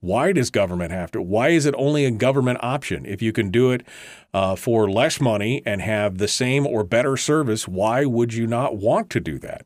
Why 0.00 0.32
does 0.32 0.50
government 0.50 0.90
have 0.90 1.12
to? 1.12 1.22
Why 1.22 1.50
is 1.50 1.64
it 1.64 1.76
only 1.78 2.04
a 2.04 2.10
government 2.10 2.58
option? 2.60 3.06
If 3.06 3.22
you 3.22 3.32
can 3.32 3.52
do 3.52 3.70
it 3.70 3.86
uh, 4.34 4.56
for 4.56 4.90
less 4.90 5.20
money 5.20 5.62
and 5.64 5.80
have 5.80 6.18
the 6.18 6.26
same 6.26 6.66
or 6.66 6.82
better 6.82 7.16
service, 7.16 7.68
why 7.68 8.04
would 8.04 8.34
you 8.34 8.48
not 8.48 8.76
want 8.76 9.10
to 9.10 9.20
do 9.20 9.38
that? 9.38 9.64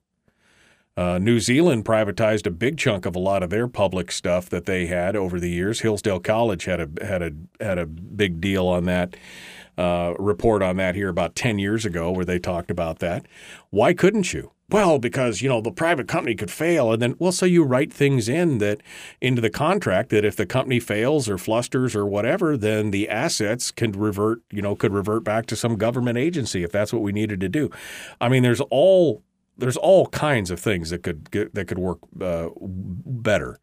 Uh, 0.96 1.18
New 1.18 1.40
Zealand 1.40 1.84
privatized 1.84 2.46
a 2.46 2.50
big 2.50 2.78
chunk 2.78 3.04
of 3.04 3.14
a 3.14 3.18
lot 3.18 3.42
of 3.42 3.50
their 3.50 3.68
public 3.68 4.10
stuff 4.10 4.48
that 4.48 4.64
they 4.64 4.86
had 4.86 5.14
over 5.14 5.38
the 5.38 5.50
years. 5.50 5.80
Hillsdale 5.80 6.20
College 6.20 6.64
had 6.64 6.80
a 6.80 7.04
had 7.04 7.22
a 7.22 7.32
had 7.60 7.78
a 7.78 7.84
big 7.84 8.40
deal 8.40 8.66
on 8.66 8.86
that 8.86 9.14
uh, 9.76 10.14
report 10.18 10.62
on 10.62 10.76
that 10.76 10.94
here 10.94 11.10
about 11.10 11.34
ten 11.34 11.58
years 11.58 11.84
ago, 11.84 12.10
where 12.10 12.24
they 12.24 12.38
talked 12.38 12.70
about 12.70 12.98
that. 13.00 13.26
Why 13.68 13.92
couldn't 13.92 14.32
you? 14.32 14.52
Well, 14.68 14.98
because 14.98 15.42
you 15.42 15.48
know 15.48 15.60
the 15.60 15.70
private 15.70 16.08
company 16.08 16.34
could 16.34 16.50
fail, 16.50 16.90
and 16.92 17.00
then 17.00 17.14
well, 17.18 17.30
so 17.30 17.46
you 17.46 17.62
write 17.62 17.92
things 17.92 18.28
in 18.28 18.58
that 18.58 18.80
into 19.20 19.40
the 19.40 19.50
contract 19.50 20.08
that 20.10 20.24
if 20.24 20.34
the 20.34 20.46
company 20.46 20.80
fails 20.80 21.28
or 21.28 21.38
flusters 21.38 21.94
or 21.94 22.06
whatever, 22.06 22.56
then 22.56 22.90
the 22.90 23.08
assets 23.08 23.70
can 23.70 23.92
revert, 23.92 24.40
you 24.50 24.62
know, 24.62 24.74
could 24.74 24.92
revert 24.92 25.22
back 25.22 25.46
to 25.46 25.56
some 25.56 25.76
government 25.76 26.18
agency 26.18 26.64
if 26.64 26.72
that's 26.72 26.92
what 26.92 27.02
we 27.02 27.12
needed 27.12 27.38
to 27.40 27.48
do. 27.48 27.70
I 28.20 28.28
mean, 28.28 28.42
there's 28.42 28.62
all 28.62 29.22
there's 29.58 29.76
all 29.76 30.06
kinds 30.08 30.50
of 30.50 30.60
things 30.60 30.90
that 30.90 31.02
could 31.02 31.30
get, 31.30 31.54
that 31.54 31.66
could 31.66 31.78
work 31.78 31.98
uh, 32.20 32.48
better, 32.60 33.58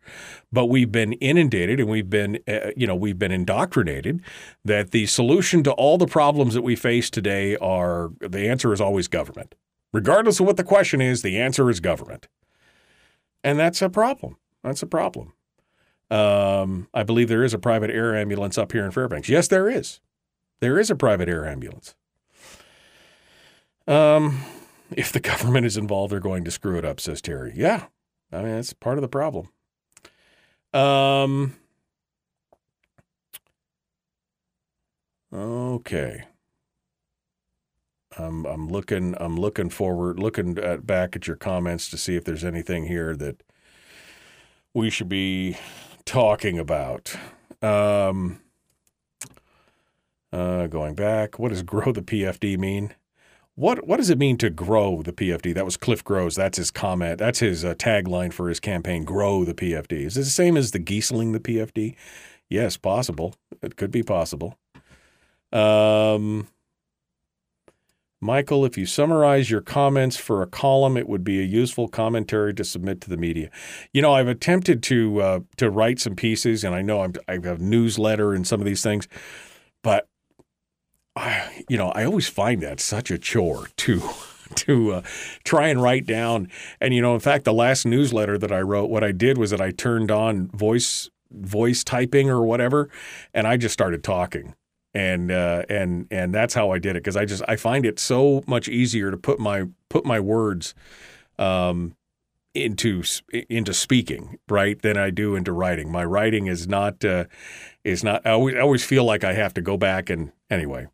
but 0.52 0.66
we've 0.66 0.92
been 0.92 1.14
inundated 1.14 1.80
and 1.80 1.90
we've 1.90 2.10
been 2.10 2.40
uh, 2.48 2.72
you 2.76 2.88
know 2.88 2.96
we've 2.96 3.20
been 3.20 3.32
indoctrinated 3.32 4.22
that 4.66 4.92
the 4.92 5.06
solution 5.06 5.64
to 5.64 5.72
all 5.74 5.98
the 5.98 6.08
problems 6.08 6.54
that 6.54 6.62
we 6.62 6.76
face 6.76 7.10
today 7.10 7.56
are 7.58 8.12
the 8.20 8.48
answer 8.48 8.74
is 8.74 8.82
always 8.82 9.08
government, 9.08 9.56
regardless 9.92 10.40
of 10.40 10.46
what 10.46 10.58
the 10.58 10.64
question 10.64 11.02
is. 11.02 11.22
The 11.22 11.40
answer 11.40 11.70
is 11.70 11.80
government, 11.80 12.28
and 13.44 13.60
that's 13.60 13.82
a 13.82 13.90
problem. 13.90 14.38
That's 14.64 14.82
a 14.82 14.88
problem. 14.88 15.34
Um, 16.10 16.88
I 16.94 17.04
believe 17.04 17.28
there 17.28 17.44
is 17.44 17.54
a 17.54 17.60
private 17.60 17.90
air 17.90 18.16
ambulance 18.16 18.58
up 18.58 18.72
here 18.72 18.86
in 18.86 18.92
Fairbanks. 18.92 19.30
Yes, 19.30 19.48
there 19.48 19.70
is. 19.70 20.00
There 20.60 20.80
is 20.80 20.90
a 20.90 20.96
private 20.96 21.28
air 21.28 21.46
ambulance. 21.46 21.96
Um, 23.88 24.44
if 24.98 25.12
the 25.12 25.20
government 25.20 25.66
is 25.66 25.78
involved, 25.78 26.12
they're 26.12 26.20
going 26.20 26.44
to 26.46 26.52
screw 26.52 26.78
it 26.78 26.86
up, 26.86 27.00
says 27.00 27.22
Terry. 27.22 27.54
Yeah. 27.56 27.86
I 28.32 28.38
mean, 28.38 28.56
that's 28.56 28.74
part 28.74 28.98
of 28.98 29.02
the 29.02 29.08
problem. 29.08 29.50
Um, 30.74 31.56
okay. 35.32 36.24
I'm 38.18 38.46
I'm 38.46 38.68
looking 38.68 39.16
I'm 39.20 39.38
looking 39.38 39.70
forward 39.70 40.20
looking 40.20 40.58
at, 40.58 40.86
back 40.86 41.16
at 41.16 41.28
your 41.28 41.36
comments 41.36 41.90
to 41.90 41.98
see 41.98 42.16
if 42.16 42.24
there's 42.24 42.44
anything 42.44 42.86
here 42.86 43.16
that 43.16 43.42
we 44.74 44.90
should 44.90 45.10
be 45.10 45.58
talking 46.06 46.60
about. 46.60 47.16
Um, 47.62 48.42
uh, 50.32 50.68
going 50.68 50.96
back, 50.96 51.38
what 51.38 51.50
does 51.50 51.64
grow 51.64 51.92
the 51.92 52.02
PFD 52.02 52.58
mean? 52.58 52.94
What 53.56 53.88
what 53.88 53.98
does 53.98 54.10
it 54.10 54.18
mean 54.18 54.38
to 54.40 54.50
grow 54.50 55.04
the 55.04 55.14
PFD? 55.14 55.54
That 55.54 55.66
was 55.66 55.78
Cliff 55.78 56.04
Groh's. 56.04 56.36
That's 56.36 56.58
his 56.58 56.72
comment. 56.72 57.20
That's 57.20 57.40
his 57.40 57.64
uh, 57.64 57.76
tagline 57.76 58.34
for 58.34 58.50
his 58.50 58.60
campaign. 58.60 59.04
Grow 59.04 59.46
the 59.46 59.54
PFD. 59.54 60.06
Is 60.06 60.18
it 60.18 60.22
the 60.22 60.26
same 60.26 60.58
as 60.58 60.72
the 60.72 60.80
Giesling 60.80 61.34
the 61.34 61.40
PFD? 61.40 61.96
Yes, 62.50 62.78
possible. 62.78 63.36
It 63.62 63.76
could 63.76 63.92
be 63.92 64.02
possible. 64.02 64.58
Um, 65.52 66.48
Michael, 68.20 68.66
if 68.66 68.76
you 68.78 68.88
summarize 68.88 69.52
your 69.52 69.62
comments 69.62 70.18
for 70.18 70.42
a 70.42 70.48
column, 70.48 70.98
it 70.98 71.08
would 71.08 71.24
be 71.24 71.40
a 71.40 71.44
useful 71.44 71.88
commentary 71.88 72.54
to 72.56 72.64
submit 72.64 73.02
to 73.02 73.10
the 73.10 73.18
media. 73.18 73.52
You 73.92 74.02
know, 74.02 74.14
I've 74.14 74.28
attempted 74.28 74.82
to 74.84 75.22
uh, 75.22 75.40
to 75.58 75.70
write 75.70 76.00
some 76.00 76.16
pieces, 76.16 76.64
and 76.64 76.74
I 76.74 76.82
know 76.82 77.02
I'm, 77.02 77.14
I 77.28 77.34
have 77.34 77.46
a 77.46 77.58
newsletter 77.58 78.34
and 78.34 78.48
some 78.48 78.62
of 78.62 78.66
these 78.66 78.82
things, 78.82 79.08
but 79.84 80.08
I, 81.16 81.66
you 81.70 81.78
know, 81.78 81.90
I 81.90 82.06
always 82.06 82.28
find 82.28 82.62
that 82.62 82.80
such 82.80 83.12
a 83.12 83.18
chore 83.18 83.68
to 83.78 84.02
to 84.56 84.94
uh, 84.94 85.02
try 85.44 85.68
and 85.68 85.82
write 85.82 86.06
down. 86.06 86.50
And 86.80 86.94
you 86.94 87.02
know, 87.02 87.14
in 87.14 87.20
fact, 87.20 87.46
the 87.46 87.54
last 87.54 87.86
newsletter 87.86 88.38
that 88.38 88.52
I 88.52 88.62
wrote, 88.62 88.90
what 88.90 89.04
I 89.04 89.12
did 89.12 89.38
was 89.38 89.52
that 89.52 89.62
I 89.62 89.72
turned 89.72 90.12
on 90.12 90.48
voice 90.50 91.10
voice 91.32 91.84
typing 91.84 92.30
or 92.30 92.44
whatever, 92.44 92.90
and 93.34 93.48
I 93.48 93.58
just 93.58 93.74
started 93.74 94.04
talking. 94.04 94.56
And 94.96 95.32
uh, 95.32 95.64
and 95.70 96.08
and 96.12 96.34
that's 96.34 96.54
how 96.54 96.70
I 96.72 96.78
did 96.78 96.92
it 96.96 97.04
because 97.04 97.18
I 97.18 97.26
just 97.26 97.42
I 97.48 97.56
find 97.56 97.86
it 97.86 98.00
so 98.00 98.44
much 98.46 98.68
easier 98.68 99.10
to 99.10 99.18
put 99.18 99.40
my 99.40 99.64
put 99.90 100.06
my 100.06 100.20
words 100.20 100.76
um, 101.40 101.96
into 102.54 103.04
into 103.50 103.74
speaking 103.74 104.38
right 104.48 104.82
than 104.82 104.98
I 104.98 105.10
do 105.10 105.36
into 105.36 105.52
writing. 105.52 105.92
My 105.92 106.06
writing 106.06 106.48
is 106.48 106.68
not 106.68 107.04
uh, 107.04 107.26
is 107.84 108.04
not. 108.04 108.26
I 108.26 108.32
always, 108.32 108.56
I 108.56 108.60
always 108.60 108.84
feel 108.84 109.04
like 109.04 109.24
I 109.24 109.34
have 109.34 109.54
to 109.56 109.62
go 109.62 109.78
back 109.78 110.10
and 110.10 110.32
anyway. 110.50 110.88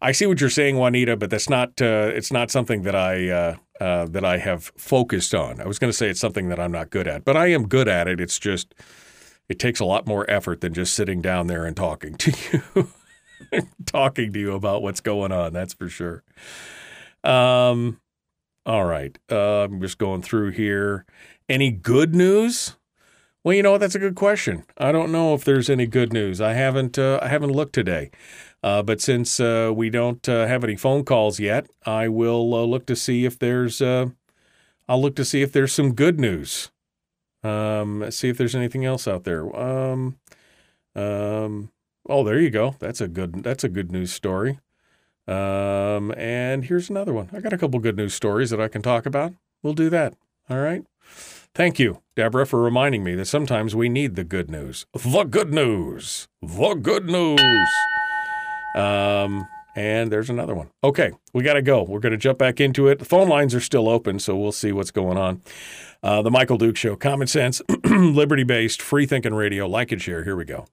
I 0.00 0.10
see 0.10 0.26
what 0.26 0.40
you're 0.40 0.50
saying, 0.50 0.78
Juanita, 0.78 1.16
but 1.16 1.30
that's 1.30 1.48
not. 1.48 1.80
Uh, 1.80 2.10
it's 2.12 2.32
not 2.32 2.50
something 2.50 2.82
that 2.82 2.94
I 2.94 3.28
uh, 3.28 3.56
uh, 3.80 4.06
that 4.06 4.24
I 4.24 4.38
have 4.38 4.72
focused 4.76 5.34
on. 5.34 5.60
I 5.60 5.66
was 5.66 5.78
going 5.78 5.90
to 5.90 5.96
say 5.96 6.08
it's 6.08 6.20
something 6.20 6.48
that 6.48 6.60
I'm 6.60 6.72
not 6.72 6.90
good 6.90 7.06
at, 7.06 7.24
but 7.24 7.36
I 7.36 7.48
am 7.48 7.68
good 7.68 7.88
at 7.88 8.08
it. 8.08 8.20
It's 8.20 8.38
just 8.38 8.74
it 9.48 9.58
takes 9.58 9.80
a 9.80 9.84
lot 9.84 10.06
more 10.06 10.28
effort 10.30 10.60
than 10.60 10.74
just 10.74 10.94
sitting 10.94 11.20
down 11.20 11.46
there 11.46 11.64
and 11.64 11.76
talking 11.76 12.14
to 12.14 12.32
you, 12.52 12.88
talking 13.86 14.32
to 14.32 14.38
you 14.38 14.54
about 14.54 14.82
what's 14.82 15.00
going 15.00 15.32
on. 15.32 15.52
That's 15.52 15.74
for 15.74 15.88
sure. 15.88 16.22
Um, 17.24 18.00
all 18.64 18.84
right. 18.84 19.18
Uh, 19.30 19.64
I'm 19.64 19.80
just 19.80 19.98
going 19.98 20.22
through 20.22 20.50
here. 20.50 21.04
Any 21.48 21.70
good 21.70 22.14
news? 22.14 22.76
Well, 23.44 23.54
you 23.56 23.62
know 23.62 23.76
that's 23.76 23.96
a 23.96 24.00
good 24.00 24.14
question. 24.14 24.64
I 24.78 24.92
don't 24.92 25.10
know 25.10 25.34
if 25.34 25.44
there's 25.44 25.68
any 25.68 25.86
good 25.86 26.12
news. 26.12 26.40
I 26.40 26.52
haven't 26.52 26.96
uh, 26.98 27.18
I 27.20 27.28
haven't 27.28 27.50
looked 27.50 27.74
today. 27.74 28.10
Uh, 28.62 28.82
but 28.82 29.00
since 29.00 29.40
uh, 29.40 29.72
we 29.74 29.90
don't 29.90 30.26
uh, 30.28 30.46
have 30.46 30.62
any 30.62 30.76
phone 30.76 31.04
calls 31.04 31.40
yet, 31.40 31.66
I 31.84 32.06
will 32.06 32.54
uh, 32.54 32.62
look 32.62 32.86
to 32.86 32.94
see 32.94 33.24
if 33.24 33.38
there's 33.38 33.82
I'll 33.82 35.00
look 35.00 35.16
to 35.16 35.24
see 35.24 35.42
if 35.42 35.52
there's 35.52 35.72
some 35.72 35.94
good 35.94 36.20
news. 36.20 36.70
Um, 37.42 38.08
see 38.10 38.28
if 38.28 38.38
there's 38.38 38.54
anything 38.54 38.84
else 38.84 39.08
out 39.08 39.24
there. 39.24 39.54
Um, 39.56 40.18
um, 40.94 41.72
oh, 42.08 42.22
there 42.22 42.38
you 42.38 42.50
go. 42.50 42.76
That's 42.78 43.00
a 43.00 43.08
good 43.08 43.42
that's 43.42 43.64
a 43.64 43.68
good 43.68 43.90
news 43.90 44.12
story. 44.12 44.60
Um, 45.28 46.12
and 46.16 46.64
here's 46.64 46.90
another 46.90 47.12
one. 47.12 47.28
I 47.32 47.40
got 47.40 47.52
a 47.52 47.58
couple 47.58 47.78
good 47.80 47.96
news 47.96 48.14
stories 48.14 48.50
that 48.50 48.60
I 48.60 48.68
can 48.68 48.82
talk 48.82 49.06
about. 49.06 49.34
We'll 49.62 49.74
do 49.74 49.90
that. 49.90 50.14
All 50.50 50.58
right. 50.58 50.84
Thank 51.54 51.78
you, 51.78 52.00
Deborah, 52.16 52.46
for 52.46 52.60
reminding 52.62 53.04
me 53.04 53.14
that 53.14 53.26
sometimes 53.26 53.76
we 53.76 53.88
need 53.88 54.16
the 54.16 54.24
good 54.24 54.50
news. 54.50 54.86
The 54.94 55.24
good 55.24 55.52
news. 55.52 56.26
The 56.40 56.74
good 56.74 57.04
news. 57.06 57.68
Um, 58.74 59.46
and 59.76 60.10
there's 60.10 60.30
another 60.30 60.54
one. 60.54 60.70
Okay, 60.82 61.12
we 61.32 61.42
got 61.42 61.54
to 61.54 61.62
go. 61.62 61.82
We're 61.82 62.00
going 62.00 62.12
to 62.12 62.18
jump 62.18 62.38
back 62.38 62.60
into 62.60 62.88
it. 62.88 62.98
The 62.98 63.04
phone 63.04 63.28
lines 63.28 63.54
are 63.54 63.60
still 63.60 63.88
open, 63.88 64.18
so 64.18 64.36
we'll 64.36 64.52
see 64.52 64.72
what's 64.72 64.90
going 64.90 65.18
on. 65.18 65.42
Uh, 66.02 66.22
the 66.22 66.30
Michael 66.30 66.58
Duke 66.58 66.76
Show, 66.76 66.96
common 66.96 67.26
sense, 67.26 67.62
liberty 67.84 68.44
based, 68.44 68.82
free 68.82 69.06
thinking 69.06 69.34
radio. 69.34 69.66
Like 69.66 69.92
and 69.92 70.00
share. 70.00 70.24
Here 70.24 70.36
we 70.36 70.44
go. 70.44 70.66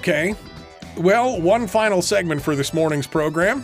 Okay. 0.00 0.34
Well, 0.96 1.38
one 1.42 1.66
final 1.66 2.00
segment 2.00 2.40
for 2.40 2.56
this 2.56 2.72
morning's 2.72 3.06
program. 3.06 3.62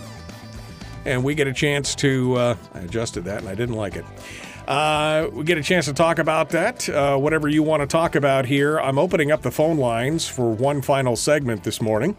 And 1.07 1.25
we 1.25 1.35
get 1.35 1.47
a 1.47 1.53
chance 1.53 1.95
to, 1.95 2.35
uh, 2.35 2.57
I 2.75 2.81
adjusted 2.81 3.25
that 3.25 3.39
and 3.39 3.49
I 3.49 3.55
didn't 3.55 3.75
like 3.75 3.97
it. 3.97 4.05
Uh, 4.69 5.29
we 5.33 5.45
get 5.45 5.57
a 5.57 5.63
chance 5.63 5.87
to 5.87 5.95
talk 5.95 6.19
about 6.19 6.51
that, 6.51 6.91
uh, 6.91 7.17
whatever 7.17 7.49
you 7.49 7.63
want 7.63 7.81
to 7.81 7.87
talk 7.87 8.17
about 8.17 8.45
here. 8.45 8.79
I'm 8.79 8.99
opening 8.99 9.33
up 9.33 9.41
the 9.41 9.51
phone 9.51 9.79
lines 9.79 10.29
for 10.29 10.53
one 10.53 10.83
final 10.83 11.17
segment 11.17 11.65
this 11.65 11.81
morning. 11.81 12.15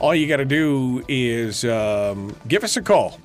All 0.00 0.14
you 0.14 0.26
got 0.26 0.38
to 0.38 0.46
do 0.46 1.04
is 1.08 1.62
um, 1.66 2.34
give 2.48 2.64
us 2.64 2.78
a 2.78 2.82
call. 2.82 3.20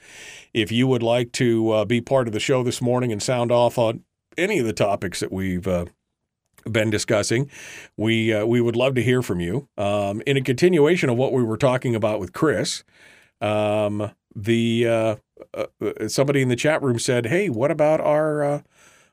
if 0.53 0.69
you 0.71 0.87
would 0.87 1.03
like 1.03 1.31
to 1.31 1.71
uh, 1.71 1.85
be 1.85 2.01
part 2.01 2.27
of 2.27 2.33
the 2.33 2.39
show 2.39 2.63
this 2.63 2.81
morning 2.81 3.11
and 3.11 3.21
sound 3.21 3.51
off 3.51 3.77
on 3.77 4.03
any 4.37 4.57
of 4.59 4.65
the 4.65 4.73
topics 4.73 5.19
that 5.19 5.31
we've 5.31 5.67
uh, 5.67 5.85
been 6.69 6.89
discussing 6.89 7.49
we 7.97 8.33
uh, 8.33 8.45
we 8.45 8.61
would 8.61 8.75
love 8.75 8.95
to 8.95 9.03
hear 9.03 9.21
from 9.21 9.39
you. 9.39 9.67
Um, 9.77 10.23
in 10.25 10.37
a 10.37 10.41
continuation 10.41 11.09
of 11.09 11.17
what 11.17 11.33
we 11.33 11.43
were 11.43 11.57
talking 11.57 11.93
about 11.93 12.19
with 12.19 12.33
Chris 12.33 12.83
um, 13.41 14.11
the 14.35 14.87
uh, 14.87 15.15
uh, 15.53 16.07
somebody 16.07 16.41
in 16.41 16.47
the 16.47 16.55
chat 16.55 16.81
room 16.81 16.99
said 16.99 17.25
hey 17.25 17.49
what 17.49 17.71
about 17.71 17.99
our 17.99 18.43
uh, 18.43 18.61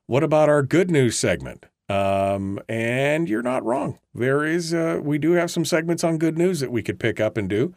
what 0.08 0.24
about 0.24 0.48
our 0.48 0.62
good 0.62 0.90
news 0.90 1.18
segment? 1.18 1.66
Um, 1.90 2.58
and 2.66 3.28
you're 3.28 3.42
not 3.42 3.62
wrong. 3.64 3.98
There 4.14 4.42
is, 4.42 4.72
uh, 4.72 5.00
we 5.02 5.18
do 5.18 5.32
have 5.32 5.50
some 5.50 5.66
segments 5.66 6.02
on 6.02 6.16
good 6.16 6.38
news 6.38 6.60
that 6.60 6.72
we 6.72 6.82
could 6.82 6.98
pick 6.98 7.20
up 7.20 7.36
and 7.36 7.48
do. 7.48 7.74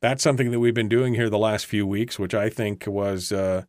That's 0.00 0.22
something 0.22 0.50
that 0.50 0.60
we've 0.60 0.74
been 0.74 0.90
doing 0.90 1.14
here 1.14 1.30
the 1.30 1.38
last 1.38 1.64
few 1.64 1.86
weeks, 1.86 2.18
which 2.18 2.34
I 2.34 2.50
think 2.50 2.86
was, 2.86 3.32
uh, 3.32 3.64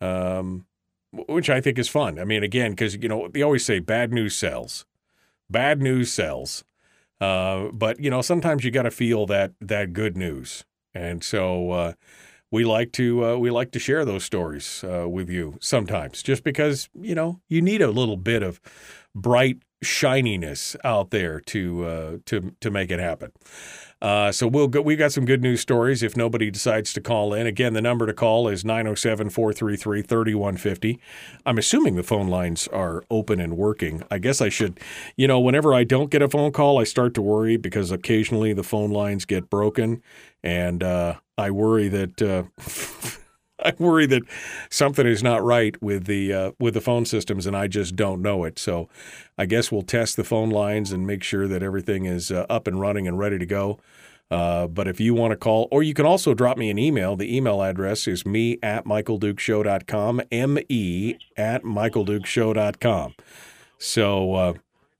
um, 0.00 0.64
which 1.12 1.50
I 1.50 1.60
think 1.60 1.78
is 1.78 1.90
fun. 1.90 2.18
I 2.18 2.24
mean, 2.24 2.42
again, 2.42 2.72
because 2.72 2.96
you 2.96 3.08
know 3.08 3.28
they 3.28 3.42
always 3.42 3.64
say 3.64 3.80
bad 3.80 4.12
news 4.12 4.34
sells, 4.34 4.86
bad 5.50 5.80
news 5.80 6.10
sells, 6.10 6.64
uh, 7.20 7.68
but 7.72 8.00
you 8.00 8.10
know 8.10 8.22
sometimes 8.22 8.64
you 8.64 8.70
got 8.70 8.82
to 8.82 8.90
feel 8.90 9.26
that 9.26 9.52
that 9.60 9.92
good 9.92 10.16
news, 10.16 10.64
and 10.94 11.22
so 11.24 11.70
uh, 11.70 11.92
we 12.50 12.64
like 12.64 12.92
to 12.92 13.24
uh, 13.24 13.36
we 13.36 13.50
like 13.50 13.70
to 13.72 13.78
share 13.78 14.04
those 14.04 14.24
stories 14.24 14.84
uh, 14.84 15.08
with 15.08 15.28
you 15.30 15.56
sometimes, 15.60 16.22
just 16.22 16.44
because 16.44 16.88
you 16.94 17.14
know 17.14 17.40
you 17.48 17.62
need 17.62 17.82
a 17.82 17.90
little 17.90 18.16
bit 18.16 18.42
of 18.42 18.60
bright 19.14 19.58
shininess 19.82 20.76
out 20.84 21.10
there 21.10 21.40
to 21.40 21.84
uh, 21.84 22.16
to 22.26 22.54
to 22.60 22.70
make 22.70 22.90
it 22.90 23.00
happen. 23.00 23.32
Uh, 24.02 24.30
so 24.32 24.48
we'll 24.48 24.66
go, 24.66 24.82
we 24.82 24.96
got 24.96 25.12
some 25.12 25.24
good 25.24 25.42
news 25.42 25.60
stories 25.60 26.02
if 26.02 26.16
nobody 26.16 26.50
decides 26.50 26.92
to 26.92 27.00
call 27.00 27.32
in. 27.32 27.46
Again, 27.46 27.72
the 27.72 27.80
number 27.80 28.04
to 28.04 28.12
call 28.12 28.48
is 28.48 28.64
907-433-3150. 28.64 30.98
I'm 31.46 31.56
assuming 31.56 31.94
the 31.94 32.02
phone 32.02 32.26
lines 32.26 32.66
are 32.68 33.04
open 33.10 33.38
and 33.38 33.56
working. 33.56 34.02
I 34.10 34.18
guess 34.18 34.40
I 34.40 34.48
should, 34.48 34.80
you 35.16 35.28
know, 35.28 35.38
whenever 35.38 35.72
I 35.72 35.84
don't 35.84 36.10
get 36.10 36.20
a 36.20 36.28
phone 36.28 36.50
call, 36.50 36.80
I 36.80 36.84
start 36.84 37.14
to 37.14 37.22
worry 37.22 37.56
because 37.56 37.92
occasionally 37.92 38.52
the 38.52 38.64
phone 38.64 38.90
lines 38.90 39.24
get 39.24 39.48
broken 39.48 40.02
and 40.42 40.82
uh, 40.82 41.14
I 41.38 41.52
worry 41.52 41.86
that 41.86 42.20
uh, 42.20 42.42
I 43.64 43.72
worry 43.78 44.06
that 44.06 44.22
something 44.70 45.06
is 45.06 45.22
not 45.22 45.42
right 45.42 45.80
with 45.82 46.04
the 46.06 46.32
uh, 46.32 46.52
with 46.58 46.74
the 46.74 46.80
phone 46.80 47.04
systems, 47.04 47.46
and 47.46 47.56
I 47.56 47.68
just 47.68 47.96
don't 47.96 48.22
know 48.22 48.44
it. 48.44 48.58
So, 48.58 48.88
I 49.38 49.46
guess 49.46 49.70
we'll 49.70 49.82
test 49.82 50.16
the 50.16 50.24
phone 50.24 50.50
lines 50.50 50.92
and 50.92 51.06
make 51.06 51.22
sure 51.22 51.48
that 51.48 51.62
everything 51.62 52.04
is 52.04 52.30
uh, 52.30 52.46
up 52.48 52.66
and 52.66 52.80
running 52.80 53.06
and 53.08 53.18
ready 53.18 53.38
to 53.38 53.46
go. 53.46 53.78
Uh, 54.30 54.66
but 54.66 54.88
if 54.88 54.98
you 54.98 55.12
want 55.12 55.30
to 55.32 55.36
call, 55.36 55.68
or 55.70 55.82
you 55.82 55.92
can 55.92 56.06
also 56.06 56.32
drop 56.32 56.56
me 56.56 56.70
an 56.70 56.78
email. 56.78 57.16
The 57.16 57.36
email 57.36 57.62
address 57.62 58.08
is 58.08 58.24
me 58.24 58.58
at 58.62 58.86
michaeldukeshow.com, 58.86 60.22
me 60.30 61.18
at 61.36 61.62
michaeldukeshow.com. 61.62 63.14
So, 63.76 64.34
uh, 64.34 64.52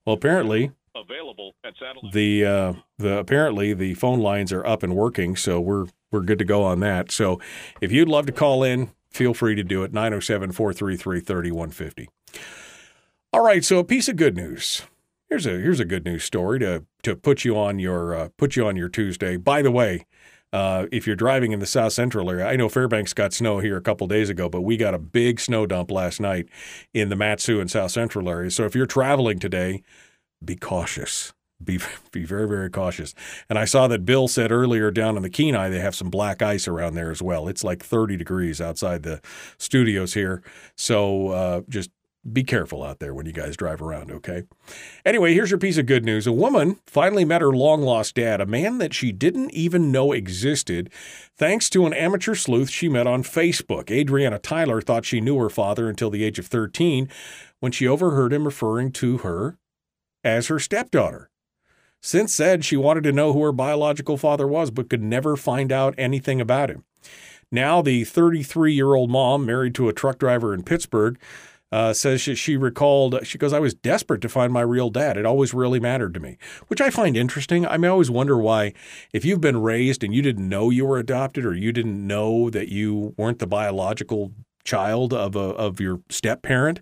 well, 0.05 0.17
apparently 0.17 0.73
available 0.95 1.55
at 1.65 1.73
satellite. 1.79 2.13
the 2.13 2.45
uh, 2.45 2.73
the 2.99 3.19
apparently 3.19 3.73
the 3.73 3.95
phone 3.95 4.21
lines 4.21 4.53
are 4.53 4.67
up 4.67 4.83
and 4.83 4.95
working, 4.95 5.35
so 5.37 5.61
we're 5.61 5.87
we're 6.13 6.21
good 6.21 6.39
to 6.39 6.45
go 6.45 6.63
on 6.63 6.79
that. 6.81 7.11
So 7.11 7.41
if 7.81 7.91
you'd 7.91 8.09
love 8.09 8.27
to 8.27 8.33
call 8.33 8.63
in, 8.63 8.91
feel 9.11 9.33
free 9.35 9.57
to 9.57 9.65
do 9.65 9.83
it 9.83 9.93
907-433-3150. 9.93 12.07
All 13.33 13.43
right, 13.43 13.65
so 13.65 13.79
a 13.79 13.85
piece 13.85 14.09
of 14.09 14.17
good 14.17 14.37
news. 14.37 14.83
Here's 15.31 15.47
a 15.47 15.53
here's 15.53 15.81
a 15.81 15.87
good 15.87 16.05
news 16.05 16.25
story 16.25 16.59
to 16.59 16.85
to 17.05 17.17
put 17.17 17.45
you 17.45 17.57
on 17.57 17.79
your 17.79 18.15
uh, 18.15 18.29
put 18.37 18.55
you 18.55 18.67
on 18.67 18.77
your 18.77 18.91
Tuesday. 18.91 19.39
By 19.39 19.63
the 19.63 19.71
way, 19.71 20.05
uh, 20.53 20.85
if 20.93 21.07
you're 21.07 21.17
driving 21.17 21.53
in 21.53 21.61
the 21.61 21.67
South 21.67 21.95
Central 21.95 22.31
area, 22.31 22.47
I 22.47 22.57
know 22.57 22.69
Fairbanks 22.69 23.15
got 23.15 23.33
snow 23.33 23.59
here 23.59 23.79
a 23.79 23.81
couple 23.81 24.07
days 24.07 24.29
ago, 24.29 24.51
but 24.51 24.61
we 24.61 24.77
got 24.77 24.93
a 24.93 24.99
big 24.99 25.41
snow 25.41 25.65
dump 25.65 25.91
last 25.91 26.21
night 26.21 26.47
in 26.93 27.09
the 27.09 27.17
Mat-Su 27.17 27.59
and 27.59 27.71
South 27.71 27.93
Central 27.93 28.29
area. 28.29 28.51
So 28.51 28.67
if 28.67 28.75
you're 28.75 28.85
traveling 28.85 29.39
today, 29.39 29.83
be 30.45 30.57
cautious. 30.57 31.33
Be 31.65 31.79
be 32.13 32.25
very 32.25 32.49
very 32.49 32.71
cautious. 32.71 33.15
And 33.49 33.59
I 33.59 33.65
saw 33.65 33.89
that 33.89 34.05
Bill 34.05 34.29
said 34.29 34.53
earlier 34.53 34.91
down 34.91 35.17
in 35.17 35.23
the 35.23 35.31
Kenai 35.31 35.69
they 35.69 35.81
have 35.81 35.95
some 35.95 36.11
black 36.11 36.43
ice 36.43 36.69
around 36.69 36.95
there 36.95 37.11
as 37.11 37.23
well. 37.23 37.49
It's 37.49 37.65
like 37.65 37.83
30 37.83 38.17
degrees 38.17 38.61
outside 38.61 39.03
the 39.03 39.21
studios 39.59 40.15
here. 40.15 40.43
So 40.77 41.29
uh, 41.29 41.61
just 41.69 41.91
be 42.31 42.45
careful 42.45 42.85
out 42.85 43.01
there 43.01 43.13
when 43.13 43.27
you 43.27 43.33
guys 43.33 43.57
drive 43.57 43.83
around, 43.83 44.11
okay? 44.13 44.45
Anyway, 45.05 45.35
here's 45.35 45.51
your 45.51 45.59
piece 45.59 45.77
of 45.77 45.87
good 45.87 46.05
news. 46.05 46.27
A 46.27 46.33
woman 46.33 46.79
finally 46.87 47.25
met 47.25 47.41
her 47.41 47.51
long 47.51 47.83
lost 47.83 48.15
dad, 48.15 48.41
a 48.41 48.47
man 48.47 48.79
that 48.79 48.95
she 48.95 49.11
didn't 49.11 49.51
even 49.51 49.91
know 49.91 50.13
existed, 50.13 50.91
thanks 51.37 51.69
to 51.71 51.85
an 51.85 51.93
amateur 51.93 52.35
sleuth 52.35 52.71
she 52.71 52.89
met 52.89 53.09
on 53.09 53.25
Facebook. 53.25 53.91
Adriana 53.91 54.39
Tyler 54.39 54.81
thought 54.81 55.05
she 55.05 55.21
knew 55.21 55.37
her 55.39 55.51
father 55.51 55.89
until 55.89 56.11
the 56.11 56.23
age 56.23 56.39
of 56.39 56.47
13 56.47 57.09
when 57.59 57.73
she 57.73 57.89
overheard 57.89 58.33
him 58.33 58.45
referring 58.45 58.93
to 58.93 59.19
her 59.19 59.59
as 60.23 60.47
her 60.47 60.61
stepdaughter. 60.61 61.29
Since 62.05 62.35
said 62.35 62.65
she 62.65 62.77
wanted 62.77 63.05
to 63.05 63.13
know 63.13 63.33
who 63.33 63.43
her 63.45 63.53
biological 63.53 64.17
father 64.17 64.47
was, 64.47 64.73
but 64.73 64.91
could 64.91 65.03
never 65.03 65.37
find 65.37 65.71
out 65.71 65.95
anything 65.97 66.41
about 66.41 66.69
him. 66.69 66.85
Now, 67.53 67.81
the 67.81 68.03
33 68.03 68.75
year 68.75 68.95
old 68.95 69.09
mom, 69.09 69.47
married 69.47 69.75
to 69.77 69.89
a 69.89 69.93
truck 69.93 70.19
driver 70.19 70.53
in 70.53 70.65
Pittsburgh, 70.65 71.17
uh, 71.71 71.93
says 71.93 72.21
she, 72.21 72.35
she 72.35 72.57
recalled, 72.57 73.25
she 73.25 73.39
goes, 73.39 73.53
I 73.53 73.61
was 73.61 73.73
desperate 73.73 74.21
to 74.23 74.29
find 74.29 74.53
my 74.53 74.63
real 74.63 74.91
dad. 74.91 75.17
It 75.17 75.25
always 75.25 75.55
really 75.55 75.79
mattered 75.79 76.13
to 76.15 76.21
me, 76.21 76.39
which 76.67 76.81
I 76.81 76.91
find 76.91 77.17
interesting. 77.17 77.67
I 77.67 77.77
mean, 77.77 77.87
I 77.87 77.93
always 77.93 78.11
wonder 78.11 78.37
why, 78.37 78.75
if 79.13 79.25
you've 79.25 79.41
been 79.41 79.63
raised 79.63 80.03
and 80.03 80.13
you 80.13 80.23
didn't 80.23 80.49
know 80.49 80.71
you 80.71 80.85
were 80.85 80.99
adopted 80.99 81.47
or 81.47 81.55
you 81.55 81.73
didn't 81.73 82.05
know 82.05 82.51
that 82.51 82.69
you 82.69 83.15
weren't 83.17 83.39
the 83.39 83.47
biological 83.47 84.33
child 84.65 85.15
of, 85.15 85.37
a, 85.37 85.39
of 85.39 85.81
your 85.81 86.01
step 86.11 86.43
parent, 86.43 86.81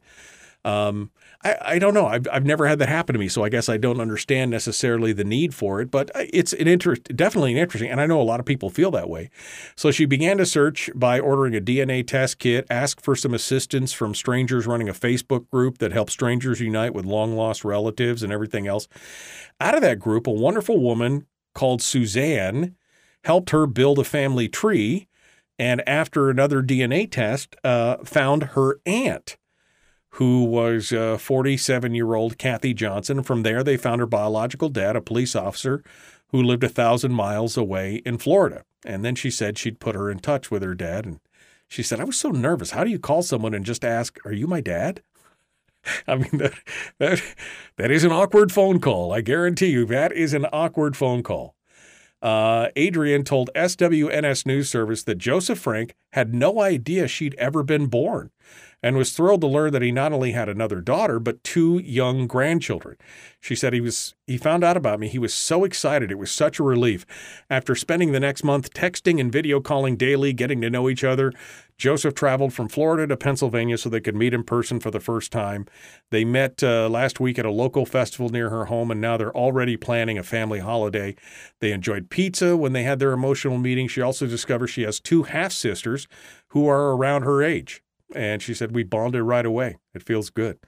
um, 0.64 1.10
I, 1.42 1.56
I 1.62 1.78
don't 1.78 1.94
know. 1.94 2.06
I've, 2.06 2.26
I've 2.30 2.44
never 2.44 2.66
had 2.66 2.78
that 2.80 2.88
happen 2.88 3.14
to 3.14 3.18
me, 3.18 3.28
so 3.28 3.42
I 3.42 3.48
guess 3.48 3.68
I 3.68 3.78
don't 3.78 4.00
understand 4.00 4.50
necessarily 4.50 5.12
the 5.12 5.24
need 5.24 5.54
for 5.54 5.80
it. 5.80 5.90
But 5.90 6.10
it's 6.14 6.52
an 6.52 6.68
interest, 6.68 7.04
definitely 7.16 7.52
an 7.52 7.58
interesting, 7.58 7.90
and 7.90 8.00
I 8.00 8.06
know 8.06 8.20
a 8.20 8.22
lot 8.22 8.40
of 8.40 8.46
people 8.46 8.68
feel 8.68 8.90
that 8.90 9.08
way. 9.08 9.30
So 9.74 9.90
she 9.90 10.04
began 10.04 10.36
to 10.38 10.46
search 10.46 10.90
by 10.94 11.18
ordering 11.18 11.56
a 11.56 11.60
DNA 11.60 12.06
test 12.06 12.38
kit, 12.38 12.66
asked 12.68 13.02
for 13.02 13.16
some 13.16 13.32
assistance 13.32 13.92
from 13.92 14.14
strangers 14.14 14.66
running 14.66 14.88
a 14.88 14.94
Facebook 14.94 15.48
group 15.50 15.78
that 15.78 15.92
helps 15.92 16.12
strangers 16.12 16.60
unite 16.60 16.94
with 16.94 17.06
long 17.06 17.34
lost 17.36 17.64
relatives 17.64 18.22
and 18.22 18.32
everything 18.32 18.66
else. 18.66 18.86
Out 19.60 19.74
of 19.74 19.82
that 19.82 19.98
group, 19.98 20.26
a 20.26 20.32
wonderful 20.32 20.78
woman 20.78 21.26
called 21.54 21.80
Suzanne 21.80 22.76
helped 23.24 23.50
her 23.50 23.66
build 23.66 23.98
a 23.98 24.04
family 24.04 24.48
tree, 24.48 25.08
and 25.58 25.86
after 25.88 26.30
another 26.30 26.62
DNA 26.62 27.10
test, 27.10 27.54
uh, 27.64 27.98
found 28.04 28.42
her 28.42 28.80
aunt 28.86 29.36
who 30.14 30.44
was 30.44 30.90
47 30.90 31.94
year 31.94 32.14
old 32.14 32.38
Kathy 32.38 32.74
Johnson. 32.74 33.22
From 33.22 33.42
there, 33.42 33.62
they 33.62 33.76
found 33.76 34.00
her 34.00 34.06
biological 34.06 34.68
dad, 34.68 34.96
a 34.96 35.00
police 35.00 35.36
officer 35.36 35.82
who 36.28 36.42
lived 36.42 36.64
a 36.64 36.68
thousand 36.68 37.12
miles 37.12 37.56
away 37.56 38.02
in 38.04 38.18
Florida. 38.18 38.64
And 38.84 39.04
then 39.04 39.14
she 39.14 39.30
said 39.30 39.58
she'd 39.58 39.80
put 39.80 39.94
her 39.94 40.10
in 40.10 40.18
touch 40.18 40.50
with 40.50 40.62
her 40.62 40.74
dad. 40.74 41.04
And 41.04 41.20
she 41.68 41.82
said, 41.82 42.00
I 42.00 42.04
was 42.04 42.16
so 42.16 42.30
nervous. 42.30 42.70
How 42.70 42.84
do 42.84 42.90
you 42.90 42.98
call 42.98 43.22
someone 43.22 43.54
and 43.54 43.64
just 43.64 43.84
ask, 43.84 44.18
Are 44.24 44.32
you 44.32 44.46
my 44.46 44.60
dad? 44.60 45.02
I 46.06 46.16
mean, 46.16 46.38
that, 46.38 46.54
that, 46.98 47.22
that 47.76 47.90
is 47.90 48.04
an 48.04 48.12
awkward 48.12 48.52
phone 48.52 48.80
call. 48.80 49.12
I 49.12 49.20
guarantee 49.20 49.68
you 49.68 49.86
that 49.86 50.12
is 50.12 50.34
an 50.34 50.46
awkward 50.52 50.96
phone 50.96 51.22
call. 51.22 51.54
Uh, 52.22 52.68
Adrian 52.76 53.24
told 53.24 53.48
SWNS 53.54 54.44
News 54.44 54.68
Service 54.68 55.02
that 55.04 55.16
Joseph 55.16 55.58
Frank 55.58 55.94
had 56.12 56.34
no 56.34 56.60
idea 56.60 57.08
she'd 57.08 57.34
ever 57.36 57.62
been 57.62 57.86
born 57.86 58.30
and 58.82 58.96
was 58.96 59.12
thrilled 59.12 59.40
to 59.42 59.46
learn 59.46 59.72
that 59.72 59.82
he 59.82 59.92
not 59.92 60.12
only 60.12 60.32
had 60.32 60.48
another 60.48 60.80
daughter, 60.80 61.18
but 61.18 61.44
two 61.44 61.78
young 61.78 62.26
grandchildren. 62.26 62.96
She 63.40 63.54
said 63.54 63.72
he 63.72 63.80
was 63.80 64.14
he 64.26 64.38
found 64.38 64.62
out 64.62 64.76
about 64.76 65.00
me. 65.00 65.08
He 65.08 65.18
was 65.18 65.34
so 65.34 65.64
excited. 65.64 66.10
It 66.10 66.18
was 66.18 66.30
such 66.30 66.58
a 66.58 66.62
relief. 66.64 67.04
After 67.48 67.74
spending 67.74 68.12
the 68.12 68.20
next 68.20 68.44
month 68.44 68.72
texting 68.72 69.20
and 69.20 69.32
video 69.32 69.60
calling 69.60 69.96
daily, 69.96 70.32
getting 70.32 70.60
to 70.60 70.70
know 70.70 70.88
each 70.88 71.02
other, 71.02 71.32
Joseph 71.76 72.14
traveled 72.14 72.52
from 72.52 72.68
Florida 72.68 73.06
to 73.06 73.16
Pennsylvania 73.16 73.78
so 73.78 73.88
they 73.88 74.00
could 74.00 74.14
meet 74.14 74.34
in 74.34 74.44
person 74.44 74.80
for 74.80 74.90
the 74.90 75.00
first 75.00 75.32
time. 75.32 75.66
They 76.10 76.24
met 76.24 76.62
uh, 76.62 76.88
last 76.88 77.20
week 77.20 77.38
at 77.38 77.46
a 77.46 77.50
local 77.50 77.86
festival 77.86 78.28
near 78.28 78.50
her 78.50 78.66
home, 78.66 78.90
and 78.90 79.00
now 79.00 79.16
they're 79.16 79.34
already 79.34 79.76
planning 79.76 80.18
a 80.18 80.22
family 80.22 80.58
holiday. 80.58 81.16
They 81.60 81.72
enjoyed 81.72 82.10
pizza 82.10 82.56
when 82.56 82.74
they 82.74 82.82
had 82.82 82.98
their 82.98 83.12
emotional 83.12 83.58
meeting. 83.58 83.88
She 83.88 84.02
also 84.02 84.26
discovered 84.26 84.68
she 84.68 84.82
has 84.82 85.00
two 85.00 85.24
half 85.24 85.52
sisters 85.52 86.06
who 86.48 86.68
are 86.68 86.94
around 86.94 87.22
her 87.22 87.42
age. 87.42 87.82
And 88.14 88.42
she 88.42 88.54
said, 88.54 88.74
We 88.74 88.82
bonded 88.82 89.22
right 89.22 89.46
away. 89.46 89.78
It 89.94 90.02
feels 90.02 90.30
good. 90.30 90.58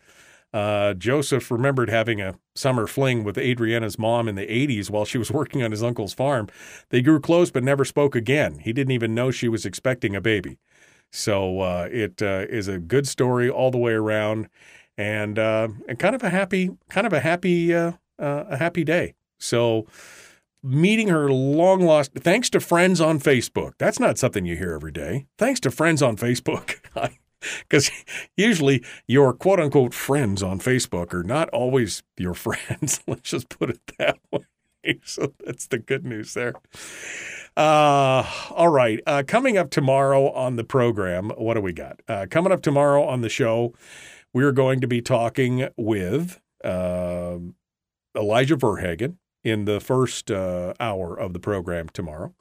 Uh, 0.53 0.93
Joseph 0.95 1.51
remembered 1.51 1.89
having 1.89 2.21
a 2.21 2.35
summer 2.55 2.87
fling 2.87 3.25
with 3.25 3.39
Adriana's 3.39 3.99
mom 3.99 4.29
in 4.29 4.35
the 4.35 4.47
80s 4.47 4.91
while 4.91 5.07
she 5.07 5.17
was 5.17 5.31
working 5.33 5.63
on 5.63 5.71
his 5.71 5.83
uncle's 5.83 6.13
farm. 6.13 6.49
They 6.91 7.01
grew 7.01 7.21
close 7.21 7.51
but 7.51 7.65
never 7.65 7.85
spoke 7.85 8.15
again. 8.15 8.59
He 8.59 8.73
didn't 8.73 8.93
even 8.93 9.15
know 9.15 9.31
she 9.31 9.49
was 9.49 9.65
expecting 9.65 10.15
a 10.15 10.21
baby. 10.21 10.59
So 11.11 11.61
uh, 11.61 11.89
it 11.91 12.23
uh, 12.23 12.47
is 12.49 12.69
a 12.69 12.79
good 12.79 13.07
story 13.07 13.49
all 13.49 13.71
the 13.71 13.79
way 13.79 13.93
around, 13.93 14.49
and 14.97 15.39
uh, 15.39 15.69
and 15.87 15.99
kind 15.99 16.15
of 16.15 16.23
a 16.23 16.31
happy, 16.31 16.71
kind 16.89 17.07
of 17.07 17.13
a 17.13 17.21
happy, 17.21 17.75
uh, 17.75 17.93
uh, 18.19 18.45
a 18.49 18.57
happy 18.57 18.83
day. 18.83 19.15
So 19.39 19.87
meeting 20.63 21.09
her 21.09 21.31
long 21.31 21.83
lost 21.83 22.13
thanks 22.15 22.49
to 22.51 22.61
friends 22.61 22.99
on 23.01 23.21
Facebook. 23.21 23.73
That's 23.79 24.01
not 24.01 24.17
something 24.17 24.47
you 24.47 24.57
hear 24.57 24.73
every 24.73 24.93
day. 24.93 25.27
Thanks 25.37 25.61
to 25.61 25.71
friends 25.71 26.03
on 26.03 26.17
Facebook. 26.17 26.79
Because 27.69 27.91
usually 28.37 28.85
your 29.07 29.33
quote 29.33 29.61
unquote 29.61 29.95
friends 29.95 30.43
on 30.43 30.59
Facebook 30.59 31.13
are 31.15 31.23
not 31.23 31.49
always 31.51 32.03
your 32.17 32.35
friends. 32.47 33.01
Let's 33.07 33.31
just 33.31 33.49
put 33.49 33.71
it 33.71 33.81
that 33.99 34.19
way. 34.33 35.01
So 35.05 35.33
that's 35.45 35.67
the 35.69 35.79
good 35.79 36.05
news 36.05 36.35
there. 36.35 36.55
Uh, 37.57 38.25
all 38.51 38.69
right. 38.69 39.01
Uh, 39.07 39.23
coming 39.27 39.57
up 39.57 39.71
tomorrow 39.71 40.31
on 40.33 40.57
the 40.57 40.65
program, 40.65 41.31
what 41.37 41.55
do 41.55 41.61
we 41.61 41.73
got? 41.73 42.01
Uh, 42.09 42.27
coming 42.29 42.53
up 42.53 42.63
tomorrow 42.63 43.05
on 43.05 43.21
the 43.21 43.29
show, 43.29 43.75
we're 44.33 44.53
going 44.53 44.81
to 44.81 44.89
be 44.89 45.01
talking 45.01 45.69
with 45.77 46.41
uh, 46.65 47.39
Elijah 48.17 48.57
Verhagen 48.57 49.19
in 49.45 49.65
the 49.67 49.81
first 49.81 50.31
uh, 50.31 50.75
hour 50.81 51.19
of 51.19 51.33
the 51.33 51.39
program 51.39 51.89
tomorrow. 51.89 52.35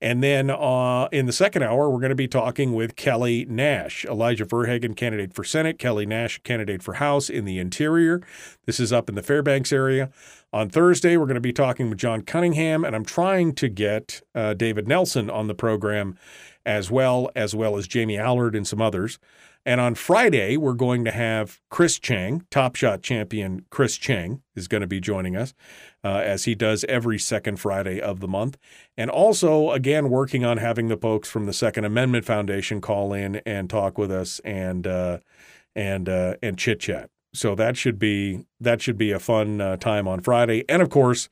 And 0.00 0.22
then 0.22 0.50
uh, 0.50 1.08
in 1.10 1.24
the 1.24 1.32
second 1.32 1.62
hour, 1.62 1.88
we're 1.88 2.00
going 2.00 2.10
to 2.10 2.14
be 2.14 2.28
talking 2.28 2.74
with 2.74 2.96
Kelly 2.96 3.46
Nash, 3.48 4.04
Elijah 4.04 4.44
Verhagen, 4.44 4.94
candidate 4.94 5.32
for 5.32 5.42
Senate, 5.42 5.78
Kelly 5.78 6.04
Nash, 6.04 6.38
candidate 6.42 6.82
for 6.82 6.94
House 6.94 7.30
in 7.30 7.46
the 7.46 7.58
interior. 7.58 8.20
This 8.66 8.78
is 8.78 8.92
up 8.92 9.08
in 9.08 9.14
the 9.14 9.22
Fairbanks 9.22 9.72
area. 9.72 10.10
On 10.52 10.68
Thursday, 10.68 11.16
we're 11.16 11.24
going 11.24 11.34
to 11.36 11.40
be 11.40 11.52
talking 11.52 11.88
with 11.88 11.98
John 11.98 12.22
Cunningham, 12.22 12.84
and 12.84 12.94
I'm 12.94 13.04
trying 13.06 13.54
to 13.54 13.68
get 13.68 14.20
uh, 14.34 14.52
David 14.52 14.86
Nelson 14.86 15.30
on 15.30 15.46
the 15.46 15.54
program 15.54 16.18
as 16.66 16.90
well, 16.90 17.30
as 17.34 17.54
well 17.54 17.76
as 17.76 17.86
Jamie 17.86 18.18
Allard 18.18 18.54
and 18.54 18.66
some 18.66 18.82
others. 18.82 19.18
And 19.66 19.80
on 19.80 19.96
Friday, 19.96 20.56
we're 20.56 20.74
going 20.74 21.04
to 21.06 21.10
have 21.10 21.60
Chris 21.70 21.98
Cheng, 21.98 22.46
Top 22.52 22.76
Shot 22.76 23.02
champion 23.02 23.66
Chris 23.70 23.96
Cheng, 23.96 24.42
is 24.54 24.68
going 24.68 24.82
to 24.82 24.86
be 24.86 25.00
joining 25.00 25.36
us, 25.36 25.54
uh, 26.04 26.18
as 26.18 26.44
he 26.44 26.54
does 26.54 26.84
every 26.84 27.18
second 27.18 27.58
Friday 27.58 28.00
of 28.00 28.20
the 28.20 28.28
month. 28.28 28.58
And 28.96 29.10
also, 29.10 29.72
again, 29.72 30.08
working 30.08 30.44
on 30.44 30.58
having 30.58 30.86
the 30.86 30.96
folks 30.96 31.28
from 31.28 31.46
the 31.46 31.52
Second 31.52 31.84
Amendment 31.84 32.24
Foundation 32.24 32.80
call 32.80 33.12
in 33.12 33.42
and 33.44 33.68
talk 33.68 33.98
with 33.98 34.12
us 34.12 34.38
and 34.44 34.86
uh, 34.86 35.18
and 35.74 36.08
uh, 36.08 36.36
and 36.40 36.56
chit 36.56 36.78
chat. 36.78 37.10
So 37.34 37.56
that 37.56 37.76
should 37.76 37.98
be 37.98 38.46
that 38.60 38.80
should 38.80 38.96
be 38.96 39.10
a 39.10 39.18
fun 39.18 39.60
uh, 39.60 39.78
time 39.78 40.06
on 40.06 40.20
Friday. 40.20 40.64
And 40.68 40.80
of 40.80 40.90
course, 40.90 41.28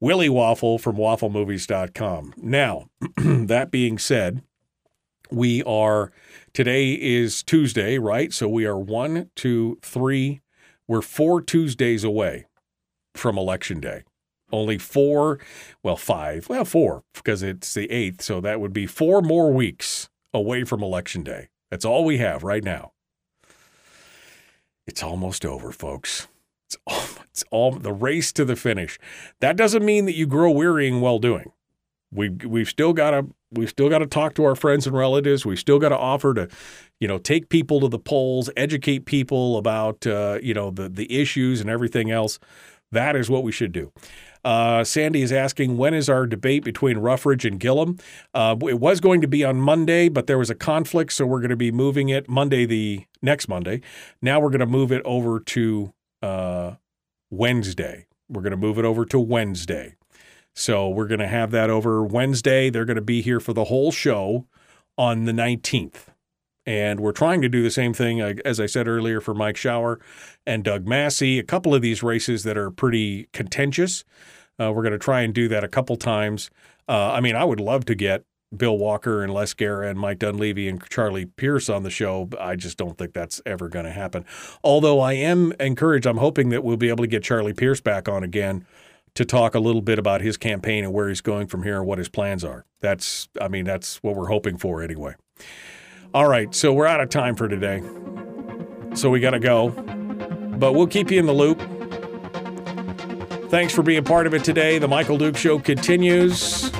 Willie 0.00 0.28
Waffle 0.28 0.78
from 0.78 0.96
WaffleMovies.com. 0.96 2.34
Now, 2.38 2.88
that 3.16 3.70
being 3.70 3.98
said, 3.98 4.42
we 5.30 5.62
are 5.62 6.12
today 6.56 6.92
is 6.92 7.42
Tuesday, 7.42 7.98
right? 7.98 8.32
So 8.32 8.48
we 8.48 8.64
are 8.64 8.78
one, 8.78 9.28
two, 9.36 9.78
three, 9.82 10.40
we're 10.88 11.02
four 11.02 11.42
Tuesdays 11.42 12.02
away 12.02 12.46
from 13.14 13.36
Election 13.36 13.78
Day. 13.78 14.04
Only 14.50 14.78
four, 14.78 15.38
well, 15.82 15.98
five, 15.98 16.48
well, 16.48 16.64
four, 16.64 17.04
because 17.12 17.42
it's 17.42 17.74
the 17.74 17.90
eighth. 17.90 18.22
So 18.22 18.40
that 18.40 18.58
would 18.58 18.72
be 18.72 18.86
four 18.86 19.20
more 19.20 19.52
weeks 19.52 20.08
away 20.32 20.64
from 20.64 20.82
Election 20.82 21.22
Day. 21.22 21.48
That's 21.70 21.84
all 21.84 22.06
we 22.06 22.16
have 22.18 22.42
right 22.42 22.64
now. 22.64 22.92
It's 24.86 25.02
almost 25.02 25.44
over, 25.44 25.72
folks. 25.72 26.26
It's 26.64 26.78
all, 26.86 27.22
it's 27.24 27.44
all 27.50 27.72
the 27.72 27.92
race 27.92 28.32
to 28.32 28.46
the 28.46 28.56
finish. 28.56 28.98
That 29.40 29.58
doesn't 29.58 29.84
mean 29.84 30.06
that 30.06 30.16
you 30.16 30.26
grow 30.26 30.52
wearying 30.52 31.02
while 31.02 31.18
doing. 31.18 31.52
We 32.10 32.30
we've 32.30 32.68
still 32.68 32.94
got 32.94 33.10
to 33.10 33.26
we've 33.52 33.70
still 33.70 33.88
got 33.88 33.98
to 33.98 34.06
talk 34.06 34.34
to 34.34 34.44
our 34.44 34.54
friends 34.54 34.86
and 34.86 34.96
relatives. 34.96 35.46
We've 35.46 35.58
still 35.58 35.78
got 35.78 35.90
to 35.90 35.98
offer 35.98 36.34
to, 36.34 36.48
you 37.00 37.08
know, 37.08 37.18
take 37.18 37.48
people 37.48 37.80
to 37.80 37.88
the 37.88 37.98
polls, 37.98 38.50
educate 38.56 39.06
people 39.06 39.58
about 39.58 40.06
uh, 40.06 40.38
you 40.42 40.54
know 40.54 40.70
the 40.70 40.88
the 40.88 41.12
issues 41.20 41.60
and 41.60 41.70
everything 41.70 42.10
else. 42.10 42.38
That 42.92 43.16
is 43.16 43.28
what 43.28 43.42
we 43.42 43.52
should 43.52 43.72
do. 43.72 43.92
Uh, 44.44 44.84
Sandy 44.84 45.22
is 45.22 45.32
asking, 45.32 45.76
when 45.76 45.92
is 45.92 46.08
our 46.08 46.24
debate 46.24 46.62
between 46.62 46.98
Ruffridge 46.98 47.44
and 47.44 47.58
Gillham? 47.58 48.00
Uh, 48.32 48.54
it 48.68 48.78
was 48.78 49.00
going 49.00 49.20
to 49.20 49.26
be 49.26 49.42
on 49.42 49.60
Monday, 49.60 50.08
but 50.08 50.28
there 50.28 50.38
was 50.38 50.50
a 50.50 50.54
conflict, 50.54 51.12
so 51.12 51.26
we're 51.26 51.40
going 51.40 51.50
to 51.50 51.56
be 51.56 51.72
moving 51.72 52.10
it 52.10 52.28
Monday, 52.28 52.64
the 52.64 53.04
next 53.20 53.48
Monday. 53.48 53.80
Now 54.22 54.38
we're 54.38 54.50
going 54.50 54.60
to 54.60 54.66
move 54.66 54.92
it 54.92 55.02
over 55.04 55.40
to 55.40 55.92
uh, 56.22 56.74
Wednesday. 57.28 58.06
We're 58.28 58.42
going 58.42 58.52
to 58.52 58.56
move 58.56 58.78
it 58.78 58.84
over 58.84 59.04
to 59.06 59.18
Wednesday. 59.18 59.96
So 60.58 60.88
we're 60.88 61.06
going 61.06 61.20
to 61.20 61.28
have 61.28 61.50
that 61.50 61.68
over 61.68 62.02
Wednesday. 62.02 62.70
They're 62.70 62.86
going 62.86 62.96
to 62.96 63.02
be 63.02 63.20
here 63.20 63.40
for 63.40 63.52
the 63.52 63.64
whole 63.64 63.92
show 63.92 64.46
on 64.96 65.26
the 65.26 65.32
19th. 65.32 66.06
And 66.64 66.98
we're 66.98 67.12
trying 67.12 67.42
to 67.42 67.48
do 67.50 67.62
the 67.62 67.70
same 67.70 67.92
thing, 67.92 68.22
as 68.22 68.58
I 68.58 68.64
said 68.64 68.88
earlier, 68.88 69.20
for 69.20 69.34
Mike 69.34 69.58
Shower 69.58 70.00
and 70.46 70.64
Doug 70.64 70.86
Massie. 70.88 71.38
A 71.38 71.44
couple 71.44 71.74
of 71.74 71.82
these 71.82 72.02
races 72.02 72.42
that 72.44 72.56
are 72.56 72.70
pretty 72.70 73.28
contentious. 73.34 74.02
Uh, 74.58 74.72
we're 74.72 74.82
going 74.82 74.92
to 74.92 74.98
try 74.98 75.20
and 75.20 75.34
do 75.34 75.46
that 75.46 75.62
a 75.62 75.68
couple 75.68 75.94
times. 75.94 76.50
Uh, 76.88 77.12
I 77.12 77.20
mean, 77.20 77.36
I 77.36 77.44
would 77.44 77.60
love 77.60 77.84
to 77.84 77.94
get 77.94 78.24
Bill 78.56 78.78
Walker 78.78 79.22
and 79.22 79.34
Les 79.34 79.52
Gara 79.52 79.90
and 79.90 79.98
Mike 79.98 80.20
Dunleavy 80.20 80.68
and 80.68 80.82
Charlie 80.88 81.26
Pierce 81.26 81.68
on 81.68 81.82
the 81.82 81.90
show. 81.90 82.30
I 82.40 82.56
just 82.56 82.78
don't 82.78 82.96
think 82.96 83.12
that's 83.12 83.42
ever 83.44 83.68
going 83.68 83.84
to 83.84 83.92
happen. 83.92 84.24
Although 84.64 85.00
I 85.00 85.12
am 85.12 85.52
encouraged, 85.60 86.06
I'm 86.06 86.16
hoping 86.16 86.48
that 86.48 86.64
we'll 86.64 86.78
be 86.78 86.88
able 86.88 87.04
to 87.04 87.08
get 87.08 87.22
Charlie 87.22 87.52
Pierce 87.52 87.82
back 87.82 88.08
on 88.08 88.24
again 88.24 88.64
to 89.16 89.24
talk 89.24 89.54
a 89.54 89.58
little 89.58 89.80
bit 89.80 89.98
about 89.98 90.20
his 90.20 90.36
campaign 90.36 90.84
and 90.84 90.92
where 90.92 91.08
he's 91.08 91.22
going 91.22 91.46
from 91.46 91.62
here 91.62 91.78
and 91.78 91.86
what 91.86 91.98
his 91.98 92.08
plans 92.08 92.44
are. 92.44 92.66
That's, 92.80 93.28
I 93.40 93.48
mean, 93.48 93.64
that's 93.64 94.02
what 94.02 94.14
we're 94.14 94.28
hoping 94.28 94.58
for 94.58 94.82
anyway. 94.82 95.14
All 96.14 96.28
right, 96.28 96.54
so 96.54 96.72
we're 96.72 96.86
out 96.86 97.00
of 97.00 97.08
time 97.08 97.34
for 97.34 97.48
today. 97.48 97.82
So 98.94 99.10
we 99.10 99.20
got 99.20 99.30
to 99.30 99.40
go. 99.40 99.70
But 99.70 100.74
we'll 100.74 100.86
keep 100.86 101.10
you 101.10 101.18
in 101.18 101.26
the 101.26 101.32
loop. 101.32 101.60
Thanks 103.50 103.74
for 103.74 103.82
being 103.82 104.04
part 104.04 104.26
of 104.26 104.34
it 104.34 104.44
today. 104.44 104.78
The 104.78 104.88
Michael 104.88 105.16
Duke 105.16 105.36
Show 105.36 105.58
continues. 105.58 106.70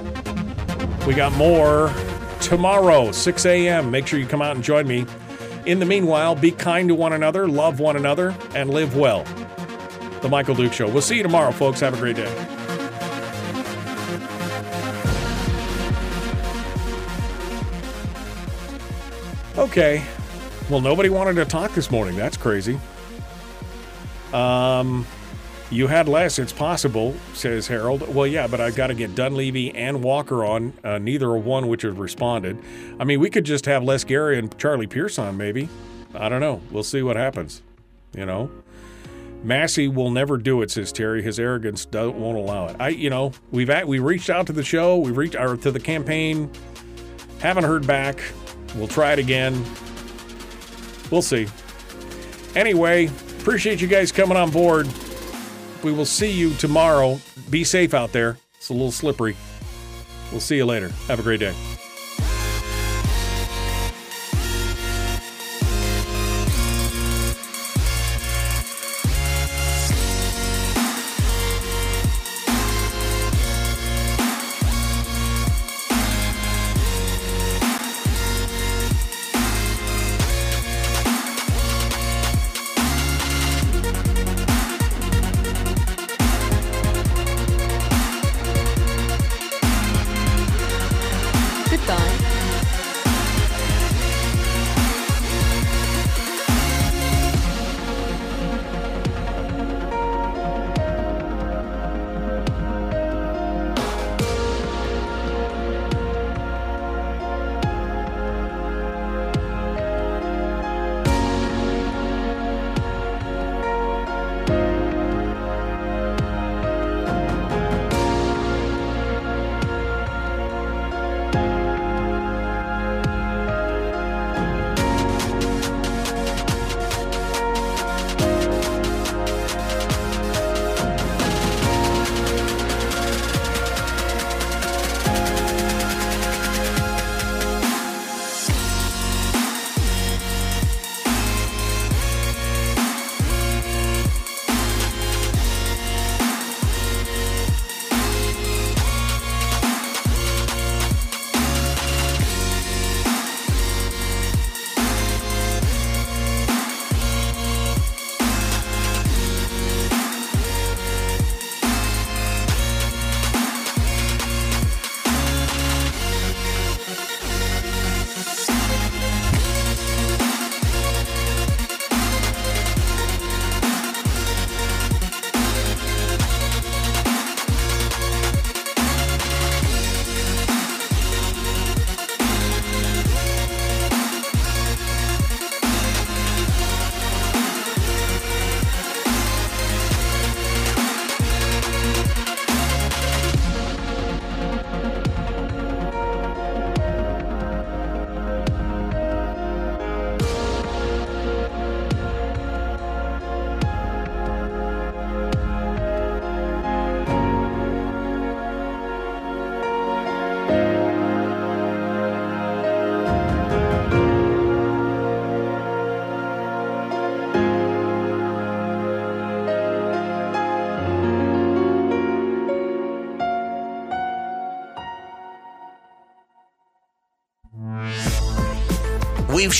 We 1.07 1.15
got 1.15 1.33
more 1.35 1.93
tomorrow, 2.41 3.13
6 3.13 3.47
a.m. 3.47 3.91
Make 3.91 4.07
sure 4.07 4.19
you 4.19 4.27
come 4.27 4.43
out 4.43 4.57
and 4.57 4.65
join 4.65 4.87
me. 4.87 5.07
In 5.65 5.79
the 5.79 5.87
meanwhile, 5.87 6.35
be 6.35 6.51
kind 6.51 6.89
to 6.89 6.95
one 6.95 7.15
another, 7.15 7.49
love 7.49 7.81
one 7.81 7.97
another, 7.97 8.35
and 8.55 8.69
live 8.71 8.95
well. 8.95 9.25
The 10.23 10.29
Michael 10.29 10.55
Duke 10.55 10.73
Show. 10.73 10.89
We'll 10.89 11.03
see 11.03 11.17
you 11.17 11.23
tomorrow, 11.23 11.53
folks. 11.53 11.81
Have 11.81 11.95
a 11.95 11.99
great 11.99 12.17
day. 12.17 12.33
Okay. 19.57 20.05
Well, 20.69 20.81
nobody 20.81 21.09
wanted 21.09 21.35
to 21.37 21.45
talk 21.45 21.73
this 21.73 21.91
morning. 21.91 22.17
That's 22.17 22.37
crazy. 22.37 22.79
Um, 24.33 25.07
you 25.71 25.87
had 25.87 26.09
less. 26.09 26.39
It's 26.39 26.53
possible, 26.53 27.15
says 27.33 27.67
Harold. 27.67 28.15
Well, 28.15 28.27
yeah, 28.27 28.47
but 28.47 28.61
I've 28.61 28.77
got 28.77 28.89
to 28.89 28.95
get 28.95 29.15
Dunleavy 29.15 29.75
and 29.75 30.03
Walker 30.03 30.45
on. 30.45 30.73
Uh, 30.85 30.99
neither 30.99 31.35
one 31.37 31.69
which 31.69 31.83
have 31.83 31.99
responded. 31.99 32.59
I 33.01 33.05
mean, 33.05 33.19
we 33.21 33.31
could 33.31 33.45
just 33.45 33.65
have 33.67 33.83
Les 33.83 34.05
Gara 34.05 34.37
and 34.37 34.57
Charlie 34.59 34.87
Pierce 34.87 35.19
on, 35.19 35.37
maybe. 35.37 35.69
I 36.15 36.29
don't 36.29 36.41
know. 36.41 36.61
We'll 36.71 36.83
see 36.83 37.03
what 37.03 37.17
happens. 37.17 37.63
You 38.15 38.27
know, 38.27 38.51
Massie 39.47 39.87
will 39.87 40.11
never 40.11 40.39
do 40.39 40.61
it, 40.63 40.73
says 40.73 40.91
Terry. 40.91 41.23
His 41.23 41.39
arrogance 41.39 41.85
don't, 41.87 42.19
won't 42.19 42.37
allow 42.37 42.67
it. 42.67 42.77
I, 42.81 42.89
you 42.89 43.09
know, 43.09 43.31
we've 43.53 43.71
at, 43.71 43.87
we 43.87 44.01
reached 44.01 44.29
out 44.29 44.49
to 44.49 44.53
the 44.53 44.65
show. 44.65 44.97
We 44.97 45.13
reached 45.13 45.37
or 45.37 45.57
to 45.57 45.71
the 45.71 45.79
campaign. 45.79 46.51
Haven't 47.39 47.63
heard 47.63 47.87
back. 47.87 48.21
We'll 48.75 48.89
try 48.89 49.13
it 49.13 49.21
again. 49.21 49.65
We'll 51.13 51.23
see. 51.23 51.47
Anyway, 52.57 53.07
appreciate 53.39 53.81
you 53.81 53.87
guys 53.87 54.11
coming 54.11 54.37
on 54.37 54.51
board. 54.51 54.89
We 55.85 55.93
will 55.93 56.07
see 56.07 56.33
you 56.33 56.53
tomorrow. 56.55 57.21
Be 57.49 57.63
safe 57.63 57.95
out 57.95 58.11
there. 58.11 58.39
It's 58.57 58.71
a 58.71 58.73
little 58.73 58.91
slippery. 58.91 59.37
We'll 60.33 60.41
see 60.41 60.57
you 60.57 60.67
later. 60.67 60.89
Have 61.07 61.21
a 61.21 61.23
great 61.23 61.39
day. 61.39 61.55